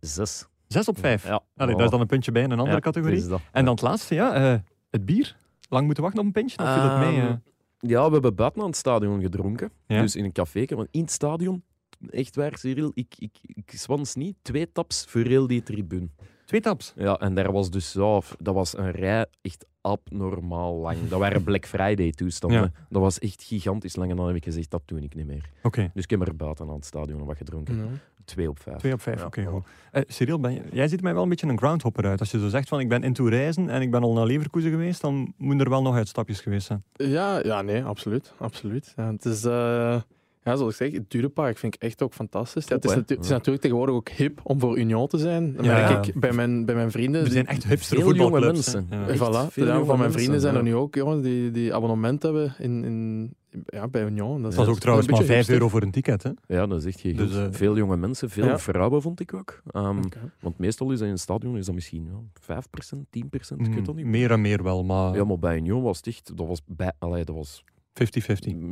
zes. 0.00 0.46
Zes 0.66 0.88
op 0.88 0.98
vijf? 0.98 1.26
Ja. 1.26 1.42
Allee, 1.56 1.74
daar 1.74 1.84
is 1.84 1.90
dan 1.90 2.00
een 2.00 2.06
puntje 2.06 2.32
bij 2.32 2.42
in 2.42 2.50
een 2.50 2.58
andere 2.58 2.80
categorie. 2.80 3.24
En 3.52 3.64
dan 3.64 3.74
het 3.74 3.82
laatste, 3.82 4.14
ja, 4.14 4.62
het 4.90 5.04
bier. 5.04 5.36
Lang 5.68 5.84
moeten 5.84 6.02
wachten 6.02 6.20
op 6.20 6.26
een 6.26 6.32
pintje? 6.32 6.58
Of 6.58 6.72
viel 6.72 6.82
het 6.82 6.98
mee? 6.98 7.20
Um, 7.20 7.42
ja, 7.78 8.06
we 8.06 8.12
hebben 8.12 8.34
buiten 8.34 8.60
aan 8.60 8.66
het 8.66 8.76
stadion 8.76 9.20
gedronken. 9.20 9.72
Dus 9.86 10.16
in 10.16 10.24
een 10.24 10.32
café. 10.32 10.64
Want 10.68 10.88
in 10.90 11.00
het 11.00 11.10
stadion 11.10 11.62
echt 12.10 12.36
waar, 12.36 12.58
Cyril, 12.58 12.90
ik, 12.94 13.14
ik, 13.18 13.38
ik 13.42 13.70
zwans 13.70 14.14
niet. 14.14 14.36
Twee 14.42 14.72
taps 14.72 15.04
voor 15.08 15.24
heel 15.24 15.46
die 15.46 15.62
tribune. 15.62 16.08
Twee 16.44 16.60
taps? 16.60 16.92
Ja, 16.96 17.18
en 17.18 17.34
daar 17.34 17.52
was 17.52 17.70
dus 17.70 17.90
zo, 17.90 18.20
dat 18.38 18.54
was 18.54 18.76
een 18.76 18.90
rij 18.90 19.26
echt 19.42 19.66
abnormaal 19.80 20.74
lang. 20.74 21.08
Dat 21.08 21.18
waren 21.18 21.44
Black 21.44 21.66
Friday 21.66 22.10
toestanden. 22.10 22.74
Dat 22.88 23.02
was 23.02 23.18
echt 23.18 23.42
gigantisch 23.42 23.96
lang. 23.96 24.10
En 24.10 24.16
dan 24.16 24.26
heb 24.26 24.36
ik 24.36 24.44
gezegd, 24.44 24.70
dat 24.70 24.82
doe 24.84 25.00
ik 25.00 25.14
niet 25.14 25.26
meer. 25.26 25.50
Oké. 25.62 25.90
Dus 25.94 26.04
ik 26.04 26.10
heb 26.10 26.26
er 26.26 26.36
buiten 26.36 26.68
aan 26.68 26.74
het 26.74 26.84
stadion 26.84 27.24
wat 27.24 27.36
gedronken. 27.36 28.00
Twee 28.24 28.48
op 28.48 28.60
vijf. 28.60 28.76
Twee 28.76 28.92
op 28.92 29.00
vijf, 29.00 29.24
oké. 29.24 29.40
Okay, 29.40 29.62
uh, 29.92 30.02
Cyril, 30.08 30.40
ben 30.40 30.52
je, 30.52 30.62
jij 30.72 30.88
ziet 30.88 31.02
mij 31.02 31.14
wel 31.14 31.22
een 31.22 31.28
beetje 31.28 31.46
een 31.46 31.58
groundhopper 31.58 32.06
uit. 32.06 32.20
Als 32.20 32.30
je 32.30 32.38
zo 32.38 32.48
zegt 32.48 32.68
van 32.68 32.80
ik 32.80 32.88
ben 32.88 33.02
into 33.02 33.26
reizen 33.26 33.68
en 33.68 33.82
ik 33.82 33.90
ben 33.90 34.02
al 34.02 34.12
naar 34.12 34.26
Leverkusen 34.26 34.70
geweest, 34.70 35.00
dan 35.00 35.34
moeten 35.36 35.64
er 35.64 35.70
wel 35.70 35.82
nog 35.82 35.94
uitstapjes 35.94 36.40
geweest 36.40 36.66
zijn. 36.66 36.84
Ja, 36.92 37.44
ja 37.44 37.62
nee, 37.62 37.84
absoluut. 37.84 38.32
absoluut. 38.38 38.92
Ja, 38.96 39.12
het 39.12 39.24
is... 39.24 39.44
Uh 39.44 40.00
ja, 40.44 40.56
zoals 40.56 40.70
ik 40.70 40.76
zeg, 40.76 40.92
het 40.92 41.10
Dudepark 41.10 41.58
vind 41.58 41.74
ik 41.74 41.82
echt 41.82 42.02
ook 42.02 42.12
fantastisch. 42.14 42.68
Ja, 42.68 42.74
het, 42.74 42.84
is 42.84 42.94
het, 42.94 43.10
is 43.10 43.28
natuurlijk 43.28 43.62
tegenwoordig 43.62 43.94
ook 43.94 44.08
hip 44.08 44.40
om 44.42 44.60
voor 44.60 44.78
Union 44.78 45.08
te 45.08 45.18
zijn. 45.18 45.52
Dat 45.52 45.64
merk 45.64 46.06
ik 46.06 46.14
bij 46.14 46.32
mijn, 46.32 46.64
bij 46.64 46.74
mijn 46.74 46.90
vrienden. 46.90 47.24
Er 47.24 47.30
zijn 47.30 47.46
echt 47.46 47.64
hipster 47.64 47.98
Veel 47.98 48.14
jonge 48.14 48.40
mensen. 48.40 48.86
Ja. 48.90 49.16
Voilà. 49.16 49.52
Veel 49.52 49.84
van 49.84 49.98
mijn 49.98 50.12
vrienden 50.12 50.40
zijn 50.40 50.54
er 50.54 50.62
nu 50.62 50.74
ook 50.74 50.94
jongens 50.94 51.22
die, 51.22 51.50
die 51.50 51.74
abonnement 51.74 52.22
hebben 52.22 52.54
in, 52.58 52.84
in, 52.84 53.34
ja, 53.66 53.88
bij 53.88 54.04
Union. 54.04 54.42
Dat, 54.42 54.52
is 54.52 54.58
ook 54.58 54.78
trouwens 54.78 55.08
maar 55.08 55.22
5 55.22 55.48
euro 55.48 55.68
voor 55.68 55.82
een 55.82 55.90
ticket. 55.90 56.22
Hè? 56.22 56.30
Ja, 56.46 56.66
dat 56.66 56.78
is 56.78 56.84
echt 56.84 57.00
geen 57.00 57.16
dus, 57.16 57.36
uh, 57.36 57.46
Veel 57.50 57.76
jonge 57.76 57.96
mensen, 57.96 58.30
veel 58.30 58.44
ja. 58.44 58.58
vrouwen 58.58 59.02
vond 59.02 59.20
ik 59.20 59.34
ook. 59.34 59.62
Um, 59.76 59.98
okay. 59.98 60.22
Want 60.40 60.58
meestal 60.58 60.90
is 60.90 60.98
dat 60.98 61.06
in 61.06 61.12
een 61.12 61.18
stadion 61.18 61.56
is 61.56 61.66
dat 61.66 61.74
misschien 61.74 62.08
ja, 62.46 62.62
5%, 62.62 62.98
10%, 62.98 63.02
mm, 63.10 63.64
ik 63.64 63.74
weet 63.74 63.86
dat 63.86 63.94
niet. 63.94 64.06
Meer 64.06 64.30
en 64.30 64.40
meer 64.40 64.62
wel, 64.62 64.84
maar... 64.84 65.14
Ja, 65.14 65.24
maar 65.24 65.38
bij 65.38 65.56
Union 65.56 65.82
was 65.82 65.96
het 65.96 66.06
echt... 66.06 66.36
Dat 66.36 66.46
was, 66.46 66.60
bij, 66.66 66.92
allee, 66.98 67.24
dat 67.24 67.34
was 67.34 67.64
50-50. 67.92 68.04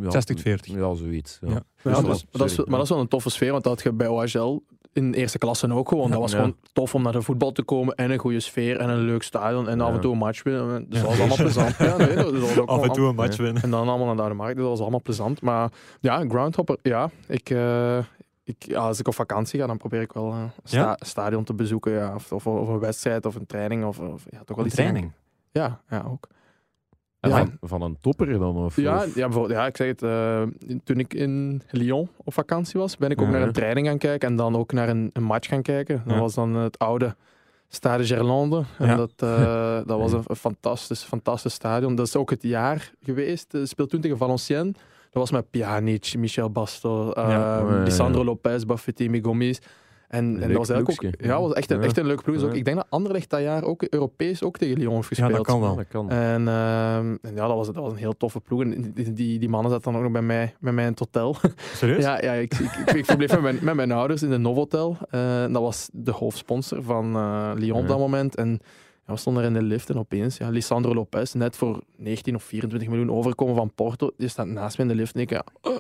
Ja, 0.01 0.23
60-40. 0.47 0.57
Ja, 0.63 0.95
zoiets. 0.95 1.39
Ja. 1.41 1.49
Ja. 1.49 1.63
Dus 1.83 1.97
ja 1.97 2.03
dus, 2.03 2.25
dat 2.31 2.51
is, 2.51 2.57
maar 2.57 2.67
dat 2.67 2.83
is 2.83 2.89
wel 2.89 3.01
een 3.01 3.09
toffe 3.09 3.31
sfeer, 3.31 3.51
want 3.51 3.65
dat 3.65 3.73
had 3.73 3.83
je 3.83 3.93
bij 3.93 4.09
OHL 4.09 4.63
in 4.93 5.15
eerste 5.15 5.39
klasse 5.39 5.73
ook 5.73 5.89
gewoon. 5.89 6.11
Dat 6.11 6.21
was 6.21 6.35
gewoon 6.35 6.57
tof 6.73 6.95
om 6.95 7.03
naar 7.03 7.13
de 7.13 7.23
voetbal 7.23 7.53
te 7.53 7.63
komen 7.63 7.95
en 7.95 8.11
een 8.11 8.19
goede 8.19 8.41
sfeer 8.41 8.77
en 8.77 8.89
een 8.89 9.01
leuk 9.01 9.23
stadion 9.23 9.69
en 9.69 9.81
af 9.81 9.95
en 9.95 10.01
toe 10.01 10.13
een 10.13 10.19
match 10.19 10.43
winnen. 10.43 10.87
Dus 10.89 11.01
dat 11.01 11.09
was 11.09 11.19
allemaal 11.19 11.37
plezant. 11.37 11.77
Ja, 11.77 11.97
nee, 11.97 12.15
dat 12.15 12.39
was 12.39 12.59
ook 12.59 12.69
af 12.79 12.83
en 12.83 12.93
toe 12.93 13.09
een 13.09 13.15
match 13.15 13.37
winnen. 13.37 13.63
En 13.63 13.71
dan 13.71 13.89
allemaal 13.89 14.15
naar 14.15 14.29
de 14.29 14.35
markt, 14.35 14.57
dat 14.57 14.67
was 14.67 14.81
allemaal 14.81 15.03
plezant. 15.03 15.41
Maar 15.41 15.73
ja, 16.01 16.25
groundhopper, 16.29 16.79
ja, 16.83 17.11
ik... 17.27 17.51
Uh, 17.51 17.99
ik, 18.45 18.75
als 18.75 18.99
ik 18.99 19.09
op 19.09 19.15
vakantie 19.15 19.61
ga, 19.61 19.67
dan 19.67 19.77
probeer 19.77 20.01
ik 20.01 20.13
wel 20.13 20.33
een 20.33 20.51
sta 20.65 20.97
stadion 21.01 21.45
te 21.45 21.55
bezoeken. 21.55 21.93
Ja, 21.93 22.15
of, 22.15 22.33
of, 22.33 22.47
of, 22.47 22.69
een 22.69 22.79
wedstrijd 22.79 23.27
of 23.27 23.35
een 23.35 23.47
training. 23.47 23.85
Of, 23.85 23.99
of 23.99 24.25
ja, 24.31 24.43
toch 24.45 24.57
wel 24.57 24.65
een 24.65 24.71
training? 24.71 25.13
Ja, 25.51 25.81
ja, 25.89 26.05
ook. 26.09 26.29
Ja. 27.21 27.47
Van, 27.61 27.83
een 27.83 27.97
topper 28.01 28.39
dan? 28.39 28.57
Of, 28.57 28.77
ja, 28.77 29.05
ja, 29.15 29.29
ja, 29.49 29.67
ik 29.67 29.77
zeg 29.77 29.87
het. 29.87 30.03
Uh, 30.03 30.43
toen 30.85 30.99
ik 30.99 31.15
in 31.15 31.63
Lyon 31.71 32.09
op 32.25 32.33
vakantie 32.33 32.81
was, 32.81 32.97
ben 32.97 33.11
ik 33.11 33.21
ook 33.21 33.29
naar 33.29 33.43
een 33.43 33.53
training 33.53 33.87
gaan 33.87 33.99
kijken 33.99 34.29
en 34.29 34.37
dan 34.37 34.57
ook 34.57 34.73
naar 34.73 34.89
een, 34.89 35.11
een 35.13 35.23
match 35.23 35.49
gaan 35.49 35.63
kijken. 35.63 36.03
Dat 36.07 36.19
was 36.19 36.35
dan 36.35 36.55
het 36.55 36.79
oude 36.79 37.17
Stade 37.69 38.05
Gerlande. 38.05 38.65
En 38.79 38.97
dat, 38.97 39.13
uh, 39.25 39.81
dat 39.87 39.99
was 39.99 40.13
een, 40.13 40.37
fantastisch, 40.37 41.03
fantastisch 41.03 41.53
stadion. 41.53 41.95
Dat 41.95 42.07
is 42.07 42.17
ook 42.17 42.31
het 42.31 42.43
jaar 42.43 42.93
geweest. 43.03 43.55
Uh, 43.55 43.65
speelt 43.65 43.91
toen 43.91 44.01
tegen 44.01 44.17
Valenciennes. 44.17 44.75
Dat 45.11 45.23
was 45.23 45.31
met 45.31 45.51
Pjanic, 45.51 46.15
Michel 46.19 46.51
Basto, 46.51 47.13
uh, 47.17 47.81
Lisandro 47.85 48.25
Lopez, 48.25 48.65
Buffetti, 48.65 49.21
Gomis. 49.23 49.61
En, 50.11 50.43
en 50.43 50.49
dat 50.49 50.57
was 50.57 50.69
eigenlijk 50.69 51.05
ook, 51.05 51.25
ja, 51.25 51.41
was 51.41 51.53
echt, 51.53 51.71
een, 51.71 51.83
echt 51.83 51.97
een 51.97 52.07
leuke 52.07 52.23
ploeg. 52.23 52.37
Dus 52.37 52.45
ook, 52.45 52.55
ik 52.55 52.65
denk 52.65 52.77
dat 52.77 52.87
Anderlecht 52.89 53.31
dat 53.31 53.41
jaar 53.41 53.63
ook 53.63 53.83
Europees 53.83 54.43
ook 54.43 54.59
tegen 54.59 54.79
Lyon 54.79 54.95
heeft 54.95 55.09
gespeeld. 55.09 55.31
Ja, 55.31 55.37
dat 55.37 55.47
kan 55.47 55.61
wel. 55.61 55.77
Dat 55.77 55.89
kan. 55.89 56.11
En, 56.11 56.43
uh, 56.43 56.97
en, 56.97 57.19
ja, 57.35 57.47
dat 57.47 57.57
was, 57.57 57.67
dat 57.67 57.77
was 57.77 57.93
een 57.93 57.99
heel 57.99 58.17
toffe 58.17 58.41
ploeg. 58.41 58.63
En 58.63 58.93
die, 58.95 59.13
die, 59.13 59.39
die 59.39 59.49
mannen 59.49 59.71
zaten 59.71 59.93
dan 59.93 59.97
ook 59.97 60.03
nog 60.03 60.13
bij 60.13 60.23
mij, 60.23 60.55
bij 60.61 60.73
mij 60.73 60.85
in 60.85 60.91
het 60.91 60.99
hotel. 60.99 61.37
Serieus? 61.75 62.03
ja, 62.03 62.23
ja 62.23 62.33
ik, 62.33 62.55
ik, 62.55 62.73
ik, 62.87 62.95
ik 62.95 63.05
verbleef 63.05 63.31
met 63.31 63.43
mijn, 63.43 63.59
met 63.63 63.75
mijn 63.75 63.93
ouders 63.93 64.23
in 64.23 64.31
de 64.31 64.39
Novotel. 64.39 64.97
Uh, 65.11 65.41
dat 65.41 65.63
was 65.63 65.89
de 65.93 66.13
hoofdsponsor 66.13 66.83
van 66.83 67.17
uh, 67.17 67.51
Lyon 67.55 67.81
op 67.81 67.89
dat 67.89 67.99
moment. 67.99 68.37
En 68.37 68.61
we 69.11 69.17
stonden 69.17 69.43
er 69.43 69.49
in 69.49 69.55
de 69.55 69.63
lift 69.63 69.91
en 69.91 69.99
opeens, 69.99 70.37
ja, 70.37 70.49
Lisandro 70.49 70.95
Lopez, 70.95 71.33
net 71.33 71.57
voor 71.57 71.81
19 71.97 72.35
of 72.35 72.43
24 72.43 72.89
miljoen 72.89 73.11
overkomen 73.11 73.55
van 73.55 73.73
Porto, 73.75 74.11
die 74.17 74.29
staat 74.29 74.47
naast 74.47 74.77
me 74.77 74.83
in 74.83 74.89
de 74.89 74.95
lift 74.95 75.15
en 75.15 75.21
ik, 75.21 75.31
ja, 75.31 75.45
uh, 75.63 75.77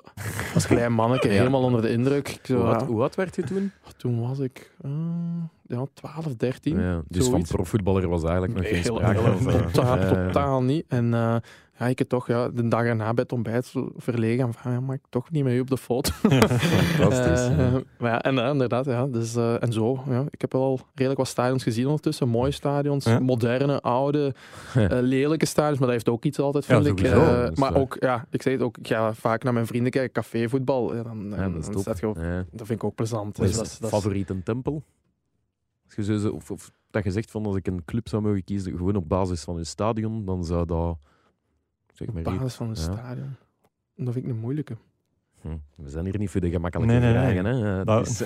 als 0.54 0.66
klein 0.66 0.92
manneke, 0.92 1.28
helemaal 1.38 1.62
onder 1.62 1.82
de 1.82 1.90
indruk. 1.90 2.38
Zo, 2.42 2.84
hoe, 2.86 3.00
oud, 3.00 3.14
werd 3.14 3.36
je 3.36 3.42
toen? 3.42 3.72
Toen 3.96 4.20
was 4.20 4.38
ik 4.38 4.74
uh, 4.84 4.90
ja, 5.66 5.86
12, 5.94 6.34
13. 6.36 6.80
Ja, 6.80 7.02
dus 7.08 7.24
zoiets. 7.24 7.48
van 7.48 7.56
profvoetballer 7.56 8.08
was 8.08 8.22
eigenlijk 8.22 8.54
nog 8.54 8.68
geen 8.68 8.84
sprake. 8.84 9.70
Totaal, 9.72 9.98
totaal 9.98 10.62
niet. 10.62 10.84
En 10.88 11.04
uh, 11.04 11.36
ja, 11.80 11.86
ik 11.86 11.98
heb 11.98 12.08
toch 12.08 12.26
ja, 12.26 12.48
de 12.48 12.68
dag 12.68 12.84
erna 12.84 13.14
bij 13.14 13.22
het 13.22 13.32
ontbijt 13.32 13.72
verlegen 13.96 14.54
van, 14.54 14.72
ja, 14.72 14.80
mag 14.80 14.96
ik 14.96 15.02
toch 15.08 15.30
niet 15.30 15.44
mee 15.44 15.60
op 15.60 15.70
de 15.70 15.76
foto. 15.76 16.12
Fantastisch. 17.00 17.48
uh, 17.48 17.74
maar 18.00 18.10
ja, 18.10 18.22
en 18.22 18.34
uh, 18.34 18.48
inderdaad, 18.48 18.84
ja, 18.84 19.06
dus, 19.06 19.36
uh, 19.36 19.62
en 19.62 19.72
zo. 19.72 20.02
Ja, 20.08 20.24
ik 20.30 20.40
heb 20.40 20.52
wel 20.52 20.80
redelijk 20.94 21.18
wat 21.18 21.28
stadions 21.28 21.62
gezien 21.62 21.86
ondertussen. 21.86 22.28
Mooie 22.28 22.50
stadions, 22.50 23.18
moderne, 23.18 23.80
oude, 23.80 24.34
lelijke 25.00 25.46
stadions, 25.46 25.78
maar 25.78 25.86
dat 25.86 25.96
heeft 25.96 26.08
ook 26.08 26.24
iets 26.24 26.38
altijd, 26.38 26.64
vind 26.64 26.84
ja, 26.84 26.90
ik. 26.90 26.96
Dus, 26.96 27.58
maar 27.58 27.76
ook, 27.76 27.96
ja, 28.00 28.26
ik 28.30 28.42
zei 28.42 28.54
het 28.54 28.64
ook, 28.64 28.78
ik 28.78 28.86
ga 28.86 29.14
vaak 29.14 29.42
naar 29.42 29.52
mijn 29.52 29.66
vrienden 29.66 29.90
kijken, 29.90 30.12
cafévoetbal. 30.12 30.94
Ja, 30.94 31.02
dan, 31.02 31.30
dat, 31.30 31.38
dan 31.72 31.94
je, 31.96 32.44
dat 32.50 32.66
vind 32.66 32.70
ik 32.70 32.84
ook 32.84 32.94
plezant. 32.94 33.36
Wat 33.36 33.48
is 33.48 33.58
dus 33.58 33.78
dat, 33.78 33.90
favoriete 33.90 34.42
tempel? 34.42 34.82
Als 35.84 36.06
je 36.06 36.18
zo, 36.18 36.28
of, 36.28 36.50
of 36.50 36.70
dat 36.90 37.04
je 37.04 37.10
zegt 37.10 37.30
van 37.30 37.46
als 37.46 37.56
ik 37.56 37.66
een 37.66 37.84
club 37.84 38.08
zou 38.08 38.22
mogen 38.22 38.44
kiezen, 38.44 38.76
gewoon 38.76 38.96
op 38.96 39.08
basis 39.08 39.42
van 39.42 39.58
een 39.58 39.66
stadion, 39.66 40.24
dan 40.24 40.44
zou 40.44 40.66
dat 40.66 40.98
Zeg 42.00 42.12
maar 42.12 42.32
Op 42.32 42.38
basis 42.38 42.54
van 42.54 42.68
een 42.68 42.74
ja. 42.74 42.80
stadion. 42.80 43.36
Dat 43.96 44.12
vind 44.12 44.24
ik 44.24 44.30
een 44.30 44.38
moeilijke. 44.38 44.76
Hm. 45.40 45.56
We 45.76 45.90
zijn 45.90 46.04
hier 46.04 46.18
niet 46.18 46.30
voor 46.30 46.40
de 46.40 46.50
gemakkelijke 46.50 46.92
nee, 46.92 47.02
nee, 47.02 47.12
vragen. 47.12 47.42
Nee. 47.42 47.62
Hè? 47.62 47.84
Dat 47.84 48.06
is... 48.06 48.22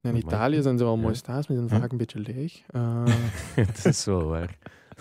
in 0.10 0.16
Italië 0.16 0.62
zijn 0.62 0.78
ze 0.78 0.84
wel 0.84 0.96
mooie 0.96 1.14
stadions, 1.14 1.46
maar 1.46 1.56
die 1.56 1.68
zijn 1.68 1.80
vaak 1.80 1.90
een 1.90 1.98
beetje 1.98 2.20
leeg. 2.20 2.62
Uh... 2.70 3.04
Het 3.54 3.84
is 3.84 4.04
wel 4.04 4.24
waar. 4.24 4.58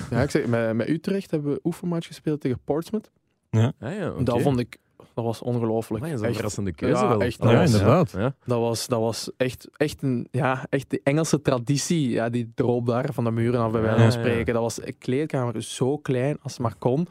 Ja, 0.09 0.21
ik 0.21 0.29
zeg, 0.29 0.47
met, 0.47 0.73
met 0.73 0.89
Utrecht 0.89 1.31
hebben 1.31 1.51
we 1.51 1.59
oefenmatch 1.63 2.07
gespeeld 2.07 2.41
tegen 2.41 2.59
Portsmouth. 2.63 3.11
Ja. 3.49 3.73
Ah, 3.79 3.95
ja 3.95 4.09
okay. 4.09 4.23
Dat 4.23 4.41
vond 4.41 4.59
ik 4.59 4.77
dat 5.20 5.28
was 5.28 5.41
ongelooflijk. 5.41 6.03
Dat 6.03 6.13
is 6.13 6.22
een 6.22 6.34
verrassende 6.34 6.72
keuze 6.72 7.03
ja, 7.03 7.07
wel. 7.07 7.22
Echt, 7.22 7.43
ja, 7.43 7.61
inderdaad. 7.61 8.11
Ja. 8.11 8.36
Dat 8.45 8.59
was, 8.59 8.88
dat 8.88 8.99
was 8.99 9.32
echt, 9.38 9.67
echt, 9.78 10.01
een, 10.01 10.28
ja, 10.32 10.65
echt 10.70 10.89
de 10.89 11.01
Engelse 11.03 11.41
traditie. 11.41 12.09
Ja, 12.09 12.30
die 12.30 12.51
droop 12.55 12.86
daar 12.86 13.13
van 13.13 13.24
de 13.24 13.32
muren 13.32 13.59
af 13.59 13.72
bij 13.72 13.82
wijze 13.82 14.01
van 14.01 14.11
spreken. 14.11 14.53
Dat 14.53 14.63
was 14.63 14.86
een 14.86 14.97
kleedkamer 14.97 15.63
zo 15.63 15.97
klein 15.97 16.38
als 16.41 16.51
het 16.51 16.61
maar 16.61 16.76
kon. 16.78 17.07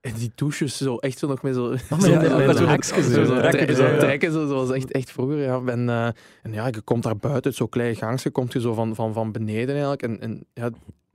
En 0.00 0.14
die 0.14 0.32
douches 0.34 0.76
zo 0.76 0.96
echt 0.96 1.18
zo 1.18 1.26
nog 1.26 1.42
met 1.42 1.54
zo... 1.54 1.64
Oh, 1.64 2.00
zo, 2.00 2.10
ja, 2.10 2.22
ja, 2.22 2.52
zo, 2.52 2.64
hakjes, 2.64 3.12
zo, 3.12 3.24
zo, 3.24 3.40
trekken, 3.40 3.76
zo, 3.76 3.96
trekken, 3.96 4.32
zo, 4.32 4.46
zoals 4.46 4.70
echt, 4.70 4.90
echt 4.90 5.10
vroeger. 5.10 5.38
Ja. 5.38 5.62
En, 5.66 5.88
uh, 5.88 6.06
en 6.42 6.52
ja, 6.52 6.66
je 6.66 6.80
komt 6.80 7.02
daar 7.02 7.16
buiten, 7.16 7.54
zo'n 7.54 7.68
klein 7.68 7.96
gangje, 7.96 8.30
komt 8.30 8.52
je 8.52 8.60
zo 8.60 8.74
van, 8.74 8.94
van, 8.94 9.12
van 9.12 9.32
beneden 9.32 9.68
eigenlijk. 9.68 10.02
En, 10.02 10.20
en 10.20 10.46
ja, 10.54 10.70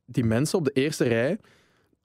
die 0.06 0.24
mensen 0.24 0.58
op 0.58 0.66
de 0.66 0.72
eerste 0.72 1.04
rij, 1.04 1.38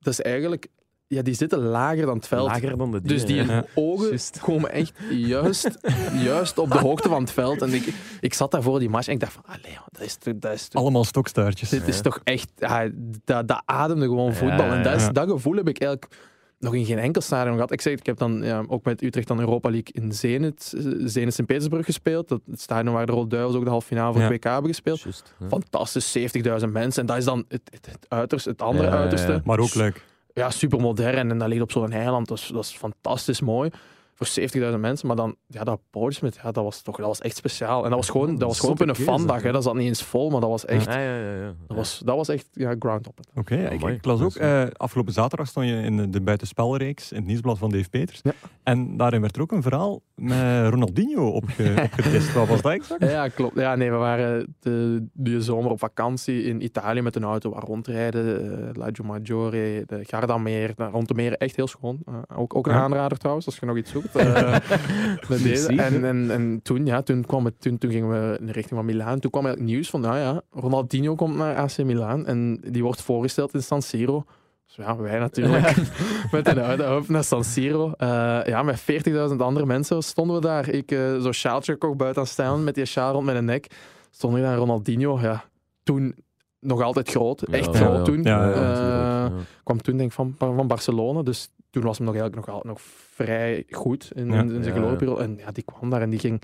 dat 0.00 0.12
is 0.12 0.20
eigenlijk 0.20 0.68
ja, 1.08 1.22
die 1.22 1.34
zitten 1.34 1.58
lager 1.58 2.06
dan 2.06 2.16
het 2.16 2.26
veld. 2.26 2.48
Lager 2.48 2.76
dan 2.76 2.90
de 2.90 3.00
Dus 3.00 3.24
die 3.24 3.44
ogen 3.74 4.10
Just. 4.10 4.40
komen 4.40 4.72
echt 4.72 4.92
juist, 5.10 5.78
juist 6.14 6.58
op 6.58 6.70
de 6.70 6.78
hoogte 6.78 7.08
van 7.08 7.20
het 7.20 7.30
veld. 7.30 7.62
En 7.62 7.72
ik, 7.72 7.94
ik 8.20 8.34
zat 8.34 8.50
daar 8.50 8.62
voor 8.62 8.78
die 8.78 8.88
match 8.88 9.06
en 9.06 9.12
ik 9.12 9.20
dacht 9.20 9.32
van, 9.32 9.44
allee, 9.46 9.78
dat 9.90 10.02
is, 10.02 10.18
dat 10.36 10.52
is 10.52 10.68
Allemaal 10.72 11.04
stokstaartjes. 11.04 11.68
Dit 11.68 11.88
is 11.88 12.00
toch 12.00 12.20
echt, 12.24 12.50
ja, 12.56 12.88
dat, 13.24 13.48
dat 13.48 13.62
ademde 13.64 14.04
gewoon 14.04 14.34
voetbal. 14.34 14.72
En 14.72 14.82
dat, 14.82 14.94
is, 14.94 15.08
dat 15.12 15.30
gevoel 15.30 15.56
heb 15.56 15.68
ik 15.68 15.80
eigenlijk 15.80 16.16
nog 16.58 16.74
in 16.74 16.84
geen 16.84 16.98
enkel 16.98 17.22
stadion 17.22 17.54
gehad. 17.54 17.72
Ik 17.72 17.80
zeg, 17.80 17.92
ik 17.92 18.06
heb 18.06 18.18
dan 18.18 18.42
ja, 18.42 18.64
ook 18.66 18.84
met 18.84 19.02
Utrecht 19.02 19.28
dan 19.28 19.40
Europa 19.40 19.70
League 19.70 19.92
in 19.92 20.12
Zenit, 20.12 20.74
Zenit 21.04 21.34
Sint-Petersburg 21.34 21.84
gespeeld. 21.84 22.28
Dat, 22.28 22.40
het 22.50 22.60
stadion 22.60 22.94
waar 22.94 23.06
de 23.06 23.12
Rode 23.12 23.28
Duivels 23.28 23.56
ook 23.56 23.64
de 23.64 23.70
halve 23.70 23.86
finale 23.86 24.12
van 24.12 24.22
het 24.22 24.30
WK 24.30 24.44
hebben 24.44 24.70
gespeeld. 24.70 25.00
Just, 25.00 25.34
Fantastisch, 25.48 26.18
70.000 26.18 26.68
mensen. 26.68 27.00
En 27.00 27.06
dat 27.06 27.16
is 27.16 27.24
dan 27.24 27.44
het, 27.48 27.62
het, 27.70 27.86
het 27.86 28.06
uiterste, 28.08 28.50
het 28.50 28.62
andere 28.62 28.88
uiterste. 28.88 29.40
Maar 29.44 29.58
ook 29.58 29.74
leuk 29.74 30.04
ja, 30.32 30.50
super 30.50 30.80
modern 30.80 31.30
en 31.30 31.38
dat 31.38 31.48
ligt 31.48 31.62
op 31.62 31.72
zo'n 31.72 31.92
eiland. 31.92 32.28
Dat 32.28 32.38
is, 32.38 32.46
dat 32.46 32.64
is 32.64 32.76
fantastisch 32.76 33.40
mooi 33.40 33.70
voor 34.18 34.72
70.000 34.72 34.80
mensen. 34.80 35.06
Maar 35.06 35.16
dan, 35.16 35.36
ja, 35.46 35.64
dat 35.64 35.80
Portsmouth, 35.90 36.38
ja, 36.42 36.50
dat 36.50 36.64
was 36.64 36.82
toch 36.82 36.96
dat 36.96 37.06
was 37.06 37.20
echt 37.20 37.36
speciaal. 37.36 37.84
En 37.84 37.90
dat 37.90 37.98
was 37.98 38.08
gewoon, 38.08 38.38
dat 38.38 38.48
was 38.48 38.60
gewoon 38.60 38.80
op 38.80 38.88
een 38.88 38.94
fandag. 38.94 39.42
Hè. 39.42 39.52
Dat 39.52 39.62
zat 39.62 39.74
niet 39.74 39.86
eens 39.86 40.02
vol, 40.02 40.30
maar 40.30 40.40
dat 40.40 40.50
was 40.50 40.64
echt. 40.64 40.84
Ja, 40.84 40.98
ja, 40.98 41.16
ja, 41.16 41.34
ja. 41.34 41.54
Dat, 41.66 41.76
was, 41.76 42.02
dat 42.04 42.16
was 42.16 42.28
echt 42.28 42.48
ja, 42.52 42.74
ground 42.78 43.08
op. 43.08 43.20
Oké, 43.30 43.38
okay, 43.38 43.60
ja, 43.60 43.68
ik, 43.68 43.82
ik, 43.82 44.04
las 44.04 44.20
ook, 44.20 44.34
uh, 44.34 44.66
afgelopen 44.72 45.12
zaterdag 45.12 45.48
stond 45.48 45.66
je 45.66 45.72
in 45.74 46.10
de 46.10 46.20
buitenspelreeks 46.20 47.10
in 47.10 47.16
het 47.16 47.26
nieuwsblad 47.26 47.58
van 47.58 47.70
Dave 47.70 47.88
Peters. 47.88 48.20
Ja. 48.22 48.32
En 48.62 48.96
daarin 48.96 49.20
werd 49.20 49.36
er 49.36 49.42
ook 49.42 49.52
een 49.52 49.62
verhaal 49.62 50.02
met 50.14 50.68
Ronaldinho 50.70 51.30
opge, 51.30 51.74
opgetist. 51.92 52.32
Wat 52.32 52.48
was 52.48 52.62
dat 52.62 52.72
exact? 52.72 53.04
Ja, 53.04 53.28
klopt. 53.28 53.58
Ja, 53.58 53.74
nee, 53.74 53.90
we 53.90 53.96
waren 53.96 54.56
de, 54.60 55.06
die 55.12 55.40
zomer 55.40 55.70
op 55.70 55.78
vakantie 55.78 56.42
in 56.42 56.64
Italië 56.64 57.00
met 57.00 57.16
een 57.16 57.24
auto 57.24 57.50
waar 57.50 57.62
rondrijden. 57.62 58.44
Uh, 58.44 58.68
Lago 58.72 59.04
Maggiore, 59.04 59.82
de 59.86 60.04
Gardameer, 60.04 60.74
rond 60.76 61.08
de 61.08 61.14
meren. 61.14 61.38
Echt 61.38 61.56
heel 61.56 61.66
schoon. 61.66 61.98
Uh, 62.08 62.14
ook, 62.36 62.56
ook 62.56 62.66
een 62.66 62.72
aanrader 62.72 63.18
trouwens, 63.18 63.46
als 63.46 63.56
je 63.56 63.66
nog 63.66 63.76
iets 63.76 63.90
zoekt. 63.90 64.07
Uh, 64.16 64.56
met 65.28 65.42
deze. 65.42 65.68
En, 65.68 66.04
en, 66.04 66.30
en 66.30 66.60
toen, 66.62 66.86
ja, 66.86 67.02
toen, 67.02 67.24
kwam 67.24 67.44
het, 67.44 67.60
toen, 67.60 67.78
toen 67.78 67.90
gingen 67.90 68.08
we 68.10 68.36
in 68.40 68.46
de 68.46 68.52
richting 68.52 68.74
van 68.74 68.84
Milaan. 68.84 69.20
Toen 69.20 69.30
kwam 69.30 69.44
het 69.44 69.60
nieuws 69.60 69.90
van, 69.90 70.00
nou 70.00 70.18
ja, 70.18 70.42
Ronaldinho 70.50 71.14
komt 71.14 71.36
naar 71.36 71.56
AC 71.56 71.78
Milan 71.78 72.26
en 72.26 72.60
die 72.66 72.82
wordt 72.82 73.02
voorgesteld 73.02 73.54
in 73.54 73.62
San 73.62 73.82
Siro. 73.82 74.24
Dus 74.66 74.76
ja, 74.76 74.96
wij 74.96 75.18
natuurlijk 75.18 75.74
met 76.30 76.46
een 76.46 76.58
oude 76.58 76.84
hoofd 76.84 77.08
naar 77.08 77.24
San 77.24 77.44
Siro. 77.44 77.86
Uh, 77.86 78.40
ja, 78.44 78.62
met 78.62 78.80
40.000 78.80 79.36
andere 79.36 79.66
mensen 79.66 80.02
stonden 80.02 80.36
we 80.36 80.42
daar. 80.42 80.68
Ik 80.68 80.90
uh, 80.90 81.20
zo'n 81.20 81.32
sjaaltje 81.32 81.76
kocht 81.76 81.96
buiten 81.96 82.22
aan 82.22 82.28
staan 82.28 82.64
met 82.64 82.74
die 82.74 82.84
sjaal 82.84 83.12
rond 83.12 83.24
mijn 83.24 83.44
nek. 83.44 83.66
Stond 84.10 84.36
ik 84.36 84.42
daar 84.42 84.56
Ronaldinho. 84.56 85.20
Ja, 85.20 85.44
toen 85.82 86.14
nog 86.60 86.82
altijd 86.82 87.10
groot. 87.10 87.42
Echt 87.42 87.72
ja, 87.72 87.72
groot 87.72 87.96
ja, 87.96 88.02
toen. 88.02 88.22
Ja, 88.22 89.32
kwam 89.64 89.82
toen 89.82 89.96
denk 89.96 90.08
ik 90.08 90.14
van, 90.14 90.34
van 90.38 90.66
Barcelona. 90.66 91.22
Dus 91.22 91.50
toen 91.70 91.82
was 91.82 91.98
hem 91.98 92.06
nog 92.06 92.16
eigenlijk 92.16 92.46
nog, 92.46 92.64
nog 92.64 92.80
vrij 93.14 93.64
goed 93.70 94.10
in, 94.14 94.30
in, 94.30 94.50
in 94.52 94.62
zijn 94.62 94.74
geloofperiode. 94.74 95.22
En 95.22 95.36
ja, 95.36 95.50
die 95.50 95.64
kwam 95.64 95.90
daar 95.90 96.02
en 96.02 96.10
die 96.10 96.18
ging 96.18 96.40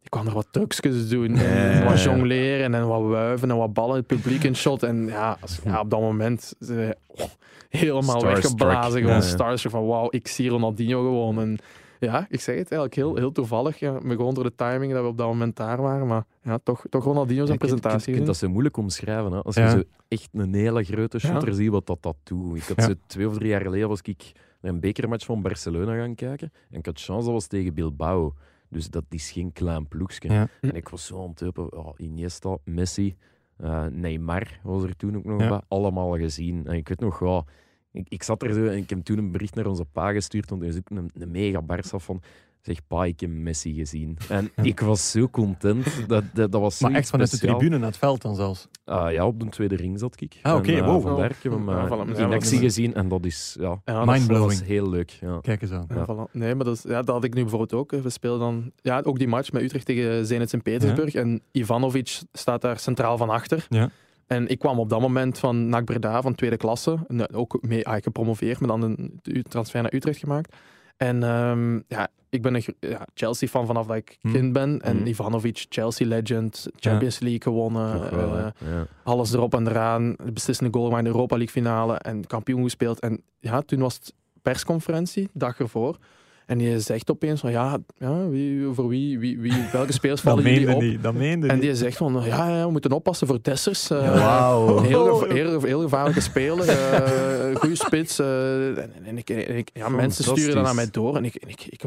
die 0.00 0.12
kwam 0.12 0.26
er 0.26 0.34
wat 0.34 0.46
trucjes 0.50 1.08
doen. 1.08 1.36
En 1.36 1.84
wat 1.84 2.02
jongleren 2.02 2.74
en 2.74 2.86
wat 2.88 3.02
wuiven 3.02 3.50
en 3.50 3.56
wat 3.56 3.72
ballen 3.72 3.96
het 3.96 4.06
publiek 4.06 4.44
in 4.44 4.56
shot. 4.56 4.82
En 4.82 5.06
ja, 5.06 5.36
als, 5.40 5.60
ja 5.64 5.80
op 5.80 5.90
dat 5.90 6.00
moment 6.00 6.54
uh, 6.58 6.88
oh, 7.06 7.24
helemaal 7.68 8.22
weggeblazen. 8.22 9.00
Gewoon 9.00 9.14
ja, 9.14 9.20
starstruck 9.20 9.72
van 9.72 9.86
wauw, 9.86 10.06
ik 10.10 10.28
zie 10.28 10.48
Ronaldinho 10.48 11.02
gewoon. 11.02 11.40
En 11.40 11.58
Ja, 11.98 12.26
ik 12.28 12.40
zeg 12.40 12.56
het 12.58 12.70
eigenlijk 12.70 12.94
heel, 12.94 13.16
heel 13.16 13.32
toevallig. 13.32 13.78
Ja. 13.78 13.98
Gewoon 14.06 14.34
door 14.34 14.44
de 14.44 14.54
timing 14.54 14.92
dat 14.92 15.02
we 15.02 15.08
op 15.08 15.18
dat 15.18 15.26
moment 15.26 15.56
daar 15.56 15.82
waren. 15.82 16.06
Maar 16.06 16.24
ja, 16.42 16.58
toch, 16.62 16.84
toch 16.90 17.04
Ronaldinho 17.04 17.46
zijn 17.46 17.58
presentatie. 17.58 18.08
Ik 18.08 18.14
vind 18.14 18.26
dat 18.26 18.36
zo 18.36 18.48
moeilijk 18.48 18.76
omschrijven. 18.76 19.32
Hè? 19.32 19.42
Als 19.42 19.54
je 19.54 19.70
zo 19.70 19.82
echt 20.08 20.28
een 20.32 20.54
hele 20.54 20.84
grote 20.84 21.18
shotter 21.18 21.54
ziet, 21.54 21.70
wat 21.70 21.86
dat, 21.86 21.98
dat 22.02 22.16
doet. 22.22 22.56
Ik 22.56 22.76
had 22.76 22.82
zo 22.84 22.94
twee 23.06 23.28
of 23.28 23.34
drie 23.34 23.48
jaar 23.48 23.60
geleden 23.60 23.88
was 23.88 24.00
ik 24.02 24.32
naar 24.64 24.72
een 24.72 24.80
bekermatch 24.80 25.24
van 25.24 25.42
Barcelona 25.42 25.96
gaan 25.96 26.14
kijken. 26.14 26.52
En 26.70 26.78
ik 26.78 26.86
had 26.86 27.00
chance, 27.00 27.24
dat 27.24 27.32
was 27.32 27.46
tegen 27.46 27.74
Bilbao. 27.74 28.34
Dus 28.68 28.90
dat 28.90 29.04
is 29.08 29.30
geen 29.30 29.52
klein 29.52 29.88
ploegje. 29.88 30.48
En 30.60 30.74
ik 30.74 30.88
was 30.88 31.06
zo 31.06 31.22
aan 31.22 31.30
het 31.34 31.58
oh, 31.58 31.94
Iniesta, 31.96 32.56
Messi, 32.64 33.16
uh, 33.60 33.86
Neymar 33.86 34.60
was 34.62 34.82
er 34.82 34.96
toen 34.96 35.16
ook 35.16 35.24
nog 35.24 35.36
bij. 35.36 35.60
Allemaal 35.68 36.16
gezien. 36.16 36.66
En 36.66 36.74
ik 36.74 36.88
weet 36.88 37.00
nog, 37.00 37.20
ja, 37.20 37.44
ik, 37.92 38.08
ik, 38.08 38.22
zat 38.22 38.42
er 38.42 38.52
zo 38.52 38.66
en 38.66 38.76
ik 38.76 38.90
heb 38.90 39.04
toen 39.04 39.18
een 39.18 39.32
bericht 39.32 39.54
naar 39.54 39.66
onze 39.66 39.84
pa 39.84 40.12
gestuurd, 40.12 40.50
want 40.50 40.62
er 40.62 40.72
zit 40.72 40.90
een, 40.90 41.10
een 41.14 41.30
mega 41.30 41.62
Barça 41.62 41.96
van. 41.96 42.22
Zeg, 42.64 42.86
pa, 42.86 43.04
ik 43.04 43.20
heb 43.20 43.30
Messi 43.30 43.74
gezien. 43.74 44.18
En 44.28 44.50
ik 44.62 44.80
was 44.80 45.10
zo 45.10 45.28
content. 45.28 46.08
Dat, 46.08 46.24
dat, 46.32 46.52
dat 46.52 46.60
was 46.60 46.80
maar 46.80 46.92
echt 46.92 47.10
vanuit 47.10 47.30
de 47.30 47.38
tribune 47.38 47.78
naar 47.78 47.86
het 47.86 47.96
veld 47.96 48.22
dan 48.22 48.34
zelfs? 48.34 48.68
Uh, 48.86 49.06
ja, 49.10 49.26
op 49.26 49.40
de 49.40 49.48
tweede 49.48 49.76
ring 49.76 49.98
zat 49.98 50.20
ik. 50.20 50.38
Ah, 50.42 50.56
oké, 50.56 50.70
okay, 50.70 50.84
wow. 50.84 51.02
Vandaar, 51.02 51.30
ik 51.30 51.36
heb 51.42 51.52
hem 51.52 51.68
uh, 51.68 52.18
in 52.18 52.32
actie 52.32 52.58
gezien 52.58 52.94
en 52.94 53.08
dat 53.08 53.24
is 53.24 53.56
ja, 53.60 53.80
ja 53.84 54.04
mindblowing. 54.04 54.62
Heel 54.62 54.88
leuk. 54.88 55.10
Ja. 55.10 55.38
Kijk 55.40 55.62
eens 55.62 55.70
aan. 55.70 55.86
Ja. 55.88 56.26
Nee, 56.32 56.54
maar 56.54 56.64
dat, 56.64 56.76
is, 56.76 56.82
ja, 56.82 57.02
dat 57.02 57.14
had 57.14 57.24
ik 57.24 57.34
nu 57.34 57.40
bijvoorbeeld 57.40 57.72
ook. 57.72 57.90
We 57.90 58.10
spelen 58.10 58.38
dan 58.38 58.72
ja, 58.82 59.00
ook 59.04 59.18
die 59.18 59.28
match 59.28 59.52
met 59.52 59.62
Utrecht 59.62 59.86
tegen 59.86 60.26
Zenit 60.26 60.50
Sint-Petersburg. 60.50 61.14
En 61.14 61.42
Ivanovic 61.52 62.20
staat 62.32 62.60
daar 62.60 62.78
centraal 62.78 63.16
van 63.16 63.30
achter. 63.30 63.66
Ja. 63.68 63.90
En 64.26 64.48
ik 64.48 64.58
kwam 64.58 64.78
op 64.78 64.88
dat 64.88 65.00
moment 65.00 65.38
van 65.38 65.68
NAC 65.68 65.84
Breda, 65.84 66.22
van 66.22 66.34
tweede 66.34 66.56
klasse. 66.56 66.98
En 67.08 67.34
ook 67.34 67.58
mee 67.60 67.86
ah, 67.86 68.02
gepromoveerd, 68.02 68.60
maar 68.60 68.68
dan 68.68 68.82
een 68.82 69.20
transfer 69.48 69.82
naar 69.82 69.94
Utrecht 69.94 70.18
gemaakt. 70.18 70.56
En 70.96 71.22
um, 71.22 71.84
ja, 71.88 72.08
ik 72.28 72.42
ben 72.42 72.54
een 72.54 72.64
ja, 72.80 73.06
Chelsea-fan 73.14 73.66
vanaf 73.66 73.86
dat 73.86 73.96
ik 73.96 74.18
hm. 74.20 74.32
kind 74.32 74.52
ben. 74.52 74.80
En 74.80 74.98
hm. 74.98 75.06
Ivanovic, 75.06 75.66
Chelsea-legend, 75.68 76.66
Champions 76.76 77.18
League 77.18 77.42
gewonnen. 77.42 78.16
Wel, 78.16 78.36
uh, 78.36 78.46
ja. 78.58 78.86
Alles 79.02 79.32
erop 79.32 79.54
en 79.54 79.68
eraan. 79.68 80.14
De 80.24 80.32
beslissende 80.32 80.78
goal 80.78 80.90
maar 80.90 80.98
in 80.98 81.04
de 81.04 81.10
Europa 81.10 81.36
League 81.36 81.54
finale. 81.54 81.94
En 81.94 82.26
kampioen 82.26 82.62
gespeeld. 82.62 83.00
En 83.00 83.22
ja, 83.40 83.60
toen 83.60 83.80
was 83.80 83.94
het 83.94 84.14
persconferentie, 84.42 85.28
dag 85.32 85.58
ervoor. 85.58 85.98
En 86.46 86.60
je 86.60 86.80
zegt 86.80 87.10
opeens 87.10 87.40
van 87.40 87.50
ja, 87.50 87.78
ja 87.98 88.28
wie, 88.28 88.66
voor 88.72 88.88
wie, 88.88 89.18
wie, 89.18 89.38
wie 89.38 89.52
welke 89.72 89.92
spelers 89.92 90.20
vallen 90.20 90.52
jullie 90.52 90.74
op? 90.74 91.02
Dat 91.02 91.14
meende 91.14 91.46
en 91.46 91.60
die 91.60 91.74
zegt 91.74 91.96
van 91.96 92.22
ja, 92.24 92.48
ja, 92.48 92.64
we 92.64 92.70
moeten 92.70 92.92
oppassen 92.92 93.26
voor 93.26 93.40
Tessers. 93.40 93.90
Uh, 93.90 94.58
wow. 94.58 94.84
heel, 94.84 95.24
heel, 95.24 95.62
heel, 95.62 95.80
gevaarlijke 95.80 96.20
speler, 96.20 96.68
uh, 96.68 97.56
goede 97.56 97.74
spits. 97.74 98.20
Uh, 98.20 98.66
en, 98.78 99.18
ik, 99.18 99.30
en 99.30 99.56
ik, 99.56 99.70
ja, 99.72 99.88
mensen 99.88 100.24
sturen 100.24 100.54
dan 100.54 100.64
naar 100.64 100.74
mij 100.74 100.88
door 100.90 101.16
en 101.16 101.24
ik, 101.24 101.34
en 101.34 101.48
ik, 101.48 101.66
ik, 101.68 101.82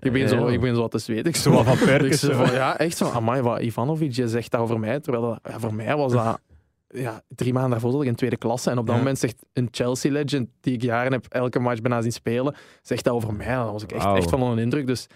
ik, 0.00 0.12
ben, 0.12 0.28
zo, 0.28 0.46
ik 0.46 0.60
ben 0.60 0.74
zo 0.74 0.80
wat 0.80 0.90
te 0.90 0.98
zweten. 0.98 1.24
Ik 1.24 1.36
zo 1.36 1.62
van 1.62 1.78
perkens. 1.78 2.20
Ja, 2.52 2.78
echt 2.78 2.96
zo. 2.96 3.08
Amai, 3.08 3.42
wat 3.42 3.60
Ivanovic, 3.60 4.12
je 4.12 4.28
zegt 4.28 4.50
dat 4.50 4.60
over 4.60 4.78
mij. 4.78 5.00
Terwijl 5.00 5.38
ja, 5.48 5.58
voor 5.58 5.74
mij 5.74 5.96
was 5.96 6.12
dat 6.12 6.40
ja, 6.92 7.22
drie 7.28 7.52
maanden 7.52 7.70
daarvoor 7.70 7.90
zat 7.90 8.02
ik 8.02 8.06
in 8.06 8.14
tweede 8.14 8.36
klasse. 8.36 8.70
En 8.70 8.78
op 8.78 8.86
dat 8.86 8.96
moment 8.96 9.18
zegt 9.18 9.44
een 9.52 9.68
Chelsea-legend, 9.70 10.48
die 10.60 10.74
ik 10.74 10.82
jaren 10.82 11.12
heb 11.12 11.26
elke 11.28 11.58
match 11.58 11.80
bijna 11.80 12.02
zien 12.02 12.12
spelen, 12.12 12.54
zegt 12.82 13.04
dat 13.04 13.14
over 13.14 13.34
mij. 13.34 13.54
Dan 13.54 13.72
was 13.72 13.82
ik 13.82 13.92
echt, 13.92 14.06
echt 14.06 14.30
van 14.30 14.42
onder 14.42 14.58
indruk. 14.58 14.86
Dus, 14.86 15.06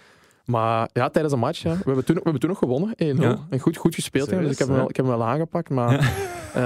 maar 0.45 0.89
ja, 0.93 1.09
tijdens 1.09 1.33
een 1.33 1.39
match, 1.39 1.61
ja. 1.61 1.69
we, 1.69 1.83
hebben 1.85 2.05
toen, 2.05 2.15
we 2.15 2.21
hebben 2.23 2.39
toen 2.39 2.49
nog 2.49 2.59
gewonnen, 2.59 2.95
1-0. 3.47 3.49
En 3.49 3.59
goed, 3.59 3.77
goed 3.77 3.95
gespeeld, 3.95 4.29
dus 4.29 4.51
ik 4.51 4.57
heb, 4.57 4.67
hem 4.67 4.77
wel, 4.77 4.89
ik 4.89 4.95
heb 4.95 5.05
hem 5.05 5.17
wel 5.17 5.27
aangepakt. 5.27 5.69
Maar, 5.69 5.93
uh, 6.57 6.63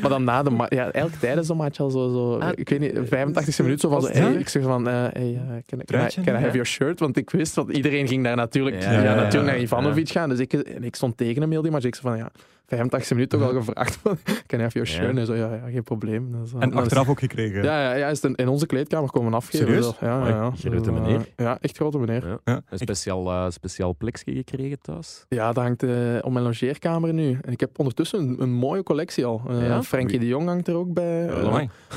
maar 0.00 0.08
dan 0.08 0.24
na 0.24 0.42
de 0.42 0.50
match, 0.50 0.74
ja, 0.74 0.82
eigenlijk 0.82 1.16
tijdens 1.16 1.46
de 1.46 1.54
match 1.54 1.80
al 1.80 1.90
zo, 1.90 2.08
zo 2.08 2.38
ah, 2.38 2.48
ik 2.54 2.68
weet 2.68 2.80
niet, 2.80 2.92
85e 2.92 3.62
minuut 3.62 3.80
zo 3.80 3.88
van, 3.88 4.02
zo, 4.02 4.08
hey, 4.08 4.32
ik 4.32 4.48
zeg 4.48 4.62
van, 4.62 4.88
uh, 4.88 4.94
hey, 4.94 5.32
uh, 5.32 5.40
can, 5.66 5.84
can, 5.84 6.00
I, 6.00 6.22
can 6.24 6.34
I 6.34 6.38
have 6.38 6.52
your 6.52 6.66
shirt? 6.66 7.00
Want 7.00 7.16
ik 7.16 7.30
wist, 7.30 7.54
dat 7.54 7.70
iedereen 7.70 8.08
ging 8.08 8.24
daar 8.24 8.36
natuurlijk, 8.36 8.82
ja, 8.82 9.14
natuurlijk 9.14 9.52
naar 9.52 9.60
Ivanovic 9.60 10.08
gaan. 10.08 10.28
Dus 10.28 10.38
ik, 10.38 10.52
en 10.52 10.84
ik 10.84 10.94
stond 10.94 11.16
tegen 11.16 11.42
hem 11.42 11.50
heel 11.50 11.62
die 11.62 11.70
match. 11.70 11.86
Ik 11.86 11.94
zei 11.94 12.08
van, 12.08 12.16
ja 12.16 12.30
85 12.66 13.10
minuten 13.10 13.38
toch 13.38 13.48
al 13.48 13.54
gevraagd 13.54 13.96
van, 14.02 14.18
kan 14.46 14.58
je 14.58 14.64
even 14.64 14.80
je 14.80 14.86
shirt? 14.86 15.16
En 15.16 15.26
zo, 15.26 15.34
ja, 15.34 15.54
ja, 15.54 15.70
geen 15.70 15.82
probleem. 15.82 16.32
Dus, 16.40 16.52
en 16.58 16.72
achteraf 16.72 17.08
ook 17.08 17.18
gekregen? 17.18 17.62
Ja, 17.62 17.82
ja, 17.82 17.94
ja 17.94 18.08
is 18.08 18.20
in 18.20 18.48
onze 18.48 18.66
kleedkamer 18.66 19.10
komen 19.10 19.34
afgeven. 19.34 19.66
Serieus? 19.66 19.86
Dus, 19.86 19.98
ja, 20.00 20.28
ja, 20.28 20.50
Grote 20.50 20.90
dus, 20.90 21.00
meneer? 21.00 21.28
ja, 21.36 21.58
echt 21.60 21.76
grote 21.76 21.98
meneer. 21.98 22.38
Een 22.44 22.62
speciaal, 22.74 23.32
uh, 23.32 23.50
speciaal 23.50 23.96
plekje 23.96 24.34
gekregen 24.34 24.80
thuis? 24.80 25.24
Ja, 25.28 25.52
dat 25.52 25.62
hangt 25.62 25.82
uh, 25.82 26.18
om 26.20 26.32
mijn 26.32 26.44
logeerkamer 26.44 27.12
nu. 27.14 27.38
En 27.42 27.52
ik 27.52 27.60
heb 27.60 27.78
ondertussen 27.78 28.18
een, 28.18 28.42
een 28.42 28.52
mooie 28.52 28.82
collectie 28.82 29.24
al. 29.24 29.42
Uh? 29.50 29.80
Frenkie 29.80 30.18
de 30.18 30.26
Jong 30.26 30.46
hangt 30.46 30.68
er 30.68 30.76
ook 30.76 30.92
bij. 30.92 31.30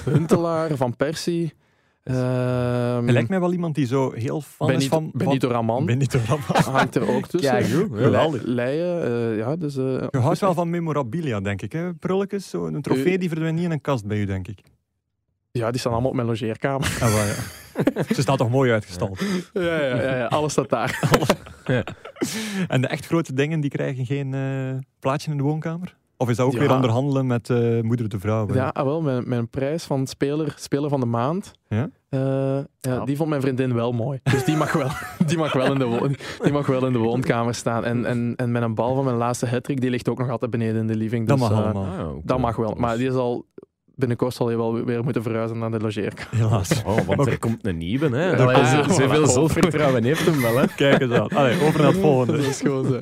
Huntelaar, 0.05 0.75
Van 0.75 0.95
Persie. 0.95 1.53
Um, 2.11 3.09
lijkt 3.09 3.29
mij 3.29 3.39
wel 3.39 3.51
iemand 3.51 3.75
die 3.75 3.85
zo 3.85 4.11
heel 4.11 4.41
fan 4.41 4.67
Benito, 4.67 4.83
is 4.83 4.89
van... 4.89 5.11
Benito 5.13 5.49
Raman. 5.49 5.85
Benito 5.85 6.19
Raman. 6.27 6.63
Hangt 6.77 6.95
er 6.95 7.15
ook 7.15 7.27
tussen. 7.27 7.51
Kijk, 7.51 7.65
geweldig. 7.65 8.41
Leien, 8.43 9.11
uh, 9.11 9.37
ja, 9.37 9.55
dus... 9.55 9.75
Uh, 9.75 9.83
je 10.09 10.17
houdt 10.17 10.39
wel 10.39 10.53
van 10.53 10.69
memorabilia, 10.69 11.39
denk 11.39 11.61
ik. 11.61 11.71
Hè? 11.71 11.93
Prulletjes, 11.93 12.49
zo 12.49 12.65
een 12.65 12.81
trofee 12.81 13.17
die 13.17 13.29
verdwijnt 13.29 13.55
niet 13.55 13.65
in 13.65 13.71
een 13.71 13.81
kast 13.81 14.05
bij 14.05 14.17
u, 14.17 14.25
denk 14.25 14.47
ik. 14.47 14.59
Ja, 15.51 15.71
die 15.71 15.79
staan 15.79 15.91
allemaal 15.91 16.09
op 16.09 16.15
mijn 16.15 16.27
logeerkamer. 16.27 16.97
Ah, 17.01 17.13
ja. 17.13 18.03
Ze 18.13 18.21
staat 18.21 18.37
toch 18.37 18.49
mooi 18.49 18.71
uitgestald. 18.71 19.19
Ja, 19.53 19.61
ja, 19.61 20.01
ja, 20.01 20.17
ja, 20.17 20.25
alles 20.25 20.51
staat 20.51 20.69
daar. 20.69 20.99
ja. 21.65 21.83
En 22.67 22.81
de 22.81 22.87
echt 22.87 23.05
grote 23.05 23.33
dingen, 23.33 23.59
die 23.59 23.69
krijgen 23.69 24.05
geen 24.05 24.33
uh, 24.33 24.79
plaatje 24.99 25.31
in 25.31 25.37
de 25.37 25.43
woonkamer? 25.43 25.95
Of 26.17 26.29
is 26.29 26.35
dat 26.35 26.45
ook 26.45 26.57
weer 26.57 26.73
onderhandelen 26.73 27.27
met 27.27 27.49
uh, 27.49 27.81
moeder 27.81 28.09
de 28.09 28.19
vrouw? 28.19 28.53
Ja, 28.53 28.67
ah, 28.67 28.85
wel, 28.85 29.01
mijn, 29.01 29.29
mijn 29.29 29.49
prijs 29.49 29.83
van 29.83 30.07
speler, 30.07 30.53
speler 30.57 30.89
van 30.89 30.99
de 30.99 31.05
maand. 31.05 31.51
Ja? 31.67 31.89
Uh, 32.09 32.59
ja, 32.79 33.05
die 33.05 33.15
vond 33.15 33.29
mijn 33.29 33.41
vriendin 33.41 33.73
wel 33.73 33.91
mooi. 33.91 34.19
Dus 34.23 34.45
die 34.45 34.55
mag 34.55 34.73
wel, 34.73 34.89
die 35.27 35.37
mag 35.37 35.53
wel, 35.53 35.71
in, 35.71 35.79
de 35.79 36.17
die 36.43 36.51
mag 36.51 36.65
wel 36.65 36.85
in 36.85 36.93
de 36.93 36.99
woonkamer 36.99 37.55
staan. 37.55 37.85
En, 37.85 38.05
en, 38.05 38.33
en 38.35 38.51
met 38.51 38.61
een 38.61 38.75
bal 38.75 38.95
van 38.95 39.03
mijn 39.03 39.15
laatste 39.15 39.47
hattrick, 39.47 39.81
die 39.81 39.89
ligt 39.89 40.09
ook 40.09 40.17
nog 40.17 40.29
altijd 40.29 40.51
beneden 40.51 40.81
in 40.81 40.87
de 40.87 40.95
living. 40.95 41.27
Dus, 41.27 41.39
dat 41.39 41.49
mag 41.49 41.59
uh, 41.59 41.65
allemaal. 41.65 41.85
Ah, 41.85 42.15
dat 42.23 42.39
mag 42.39 42.55
wel. 42.55 42.75
Maar 42.77 42.97
die 42.97 43.07
is 43.07 43.13
al 43.13 43.45
binnenkort 43.95 44.33
zal 44.33 44.49
je 44.49 44.57
wel 44.57 44.83
weer 44.83 45.03
moeten 45.03 45.23
verhuizen 45.23 45.57
naar 45.57 45.71
de 45.71 45.79
logeerkamer. 45.79 46.35
Helaas. 46.35 46.83
Oh, 46.85 46.97
want 46.97 47.27
er 47.27 47.39
komt 47.39 47.65
een 47.65 47.77
nieuwe, 47.77 48.17
hè? 48.17 48.53
Ah, 48.53 48.89
zoveel 48.91 49.27
zelfvertrouwen 49.27 50.03
heeft 50.03 50.25
hem 50.25 50.41
wel, 50.41 50.57
hè? 50.57 50.67
Kijk 50.75 51.01
eens 51.01 51.11
aan. 51.11 51.29
Allee, 51.29 51.61
over 51.61 51.81
naar 51.81 51.91
het 51.91 52.01
volgende. 52.01 52.37
Dat 52.37 52.45
is 52.45 52.61
gewoon 52.61 52.85
zo. 52.85 53.01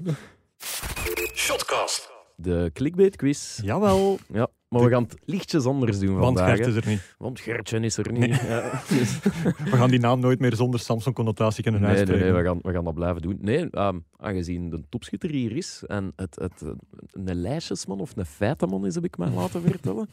Shotcast 1.34 2.13
de 2.36 2.70
clickbait 2.74 3.16
quiz. 3.16 3.60
Jawel. 3.64 4.18
Ja, 4.34 4.50
maar 4.74 4.84
we 4.84 4.90
gaan 4.90 5.04
het 5.04 5.16
lichtjes 5.26 5.66
anders 5.66 6.00
doen 6.00 6.18
Want 6.18 6.38
vandaag. 6.38 6.56
Gert 6.56 6.68
is 6.68 6.76
er 6.76 6.88
niet. 6.88 7.16
Want 7.18 7.40
Gertje 7.40 7.80
is 7.80 7.98
er 7.98 8.12
niet. 8.12 8.42
Ja, 8.42 8.82
dus. 8.90 9.20
We 9.72 9.78
gaan 9.78 9.90
die 9.90 10.00
naam 10.00 10.20
nooit 10.20 10.40
meer 10.40 10.56
zonder 10.56 10.80
Samsung-connotatie 10.80 11.64
kunnen 11.64 11.82
nee, 11.82 11.90
uitspreken. 11.90 12.24
Nee, 12.24 12.32
nee, 12.32 12.42
we 12.42 12.48
gaan, 12.48 12.60
we 12.62 12.72
gaan 12.72 12.84
dat 12.84 12.94
blijven 12.94 13.22
doen. 13.22 13.38
Nee, 13.42 13.68
um, 13.72 14.06
aangezien 14.18 14.70
de 14.70 14.84
topschutter 14.90 15.30
hier 15.30 15.56
is 15.56 15.84
en 15.88 16.14
het, 16.16 16.36
het, 16.36 16.64
een 17.12 17.36
lijstjesman 17.36 18.00
of 18.00 18.12
een 18.16 18.26
feitenman 18.26 18.86
is, 18.86 18.96
heb 18.96 19.04
ik 19.04 19.18
mij 19.18 19.30
laten 19.30 19.62
vertellen. 19.70 20.10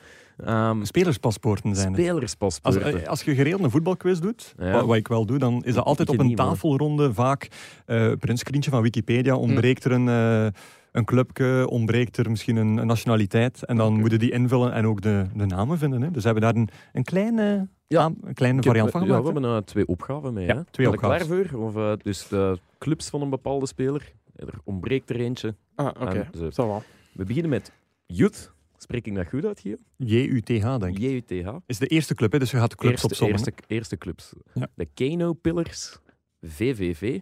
Um, 0.46 0.84
spelerspaspoorten 0.84 1.76
zijn 1.76 1.92
Spelerspaspoorten. 1.92 2.84
Als, 2.84 2.94
eh, 2.94 3.08
als 3.08 3.22
je 3.22 3.34
geregeld 3.34 3.62
een 3.62 3.70
voetbalquiz 3.70 4.18
doet, 4.18 4.54
wat, 4.56 4.84
wat, 4.84 4.96
ik 4.96 5.08
wel 5.08 5.26
doe, 5.26 5.38
dan 5.38 5.64
is 5.64 5.74
dat 5.74 5.84
altijd 5.84 6.08
op 6.08 6.18
een 6.18 6.34
tafelronde 6.34 7.14
vaak 7.14 7.48
uh, 7.86 8.12
een 8.20 8.38
screentje 8.38 8.70
van 8.70 8.82
Wikipedia 8.82 9.36
ontbreekt 9.36 9.84
er 9.84 9.92
een... 9.92 10.06
Uh, 10.06 10.46
een 10.92 11.04
clubje, 11.04 11.68
ontbreekt 11.68 12.16
er 12.16 12.30
misschien 12.30 12.56
een, 12.56 12.76
een 12.76 12.86
nationaliteit. 12.86 13.64
En 13.64 13.76
dan 13.76 13.94
moeten 14.00 14.18
die 14.18 14.30
invullen 14.30 14.72
en 14.72 14.86
ook 14.86 15.00
de, 15.00 15.26
de 15.34 15.46
namen 15.46 15.78
vinden. 15.78 16.02
Hè. 16.02 16.10
Dus 16.10 16.22
we 16.22 16.30
hebben 16.30 16.52
daar 16.52 16.62
een, 16.62 16.68
een 16.92 17.04
kleine, 17.04 17.68
ja. 17.86 18.12
een 18.22 18.34
kleine 18.34 18.62
variant 18.62 18.90
van 18.90 19.00
gemaakt. 19.00 19.24
Ja, 19.24 19.28
we 19.28 19.32
hebben 19.32 19.56
uh, 19.56 19.62
twee 19.64 19.86
opgaven 19.86 20.32
mee. 20.32 20.46
Ja, 20.46 20.54
hè. 20.54 20.64
twee 20.64 20.88
opgaven. 20.88 21.26
klaar 21.26 21.46
voor? 21.46 21.60
Of, 21.60 21.76
uh, 21.76 21.92
dus 22.02 22.28
de 22.28 22.58
clubs 22.78 23.08
van 23.08 23.22
een 23.22 23.30
bepaalde 23.30 23.66
speler. 23.66 24.12
Er 24.36 24.54
ontbreekt 24.64 25.10
er 25.10 25.16
eentje. 25.16 25.54
Ah, 25.74 25.86
oké. 25.86 26.02
Okay. 26.02 26.82
We 27.12 27.24
beginnen 27.24 27.50
met 27.50 27.72
Youth. 28.06 28.52
Spreek 28.76 29.06
ik 29.06 29.14
dat 29.14 29.28
goed 29.28 29.44
uit 29.44 29.60
hier? 29.60 29.78
J-U-T-H, 29.96 30.76
denk 30.76 30.96
ik. 30.96 30.98
J-U-T-H. 30.98 31.56
Is 31.66 31.78
de 31.78 31.86
eerste 31.86 32.14
club, 32.14 32.32
hè? 32.32 32.38
dus 32.38 32.50
je 32.50 32.56
gaat 32.56 32.70
de 32.70 32.76
clubs 32.76 32.92
eerste, 32.92 33.06
opzommen. 33.06 33.36
Eerste, 33.36 33.52
eerste 33.66 33.98
clubs. 33.98 34.32
Ja. 34.54 34.68
De 34.74 34.88
Kano 34.94 35.32
Pillars, 35.32 35.98
VVV, 36.42 37.20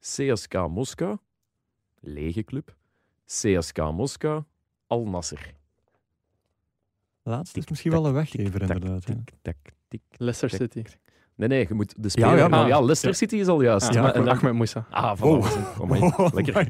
CSK 0.00 0.68
Moskou, 0.68 1.16
lege 2.00 2.44
club, 2.44 2.76
CSK 3.28 3.78
Moskou, 3.92 4.42
Al 4.86 5.04
Nasser. 5.04 5.54
Laatste 7.22 7.58
is 7.58 7.68
misschien 7.68 7.92
wel 7.92 8.06
een 8.06 8.12
weggever, 8.12 8.60
inderdaad. 8.60 9.04
Leicester 10.10 10.50
City. 10.50 10.82
Nee, 11.34 11.48
nee, 11.48 11.64
je 11.68 11.74
moet 11.74 11.94
de 12.02 12.08
speler... 12.08 12.30
Ja, 12.30 12.36
ja, 12.36 12.48
maar, 12.48 12.68
ja 12.68 12.78
Leicester 12.78 13.14
City 13.14 13.36
is 13.36 13.46
al 13.46 13.60
juist. 13.62 13.94
Ja, 13.94 14.14
en 14.14 14.28
Ahmed 14.28 14.52
Moussa. 14.52 14.86
Ah, 14.90 15.18
voilà. 15.18 15.22
Oh. 15.22 15.46
Oh, 16.18 16.32
lekker. 16.32 16.66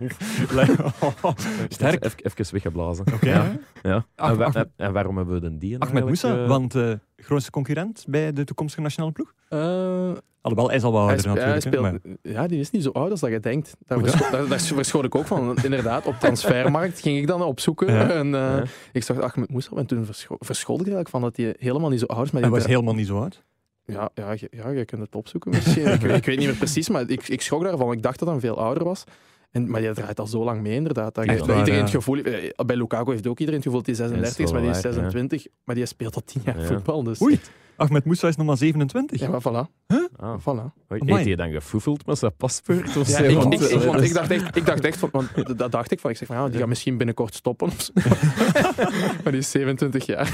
Sterk. 1.69 2.05
Even, 2.05 2.25
even 2.25 2.53
weggeblazen. 2.53 3.07
Oké. 3.07 3.15
Okay, 3.15 3.31
ja. 3.31 3.59
ja. 3.83 4.07
En, 4.15 4.37
wa 4.37 4.67
en, 4.77 4.93
waarom 4.93 5.17
hebben 5.17 5.35
we 5.35 5.41
de 5.41 5.59
die 5.59 5.79
Ahmed 5.79 6.05
Moussa, 6.05 6.37
uh... 6.37 6.49
want 6.49 6.75
uh, 6.75 6.93
grootste 7.17 7.51
concurrent 7.51 8.05
bij 8.09 8.33
de 8.33 8.45
toekomstige 8.45 8.83
nationale 8.83 9.13
ploeg? 9.13 9.33
Uh, 9.49 10.11
Alhoewel, 10.49 10.67
hij 10.67 10.77
is 10.77 10.83
al 10.83 10.93
wel 10.93 11.01
ouder 11.01 11.27
natuurlijk. 11.27 11.47
Hij 11.47 11.61
speelt, 11.61 11.83
maar... 11.83 11.99
Ja, 12.23 12.47
die 12.47 12.61
is 12.61 12.71
niet 12.71 12.83
zo 12.83 12.91
oud 12.91 13.11
als 13.11 13.21
dat 13.21 13.31
je 13.31 13.41
denkt. 13.41 13.77
Daar, 13.87 13.99
verscho 13.99 14.31
daar, 14.31 14.49
daar 14.49 14.61
verschoot 14.61 15.05
ik 15.05 15.15
ook 15.15 15.27
van. 15.27 15.57
Inderdaad, 15.63 16.07
op 16.07 16.15
transfermarkt 16.15 17.01
ging 17.01 17.19
ik 17.19 17.27
dan 17.27 17.43
opzoeken. 17.43 17.93
Ja. 17.93 18.11
En 18.11 18.27
uh, 18.27 18.33
ja. 18.33 18.63
ik 18.93 19.03
zag 19.03 19.21
Ahmed 19.21 19.51
Moussa 19.51 19.77
en 19.77 19.87
toen 19.87 20.05
verscho 20.05 20.37
verschoot 20.39 20.81
ik 20.81 20.87
eigenlijk 20.87 21.09
van 21.09 21.21
dat 21.21 21.37
hij 21.37 21.55
helemaal 21.59 21.91
niet 21.91 22.01
zo 22.01 22.07
oud 22.07 22.25
is. 22.25 22.41
hij 22.41 22.49
was 22.49 22.67
helemaal 22.67 22.95
niet 22.95 23.07
zo 23.07 23.19
oud? 23.19 23.45
Ja, 23.85 24.11
ja, 24.15 24.35
ja, 24.51 24.69
je 24.69 24.85
kunt 24.85 25.01
het 25.01 25.15
opzoeken 25.15 25.51
misschien. 25.51 25.87
ik, 25.87 26.03
ik, 26.03 26.25
weet 26.25 26.39
niet 26.39 26.47
meer 26.47 26.57
precies, 26.57 26.89
maar 26.89 27.11
ik, 27.11 27.29
ik 27.29 27.43
schrok 27.43 27.63
daarvan. 27.63 27.93
Ik 27.93 28.03
dacht 28.03 28.19
dat 28.19 28.29
hij 28.29 28.41
veel 28.41 28.59
ouder 28.59 28.85
was. 28.85 29.05
En, 29.51 29.71
maar 29.71 29.81
die 29.81 29.93
draait 29.93 30.21
al 30.21 30.27
zo 30.27 30.45
lang 30.45 30.61
mee, 30.61 30.75
inderdaad. 30.75 31.15
Dat 31.15 31.27
waar, 31.27 31.37
iedereen 31.37 31.75
ja. 31.75 31.81
het 31.81 31.91
gevoel, 31.91 32.19
eh, 32.19 32.65
bij 32.67 32.77
Lukaku 32.77 33.11
heeft 33.11 33.27
ook 33.27 33.39
iedereen 33.39 33.61
het 33.61 33.69
gevoel 33.69 33.83
dat 33.83 33.97
hij 33.97 34.07
36 34.07 34.45
is, 34.45 34.53
maar 34.53 34.61
die 34.61 34.71
is 34.71 34.81
26. 34.81 35.47
Maar 35.65 35.75
die 35.75 35.87
speelt 35.87 36.15
al 36.15 36.23
10 36.25 36.43
jaar 36.45 36.63
voetbal. 36.63 37.03
Dus. 37.03 37.23
Oei. 37.23 37.41
Ahmed 37.79 38.05
Moussa 38.05 38.29
is 38.29 38.37
nog 38.37 38.47
maar 38.47 38.57
27. 38.57 39.21
Ja, 39.21 39.29
maar 39.29 39.41
voilà. 39.41 39.71
Huh? 39.87 40.07
Ah. 40.17 40.41
voilà. 40.41 40.87
Heeft 40.89 41.25
hij 41.25 41.37
dan 41.37 41.51
gefoefeld 41.51 42.07
met 42.07 42.19
zijn 42.19 42.37
paspoort? 42.37 42.97
Of 42.97 43.09
ja, 43.09 43.19
ik, 43.19 43.43
ik, 43.43 43.61
ik, 43.61 43.81
want 43.81 44.03
ik 44.03 44.13
dacht 44.13 44.31
echt, 44.31 44.57
ik 44.57 44.67
dacht 44.67 44.85
echt 44.85 44.99
van, 44.99 45.09
want 45.13 45.59
dat 45.59 45.73
dacht 45.73 45.91
ik 45.91 46.01
van, 46.01 46.11
ik 46.11 46.17
zeg 46.17 46.29
van, 46.29 46.37
ja, 46.37 46.49
die 46.49 46.59
gaat 46.59 46.69
misschien 46.69 46.97
binnenkort 46.97 47.35
stoppen. 47.35 47.71
maar 49.23 49.33
die 49.33 49.41
is 49.41 49.51
27 49.51 50.07
jaar. 50.07 50.27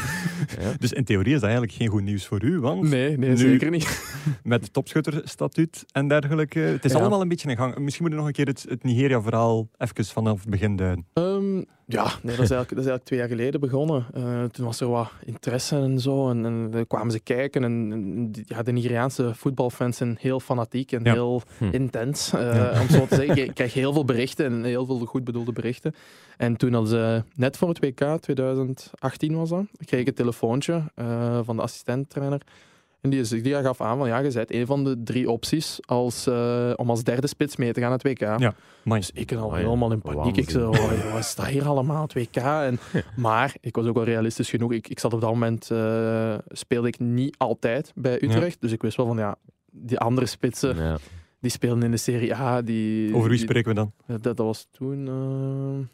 Ja. 0.60 0.72
Dus 0.78 0.92
in 0.92 1.04
theorie 1.04 1.34
is 1.34 1.40
dat 1.40 1.50
eigenlijk 1.50 1.72
geen 1.72 1.88
goed 1.88 2.02
nieuws 2.02 2.26
voor 2.26 2.42
u, 2.42 2.60
want 2.60 2.82
nee, 2.82 3.18
nee 3.18 3.36
zeker 3.36 3.70
niet. 3.70 4.14
Met 4.42 4.64
stopschutterstatuut 4.64 5.84
en 5.92 6.08
dergelijke. 6.08 6.58
Het 6.58 6.84
is 6.84 6.92
ja. 6.92 6.98
allemaal 6.98 7.20
een 7.20 7.28
beetje 7.28 7.48
in 7.48 7.56
gang. 7.56 7.78
Misschien 7.78 8.06
moeten 8.06 8.24
we 8.24 8.26
nog 8.26 8.26
een 8.26 8.44
keer 8.44 8.46
het, 8.46 8.66
het 8.68 8.82
Nigeria-verhaal 8.82 9.68
even 9.78 10.04
vanaf 10.04 10.40
het 10.40 10.50
begin 10.50 10.76
duiden. 10.76 11.06
Um, 11.14 11.64
ja, 11.86 12.04
nee, 12.04 12.36
dat, 12.36 12.44
is 12.44 12.50
eigenlijk, 12.50 12.68
dat 12.68 12.78
is 12.78 12.86
eigenlijk 12.86 13.04
twee 13.04 13.18
jaar 13.18 13.28
geleden 13.28 13.60
begonnen. 13.60 14.06
Uh, 14.16 14.44
toen 14.44 14.64
was 14.64 14.80
er 14.80 14.88
wat 14.88 15.10
interesse 15.24 15.76
en 15.76 15.98
zo. 15.98 16.30
En, 16.30 16.44
en 16.44 16.70
dan 16.70 16.86
kwamen 16.86 17.12
ze 17.12 17.20
kijken. 17.20 17.64
En, 17.64 17.92
en 17.92 18.30
ja, 18.46 18.62
de 18.62 18.72
Nigeriaanse 18.72 19.34
voetbalfans 19.34 19.96
zijn 19.96 20.16
heel 20.20 20.40
fanatiek 20.40 20.92
en 20.92 21.04
ja. 21.04 21.12
heel 21.12 21.42
hm. 21.58 21.64
intens. 21.70 22.34
Uh, 22.34 22.54
ja. 22.54 22.80
Om 22.80 22.88
zo 22.88 23.06
te 23.06 23.14
zeggen, 23.14 23.44
ik 23.44 23.54
krijg 23.54 23.74
heel 23.74 23.92
veel 23.92 24.04
berichten 24.04 24.46
en 24.46 24.64
heel 24.64 24.86
veel 24.86 24.98
goed 24.98 25.24
bedoelde 25.24 25.52
berichten. 25.52 25.94
En 26.36 26.56
toen 26.56 26.72
hadden 26.72 26.90
ze 26.90 27.22
net 27.34 27.56
voor 27.56 27.68
het 27.68 27.78
WK, 27.78 28.20
2018 28.20 29.36
was 29.36 29.48
dat, 29.48 29.64
kreeg 29.84 30.00
ik 30.00 30.06
een 30.06 30.14
telefoontje 30.14 30.82
uh, 30.96 31.40
van 31.42 31.56
de 31.56 31.62
assistenttrainer. 31.62 32.40
En 33.04 33.10
die, 33.10 33.40
die 33.42 33.54
gaf 33.54 33.80
aan 33.80 33.98
van 33.98 34.08
ja, 34.08 34.18
je 34.18 34.32
bent 34.32 34.52
een 34.52 34.66
van 34.66 34.84
de 34.84 35.02
drie 35.02 35.30
opties 35.30 35.78
als, 35.84 36.26
uh, 36.26 36.72
om 36.76 36.90
als 36.90 37.04
derde 37.04 37.26
spits 37.26 37.56
mee 37.56 37.72
te 37.72 37.80
gaan 37.80 37.88
naar 37.88 37.98
het 37.98 38.20
WK. 38.20 38.38
Ja, 38.40 38.54
dus 38.84 39.10
ik 39.14 39.32
al 39.32 39.46
oh, 39.46 39.54
helemaal 39.54 39.92
in 39.92 40.00
paniek. 40.00 40.36
Ik 40.36 40.50
zei, 40.50 40.64
oh, 40.64 41.10
wat 41.12 41.18
is 41.18 41.34
dat 41.34 41.46
hier 41.46 41.66
allemaal, 41.66 42.02
het 42.02 42.12
WK? 42.12 42.36
En, 42.36 42.78
maar 43.16 43.54
ik 43.60 43.76
was 43.76 43.86
ook 43.86 43.94
wel 43.94 44.04
realistisch 44.04 44.50
genoeg. 44.50 44.72
Ik, 44.72 44.88
ik 44.88 44.98
zat 44.98 45.12
op 45.12 45.20
dat 45.20 45.30
moment, 45.30 45.70
uh, 45.72 46.34
speelde 46.48 46.88
ik 46.88 46.98
niet 46.98 47.38
altijd 47.38 47.92
bij 47.94 48.22
Utrecht. 48.22 48.52
Ja. 48.52 48.60
Dus 48.60 48.72
ik 48.72 48.82
wist 48.82 48.96
wel 48.96 49.06
van 49.06 49.16
ja, 49.16 49.36
die 49.70 49.98
andere 49.98 50.26
spitsen, 50.26 50.76
ja. 50.76 50.98
die 51.40 51.50
speelden 51.50 51.82
in 51.82 51.90
de 51.90 51.96
Serie 51.96 52.34
A. 52.34 52.62
Die, 52.62 53.14
Over 53.14 53.28
wie 53.28 53.38
die, 53.38 53.46
spreken 53.46 53.68
we 53.68 53.74
dan? 53.74 53.92
Dat, 54.06 54.22
dat 54.22 54.38
was 54.38 54.66
toen... 54.70 55.06
Uh, 55.06 55.86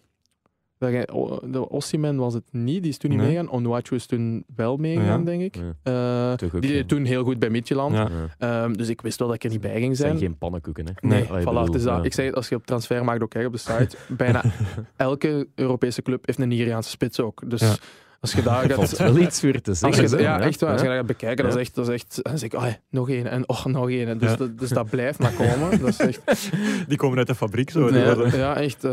de 0.80 1.68
Ossiman 1.68 2.16
was 2.16 2.34
het 2.34 2.44
niet, 2.50 2.82
die 2.82 2.90
is 2.90 2.98
toen 2.98 3.10
niet 3.10 3.18
nee. 3.18 3.28
meegegaan. 3.28 3.52
Onuachu 3.52 3.94
is 3.94 4.06
toen 4.06 4.44
wel 4.56 4.76
meegegaan, 4.76 5.18
ja. 5.18 5.24
denk 5.24 5.42
ik. 5.42 5.56
Ja. 5.84 6.32
Uh, 6.32 6.60
die 6.60 6.72
deed 6.72 6.88
toen 6.88 7.04
heel 7.04 7.24
goed 7.24 7.38
bij 7.38 7.50
Midtjylland. 7.50 7.94
Ja. 8.38 8.64
Um, 8.64 8.76
dus 8.76 8.88
ik 8.88 9.00
wist 9.00 9.18
wel 9.18 9.28
dat 9.28 9.36
ik 9.36 9.44
er 9.44 9.50
niet 9.50 9.60
bij 9.60 9.80
ging 9.80 9.96
zijn. 9.96 10.10
Het 10.10 10.18
zijn 10.18 10.30
geen 10.30 10.38
pannenkoeken, 10.38 10.86
hè? 10.86 11.08
Nee, 11.08 11.28
nee. 11.30 11.40
Voilà, 11.40 11.44
bedoel, 11.44 11.82
dat. 11.82 12.04
Ik 12.04 12.12
zeg 12.12 12.32
als 12.32 12.48
je 12.48 12.54
op 12.54 12.66
transfermarkt 12.66 13.22
ook 13.22 13.30
kijkt 13.30 13.46
op 13.46 13.52
de 13.52 13.58
site, 13.58 13.96
bijna 14.08 14.44
elke 14.96 15.48
Europese 15.54 16.02
club 16.02 16.26
heeft 16.26 16.38
een 16.38 16.48
Nigeriaanse 16.48 16.90
spits 16.90 17.20
ook. 17.20 17.50
Dus 17.50 17.78
als 18.20 18.32
je 18.32 18.42
daar 18.42 18.70
gaat... 18.70 18.96
wel 18.96 19.16
iets 19.16 19.40
voor 19.40 19.60
te 19.60 19.74
zeggen. 19.74 20.02
Als 20.02 20.10
je, 20.12 20.18
ja, 20.18 20.40
echt 20.40 20.60
waar. 20.60 20.72
Als 20.72 20.80
je 20.80 20.86
dat 20.86 20.96
gaat 20.96 21.06
bekijken, 21.06 21.44
dat 21.44 21.54
is 21.54 21.60
echt... 21.60 21.74
Dat 21.74 21.88
is 21.88 21.94
echt 21.94 22.22
dan 22.22 22.38
zeg 22.38 22.52
ik, 22.52 22.58
oh, 22.58 22.66
nog 22.90 23.08
één 23.08 23.26
en 23.26 23.48
oh, 23.48 23.64
nog 23.64 23.88
één. 23.90 24.18
Dus, 24.18 24.36
dat, 24.36 24.58
dus 24.58 24.68
dat 24.68 24.90
blijft 24.90 25.18
maar 25.18 25.32
komen. 25.32 25.70
Dat 25.80 25.88
is 25.88 26.20
echt... 26.24 26.50
Die 26.88 26.96
komen 26.96 27.18
uit 27.18 27.26
de 27.26 27.34
fabriek 27.34 27.70
zo. 27.70 27.90
Nee, 27.90 28.04
ja, 28.04 28.36
ja, 28.36 28.56
echt. 28.56 28.84
Uh, 28.84 28.92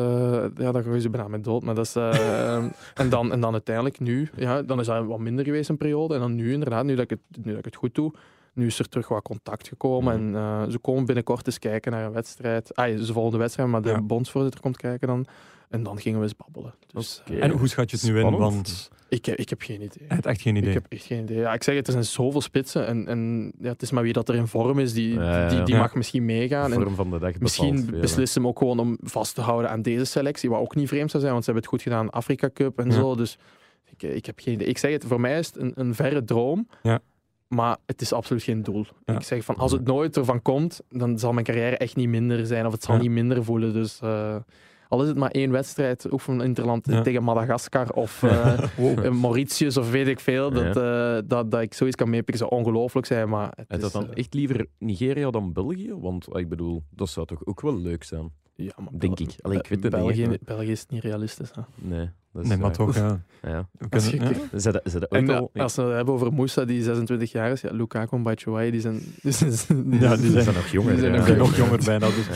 ja, 0.56 0.72
dan 0.72 0.84
gaan 0.84 1.02
ze 1.02 1.10
bijna 1.10 1.28
met 1.28 1.44
dood. 1.44 1.64
Maar 1.64 1.76
dat 1.76 1.86
is, 1.86 1.96
uh, 1.96 2.56
en, 2.94 3.10
dan, 3.10 3.32
en 3.32 3.40
dan 3.40 3.52
uiteindelijk 3.52 4.00
nu, 4.00 4.30
ja, 4.36 4.62
dan 4.62 4.80
is 4.80 4.86
dat 4.86 5.06
wat 5.06 5.20
minder 5.20 5.46
geweest 5.46 5.70
een 5.70 5.78
periode. 5.78 6.14
En 6.14 6.20
dan 6.20 6.36
nu 6.36 6.54
inderdaad, 6.54 6.86
nu 6.86 6.96
dat 6.96 7.04
ik 7.04 7.10
het, 7.10 7.46
nu 7.46 7.50
dat 7.50 7.60
ik 7.60 7.66
het 7.66 7.76
goed 7.76 7.96
doe, 7.96 8.14
nu 8.54 8.66
is 8.66 8.80
er 8.80 8.90
terug 8.90 9.08
wat 9.08 9.24
contact 9.24 9.68
gekomen. 9.68 10.28
Mm. 10.28 10.36
En 10.36 10.42
uh, 10.42 10.64
ze 10.70 10.78
komen 10.78 11.06
binnenkort 11.06 11.46
eens 11.46 11.60
kijken 11.60 11.92
naar 11.92 12.06
een 12.06 12.12
wedstrijd. 12.12 12.76
Ah, 12.76 12.98
ze 13.00 13.14
volgen 13.14 13.32
de 13.32 13.38
wedstrijd, 13.38 13.70
maar 13.70 13.82
de 13.82 13.90
ja. 13.90 14.02
bondsvoorzitter 14.02 14.62
komt 14.62 14.78
kijken 14.78 15.08
dan. 15.08 15.26
En 15.70 15.84
dan 15.84 16.00
gingen 16.00 16.20
we 16.20 16.26
eens 16.26 16.36
babbelen. 16.36 16.74
Dus, 16.94 17.22
okay. 17.28 17.40
En 17.40 17.52
hoe 17.52 17.68
schat 17.68 17.92
je 17.92 17.98
het 17.98 18.06
nu 18.06 18.20
in? 18.20 18.38
Want... 18.38 18.90
Ik, 19.10 19.26
heb, 19.26 19.38
ik 19.38 19.50
heb 19.50 19.62
geen 19.62 19.82
idee. 19.82 20.08
Hebt 20.08 20.26
echt 20.26 20.42
geen 20.42 20.56
idee? 20.56 20.70
Ik 20.70 20.74
heb 20.76 20.86
echt 20.90 21.06
geen 21.06 21.22
idee. 21.22 21.38
Ja, 21.38 21.54
ik 21.54 21.64
zeg 21.64 21.76
het, 21.76 21.86
er 21.86 21.92
zijn 21.92 22.06
zoveel 22.06 22.42
spitsen. 22.42 22.88
En, 22.88 23.08
en 23.08 23.52
ja, 23.60 23.70
het 23.70 23.82
is 23.82 23.92
maar 23.92 24.04
wie 24.04 24.14
dat 24.14 24.30
er 24.30 24.36
in 24.36 24.48
vorm 24.48 24.80
is, 24.80 24.94
die, 24.94 25.14
ja, 25.14 25.50
die, 25.50 25.64
die 25.64 25.76
mag 25.76 25.96
misschien 25.96 26.26
meegaan. 26.26 26.70
De 26.70 26.76
vorm 26.76 26.96
van 26.96 27.10
de 27.10 27.20
dag 27.20 27.40
misschien 27.40 27.90
beslissen 28.02 28.42
hem 28.42 28.50
ook 28.50 28.58
gewoon 28.58 28.80
om 28.80 28.98
vast 29.02 29.36
te 29.36 29.42
houden 29.42 29.70
aan 29.70 29.82
deze 29.82 30.06
selectie. 30.06 30.50
Wat 30.50 30.60
ook 30.60 30.76
niet 30.76 30.88
vreemd 30.88 31.10
zou 31.10 31.22
zijn, 31.22 31.34
want 31.34 31.46
ze 31.46 31.52
hebben 31.52 31.70
het 31.70 31.82
goed 31.82 31.92
gedaan 31.92 32.10
Afrika 32.10 32.50
Cup 32.54 32.80
en 32.80 32.92
zo. 32.92 33.16
Dus 33.16 33.38
ik, 33.86 34.04
ik 34.04 34.26
heb 34.26 34.40
geen 34.40 34.54
idee. 34.54 34.68
Ik 34.68 34.78
zeg 34.78 34.92
het, 34.92 35.06
voor 35.06 35.22
mij 35.22 35.40
is 35.40 35.48
het 35.48 35.58
een, 35.58 35.72
een 35.76 35.96
verre 35.96 36.24
droom. 36.24 36.68
Ja. 36.84 37.00
Maar 37.48 37.78
het 37.86 38.02
is 38.02 38.14
absoluut 38.14 38.44
geen 38.44 38.64
doel. 38.64 38.86
Ik 39.06 39.24
zeg 39.24 39.44
van, 39.44 39.56
als 39.56 39.72
het 39.72 39.86
nooit 39.86 40.18
ervan 40.18 40.42
komt, 40.42 40.82
dan 40.90 41.20
zal 41.20 41.34
mijn 41.34 41.46
carrière 41.46 41.78
echt 41.78 41.96
niet 41.96 42.10
minder 42.10 42.46
zijn. 42.46 42.66
Of 42.66 42.72
het 42.72 42.84
zal 42.84 42.98
niet 42.98 43.12
minder 43.12 43.44
voelen. 43.44 43.74
Dus... 43.74 44.00
Uh, 44.04 44.36
al 44.88 45.02
is 45.02 45.08
het 45.08 45.18
maar 45.18 45.32
één 45.32 45.52
wedstrijd, 45.52 46.12
ook 46.12 46.22
van 46.22 46.44
Interland 46.44 46.88
ja. 46.88 47.02
tegen 47.02 47.24
Madagaskar 47.24 47.90
of 47.90 48.22
uh, 48.24 48.60
wow. 48.78 49.10
Mauritius 49.14 49.78
of 49.78 49.92
weet 49.92 50.08
ik 50.08 50.20
veel, 50.20 50.52
dat, 50.52 50.76
ja. 50.76 51.16
uh, 51.16 51.22
dat, 51.26 51.52
dat 51.52 51.62
ik 51.62 51.74
zoiets 51.74 51.96
kan 51.96 52.10
meepikken 52.10 52.38
zou 52.38 52.52
ongelooflijk 52.52 53.06
zijn. 53.06 53.30
Maar 53.30 53.54
het 53.56 53.66
is 53.70 53.80
dat 53.80 53.92
dan 53.92 54.14
echt 54.14 54.34
liever 54.34 54.66
Nigeria 54.78 55.32
dan 55.32 55.54
België? 55.54 55.94
Want 55.94 56.28
ik 56.36 56.50
bedoel, 56.50 56.84
dat 56.90 57.10
zou 57.10 57.26
toch 57.26 57.46
ook 57.46 57.62
wel 57.62 57.78
leuk 57.78 58.04
zijn? 58.04 58.32
Ja, 58.60 58.74
maar 58.78 59.00
denk 59.00 59.20
ik. 59.20 59.36
Allee, 59.42 59.58
ik 59.58 59.68
weet 59.68 59.84
het 59.84 59.92
België, 59.92 60.28
niet. 60.28 60.42
België 60.42 60.72
is 60.72 60.86
niet 60.90 61.04
realistisch. 61.04 61.52
Hè? 61.54 61.62
Nee. 61.76 62.10
nee, 62.32 62.58
maar 62.58 62.72
toch, 62.72 62.96
ja. 62.96 63.22
ja. 63.42 63.70
Als, 63.90 64.10
je, 64.10 64.20
ja. 64.20 64.60
Zet, 64.60 64.82
zet 64.84 65.08
en, 65.08 65.30
al, 65.30 65.50
als 65.54 65.76
we 65.76 65.82
het 65.82 65.94
hebben 65.94 66.14
over 66.14 66.34
Moussa, 66.34 66.66
die 66.66 66.84
26 66.84 67.32
jaar 67.32 67.52
is, 67.52 67.62
ja, 67.62 67.72
Lukaku 67.72 68.16
en 68.16 68.24
Batshuayi, 68.24 68.72
die 68.72 68.82
zijn... 68.82 69.02
Die 69.22 69.32
zijn, 69.32 69.90
die 69.90 70.00
ja, 70.00 70.16
die 70.16 70.32
zijn, 70.32 70.44
zijn 70.44 70.56
nog 70.56 70.68
jonger. 70.68 70.92
Die 70.92 71.00
zijn 71.00 71.12
nog, 71.12 71.38
nog 71.38 71.56
jonger 71.56 71.84
bijna, 71.86 72.08
dus 72.08 72.28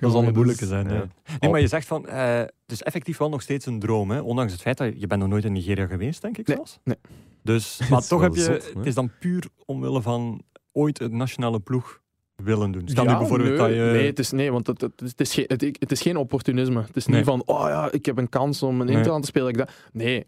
dat 0.00 0.12
zal 0.12 0.24
een 0.24 0.32
moeilijke 0.34 0.66
zijn. 0.66 0.88
Dus, 0.88 1.02
nee, 1.40 1.50
maar 1.50 1.60
je 1.60 1.66
zegt 1.66 1.86
van, 1.86 2.06
uh, 2.06 2.38
het 2.38 2.52
is 2.66 2.82
effectief 2.82 3.18
wel 3.18 3.28
nog 3.28 3.42
steeds 3.42 3.66
een 3.66 3.78
droom, 3.78 4.10
hè? 4.10 4.20
ondanks 4.20 4.52
het 4.52 4.60
feit 4.60 4.78
dat 4.78 5.00
je, 5.00 5.06
bent 5.06 5.20
nog 5.20 5.30
nooit 5.30 5.44
in 5.44 5.52
Nigeria 5.52 5.86
geweest, 5.86 6.22
denk 6.22 6.38
ik 6.38 6.46
nee, 6.46 6.56
zelfs. 6.56 6.78
Nee. 6.84 6.96
Dus, 7.42 7.80
maar 7.90 8.06
toch 8.06 8.20
heb 8.20 8.34
je, 8.34 8.42
zot, 8.42 8.72
het 8.74 8.86
is 8.86 8.94
dan 8.94 9.10
puur 9.18 9.44
omwille 9.64 10.02
van 10.02 10.42
ooit 10.72 10.98
het 10.98 11.12
nationale 11.12 11.60
ploeg 11.60 11.99
willen 12.42 12.72
doen. 12.72 12.88
Stel 12.88 13.04
ja, 13.04 13.12
nu 13.12 13.18
bijvoorbeeld 13.18 13.48
nee, 13.48 13.58
dat 13.58 13.68
je... 13.68 13.92
nee, 13.92 14.06
het 14.06 14.18
is, 14.18 14.30
nee, 14.30 14.52
want 14.52 14.66
het, 14.66 14.80
het, 14.80 15.00
het, 15.00 15.20
is 15.20 15.34
geen, 15.34 15.44
het, 15.46 15.60
het, 15.62 15.92
is 15.92 16.02
geen 16.02 16.16
opportunisme. 16.16 16.80
Het 16.80 16.96
is 16.96 17.06
niet 17.06 17.14
nee. 17.14 17.24
van, 17.24 17.42
oh 17.44 17.68
ja, 17.68 17.92
ik 17.92 18.06
heb 18.06 18.18
een 18.18 18.28
kans 18.28 18.62
om 18.62 18.80
een 18.80 18.86
Nee. 18.86 18.96
interland 18.96 19.22
te 19.22 19.28
spelen. 19.28 19.48
Ik 19.48 19.56
dat. 19.56 19.70
Nee, 19.92 20.26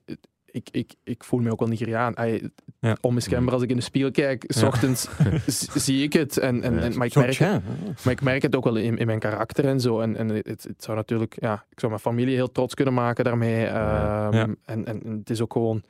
ik, 0.53 0.69
ik, 0.71 0.95
ik 1.05 1.25
voel 1.25 1.41
me 1.41 1.51
ook 1.51 1.59
wel 1.59 1.69
Nigeriaan. 1.69 2.15
Ay, 2.15 2.51
Ja. 2.81 2.97
Onmiskenbaar 3.01 3.55
als 3.55 3.63
ik 3.63 3.71
in 3.71 3.77
de 3.77 3.83
spiegel 3.83 4.11
kijk, 4.11 4.45
s 4.47 4.63
ochtends 4.63 5.09
zie 5.85 6.03
ik 6.03 6.13
het. 6.13 6.39
En, 6.39 6.63
en, 6.63 6.79
en, 6.79 6.97
maar, 6.97 7.07
ik 7.07 7.15
merk, 7.15 7.31
tja. 7.31 7.63
maar 8.05 8.13
ik 8.13 8.23
merk 8.23 8.43
het 8.43 8.57
ook 8.57 8.65
wel 8.65 8.77
in, 8.77 8.99
in 8.99 9.07
mijn 9.07 9.19
karakter 9.19 9.65
en 9.65 9.81
zo. 9.81 10.01
En, 10.01 10.17
en 10.17 10.29
het, 10.29 10.47
het 10.47 10.83
zou 10.83 10.97
natuurlijk, 10.97 11.37
ja, 11.41 11.65
ik 11.71 11.81
zou 11.81 11.93
mijn 11.93 12.05
familie 12.05 12.35
heel 12.35 12.53
trots 12.53 12.75
kunnen 12.75 12.95
maken 12.95 13.25
daarmee. 13.25 13.65
Ehm, 13.67 14.55
en, 14.65 14.85
en 14.85 15.17
het 15.19 15.31
is 15.31 15.41
ook 15.41 15.53
gewoon, 15.53 15.83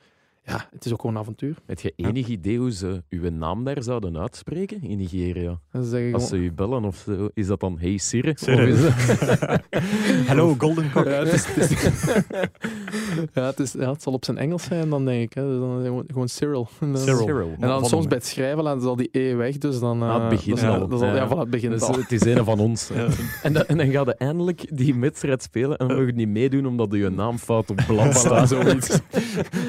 ja, 0.45 0.67
het 0.71 0.85
is 0.85 0.91
ook 0.93 1.01
gewoon 1.01 1.15
een 1.15 1.21
avontuur. 1.21 1.55
Heb 1.65 1.79
je 1.79 1.93
enig 1.95 2.27
idee 2.27 2.57
hoe 2.57 2.71
ze 2.71 3.03
uw 3.09 3.29
naam 3.29 3.63
daar 3.63 3.83
zouden 3.83 4.17
uitspreken 4.17 4.81
in 4.83 4.97
Nigeria? 4.97 5.59
Als 5.71 5.89
gewoon- 5.89 6.19
ze 6.21 6.35
u 6.35 6.51
bellen 6.51 6.83
of 6.85 6.95
zo, 7.05 7.29
is 7.33 7.47
dat 7.47 7.59
dan 7.59 7.79
Hey 7.79 7.97
Siri? 7.97 8.33
Hello, 10.29 10.55
Golden 10.57 10.91
Cock. 10.91 11.05
Ja, 11.05 11.11
het, 11.11 11.33
is, 11.33 11.45
het, 11.45 11.71
is- 11.71 11.87
ja, 13.33 13.45
het, 13.45 13.59
is, 13.59 13.71
ja, 13.71 13.91
het 13.91 14.01
zal 14.03 14.13
op 14.13 14.25
zijn 14.25 14.37
Engels 14.37 14.63
zijn 14.63 14.89
dan, 14.89 15.05
denk 15.05 15.21
ik. 15.23 15.33
Hè. 15.33 15.47
Dus 15.47 15.59
dan 15.59 15.81
gewoon, 15.83 16.03
gewoon 16.07 16.27
Cyril. 16.27 16.67
En 16.79 16.91
dan, 16.91 16.97
Cyril. 16.97 17.51
En 17.59 17.67
dan 17.67 17.85
soms 17.85 18.07
bij 18.07 18.17
het 18.17 18.25
schrijven 18.25 18.63
laten 18.63 18.81
ze 18.81 18.87
al 18.87 18.95
die 18.95 19.09
E 19.11 19.33
weg, 19.35 19.57
dus 19.57 19.79
dan... 19.79 20.01
Ah, 20.03 20.29
het 20.29 20.45
eh, 20.61 20.69
al. 20.69 20.89
al- 20.89 21.05
Ja. 21.05 21.15
ja, 21.15 21.27
voilà, 21.27 21.49
het 21.49 21.61
Dus 21.61 21.81
al. 21.81 21.95
het 21.97 22.11
is 22.11 22.25
een 22.25 22.45
van 22.45 22.59
ons. 22.59 22.89
Ja. 22.93 23.07
En, 23.43 23.53
dan- 23.53 23.65
en 23.65 23.77
dan 23.77 23.89
gaat 23.91 24.05
je 24.05 24.15
eindelijk 24.15 24.77
die 24.77 24.95
wedstrijd 24.95 25.43
spelen 25.43 25.77
en 25.77 25.87
mogen 25.87 26.15
niet 26.15 26.27
meedoen 26.27 26.65
omdat 26.65 26.91
je 26.91 27.09
naam 27.09 27.37
fout 27.37 27.69
op 27.69 27.79
blad 27.87 28.15
staat. 28.15 28.49
zoiets. 28.49 28.99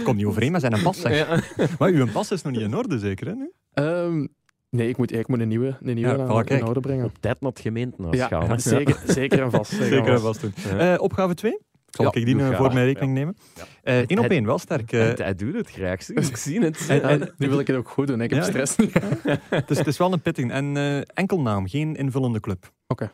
Komt 0.05 0.17
niet 0.17 0.27
overeen 0.27 0.53
met 0.53 0.61
zijn 0.61 0.83
pas, 0.83 1.01
zeg. 1.01 1.29
Ja. 1.29 1.41
Maar 1.79 1.91
uw 1.91 2.07
pas 2.13 2.31
is 2.31 2.43
nog 2.43 2.53
niet 2.53 2.63
in 2.63 2.77
orde, 2.77 2.99
zeker, 2.99 3.27
hè, 3.27 3.33
nu? 3.35 3.51
Ehm, 3.73 4.27
nee, 4.71 4.89
ik 4.89 4.97
moet, 4.97 5.13
ik 5.13 5.29
moet 5.29 5.41
een 5.41 5.49
nieuwe, 5.49 5.77
een 5.83 5.95
nieuwe 5.95 6.17
Ja, 6.17 6.25
aan- 6.27 6.45
voilà, 6.45 6.49
in 6.49 6.67
orde 6.67 6.81
brengen. 6.81 7.05
Op 7.05 7.13
tijd 7.21 7.41
naar 7.41 7.51
het 7.51 7.61
gemeentehuis 7.61 8.17
Ja, 8.17 8.27
gaan. 8.29 8.61
zeker, 8.77 9.01
zeker 9.07 9.43
en 9.43 9.51
vast. 9.51 9.71
Zeker, 9.71 9.87
Zeker 9.87 10.13
en 10.13 10.21
vast. 10.21 10.41
doen. 10.41 10.53
Ja. 10.69 10.95
Eh, 10.95 11.03
opgave 11.03 11.35
2? 11.35 11.59
Zal 11.95 12.05
Ja, 12.05 12.13
ik 12.21 12.25
die 12.27 12.39
eh, 12.41 12.57
voor 12.57 12.73
mijn 12.73 12.85
rekening 12.87 13.13
nemen? 13.13 13.37
Ja. 13.55 13.65
Eén 14.07 14.19
op 14.19 14.25
één, 14.31 14.45
wel 14.45 14.59
sterk. 14.59 14.93
eh. 14.93 15.01
Hij, 15.01 15.15
hij 15.17 15.35
doet 15.35 15.55
het 15.55 15.71
graag, 15.71 16.03
zie. 16.03 16.15
ik 16.21 16.37
zie 16.37 16.61
het. 16.61 16.89
En- 16.89 17.35
Nu 17.39 17.49
wil 17.49 17.59
ik 17.59 17.67
het 17.67 17.77
ook 17.77 17.89
goed 17.89 18.07
doen, 18.07 18.21
ik 18.21 18.31
heb 18.31 18.39
Ja. 18.39 18.45
stress. 18.65 18.77
het, 19.51 19.71
is, 19.71 19.79
het 19.79 19.87
is 19.87 19.97
wel 19.97 20.13
een 20.13 20.21
pitting. 20.23 20.51
En 20.53 20.77
eh, 20.77 21.01
enkel 21.15 21.41
naam, 21.41 21.69
geen 21.69 21.97
invullende 21.97 22.41
club. 22.41 22.73
Oké. 22.87 23.11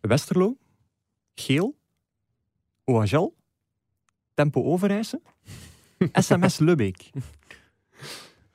Westerlo, 0.00 0.56
Geel, 1.34 1.76
Oajal, 2.84 3.34
Tempo 4.34 4.62
Overijse, 4.64 5.20
SMS 6.12 6.58
Lubbeek. 6.58 7.10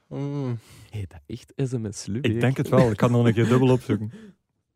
Mm. 0.07 0.59
Heet 0.89 1.09
dat 1.09 1.21
echt 1.27 1.53
SMS 1.55 2.05
Lubeek? 2.05 2.31
Ik 2.31 2.39
denk 2.39 2.57
het 2.57 2.69
wel. 2.69 2.91
Ik 2.91 2.97
kan 2.97 3.11
nog 3.11 3.25
een 3.25 3.33
keer 3.33 3.47
dubbel 3.47 3.69
opzoeken. 3.71 4.11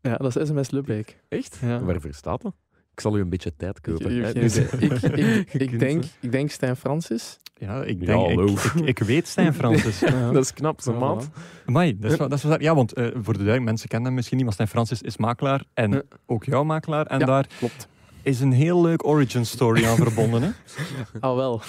Ja, 0.01 0.17
dat 0.17 0.35
is 0.35 0.47
SMS 0.47 0.71
Lubbeek. 0.71 1.17
Echt? 1.29 1.57
Ja. 1.61 1.83
Waarvoor 1.83 2.13
staat 2.13 2.41
dat? 2.41 2.53
Ik 2.95 3.01
zal 3.01 3.17
u 3.17 3.21
een 3.21 3.29
beetje 3.29 3.55
tijd 3.57 3.81
kopen. 3.81 4.25
Ik- 4.27 4.33
Dus, 4.41 4.55
ik- 4.57 4.71
ik- 4.71 5.01
ik- 5.53 5.61
Ik 5.61 5.79
denk, 5.79 6.03
ik 6.19 6.31
denk 6.31 6.49
Stijn 6.51 6.75
Francis. 6.75 7.37
Ja, 7.57 7.83
ik 7.83 8.05
denk, 8.05 8.39
ik, 8.49 8.73
ik, 8.85 8.99
weet 8.99 9.27
Stijn 9.27 9.53
Francis. 9.63 9.99
Dat 10.31 10.43
is 10.43 10.53
knap, 10.53 10.81
zo 10.81 10.93
maat. 10.93 11.29
Amai, 11.65 11.99
dat 11.99 12.11
is, 12.11 12.17
dat 12.17 12.33
is, 12.33 12.43
ja, 12.59 12.75
want 12.75 12.97
uh, 12.97 13.05
voor 13.13 13.33
de 13.33 13.39
duidelijk, 13.39 13.63
mensen 13.63 13.87
kennen 13.87 14.07
hem 14.07 14.15
misschien 14.15 14.35
niet, 14.37 14.45
maar 14.45 14.53
Stijn 14.53 14.69
Francis 14.69 15.01
is 15.01 15.17
makelaar 15.17 15.63
en 15.73 16.03
ook 16.25 16.43
jouw 16.43 16.63
makelaar. 16.63 17.05
En 17.05 17.19
daar 17.19 17.47
klopt 17.57 17.87
is 18.21 18.39
een 18.39 18.51
heel 18.51 18.81
leuk 18.81 19.05
origin 19.05 19.45
story 19.45 19.85
aan 19.85 19.95
verbonden. 19.95 20.41
Hè? 20.41 20.49
Al 21.19 21.35
wel. 21.35 21.61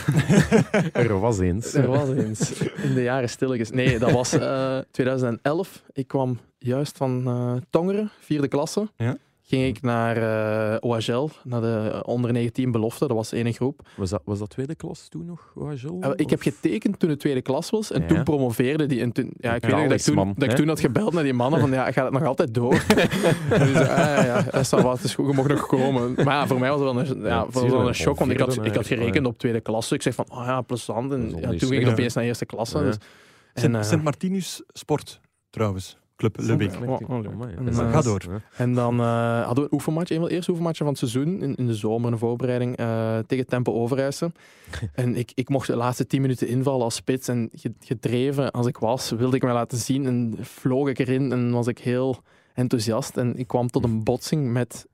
er 0.93 1.21
was 1.21 1.39
eens. 1.39 1.75
Er 1.75 1.87
was 1.89 2.09
eens. 2.09 2.53
In 2.61 2.95
de 2.95 3.03
jaren 3.03 3.29
stilletjes. 3.29 3.71
Nee, 3.71 3.99
dat 3.99 4.11
was 4.11 4.35
uh, 4.35 4.77
eh, 4.79 4.85
2011. 4.91 5.83
Ik 5.93 6.09
kwam 6.09 6.39
juist 6.59 6.97
van 6.97 7.23
uh, 7.29 7.53
Tongeren, 7.71 8.11
vierde 8.21 8.49
klasse. 8.49 8.89
Ja 8.97 9.17
ging 9.49 9.77
ik 9.77 9.83
naar 9.83 10.17
uh, 10.17 10.75
eh, 10.75 10.79
OHL, 10.81 11.29
naar 11.45 11.61
de 11.61 12.03
onder 12.07 12.33
19 12.33 12.71
belofte. 12.71 13.07
Dat 13.07 13.17
was 13.17 13.33
één 13.33 13.53
groep. 13.53 13.89
Was 13.97 14.11
dat, 14.11 14.23
was 14.25 14.39
dat 14.39 14.51
tweede 14.51 14.75
klas 14.75 15.09
toen 15.09 15.25
nog, 15.25 15.53
OHL? 15.55 15.99
Uh, 16.01 16.11
ik 16.17 16.31
heb 16.31 16.43
getekend 16.43 16.99
toen 16.99 17.11
het 17.11 17.21
tweede 17.21 17.43
klas 17.43 17.71
was 17.71 17.93
en 17.93 18.07
toen 18.07 18.23
promoveerde 18.23 18.87
die. 18.87 19.01
En 19.01 19.13
toen, 19.13 19.31
ja, 19.37 19.55
ik 19.55 19.63
weet 19.63 19.71
nog 19.71 19.89
dat, 19.89 19.99
ik 19.99 20.15
toen, 20.15 20.35
dat 20.37 20.51
ik 20.51 20.57
toen 20.57 20.69
had 20.69 20.81
gebeld 20.81 21.13
naar 21.13 21.23
die 21.23 21.33
mannen 21.33 21.61
van 21.61 21.71
ja, 21.71 21.93
gaat 21.93 22.05
het 22.05 22.13
nog 22.13 22.25
altijd 22.25 22.55
door? 22.55 22.85
en 23.51 23.73
zei, 23.75 23.89
ah, 23.89 24.25
ja, 24.25 24.43
dat 24.43 24.61
is 24.61 24.71
wat, 24.71 25.03
is 25.03 25.15
goed, 25.15 25.27
je 25.27 25.33
mag 25.33 25.47
nog 25.49 25.67
komen. 25.67 26.15
Maar 26.15 26.35
ja, 26.35 26.47
voor 26.47 26.59
mij 26.59 26.71
was 26.71 26.81
het 26.81 26.93
wel 26.93 27.01
een, 27.01 27.23
ja, 27.23 27.47
ja, 27.53 27.69
wel 27.69 27.89
een 27.89 27.95
shock, 27.95 28.19
want 28.19 28.31
ik 28.31 28.39
had, 28.39 28.65
ik 28.65 28.75
had 28.75 28.87
gerekend 28.87 29.27
op 29.27 29.39
tweede 29.39 29.61
klasse. 29.61 29.95
Ik 29.95 30.03
zeg 30.03 30.15
van, 30.15 30.27
oh 30.29 30.45
ja, 30.45 30.61
plezant. 30.61 31.13
En 31.13 31.35
ja, 31.41 31.49
toen 31.49 31.69
ging 31.69 31.83
ik 31.83 31.89
opeens 31.89 32.15
naar 32.15 32.25
eerste 32.25 32.47
klasse. 32.47 32.79
Dus, 32.79 32.97
en, 33.65 33.85
Sint-Martinus 33.85 34.63
Sport, 34.73 35.21
trouwens. 35.51 35.99
Club 36.17 36.37
Lubbing. 36.41 36.89
Oh, 36.89 37.01
oh, 37.09 37.25
en, 37.67 37.75
ga 37.75 38.03
door. 38.03 38.43
En 38.57 38.75
dan 38.75 39.01
uh, 39.01 39.45
hadden 39.45 39.65
we 39.65 39.71
een 39.71 39.75
oefenmatch, 39.75 40.11
een 40.11 40.19
van 40.19 40.29
de 40.29 40.35
eerste 40.35 40.51
oefenmatchen 40.51 40.85
van 40.85 40.95
het 40.95 41.11
seizoen, 41.11 41.43
in, 41.43 41.55
in 41.55 41.67
de 41.67 41.75
zomer, 41.75 42.13
een 42.13 42.19
voorbereiding, 42.19 42.81
uh, 42.81 43.19
tegen 43.27 43.47
Tempo 43.47 43.73
Overijssen. 43.73 44.35
en 44.95 45.17
ik, 45.17 45.33
ik 45.35 45.49
mocht 45.49 45.67
de 45.67 45.77
laatste 45.77 46.07
tien 46.07 46.21
minuten 46.21 46.49
invallen 46.49 46.85
als 46.85 46.95
spits 46.95 47.29
en 47.29 47.51
gedreven 47.81 48.51
als 48.51 48.67
ik 48.67 48.79
was, 48.79 49.11
wilde 49.11 49.37
ik 49.37 49.43
me 49.43 49.53
laten 49.53 49.79
zien 49.79 50.07
en 50.07 50.37
vloog 50.41 50.89
ik 50.89 50.99
erin 50.99 51.33
en 51.33 51.51
was 51.51 51.67
ik 51.67 51.79
heel 51.79 52.23
enthousiast. 52.55 53.17
En 53.17 53.37
ik 53.37 53.47
kwam 53.47 53.69
tot 53.69 53.85
een 53.85 54.05
botsing 54.05 54.53
met 54.53 54.87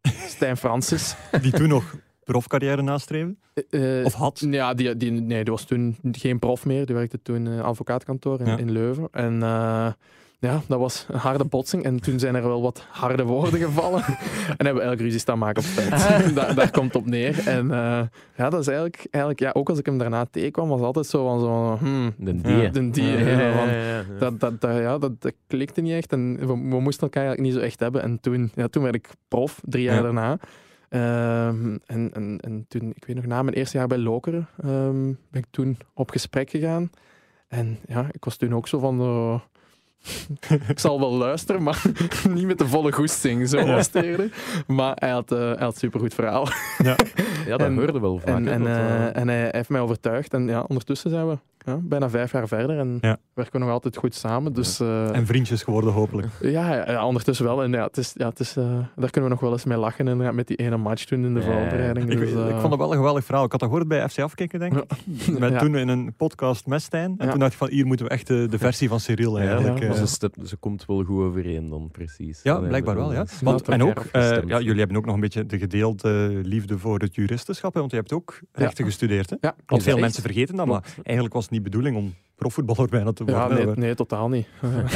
Stijn 0.34 0.56
Francis. 0.56 1.16
Die 1.42 1.52
toen 1.52 1.68
nog 1.68 1.96
profcarrière 2.24 2.82
nastreven? 2.82 3.38
Uh, 3.70 4.04
of 4.04 4.12
had? 4.12 4.46
Ja, 4.50 4.74
die, 4.74 4.96
die, 4.96 5.10
nee, 5.10 5.44
die 5.44 5.52
was 5.52 5.64
toen 5.64 5.96
geen 6.12 6.38
prof 6.38 6.66
meer. 6.66 6.86
Die 6.86 6.94
werkte 6.94 7.22
toen 7.22 7.46
in 7.46 7.60
advocaatkantoor 7.60 8.40
in, 8.40 8.58
in 8.58 8.70
Leuven. 8.70 9.08
En 9.10 9.42
ja, 10.40 10.60
dat 10.68 10.78
was 10.78 11.06
een 11.08 11.18
harde 11.18 11.44
botsing. 11.44 11.84
En 11.84 12.00
toen 12.00 12.18
zijn 12.18 12.34
er 12.34 12.42
wel 12.42 12.62
wat 12.62 12.86
harde 12.90 13.24
woorden 13.24 13.60
gevallen. 13.66 14.02
en 14.04 14.14
hebben 14.46 14.74
we 14.74 14.80
eigenlijk 14.80 15.00
ruzie 15.00 15.20
staan 15.20 15.38
maken 15.38 15.62
op 15.62 15.68
het 15.74 16.34
daar, 16.34 16.54
daar 16.54 16.70
komt 16.70 16.94
op 16.94 17.06
neer. 17.06 17.48
En 17.48 17.64
uh, 17.66 18.00
ja, 18.36 18.50
dat 18.50 18.60
is 18.60 18.66
eigenlijk, 18.66 19.06
eigenlijk 19.10 19.42
ja, 19.42 19.50
ook 19.52 19.68
als 19.68 19.78
ik 19.78 19.86
hem 19.86 19.98
daarna 19.98 20.26
tegenkwam, 20.30 20.68
was 20.68 20.76
het 20.76 20.86
altijd 20.86 21.06
zo 21.06 21.24
van 21.24 21.40
zo... 21.40 21.76
Hmm, 21.76 22.14
de 22.16 22.40
die. 22.40 22.70
De 22.70 22.90
die. 22.90 23.04
Ja, 23.04 24.04
dat, 24.18 24.40
dat, 24.40 24.60
dat, 24.60 24.76
ja, 24.76 24.98
dat, 24.98 25.22
dat 25.22 25.32
klikte 25.46 25.80
niet 25.80 25.92
echt. 25.92 26.12
En 26.12 26.36
we, 26.38 26.46
we, 26.46 26.80
moesten 26.80 27.02
elkaar 27.02 27.24
eigenlijk 27.24 27.52
niet 27.52 27.62
zo 27.62 27.66
echt 27.68 27.80
hebben. 27.80 28.02
En 28.02 28.20
toen, 28.20 28.50
ja, 28.54 28.68
toen 28.68 28.82
werd 28.82 28.94
ik 28.94 29.08
prof, 29.28 29.60
drie 29.64 29.84
jaar 29.84 30.02
daarna. 30.02 30.38
Um, 30.92 31.80
en, 31.86 32.10
en, 32.12 32.38
en 32.40 32.64
toen, 32.68 32.92
ik 32.94 33.04
weet 33.04 33.16
nog, 33.16 33.26
na 33.26 33.42
mijn 33.42 33.56
eerste 33.56 33.78
jaar 33.78 33.86
bij 33.86 33.98
Lokeren 33.98 34.48
um, 34.64 35.18
ben 35.30 35.42
ik 35.42 35.46
toen 35.50 35.78
op 35.94 36.10
gesprek 36.10 36.50
gegaan. 36.50 36.90
En 37.48 37.78
ja, 37.86 38.06
ik 38.10 38.24
was 38.24 38.36
toen 38.36 38.54
ook 38.54 38.68
zo 38.68 38.78
van... 38.78 39.00
Uh, 39.00 39.40
ik 40.68 40.78
zal 40.78 41.00
wel 41.00 41.12
luisteren, 41.12 41.62
maar 41.62 41.82
niet 42.34 42.46
met 42.46 42.58
de 42.58 42.66
volle 42.66 42.92
goesting, 42.92 43.48
zo 43.48 43.66
was 43.66 43.86
het 43.86 44.04
eerder. 44.04 44.32
Maar 44.66 44.96
hij 44.98 45.10
had, 45.10 45.32
uh, 45.32 45.38
hij 45.38 45.64
had 45.64 45.78
supergoed 45.78 46.14
verhaal. 46.14 46.48
Ja, 46.78 46.96
ja 47.46 47.56
dat 47.56 47.60
en, 47.60 47.76
hoorde 47.76 48.00
wel 48.00 48.18
vaak. 48.18 48.28
En, 48.28 48.48
en, 48.48 48.62
uh, 48.62 49.16
en, 49.16 49.28
hij 49.28 49.48
heeft 49.50 49.68
mij 49.68 49.80
overtuigd. 49.80 50.34
En 50.34 50.46
ja, 50.46 50.64
ondertussen 50.68 51.10
zijn 51.10 51.28
we 51.28 51.38
ja, 51.66 51.78
bijna 51.82 52.10
vijf 52.10 52.32
jaar 52.32 52.48
verder 52.48 52.78
en 52.78 53.00
werken 53.34 53.52
we 53.52 53.58
nog 53.58 53.70
altijd 53.70 53.96
goed 53.96 54.14
samen. 54.14 54.52
Dus, 54.52 54.80
uh, 54.80 55.16
en 55.16 55.26
vriendjes 55.26 55.62
geworden, 55.62 55.92
hopelijk. 55.92 56.28
Ja, 56.40 56.90
ja, 56.90 57.06
ondertussen 57.06 57.44
wel. 57.44 57.62
En 57.62 57.70
ja, 57.70 57.84
het 57.84 57.96
is, 57.96 58.12
ja, 58.16 58.28
het 58.28 58.40
is, 58.40 58.52
daar 58.52 59.10
kunnen 59.10 59.22
we 59.22 59.28
nog 59.28 59.40
wel 59.40 59.52
eens 59.52 59.64
mee 59.64 59.78
lachen 59.78 60.08
inderdaad, 60.08 60.34
met 60.34 60.46
die 60.46 60.56
ene 60.56 60.76
match 60.76 61.04
toen 61.04 61.24
in 61.24 61.34
de 61.34 61.42
voorbereiding. 61.42 62.10
Ik, 62.10 62.18
dus, 62.18 62.30
ik, 62.30 62.56
vond 62.60 62.70
het 62.70 62.76
wel 62.76 62.90
een 62.90 62.96
geweldig 62.96 63.24
verhaal. 63.24 63.44
Ik 63.44 63.50
had 63.50 63.60
dat 63.60 63.68
gehoord 63.68 63.88
bij 63.88 64.08
FC 64.08 64.18
Afkikken, 64.18 64.58
denk 64.58 64.74
ik. 64.74 65.38
Met 65.38 65.58
toen 65.58 65.76
in 65.76 65.88
een 65.88 66.14
podcast 66.16 66.66
met 66.66 66.82
Stijn. 66.82 67.14
En 67.18 67.30
toen 67.30 67.38
dacht 67.38 67.52
ik 67.52 67.58
van, 67.58 67.68
hier 67.68 67.86
moeten 67.86 68.06
we 68.06 68.12
echt 68.12 68.26
de, 68.26 68.46
de 68.50 68.58
versie 68.58 68.88
van 68.88 69.00
Cyril 69.00 69.38
eigenlijk. 69.38 69.82
Ja, 69.82 70.06
ze, 70.06 70.30
ze, 70.44 70.56
komt 70.56 70.86
wel 70.86 71.04
goed 71.04 71.22
overeen 71.22 71.68
dan, 71.68 71.88
precies. 71.90 72.40
Ja, 72.42 72.58
blijkbaar 72.58 72.96
wel, 72.96 73.12
ja. 73.12 73.26
Want, 73.40 73.68
en 73.68 73.82
ook, 73.82 74.04
ja, 74.12 74.60
jullie 74.60 74.78
hebben 74.78 74.96
ook 74.96 75.04
nog 75.04 75.14
een 75.14 75.20
beetje 75.20 75.46
de 75.46 75.58
gedeelde 75.58 76.40
liefde 76.42 76.78
voor 76.78 76.98
het 76.98 77.14
juristenschap, 77.14 77.74
want 77.74 77.90
je 77.90 77.96
hebt 77.96 78.12
ook 78.12 78.40
rechten 78.52 78.84
gestudeerd. 78.84 79.30
Hè? 79.30 79.36
Ja, 79.40 79.54
want 79.66 79.82
veel 79.82 79.98
mensen 79.98 80.22
vergeten 80.22 80.56
dat, 80.56 80.66
maar 80.66 80.84
eigenlijk 81.02 81.34
was 81.34 81.42
het 81.42 81.49
niet 81.50 81.64
de 81.64 81.70
bedoeling 81.70 81.96
om 81.96 82.14
profvoetballer 82.34 82.88
bijna 82.88 83.12
te 83.12 83.24
worden. 83.24 83.58
Ja, 83.58 83.64
nee, 83.64 83.74
nee 83.74 83.94
totaal 83.94 84.28
niet. 84.28 84.46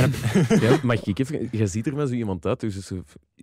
ja, 0.60 0.78
mag 0.82 1.06
ik 1.06 1.18
even, 1.18 1.48
je 1.52 1.66
ziet 1.66 1.86
er 1.86 1.94
met 1.94 2.08
zo 2.08 2.14
iemand 2.14 2.46
uit, 2.46 2.60
dus 2.60 2.92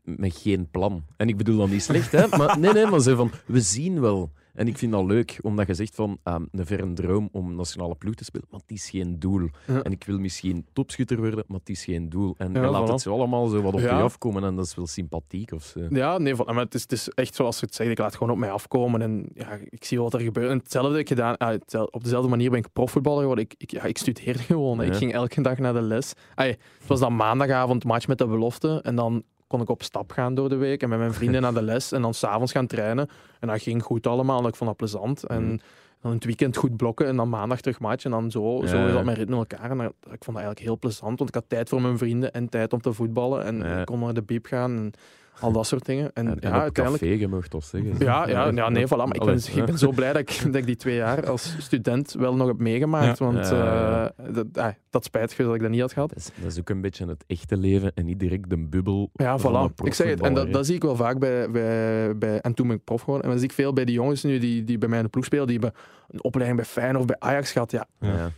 met 0.03 0.35
geen 0.35 0.67
plan. 0.71 1.03
En 1.17 1.27
ik 1.27 1.38
bedoel 1.38 1.57
dat 1.57 1.69
niet 1.69 1.83
slecht, 1.83 2.11
hè? 2.11 2.27
Maar, 2.38 2.59
nee, 2.59 2.73
nee, 2.73 2.85
maar 2.85 2.99
zo 3.01 3.15
van, 3.15 3.31
we 3.45 3.61
zien 3.61 4.01
wel. 4.01 4.31
En 4.53 4.68
ik 4.68 4.78
vind 4.78 4.91
dat 4.91 5.06
leuk, 5.06 5.40
omdat 5.41 5.68
je 5.68 5.73
zegt 5.73 5.95
van 5.95 6.18
um, 6.23 6.48
een 6.52 6.65
verre 6.65 6.94
droom 6.94 7.30
om 7.32 7.56
nationale 7.56 7.95
ploeg 7.95 8.15
te 8.15 8.23
spelen, 8.23 8.48
maar 8.49 8.60
het 8.60 8.72
is 8.72 8.90
geen 8.90 9.19
doel. 9.19 9.49
En 9.84 9.91
ik 9.91 10.03
wil 10.03 10.19
misschien 10.19 10.65
topschutter 10.73 11.18
worden, 11.18 11.44
maar 11.48 11.60
het 11.60 11.69
is 11.69 11.84
geen 11.84 12.10
doel. 12.10 12.36
En 12.38 12.53
ja, 12.53 12.69
laat 12.69 12.88
het 12.88 13.02
zo 13.02 13.14
allemaal 13.14 13.48
zo 13.48 13.61
wat 13.61 13.73
op 13.73 13.80
je 13.80 13.90
afkomen 13.90 14.44
en 14.44 14.56
dat 14.56 14.65
is 14.65 14.76
wel 14.76 14.88
sympathiek 14.88 15.52
of 15.52 15.64
zo. 15.64 15.88
Ja, 15.90 16.18
nee, 16.18 16.36
maar 16.36 16.56
het 16.56 16.73
is, 16.73 16.82
het 16.82 16.91
is 16.91 17.10
echt 17.10 17.36
zoals 17.36 17.60
je 17.60 17.65
het 17.65 17.76
zegt, 17.76 17.90
ik 17.90 17.98
laat 17.98 18.15
gewoon 18.15 18.34
op 18.34 18.40
mij 18.40 18.52
afkomen 18.52 19.02
en 19.02 19.30
ja, 19.34 19.57
ik 19.69 19.84
zie 19.84 20.02
wat 20.02 20.14
er 20.14 20.19
gebeurt. 20.19 20.49
En 20.49 20.57
hetzelfde 20.57 20.91
heb 20.91 20.99
ik 20.99 21.07
gedaan, 21.07 21.38
ah, 21.38 21.60
op 21.90 22.03
dezelfde 22.03 22.30
manier 22.30 22.49
ben 22.49 22.60
ik 22.60 22.73
profvoetballer 22.73 23.19
geworden. 23.19 23.44
Ik, 23.44 23.53
ik, 23.57 23.72
ja, 23.72 23.84
ik 23.84 23.98
studeerde 23.98 24.40
gewoon. 24.40 24.82
Ik 24.82 24.95
ging 24.95 25.14
elke 25.14 25.41
dag 25.41 25.57
naar 25.57 25.73
de 25.73 25.82
les. 25.82 26.14
het 26.36 26.57
was 26.88 26.99
dan 26.99 27.15
maandagavond 27.15 27.84
match 27.84 28.07
met 28.07 28.18
de 28.18 28.28
belofte 28.28 28.80
en 28.82 28.95
dan 28.95 29.23
kon 29.52 29.61
ik 29.61 29.69
op 29.69 29.84
stap 29.84 30.11
gaan 30.11 30.34
door 30.34 30.49
de 30.49 30.56
week 30.56 30.82
en 30.82 30.90
met 30.90 30.99
mijn 30.99 31.14
vrienden 31.14 31.41
naar 31.41 31.53
de 31.53 31.61
les 31.61 31.91
en 31.91 32.02
dan 32.02 32.14
s'avonds 32.14 32.52
gaan 32.52 32.68
trainen. 32.68 33.10
En 33.40 33.48
dat 33.48 33.61
ging 33.61 33.84
goed 33.84 34.07
allemaal 34.07 34.40
en 34.41 34.48
ik 34.48 34.56
vond 34.56 34.69
dat 34.69 34.78
plezant. 34.78 35.23
En 35.23 35.44
mhm. 35.44 35.57
dan 36.02 36.11
het 36.11 36.26
weekend 36.26 36.57
goed 36.57 36.78
blokken 36.78 37.07
en 37.07 37.15
dan 37.15 37.30
maandag 37.30 37.61
terug 37.61 37.80
match 37.80 38.06
en 38.06 38.11
dan 38.11 38.32
zo, 38.32 38.61
zo 38.65 38.86
is 38.86 38.94
dat 38.94 39.03
mijn 39.03 39.18
ritme 39.18 39.36
elkaar. 39.36 39.72
En 39.72 39.80
ik 39.80 39.91
vond 40.02 40.26
dat 40.26 40.36
eigenlijk 40.36 40.60
heel 40.60 40.78
plezant, 40.78 41.18
want 41.18 41.30
ik 41.30 41.36
had 41.36 41.45
tijd 41.48 41.69
voor 41.69 41.82
mijn 41.82 41.98
vrienden 41.98 42.34
en 42.34 42.49
tijd 42.49 42.73
om 42.73 42.82
te 42.82 42.94
voetballen 42.94 43.44
en 43.44 43.80
ik 43.80 43.86
kon 43.86 43.99
naar 43.99 44.14
de 44.14 44.22
biep 44.22 44.45
gaan. 44.45 44.72
En, 44.72 44.94
al 45.40 45.52
dat 45.52 45.68
soort 45.68 45.86
dingen. 45.86 46.12
En, 46.14 46.26
ja, 46.26 46.32
uiteindelijk. 46.32 47.03
Café, 47.03 47.16
je 47.16 47.28
mag 47.28 47.48
toch 47.48 47.64
zeggen. 47.64 47.95
Ja, 47.99 48.28
ja, 48.28 48.48
ja, 48.48 48.70
nee, 48.70 48.86
voilà. 48.86 48.90
Maar 48.90 49.16
ik 49.16 49.24
ben, 49.24 49.40
ik 49.56 49.66
ben 49.66 49.78
zo 49.78 49.91
blij 49.91 50.14
dat 50.14 50.22
ik, 50.22 50.41
dat 50.45 50.56
ik 50.56 50.66
die 50.66 50.76
twee 50.76 50.95
jaar 50.95 51.30
als 51.30 51.56
student 51.60 52.16
wel 52.20 52.36
nog 52.36 52.48
heb 52.48 52.58
meegemaakt. 52.58 53.20
Want 53.20 53.52
uh, 53.52 54.06
dat, 54.32 54.45
ah, 54.53 54.74
dat 54.90 55.03
spijt 55.03 55.38
me 55.38 55.45
dat 55.45 55.56
ik 55.56 55.62
dat 55.62 55.70
niet 55.70 55.82
had 55.82 55.94
gehad. 55.94 56.10
Dat 56.10 56.18
is, 56.18 56.30
dat 56.41 56.52
is, 56.52 56.60
ook 56.60 56.70
een 56.70 56.82
beetje 56.82 57.06
het 57.06 57.24
echte 57.28 57.58
leven 57.58 57.91
en 57.95 58.06
niet 58.06 58.20
direct 58.20 58.49
de 58.49 58.58
bubbel. 58.58 59.10
Ja, 59.14 59.40
voilà. 59.40 59.84
Ik 59.84 59.94
zeg 59.94 60.10
het, 60.10 60.22
en 60.22 60.34
dat, 60.34 60.53
dat, 60.53 60.66
zie 60.66 60.76
ik 60.76 60.82
wel 60.82 60.95
vaak 60.95 61.20
bij, 61.20 61.52
bij, 61.52 62.18
bij. 62.18 62.40
En 62.40 62.53
toen 62.53 62.68
ben 62.68 62.76
ik 62.76 62.84
prof 62.84 62.99
geworden. 62.99 63.26
En 63.26 63.32
dat 63.32 63.40
zie 63.40 63.49
ik 63.49 63.56
veel 63.56 63.74
bij 63.74 63.86
die 63.86 63.95
jongens 63.95 64.24
nu 64.24 64.40
die, 64.40 64.64
die 64.64 64.78
bij 64.78 64.90
mij 64.90 64.98
in 64.98 65.03
de 65.03 65.10
ploeg 65.10 65.26
spelen. 65.26 65.48
Die 65.48 65.60
hebben 65.60 65.80
een 66.10 66.24
opleiding 66.24 66.60
bij 66.60 66.70
Feyenoord 66.70 66.99
of 66.99 67.06
bij 67.06 67.30
Ajax 67.30 67.52
gehad. 67.52 67.72
Ja. 67.72 67.88
ja. 67.99 68.32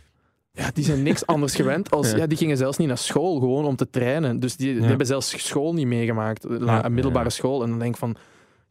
Ja, 0.56 0.70
die 0.72 0.84
zijn 0.84 1.02
niks 1.02 1.26
anders 1.26 1.54
gewend. 1.60 1.90
Als, 1.90 2.10
ja. 2.10 2.26
die 2.26 2.38
gingen 2.38 2.56
zelfs 2.56 2.78
niet 2.78 2.88
naar 2.88 2.98
school, 2.98 3.38
gewoon 3.38 3.64
om 3.64 3.76
te 3.76 3.90
trainen. 3.90 4.40
Dus 4.40 4.56
die, 4.56 4.74
die 4.74 4.84
hebben 4.84 5.06
zelfs 5.06 5.46
school 5.46 5.74
niet 5.74 5.86
meegemaakt, 5.86 6.44
een 6.44 6.94
middelbare 6.94 7.30
school. 7.30 7.62
En 7.62 7.70
dan 7.70 7.78
denk 7.78 7.94
ik 7.94 7.98
van, 7.98 8.16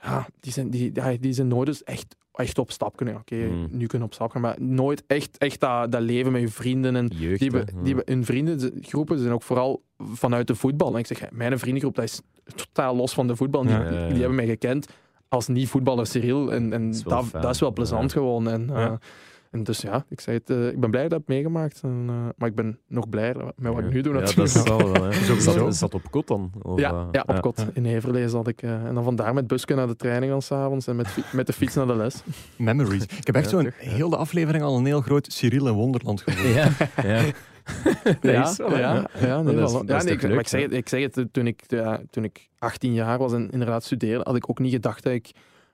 ja, 0.01 0.27
die 0.39 0.51
zijn, 0.51 0.69
die, 0.69 1.19
die 1.19 1.34
zijn 1.34 1.47
nooit 1.47 1.65
dus 1.65 1.84
echt, 1.84 2.15
echt 2.34 2.57
op 2.57 2.72
stap 2.72 2.95
kunnen. 2.95 3.15
Oké, 3.15 3.35
hmm. 3.35 3.68
nu 3.72 3.85
kunnen 3.85 4.07
op 4.07 4.14
stap 4.14 4.31
gaan, 4.31 4.41
maar 4.41 4.61
nooit 4.61 5.03
echt, 5.07 5.38
echt 5.38 5.60
dat, 5.60 5.91
dat 5.91 6.01
leven 6.01 6.31
met 6.31 6.41
je 6.41 6.47
vrienden. 6.47 6.95
En 6.95 7.07
Jeugd, 7.07 7.39
die, 7.39 7.51
die 7.84 7.95
hun 8.05 8.26
vriendengroepen 8.26 9.19
zijn 9.19 9.34
ook 9.34 9.43
vooral 9.43 9.84
vanuit 9.97 10.47
de 10.47 10.55
voetbal. 10.55 10.93
En 10.93 10.99
ik 10.99 11.07
zeg, 11.07 11.31
mijn 11.31 11.60
vriendengroep 11.60 11.95
dat 11.95 12.03
is 12.03 12.22
totaal 12.55 12.95
los 12.95 13.14
van 13.14 13.27
de 13.27 13.35
voetbal. 13.35 13.61
Die, 13.61 13.77
die, 13.89 14.19
hebben 14.19 14.35
mij 14.35 14.47
gekend 14.47 14.88
als 15.27 15.47
niet-voetballer 15.47 16.07
Cyril. 16.07 16.53
En, 16.53 16.73
en 16.73 16.91
dat, 17.03 17.26
dat, 17.31 17.49
is 17.49 17.60
wel 17.60 17.73
plezant 17.73 18.11
gewoon. 18.11 18.49
En, 18.49 18.69
uh, 18.69 18.91
en 19.53 19.63
dus 19.63 19.81
ja, 19.81 20.05
ik, 20.09 20.21
zei 20.21 20.38
het, 20.38 20.49
uh, 20.49 20.67
ik 20.67 20.80
ben 20.80 20.91
blij 20.91 21.03
dat 21.03 21.11
ik 21.11 21.17
het 21.17 21.27
meegemaakt. 21.27 21.81
En, 21.84 22.05
uh, 22.09 22.15
maar 22.38 22.49
ik 22.49 22.55
ben 22.55 22.80
nog 22.88 23.09
blijer 23.09 23.35
met 23.55 23.73
wat 23.73 23.84
ik 23.84 23.93
nu 23.93 24.01
doe 24.01 24.13
natuurlijk. 24.13 24.49
Ja, 24.49 24.63
dat 24.63 24.80
is 24.80 24.93
wel, 24.93 24.93
hè. 24.93 25.39
zat, 25.41 25.75
zat 25.75 25.93
op 25.93 26.11
kot 26.11 26.27
dan? 26.27 26.51
Of, 26.61 26.80
ja, 26.80 26.91
uh, 26.91 27.07
ja, 27.11 27.23
op 27.25 27.41
kot. 27.41 27.65
In 27.73 27.85
Heverlee 27.85 28.30
zat 28.30 28.47
ik. 28.47 28.61
en 28.61 28.93
dan 28.93 29.03
vandaar 29.03 29.34
met 29.34 29.47
busken 29.47 29.75
naar 29.75 29.88
de 29.88 29.95
training 29.95 30.31
dan 30.31 30.41
s'avonds 30.41 30.88
en 30.88 30.95
met, 30.95 31.07
met 31.31 31.47
de 31.47 31.53
fiets 31.53 31.75
naar 31.75 31.88
de 31.88 31.95
les. 31.95 32.23
Memories. 32.57 33.03
Ik 33.03 33.25
heb 33.25 33.35
echt 33.35 33.49
zo'n 33.49 33.71
heel 33.75 34.09
de 34.09 34.17
aflevering 34.17 34.63
al 34.63 34.77
een 34.77 34.85
heel 34.85 35.01
groot 35.01 35.31
Cyril 35.31 35.67
en 35.67 35.73
Wonderland 35.73 36.21
gevoeld. 36.21 36.53
Ja, 36.53 36.69
ja. 37.03 37.21
ja, 38.21 38.53
ja, 38.57 39.09
ja, 39.19 39.41
nee, 39.41 39.55
dat 39.55 39.69
is, 39.69 39.75
dat 39.75 39.88
ja, 39.88 40.03
nee, 40.03 40.13
ik, 40.13 40.21
maar 40.21 40.39
ik 40.39 40.47
zeg 40.47 40.61
het, 40.61 40.73
ik 40.73 40.89
zeg 40.89 41.01
het 41.01 41.34
toen, 41.34 41.47
ik, 41.47 41.63
ja, 41.67 42.01
toen 42.09 42.23
ik 42.23 42.49
18 42.59 42.93
jaar 42.93 43.17
was 43.17 43.34
en 43.34 43.49
inderdaad 43.49 43.84
studeerde, 43.84 44.23
had 44.23 44.35
ik 44.35 44.49
ook 44.49 44.59
niet 44.59 44.73
gedacht 44.73 45.03
dat 45.03 45.13
ik 45.13 45.31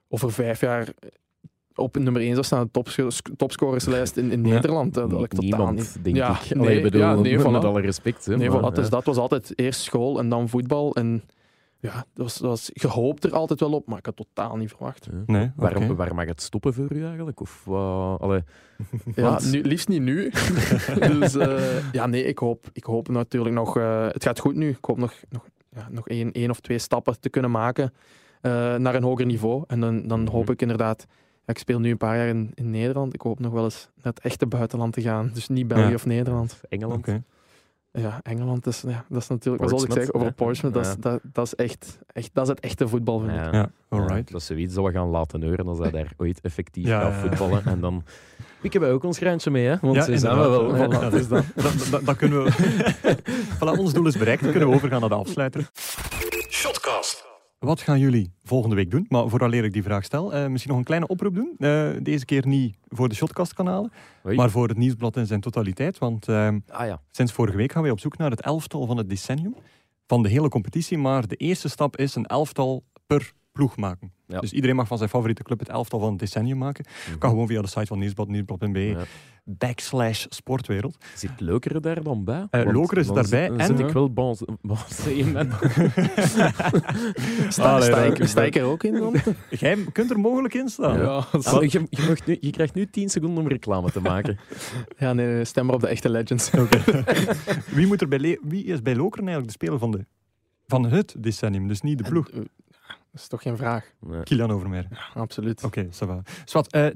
over 0.08 0.32
vijf 0.32 0.60
jaar 0.60 0.88
op 1.74 1.96
nummer 1.98 2.22
1 2.22 2.32
zou 2.32 2.44
staan, 2.44 2.68
de 2.72 3.12
topscorerslijst 3.36 4.16
in, 4.16 4.30
in 4.30 4.40
Nederland. 4.40 4.94
Dat 4.94 5.12
ik 5.12 5.30
totaal 5.30 5.40
Niemand, 5.40 5.76
niet. 5.76 5.98
denk 6.02 6.16
ja, 6.16 6.40
ik. 6.40 6.54
Nee, 6.54 6.80
bedoel, 6.80 7.00
ja, 7.00 7.14
nee, 7.14 7.38
met 7.38 7.64
alle 7.64 7.80
respect. 7.80 8.26
Hè, 8.26 8.36
nee, 8.36 8.50
maar, 8.50 8.72
voilà, 8.72 8.74
dus 8.74 8.90
dat 8.90 9.04
was 9.04 9.16
altijd 9.16 9.52
eerst 9.54 9.80
school 9.80 10.18
en 10.18 10.28
dan 10.28 10.48
voetbal. 10.48 10.94
En 10.94 11.22
ja, 11.80 11.92
dat 11.94 12.24
was, 12.24 12.38
dat 12.38 12.50
was, 12.50 12.70
je 12.72 12.86
hoopt 12.86 13.24
er 13.24 13.32
altijd 13.32 13.60
wel 13.60 13.72
op, 13.72 13.86
maar 13.86 13.98
ik 13.98 14.06
had 14.06 14.16
totaal 14.16 14.56
niet 14.56 14.68
verwacht. 14.68 15.08
Ja. 15.10 15.22
Nee, 15.26 15.50
waarom, 15.56 15.82
okay. 15.82 15.94
waar 15.94 16.14
mag 16.14 16.26
het 16.26 16.42
stoppen 16.42 16.74
voor 16.74 16.92
u 16.92 17.04
eigenlijk? 17.04 17.40
Of, 17.40 17.64
uh, 17.68 18.14
allee, 18.18 18.42
ja, 19.14 19.38
nu, 19.50 19.62
liefst 19.62 19.88
niet 19.88 20.02
nu. 20.02 20.30
dus 21.20 21.34
uh, 21.34 21.92
ja, 21.92 22.06
nee, 22.06 22.24
ik 22.24 22.38
hoop, 22.38 22.66
ik 22.72 22.84
hoop 22.84 23.08
natuurlijk 23.08 23.54
nog... 23.54 23.76
Uh, 23.76 24.06
het 24.06 24.24
gaat 24.24 24.38
goed 24.38 24.54
nu. 24.54 24.68
Ik 24.68 24.84
hoop 24.84 24.98
nog, 24.98 25.14
nog, 25.28 25.48
ja, 25.74 25.88
nog 25.90 26.08
één, 26.08 26.32
één 26.32 26.50
of 26.50 26.60
twee 26.60 26.78
stappen 26.78 27.20
te 27.20 27.30
kunnen 27.30 27.50
maken 27.50 27.92
naar 28.78 28.94
een 28.94 29.02
hoger 29.02 29.26
niveau. 29.26 29.64
En 29.66 29.80
dan, 29.80 30.06
dan 30.06 30.28
hoop 30.28 30.42
mhm. 30.42 30.52
ik 30.52 30.62
inderdaad... 30.62 31.06
Ik 31.50 31.58
speel 31.58 31.80
nu 31.80 31.90
een 31.90 31.96
paar 31.96 32.16
jaar 32.16 32.28
in, 32.28 32.50
in 32.54 32.70
Nederland. 32.70 33.14
Ik 33.14 33.20
hoop 33.20 33.38
nog 33.38 33.52
wel 33.52 33.64
eens 33.64 33.88
naar 34.02 34.12
het 34.12 34.22
echte 34.22 34.46
buitenland 34.46 34.92
te 34.92 35.02
gaan. 35.02 35.30
Dus 35.34 35.48
niet 35.48 35.68
België 35.68 35.94
of 35.94 36.06
Nederland. 36.06 36.60
Engeland. 36.68 36.98
Okay. 36.98 37.22
Ja, 37.92 38.20
Engeland 38.22 38.66
is, 38.66 38.80
ja, 38.86 39.04
dat 39.08 39.22
is 39.22 39.28
natuurlijk, 39.28 39.62
wat 39.62 39.80
zal 39.80 39.88
ik 39.88 39.92
zeggen 39.92 40.14
over 40.14 40.32
Portsmouth? 40.32 40.74
Dat, 40.74 40.86
is, 40.86 40.96
dat, 40.96 41.20
dat, 41.32 41.46
is 41.46 41.54
echt, 41.54 41.98
echt, 42.12 42.30
dat 42.32 42.44
is 42.44 42.48
het 42.50 42.60
echte 42.60 42.88
voetbal, 42.88 43.18
vind 43.18 43.32
ja. 43.32 43.46
ik. 43.46 43.52
Ja, 43.52 43.70
alright. 43.88 44.32
dat 44.32 44.40
is 44.40 44.46
zoiets 44.46 44.74
dat 44.74 44.84
we 44.84 44.92
gaan 44.92 45.08
laten 45.08 45.42
horen 45.42 45.66
als 45.68 45.78
hij 45.78 45.90
daar 45.90 46.12
ooit 46.16 46.40
effectief 46.40 46.86
gaat 46.88 47.14
voetballen. 47.14 47.64
En 47.64 47.80
dan 47.80 48.04
pikken 48.60 48.80
wij 48.80 48.92
ook 48.92 49.04
ons 49.04 49.18
graantje 49.18 49.50
mee, 49.50 49.66
hè? 49.66 49.76
Want 49.80 49.94
ja, 49.94 50.16
zijn 50.16 50.38
we 50.38 50.48
wel. 50.48 50.74
Voilà, 50.74 51.00
dat 51.00 51.12
is 51.12 51.28
dat. 51.34 51.44
dat, 51.90 52.04
dat, 52.04 52.16
kunnen 52.16 52.44
we... 52.44 52.50
voilà, 53.56 53.78
ons 53.78 53.92
doel 53.92 54.06
is 54.06 54.18
bereikt. 54.18 54.42
Dan 54.42 54.50
kunnen 54.50 54.68
we 54.68 54.74
overgaan 54.74 55.00
naar 55.00 55.08
de 55.08 55.14
afsluiter. 55.14 55.70
Shotcast. 56.48 57.29
Wat 57.60 57.80
gaan 57.80 57.98
jullie 57.98 58.32
volgende 58.42 58.76
week 58.76 58.90
doen? 58.90 59.06
Maar 59.08 59.28
vooraleer 59.28 59.64
ik 59.64 59.72
die 59.72 59.82
vraag 59.82 60.04
stel, 60.04 60.34
uh, 60.34 60.46
misschien 60.46 60.70
nog 60.70 60.78
een 60.78 60.86
kleine 60.86 61.06
oproep 61.06 61.34
doen. 61.34 61.54
Uh, 61.58 61.90
deze 62.02 62.24
keer 62.24 62.46
niet 62.46 62.76
voor 62.88 63.08
de 63.08 63.14
Shotcast-kanalen, 63.14 63.92
maar 64.22 64.50
voor 64.50 64.68
het 64.68 64.76
nieuwsblad 64.76 65.16
in 65.16 65.26
zijn 65.26 65.40
totaliteit. 65.40 65.98
Want 65.98 66.28
uh, 66.28 66.48
ah, 66.68 66.86
ja. 66.86 67.00
sinds 67.10 67.32
vorige 67.32 67.56
week 67.56 67.72
gaan 67.72 67.82
wij 67.82 67.90
op 67.90 68.00
zoek 68.00 68.16
naar 68.16 68.30
het 68.30 68.40
elftal 68.40 68.86
van 68.86 68.96
het 68.96 69.08
decennium. 69.08 69.54
Van 70.06 70.22
de 70.22 70.28
hele 70.28 70.48
competitie, 70.48 70.98
maar 70.98 71.26
de 71.26 71.36
eerste 71.36 71.68
stap 71.68 71.96
is 71.96 72.14
een 72.14 72.26
elftal 72.26 72.84
per 73.06 73.32
ploeg 73.52 73.76
maken. 73.76 74.12
Dus 74.40 74.52
iedereen 74.52 74.76
mag 74.76 74.86
van 74.86 74.98
zijn 74.98 75.10
favoriete 75.10 75.42
club 75.42 75.58
het 75.58 75.68
elftal 75.68 76.00
van 76.00 76.10
het 76.10 76.18
decennium 76.18 76.58
maken. 76.58 76.84
Mm 77.10 77.18
Kan 77.18 77.30
gewoon 77.30 77.46
via 77.46 77.60
de 77.60 77.68
site 77.68 77.86
van 77.86 77.98
Nieuwsblad, 77.98 78.28
nieuwsblad.be, 78.28 78.80
ja. 78.80 78.98
backslash 79.44 80.26
sportwereld. 80.28 80.96
Zit 81.14 81.30
Lokeren 81.40 81.82
daar 81.82 82.02
dan 82.02 82.24
bij? 82.24 82.46
Uh, 82.50 82.84
is 82.90 83.06
daarbij. 83.06 83.48
Dan 83.48 83.58
en 83.58 83.78
ik 83.78 83.88
wel 83.88 84.12
bon, 84.12 84.36
bon 84.62 84.76
Sta 88.28 88.42
ik 88.42 88.56
er 88.56 88.64
ook 88.64 88.82
in 88.82 88.94
dan? 88.94 89.14
Jij 89.60 89.76
kunt 89.92 90.10
er 90.10 90.20
mogelijk 90.20 90.54
in 90.54 90.68
staan. 90.68 90.98
Ja, 90.98 91.26
je, 91.32 91.86
je, 91.90 92.04
mag 92.08 92.26
nu, 92.26 92.36
je, 92.40 92.50
krijgt 92.50 92.74
nu 92.74 92.86
10 92.86 93.08
seconden 93.08 93.42
om 93.42 93.48
reclame 93.48 93.90
te 93.90 94.00
maken. 94.00 94.38
ja, 94.98 95.12
nee, 95.12 95.44
stem 95.44 95.66
maar 95.66 95.74
op 95.74 95.80
de 95.80 95.88
echte 95.88 96.10
legends. 96.10 96.50
wie, 97.70 97.86
moet 97.86 98.00
er 98.00 98.08
bij 98.08 98.38
wie 98.42 98.64
is 98.64 98.82
bij 98.82 98.96
Lokeren 98.96 99.28
eigenlijk 99.28 99.46
de 99.46 99.64
speler 99.64 99.78
van 99.78 99.90
de 99.90 100.06
van 100.70 100.86
het 100.86 101.14
decennium, 101.18 101.68
dus 101.68 101.80
niet 101.80 101.98
de 101.98 102.04
ploeg. 102.04 102.28
Eh, 102.28 102.40
dat 103.12 103.20
is 103.20 103.28
toch 103.28 103.42
geen 103.42 103.56
vraag. 103.56 103.92
Nee. 104.00 104.22
Kilian 104.22 104.50
Overmeijer. 104.50 104.88
Ja, 104.90 105.20
absoluut. 105.20 105.64
Oké, 105.64 105.88
okay, 106.00 106.22
Swat, 106.44 106.74
uh, 106.74 106.86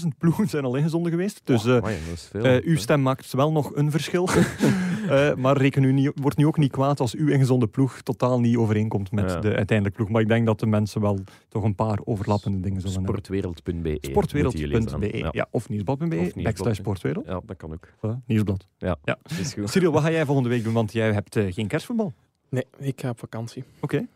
32.000 0.00 0.06
ploegen 0.18 0.48
zijn 0.48 0.64
al 0.64 0.74
ingezonden 0.74 1.10
geweest. 1.10 1.40
Dus 1.44 1.64
uh, 1.64 1.74
oh, 1.74 1.86
veel, 2.14 2.44
uh, 2.44 2.66
uw 2.66 2.76
stem 2.76 3.02
maakt 3.02 3.32
wel 3.32 3.52
nog 3.52 3.74
een 3.74 3.90
verschil. 3.90 4.28
uh, 4.28 5.34
maar 5.42 5.56
reken 5.56 5.82
u 5.82 5.92
niet, 5.92 6.12
wordt 6.14 6.36
nu 6.36 6.46
ook 6.46 6.56
niet 6.56 6.72
kwaad 6.72 7.00
als 7.00 7.14
uw 7.14 7.28
ingezonde 7.28 7.66
ploeg 7.66 8.00
totaal 8.02 8.40
niet 8.40 8.56
overeenkomt 8.56 9.10
met 9.12 9.30
ja. 9.30 9.40
de 9.40 9.54
uiteindelijke 9.54 9.96
ploeg. 9.96 10.08
Maar 10.08 10.20
ik 10.20 10.28
denk 10.28 10.46
dat 10.46 10.60
de 10.60 10.66
mensen 10.66 11.00
wel 11.00 11.18
toch 11.48 11.62
een 11.62 11.74
paar 11.74 11.98
overlappende 12.04 12.60
dingen 12.60 12.80
zullen 12.80 13.02
Sportwereld.be. 13.02 13.72
hebben. 13.72 13.98
Sportwereld.be. 14.00 15.16
Ja. 15.16 15.28
ja. 15.32 15.46
of 15.50 15.68
nieuwsblad.be. 15.68 16.32
Backslash 16.34 16.76
sportwereld. 16.76 17.26
Ja, 17.26 17.40
dat 17.44 17.56
kan 17.56 17.72
ook. 17.72 18.16
nieuwsblad. 18.26 18.66
Ja, 18.78 18.96
ja. 19.04 19.18
Is 19.40 19.54
goed. 19.54 19.70
Cyril, 19.70 19.92
wat 19.92 20.02
ga 20.02 20.10
jij 20.10 20.24
volgende 20.24 20.48
week 20.48 20.64
doen? 20.64 20.72
Want 20.72 20.92
jij 20.92 21.12
hebt 21.12 21.38
geen 21.50 21.66
kerstvoetbal. 21.66 22.12
Nee, 22.48 22.64
ik 22.78 23.00
ga 23.00 23.10
op 23.10 23.18
vakantie. 23.18 23.64
Oké. 23.80 24.06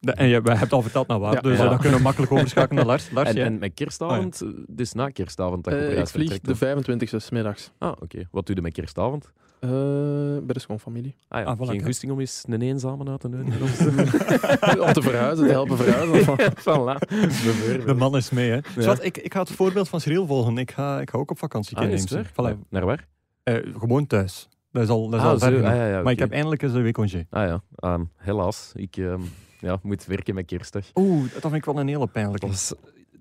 En 0.00 0.26
je 0.26 0.40
hebt 0.44 0.72
al 0.72 0.82
verteld 0.82 1.06
naar 1.08 1.18
waar, 1.18 1.32
ja, 1.32 1.40
dus 1.40 1.58
ja. 1.58 1.68
dan 1.68 1.78
kunnen 1.78 1.96
we 1.96 2.02
makkelijk 2.02 2.32
overschakelen 2.32 2.76
naar 2.76 2.86
Lars. 2.86 3.10
Lars 3.10 3.28
en, 3.28 3.36
en, 3.36 3.58
met 3.58 3.74
kerstavond, 3.74 4.42
oh, 4.42 4.48
dus 4.66 4.92
na 4.92 5.08
kerstavond 5.08 5.64
dat 5.64 5.72
uh, 5.72 5.98
Ik 5.98 6.06
vlieg 6.06 6.40
de 6.40 6.56
25e 6.56 7.16
s 7.16 7.30
middags. 7.30 7.70
Ah, 7.78 7.90
oké. 7.90 8.02
Okay. 8.02 8.28
Wat 8.30 8.46
doe 8.46 8.56
je 8.56 8.62
met 8.62 8.72
kerstavond? 8.72 9.32
Uh, 9.60 9.70
bij 10.42 10.54
de 10.54 10.60
schoonfamilie. 10.60 11.16
Ah 11.28 11.40
ja, 11.40 11.46
ah, 11.46 11.58
voilà, 11.58 11.70
geen 11.70 11.84
goesting 11.84 12.12
om 12.12 12.20
eens 12.20 12.44
een 12.48 12.62
eenzame 12.62 13.10
uit 13.10 13.20
te 13.20 13.28
nodigen? 13.28 13.60
om 14.86 14.92
te 14.92 15.02
verhuizen, 15.02 15.46
te 15.46 15.52
helpen 15.52 15.76
verhuizen. 15.76 16.34
voilà. 16.66 17.08
De 17.86 17.94
man 17.96 18.16
is 18.16 18.30
mee, 18.30 18.50
hè. 18.50 18.56
Ja. 18.56 18.62
Zoals, 18.82 18.98
ik, 18.98 19.18
ik 19.18 19.32
ga 19.32 19.40
het 19.40 19.50
voorbeeld 19.50 19.88
van 19.88 20.00
Cyril 20.00 20.26
volgen. 20.26 20.58
Ik 20.58 20.70
ga, 20.70 21.00
ik 21.00 21.10
ga 21.10 21.18
ook 21.18 21.30
op 21.30 21.38
vakantie. 21.38 21.76
Ah, 21.76 21.90
is 21.90 22.14
voilà. 22.14 22.68
Naar 22.68 22.84
waar? 22.84 23.06
Uh, 23.44 23.54
gewoon 23.78 24.06
thuis. 24.06 24.48
Dat 24.70 24.82
is 24.82 24.88
al, 24.88 25.08
dat 25.08 25.20
is 25.20 25.26
ah, 25.26 25.32
al 25.32 25.38
ver 25.38 25.56
ah, 25.56 25.62
ja, 25.62 25.86
ja, 25.86 26.02
Maar 26.02 26.12
ik 26.12 26.18
heb 26.18 26.32
eindelijk 26.32 26.62
eens 26.62 26.72
een 26.72 26.82
week 26.82 26.94
congé. 26.94 27.26
Ah 27.30 27.46
ja, 27.46 27.92
um, 27.94 28.10
helaas. 28.16 28.72
Ik... 28.74 28.96
Um, 28.96 29.22
ja, 29.60 29.78
moet 29.82 30.04
werken 30.04 30.34
met 30.34 30.46
kerstdag. 30.46 30.84
Oeh, 30.94 31.32
dat 31.32 31.40
vind 31.40 31.54
ik 31.54 31.64
wel 31.64 31.78
een 31.78 31.88
hele 31.88 32.06
pijnlijke. 32.06 32.46
Dat 32.46 32.76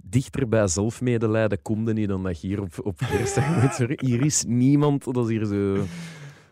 dichter 0.09 0.49
bij 0.49 0.67
zelfmedelijden 0.67 1.61
komt 1.61 1.93
niet 1.93 2.07
dan 2.07 2.23
dat 2.23 2.41
je 2.41 2.47
hier 2.47 2.61
op, 2.61 2.73
op 2.83 2.97
kerstdag 2.97 3.47
moet 3.61 4.01
Hier 4.01 4.25
is 4.25 4.43
niemand, 4.47 5.03
dat 5.03 5.29
is 5.29 5.29
hier 5.29 5.45
zo, 5.45 5.85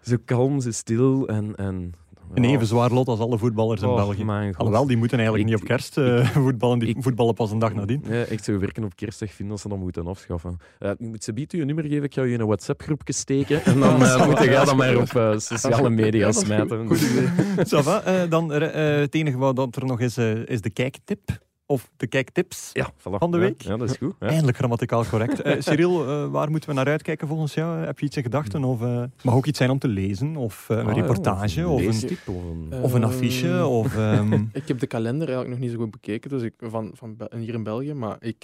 zo 0.02 0.18
kalm, 0.26 0.62
zo 0.62 0.72
stil 0.72 1.28
en... 1.28 1.56
en 1.56 1.94
een 2.34 2.44
even 2.44 2.68
zwaar 2.68 2.92
lot 2.92 3.08
als 3.08 3.20
alle 3.20 3.38
voetballers 3.38 3.82
in 3.82 3.88
oh, 3.88 3.96
België. 3.96 4.52
Alhoewel, 4.58 4.88
die 4.88 4.98
moeten 4.98 5.18
eigenlijk 5.18 5.50
niet 5.50 5.60
op 5.60 5.68
kerst 5.68 5.98
uh, 5.98 6.30
voetballen, 6.46 6.80
die 6.80 6.96
voetballen 7.00 7.34
pas 7.34 7.52
een 7.52 7.60
dag 7.60 7.74
nadien. 7.74 8.04
Ja, 8.10 8.24
echt 8.24 8.44
zo 8.44 8.60
werken 8.60 8.84
op 8.84 8.96
kerstdag 8.96 9.30
vinden 9.30 9.48
dat 9.56 9.64
ze 9.64 9.70
dat 9.70 9.78
moeten 9.78 10.08
afschaffen. 10.08 10.58
Uh, 10.80 10.90
ik 10.90 11.00
moet 11.00 11.24
ze 11.24 11.32
je 11.48 11.66
nummer 11.66 11.84
geven, 11.84 12.04
ik 12.04 12.14
ga 12.14 12.24
je 12.24 12.34
in 12.34 12.40
een 12.40 12.46
WhatsApp-groepje 12.46 13.14
steken 13.14 13.64
en 13.66 13.80
dan 13.80 14.02
uh, 14.02 14.28
moet 14.28 14.40
je 14.40 14.62
dan 14.66 14.78
maar 14.78 14.98
op 14.98 15.14
uh, 15.14 15.38
sociale 15.38 15.90
media 15.90 16.32
smijten. 16.32 16.88
Goed 16.88 17.02
idee. 17.02 18.28
dan 18.30 18.50
het 18.52 19.16
enige 19.16 19.38
wat 19.38 19.76
er 19.76 19.86
nog 19.86 20.00
is, 20.00 20.18
is 20.18 20.62
de 20.62 20.70
kijktip 20.70 21.42
of 21.66 21.90
de 21.98 22.08
kijktips 22.08 22.70
ja, 22.74 22.90
van 22.98 23.32
de 23.32 23.38
week. 23.38 23.62
Ja, 23.62 23.78
dat 23.78 23.90
is 23.90 23.98
goed. 23.98 24.14
Eindelijk 24.20 24.58
grammaticaal 24.58 25.06
correct. 25.06 25.46
Uh, 25.46 25.62
Cyril, 25.68 26.10
uh, 26.10 26.32
waar 26.32 26.52
moeten 26.52 26.70
we 26.70 26.76
naar 26.76 26.88
uitkijken 26.88 27.28
volgens 27.28 27.54
jou? 27.54 27.86
Heb 27.86 28.00
je 28.00 28.06
iets 28.06 28.18
in 28.18 28.24
gedachten? 28.24 28.64
Of 28.64 28.82
uh, 28.82 29.04
mag 29.22 29.36
ook 29.36 29.46
iets 29.46 29.58
zijn 29.58 29.70
om 29.70 29.80
te 29.80 29.88
lezen? 29.88 30.36
Of 30.36 30.70
een 30.70 30.88
ah, 30.88 30.96
reportage? 30.96 31.60
Ja, 31.60 31.68
of, 31.68 31.82
een, 31.82 32.18
of, 32.26 32.72
een, 32.72 32.82
of 32.82 32.94
een 32.94 33.04
affiche? 33.04 33.66
Of, 33.66 33.96
um... 33.96 34.50
ik 34.54 34.68
heb 34.68 34.80
de 34.80 34.88
kalender 34.88 35.28
eigenlijk 35.28 35.50
nog 35.50 35.60
niet 35.60 35.72
zo 35.72 35.84
goed 35.84 35.92
bekeken 35.92 36.30
dus 36.30 36.42
ik, 36.42 36.54
van, 36.60 36.92
van 36.94 37.18
hier 37.36 37.54
in 37.54 37.64
België. 37.64 37.94
Maar 37.94 38.18
ik, 38.20 38.44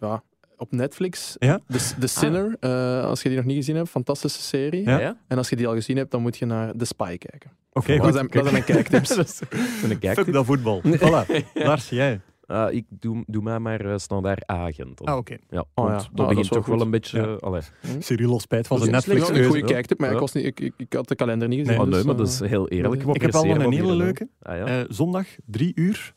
ja, 0.00 0.22
op 0.56 0.72
Netflix, 0.72 1.36
ja? 1.38 1.60
The, 1.68 1.92
The 1.98 2.06
Sinner, 2.06 2.56
ah. 2.60 3.04
als 3.04 3.22
je 3.22 3.28
die 3.28 3.38
nog 3.38 3.46
niet 3.46 3.56
gezien 3.56 3.76
hebt, 3.76 3.88
fantastische 3.88 4.42
serie. 4.42 4.82
Ja? 4.88 5.16
En 5.26 5.36
als 5.36 5.48
je 5.48 5.56
die 5.56 5.66
al 5.66 5.74
gezien 5.74 5.96
hebt, 5.96 6.10
dan 6.10 6.22
moet 6.22 6.36
je 6.38 6.46
naar 6.46 6.72
The 6.76 6.84
Spy 6.84 7.16
kijken. 7.16 7.50
Oké, 7.72 7.92
okay, 7.92 7.98
dat, 7.98 8.14
zijn, 8.14 8.26
dat 8.26 8.42
zijn 8.42 8.52
mijn 8.52 8.64
kijktips. 8.74 9.08
dat 9.08 9.26
is 9.26 9.40
een 9.82 9.98
kijktip. 9.98 10.24
Fuck 10.24 10.32
dat 10.32 10.46
voetbal. 10.46 10.82
Voilà. 10.86 11.44
Lars, 11.54 11.88
jij? 11.88 12.20
Uh, 12.50 12.66
ik 12.70 12.84
doe, 12.88 13.24
doe 13.26 13.42
mij 13.42 13.58
maar 13.58 13.84
uh, 13.84 13.96
standaard 13.96 14.46
agent. 14.46 15.04
Ah, 15.04 15.16
oké. 15.16 15.36
Ja, 15.50 15.64
oh, 15.74 15.88
ja. 15.88 15.96
dat 15.96 16.08
ah, 16.14 16.28
begint 16.28 16.50
toch 16.50 16.66
wel 16.66 16.80
een 16.80 16.90
beetje... 16.90 17.18
Ja. 17.40 17.50
Uh, 17.50 17.58
hm? 17.80 18.00
Cyril 18.00 18.40
spijt 18.40 18.66
van 18.66 18.78
zijn 18.78 18.90
Netflix. 18.90 19.28
een 19.28 19.44
goede 19.44 19.64
kijktip, 19.64 19.98
maar 19.98 20.12
ik, 20.12 20.18
was 20.18 20.32
niet, 20.32 20.44
ik, 20.44 20.60
ik, 20.60 20.74
ik, 20.76 20.92
had 20.92 21.08
de 21.08 21.14
kalender 21.14 21.48
niet 21.48 21.58
gezien. 21.58 21.76
Nee, 21.76 21.86
dus, 21.86 21.94
nee 21.94 22.04
maar 22.04 22.16
dat 22.16 22.28
is 22.28 22.40
heel 22.40 22.68
eerlijk. 22.68 23.02
Ik 23.02 23.20
heb 23.20 23.34
al 23.34 23.44
een 23.44 23.72
hele 23.72 23.94
leuke. 23.94 24.28
Ah, 24.42 24.56
ja? 24.56 24.84
zondag, 24.88 25.26
drie 25.46 25.72
uur, 25.74 26.14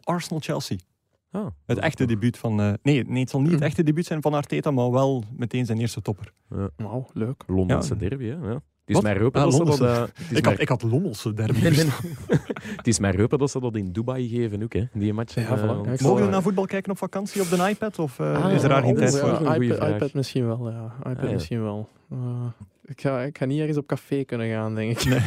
Arsenal-Chelsea. 0.00 0.76
Ah, 1.30 1.46
het 1.66 1.78
echte 1.78 2.04
debuut 2.04 2.38
van... 2.38 2.78
nee, 2.82 3.04
nee, 3.04 3.20
het 3.20 3.30
zal 3.30 3.40
niet 3.40 3.50
het 3.50 3.60
hm. 3.60 3.66
echte 3.66 3.82
debuut 3.82 4.06
zijn 4.06 4.22
van 4.22 4.34
Arteta, 4.34 4.70
maar 4.70 4.90
wel 4.90 5.24
meteen 5.36 5.66
zijn 5.66 5.78
eerste 5.78 6.02
topper. 6.02 6.32
Ja. 6.50 6.68
Nou, 6.76 7.04
leuk. 7.12 7.44
Londense 7.46 7.96
derby, 7.96 8.24
hè? 8.24 8.36
Ja. 8.50 8.62
Het 8.84 8.96
is 8.96 9.02
mij 9.02 9.18
hopen 9.18 9.42
ah, 9.42 9.50
dat 9.50 9.54
ze 9.54 9.64
dat... 9.64 9.80
Uh, 9.80 10.02
ik, 10.38 10.44
had, 10.44 10.60
ik 10.60 10.68
had 10.68 10.82
Lommelse 10.82 11.32
derby. 11.32 11.60
het 12.76 12.86
is 12.86 12.98
mij 12.98 13.14
hopen 13.16 13.38
dat 13.38 13.50
ze 13.50 13.60
dat 13.60 13.76
in 13.76 13.92
Dubai 13.92 14.28
geven 14.28 14.62
ook, 14.62 14.72
hè, 14.72 14.84
die 14.92 15.12
match. 15.12 15.34
Ja, 15.34 15.56
uh, 15.56 15.98
Mogen 16.00 16.24
we 16.24 16.30
naar 16.30 16.42
voetbal 16.42 16.66
kijken 16.66 16.90
op 16.90 16.98
vakantie 16.98 17.40
op 17.40 17.48
de 17.48 17.68
iPad? 17.68 17.98
Of 17.98 18.18
uh, 18.18 18.52
is 18.54 18.62
er 18.62 18.68
daar 18.68 18.82
geen 18.82 18.94
tijd 18.94 19.18
voor? 19.18 19.54
iPad, 19.54 19.88
iPad, 19.88 20.12
misschien 20.12 20.46
wel, 20.46 20.70
ja. 20.70 20.94
iPad 20.98 21.24
ah, 21.24 21.32
misschien 21.32 21.62
wel. 21.62 21.88
ik, 22.84 23.00
ga, 23.00 23.20
ik 23.20 23.38
ga 23.38 23.44
niet 23.44 23.58
ergens 23.58 23.78
op 23.78 23.86
café 23.86 24.24
kunnen 24.24 24.50
gaan, 24.50 24.74
denk 24.74 25.00
ik. 25.00 25.04
Nee. 25.04 25.20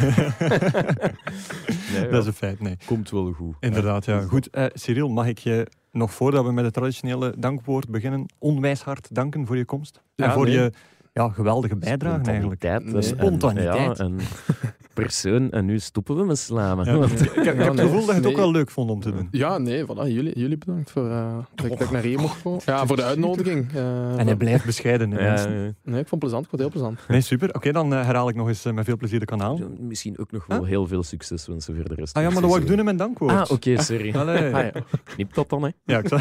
nee, 1.93 2.09
dat 2.09 2.21
is 2.21 2.27
een 2.27 2.33
feit, 2.33 2.59
nee. 2.59 2.77
Komt 2.85 3.09
wel 3.09 3.31
goed. 3.31 3.55
Inderdaad, 3.59 4.05
ja. 4.05 4.21
Goed, 4.21 4.49
Cyril, 4.73 5.09
mag 5.09 5.27
ik 5.27 5.37
je 5.37 5.67
nog 5.91 6.13
voordat 6.13 6.45
we 6.45 6.51
met 6.51 6.65
het 6.65 6.73
traditionele 6.73 7.33
dankwoord 7.37 7.89
beginnen, 7.89 8.25
onwijs 8.39 8.81
hard 8.81 9.15
danken 9.15 9.45
voor 9.45 9.57
je 9.57 9.65
komst. 9.65 10.01
en 10.15 10.31
voor 10.31 10.49
je 10.49 10.71
ja, 11.17 11.29
geweldige 11.29 11.75
bijdrage 11.75 12.31
eigenlijk. 12.31 12.61
Spontaniteit. 13.03 13.99
En, 13.99 14.17
persoon. 15.03 15.51
En 15.51 15.65
nu 15.65 15.79
stoppen 15.79 16.17
we 16.17 16.25
met 16.25 16.37
slaan. 16.37 16.83
Ja, 16.83 17.05
ik, 17.05 17.11
ik, 17.19 17.43
heb 17.43 17.57
het 17.57 17.79
gevoel 17.79 18.05
dat 18.05 18.15
je 18.15 18.21
het 18.21 18.25
ook 18.25 18.35
wel 18.35 18.51
leuk 18.51 18.71
vond 18.71 18.89
om 18.89 19.01
te 19.01 19.11
doen. 19.11 19.27
Ja, 19.31 19.57
nee, 19.57 19.83
voilà. 19.83 20.07
jullie, 20.07 20.39
jullie 20.39 20.57
bedankt 20.57 20.91
voor 20.91 21.05
uh, 21.05 21.37
dat, 21.55 21.65
ik, 21.65 21.71
dat 21.71 21.81
ik 21.81 21.91
naar 21.91 22.03
hier 22.03 22.19
mocht 22.19 22.41
komen. 22.41 22.61
Ja, 22.65 22.85
voor 22.85 22.95
de 22.95 23.03
uitnodiging. 23.03 23.73
Uh, 23.75 24.19
en 24.19 24.25
hij 24.25 24.35
blijft 24.35 24.65
bescheiden. 24.65 25.09
Ja, 25.09 25.47
nee, 25.83 25.99
ik 25.99 26.07
vond 26.07 26.09
het 26.09 26.19
plezant. 26.19 26.43
Ik 26.43 26.49
vond 26.49 26.61
het 26.61 26.61
heel 26.61 26.69
plezant. 26.69 26.99
Nee, 27.07 27.21
super. 27.21 27.53
Oké, 27.53 27.71
dan 27.71 27.93
uh, 27.93 28.05
herhaal 28.05 28.29
ik 28.29 28.35
nog 28.35 28.47
eens 28.47 28.63
met 28.63 28.85
veel 28.85 28.97
plezier 28.97 29.19
de 29.19 29.25
kanaal. 29.25 29.59
Misschien 29.79 30.19
ook 30.19 30.31
nog 30.31 30.45
wel 30.45 30.63
heel 30.63 30.87
veel 30.87 31.03
succes 31.03 31.47
wensen 31.47 31.75
voor 31.75 31.87
de 31.87 31.95
rest. 31.95 32.15
Ah 32.15 32.23
ja, 32.23 32.29
maar 32.29 32.41
dat 32.41 32.51
wil 32.51 32.61
ik 32.61 32.67
doen 32.67 32.77
in 32.77 32.85
mijn 32.85 32.97
dankwoord. 32.97 33.31
Ah, 33.31 33.41
oké, 33.41 33.53
okay, 33.53 33.77
sorry. 33.77 34.15
Ah, 34.15 34.51
ja. 34.51 34.71
Knip 35.03 35.33
dat 35.33 35.49
dan, 35.49 35.63
hè. 35.63 35.69
Ja, 35.85 35.99
ik 35.99 36.07
zal... 36.07 36.19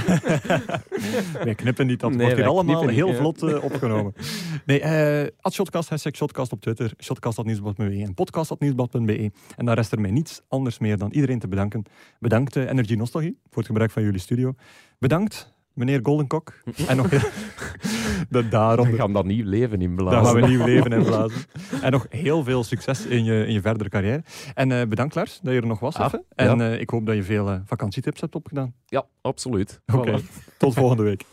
nee, 1.44 1.54
knippen 1.54 1.86
niet. 1.86 2.00
Dat 2.00 2.10
nee, 2.10 2.20
wordt 2.20 2.36
hier 2.36 2.46
allemaal 2.46 2.88
heel 2.88 3.14
vlot 3.14 3.62
opgenomen. 3.62 4.14
Nee, 4.66 4.80
uh, 4.80 5.52
Shotcast, 5.52 5.88
hashtag 5.88 6.14
Shotcast 6.14 6.52
op 6.52 6.60
Twitter, 6.60 6.92
shotcast.nieuwsblad.be 6.98 7.84
en 7.84 8.14
podcast.nieuwsblad.be. 8.74 9.30
En 9.56 9.64
dan 9.64 9.74
rest 9.74 9.92
er 9.92 10.00
mij 10.00 10.10
niets 10.10 10.40
anders 10.48 10.78
meer 10.78 10.98
dan 10.98 11.10
iedereen 11.12 11.38
te 11.38 11.48
bedanken. 11.48 11.82
Bedankt 12.18 12.56
uh, 12.56 12.70
Energy 12.70 12.94
Nostalgie 12.94 13.38
voor 13.44 13.56
het 13.56 13.66
gebruik 13.66 13.90
van 13.90 14.02
jullie 14.02 14.20
studio. 14.20 14.54
Bedankt 14.98 15.54
meneer 15.72 16.00
Goldenkok. 16.02 16.52
en 16.88 16.96
nog 16.96 17.08
de 18.28 18.48
daarom. 18.48 18.90
We 18.90 18.96
gaan 18.96 19.12
dat 19.12 19.24
nieuw 19.24 19.44
leven 19.44 19.80
inblazen. 19.80 20.22
Daar 20.22 20.32
gaan 20.32 20.40
we 20.40 20.48
nieuw 20.48 20.64
leven 20.64 20.92
inblazen. 20.92 21.40
en 21.82 21.90
nog 21.90 22.06
heel 22.08 22.44
veel 22.44 22.64
succes 22.64 23.06
in 23.06 23.24
je, 23.24 23.46
in 23.46 23.52
je 23.52 23.60
verdere 23.60 23.88
carrière. 23.88 24.22
En 24.54 24.70
uh, 24.70 24.82
bedankt 24.82 25.14
Lars 25.14 25.40
dat 25.42 25.54
je 25.54 25.60
er 25.60 25.66
nog 25.66 25.80
was. 25.80 25.94
Ah, 25.94 26.14
en 26.34 26.60
uh, 26.60 26.80
ik 26.80 26.90
hoop 26.90 27.06
dat 27.06 27.14
je 27.14 27.22
veel 27.22 27.52
uh, 27.52 27.58
vakantietips 27.64 28.20
hebt 28.20 28.34
opgedaan. 28.34 28.74
Ja, 28.86 29.06
absoluut. 29.20 29.80
Oké, 29.86 29.98
okay. 29.98 30.22
tot 30.58 30.74
volgende 30.74 31.02
week. 31.02 31.24